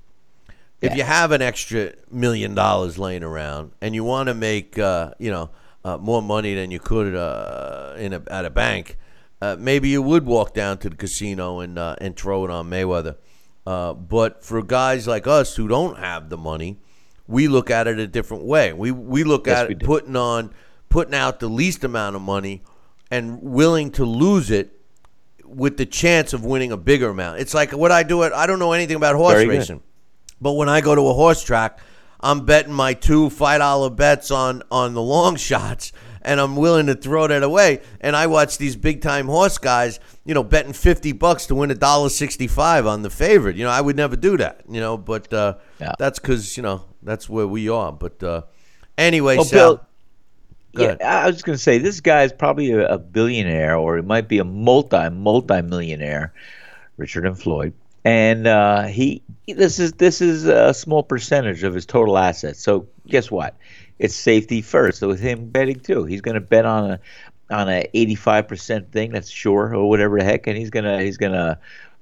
if 0.80 0.90
Yeah. 0.92 0.96
you 0.98 1.02
have 1.04 1.30
an 1.32 1.42
extra 1.42 1.92
million 2.10 2.54
dollars 2.54 2.98
laying 2.98 3.22
around, 3.22 3.70
and 3.80 3.94
you 3.94 4.04
want 4.04 4.28
to 4.28 4.34
make 4.34 4.78
uh, 4.78 5.12
you 5.18 5.30
know 5.30 5.50
uh, 5.84 5.96
more 5.98 6.22
money 6.22 6.54
than 6.54 6.70
you 6.70 6.80
could 6.80 7.14
uh, 7.14 7.94
in 7.96 8.12
a, 8.12 8.22
at 8.28 8.44
a 8.44 8.50
bank, 8.50 8.96
uh, 9.40 9.56
maybe 9.58 9.88
you 9.88 10.02
would 10.02 10.26
walk 10.26 10.54
down 10.54 10.78
to 10.78 10.90
the 10.90 10.96
casino 10.96 11.60
and 11.60 11.78
uh, 11.78 11.94
and 12.00 12.16
throw 12.16 12.44
it 12.44 12.50
on 12.50 12.68
Mayweather. 12.68 13.16
Uh, 13.66 13.94
but 13.94 14.44
for 14.44 14.62
guys 14.62 15.06
like 15.06 15.26
us 15.26 15.56
who 15.56 15.66
don't 15.68 15.98
have 15.98 16.28
the 16.28 16.36
money, 16.36 16.76
we 17.26 17.48
look 17.48 17.70
at 17.70 17.86
it 17.86 17.98
a 17.98 18.06
different 18.06 18.44
way. 18.44 18.72
We 18.72 18.90
we 18.90 19.24
look 19.24 19.46
Yes, 19.46 19.58
at 19.60 19.68
we 19.68 19.74
it 19.74 19.78
do. 19.78 19.86
putting 19.86 20.16
on 20.16 20.50
putting 20.94 21.12
out 21.14 21.40
the 21.40 21.48
least 21.48 21.82
amount 21.82 22.14
of 22.14 22.22
money 22.22 22.62
and 23.10 23.42
willing 23.42 23.90
to 23.90 24.04
lose 24.04 24.48
it 24.48 24.78
with 25.44 25.76
the 25.76 25.84
chance 25.84 26.32
of 26.32 26.44
winning 26.44 26.70
a 26.70 26.76
bigger 26.76 27.08
amount. 27.08 27.40
It's 27.40 27.52
like 27.52 27.72
what 27.72 27.90
I 27.90 28.04
do 28.04 28.22
at 28.22 28.32
I 28.32 28.46
don't 28.46 28.60
know 28.60 28.70
anything 28.70 28.94
about 28.94 29.16
horse 29.16 29.32
Very 29.34 29.46
good. 29.46 29.58
racing. 29.58 29.82
But 30.40 30.52
when 30.52 30.68
I 30.68 30.80
go 30.80 30.94
to 30.94 31.08
a 31.08 31.12
horse 31.12 31.42
track, 31.42 31.80
I'm 32.20 32.46
betting 32.46 32.72
my 32.72 32.94
two 32.94 33.28
five 33.30 33.58
dollar 33.58 33.90
bets 33.90 34.30
on 34.30 34.62
on 34.70 34.94
the 34.94 35.02
long 35.02 35.34
shots 35.50 35.90
and 36.22 36.40
I'm 36.40 36.54
willing 36.54 36.86
to 36.86 36.94
throw 36.94 37.26
that 37.26 37.42
away. 37.42 37.80
And 38.00 38.14
I 38.14 38.28
watch 38.28 38.56
these 38.58 38.76
big 38.76 39.02
time 39.02 39.26
horse 39.26 39.58
guys, 39.58 39.98
you 40.24 40.32
know, 40.32 40.44
betting 40.44 40.72
fifty 40.74 41.10
bucks 41.10 41.46
to 41.46 41.56
win 41.56 41.72
a 41.72 41.74
dollar 41.74 42.08
sixty 42.08 42.46
five 42.46 42.86
on 42.86 43.02
the 43.02 43.10
favorite. 43.10 43.56
You 43.56 43.64
know, 43.64 43.70
I 43.70 43.80
would 43.80 43.96
never 43.96 44.14
do 44.14 44.36
that, 44.36 44.60
you 44.70 44.80
know, 44.80 44.96
but 44.96 45.32
uh, 45.32 45.56
Yeah. 45.80 45.94
that's 45.98 46.20
because, 46.20 46.56
you 46.56 46.62
know, 46.62 46.84
that's 47.02 47.28
where 47.28 47.48
we 47.48 47.68
are. 47.68 47.90
But 47.92 48.22
uh, 48.22 48.42
anyway, 48.96 49.36
Well, 49.38 49.44
Sal, 49.44 49.76
Bill, 49.76 49.86
yeah. 50.78 50.96
I 51.00 51.26
was 51.26 51.42
going 51.42 51.56
to 51.56 51.62
say 51.62 51.78
this 51.78 52.00
guy 52.00 52.22
is 52.22 52.32
probably 52.32 52.72
a, 52.72 52.94
a 52.94 52.98
billionaire, 52.98 53.76
or 53.76 53.98
it 53.98 54.04
might 54.04 54.28
be 54.28 54.38
a 54.38 54.44
multi 54.44 55.10
multi 55.10 55.62
millionaire, 55.62 56.32
Richard 56.96 57.26
and 57.26 57.38
Floyd, 57.38 57.72
and 58.04 58.46
uh, 58.46 58.84
he 58.84 59.22
this 59.46 59.78
is 59.78 59.92
this 59.94 60.20
is 60.20 60.46
a 60.46 60.74
small 60.74 61.02
percentage 61.02 61.62
of 61.62 61.74
his 61.74 61.86
total 61.86 62.18
assets. 62.18 62.60
So 62.60 62.86
guess 63.06 63.30
what? 63.30 63.56
It's 63.98 64.14
safety 64.14 64.62
first. 64.62 64.98
So 64.98 65.08
with 65.08 65.20
him 65.20 65.48
betting 65.50 65.80
too, 65.80 66.04
he's 66.04 66.20
going 66.20 66.34
to 66.34 66.40
bet 66.40 66.64
on 66.64 66.92
a 66.92 67.00
on 67.50 67.68
a 67.68 67.86
eighty 67.94 68.14
five 68.14 68.48
percent 68.48 68.90
thing. 68.90 69.12
That's 69.12 69.30
sure 69.30 69.74
or 69.74 69.88
whatever 69.88 70.18
the 70.18 70.24
heck, 70.24 70.46
and 70.46 70.56
he's 70.56 70.70
gonna 70.70 71.00
he's 71.02 71.16
gonna 71.16 71.58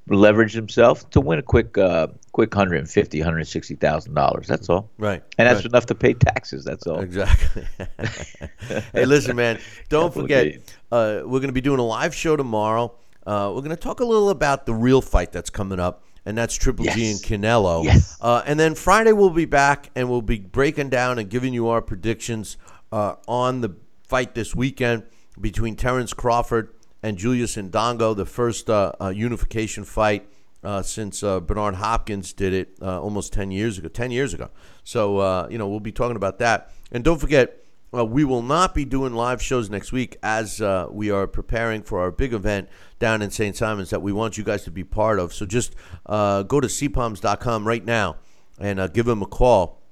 leverage 0.09 0.53
himself 0.53 1.09
to 1.11 1.21
win 1.21 1.39
a 1.39 1.43
quick 1.43 1.79
uh, 1.79 2.09
quick 2.33 2.55
150 2.55 3.21
160000 3.21 4.15
dollars 4.15 4.47
that's 4.49 4.69
all 4.69 4.91
Right, 4.99 5.23
and 5.39 5.47
that's 5.49 5.59
right. 5.59 5.67
enough 5.67 5.87
to 5.87 5.95
pay 5.95 6.15
taxes 6.15 6.65
that's 6.65 6.87
all 6.87 7.01
Exactly. 7.01 7.67
hey, 8.93 9.05
listen, 9.07 9.37
man. 9.37 9.61
Don't 9.89 10.13
forget, 10.13 10.57
uh, 10.91 11.21
we're 11.25 11.39
going 11.41 11.49
to 11.49 11.53
be 11.53 11.61
doing 11.61 11.79
a 11.79 11.85
live 11.85 12.15
show 12.15 12.37
tomorrow. 12.37 12.95
Uh, 13.27 13.53
we're 13.55 13.61
going 13.61 13.71
to 13.71 13.77
talk 13.77 14.01
a 14.01 14.05
little 14.05 14.31
about 14.31 14.67
the 14.67 14.75
real 14.75 15.01
fight 15.01 15.31
that's 15.31 15.51
coming 15.51 15.79
up, 15.79 16.03
and 16.27 16.37
that's 16.37 16.55
Triple 16.57 16.85
G 16.85 16.91
and 16.91 16.99
Yes. 16.99 17.25
Canelo. 17.25 17.85
Yes. 17.85 18.19
Uh, 18.21 18.43
and 18.45 18.59
then 18.59 18.75
Friday 18.75 19.13
we'll 19.13 19.31
be 19.31 19.45
back, 19.45 19.91
and 19.95 20.11
we'll 20.11 20.23
be 20.23 20.39
breaking 20.41 20.89
down 20.91 21.19
and 21.21 21.31
giving 21.31 21.55
you 21.55 21.69
our 21.69 21.81
predictions 21.81 22.57
uh, 22.91 23.15
on 23.29 23.61
the 23.61 23.77
fight 24.09 24.35
this 24.35 24.55
weekend 24.55 25.05
between 25.41 25.77
Terrence 25.77 26.13
Crawford 26.13 26.75
and 27.03 27.19
Julius 27.19 27.57
Indongo, 27.57 28.17
the 28.17 28.27
first 28.27 28.71
uh, 28.71 28.93
uh, 29.01 29.09
unification 29.09 29.85
fight 29.85 30.29
uh, 30.63 30.83
since 30.83 31.23
uh, 31.23 31.41
Bernard 31.41 31.75
Hopkins 31.75 32.33
did 32.33 32.53
it 32.53 32.77
uh, 32.81 33.01
almost 33.01 33.33
10 33.33 33.51
years 33.51 33.79
ago. 33.79 33.89
10 33.89 34.11
years 34.13 34.33
ago. 34.33 34.51
So, 34.85 35.49
you 35.49 35.59
know, 35.59 35.69
we'll 35.69 35.81
be 35.81 35.93
talking 35.93 36.17
about 36.17 36.39
that. 36.39 36.73
And 36.93 37.03
don't 37.03 37.19
forget, 37.19 37.59
we 37.91 38.25
will 38.25 38.43
not 38.43 38.75
be 38.75 38.85
doing 38.85 39.13
live 39.13 39.43
shows 39.43 39.69
next 39.69 39.93
week 39.93 40.17
as 40.23 40.61
we 40.91 41.11
are 41.11 41.27
preparing 41.27 41.83
for 41.83 42.01
our 42.01 42.11
big 42.11 42.33
event 42.33 42.69
down 42.99 43.23
in 43.23 43.31
St. 43.31 43.57
Simons 43.57 43.91
that 43.91 44.01
we 44.01 44.13
want 44.13 44.39
you 44.39 44.45
guys 44.45 44.63
to 44.65 44.71
be 44.71 44.85
part 44.85 45.19
of. 45.19 45.35
So 45.35 45.45
just 45.45 45.75
go 46.07 46.45
to 46.61 46.69
seapalms.com 46.69 47.67
right 47.67 47.85
now 47.85 48.17
and 48.59 48.93
give 48.93 49.07
them 49.07 49.23
a 49.23 49.27
call 49.27 49.83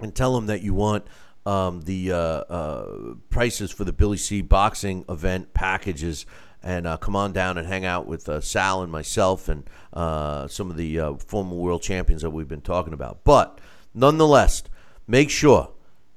and 0.00 0.14
tell 0.14 0.34
them 0.34 0.46
that 0.46 0.62
you 0.62 0.74
want 0.74 1.06
um, 1.46 1.82
the 1.82 2.12
uh, 2.12 2.16
uh, 2.16 3.14
prices 3.30 3.70
for 3.70 3.84
the 3.84 3.92
Billy 3.92 4.16
C 4.16 4.42
boxing 4.42 5.04
event 5.08 5.54
packages. 5.54 6.26
And 6.66 6.84
uh, 6.84 6.96
come 6.96 7.14
on 7.14 7.32
down 7.32 7.56
and 7.58 7.68
hang 7.68 7.84
out 7.84 8.08
with 8.08 8.28
uh, 8.28 8.40
Sal 8.40 8.82
and 8.82 8.90
myself 8.90 9.48
and 9.48 9.70
uh, 9.92 10.48
some 10.48 10.68
of 10.68 10.76
the 10.76 10.98
uh, 10.98 11.14
former 11.14 11.54
world 11.54 11.80
champions 11.80 12.22
that 12.22 12.30
we've 12.30 12.48
been 12.48 12.60
talking 12.60 12.92
about. 12.92 13.22
But 13.22 13.60
nonetheless, 13.94 14.64
make 15.06 15.30
sure 15.30 15.70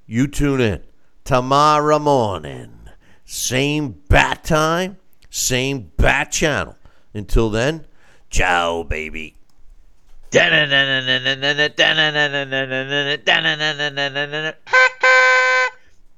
you 0.08 0.26
tune 0.26 0.60
in 0.60 0.82
tomorrow 1.24 2.00
morning. 2.00 2.90
Same 3.26 3.92
bat 4.10 4.44
time, 4.44 4.98
same 5.30 5.92
bat 5.98 6.32
channel. 6.32 6.76
Until 7.14 7.52
then, 7.52 7.86
ciao, 8.32 8.82
baby. 8.82 9.36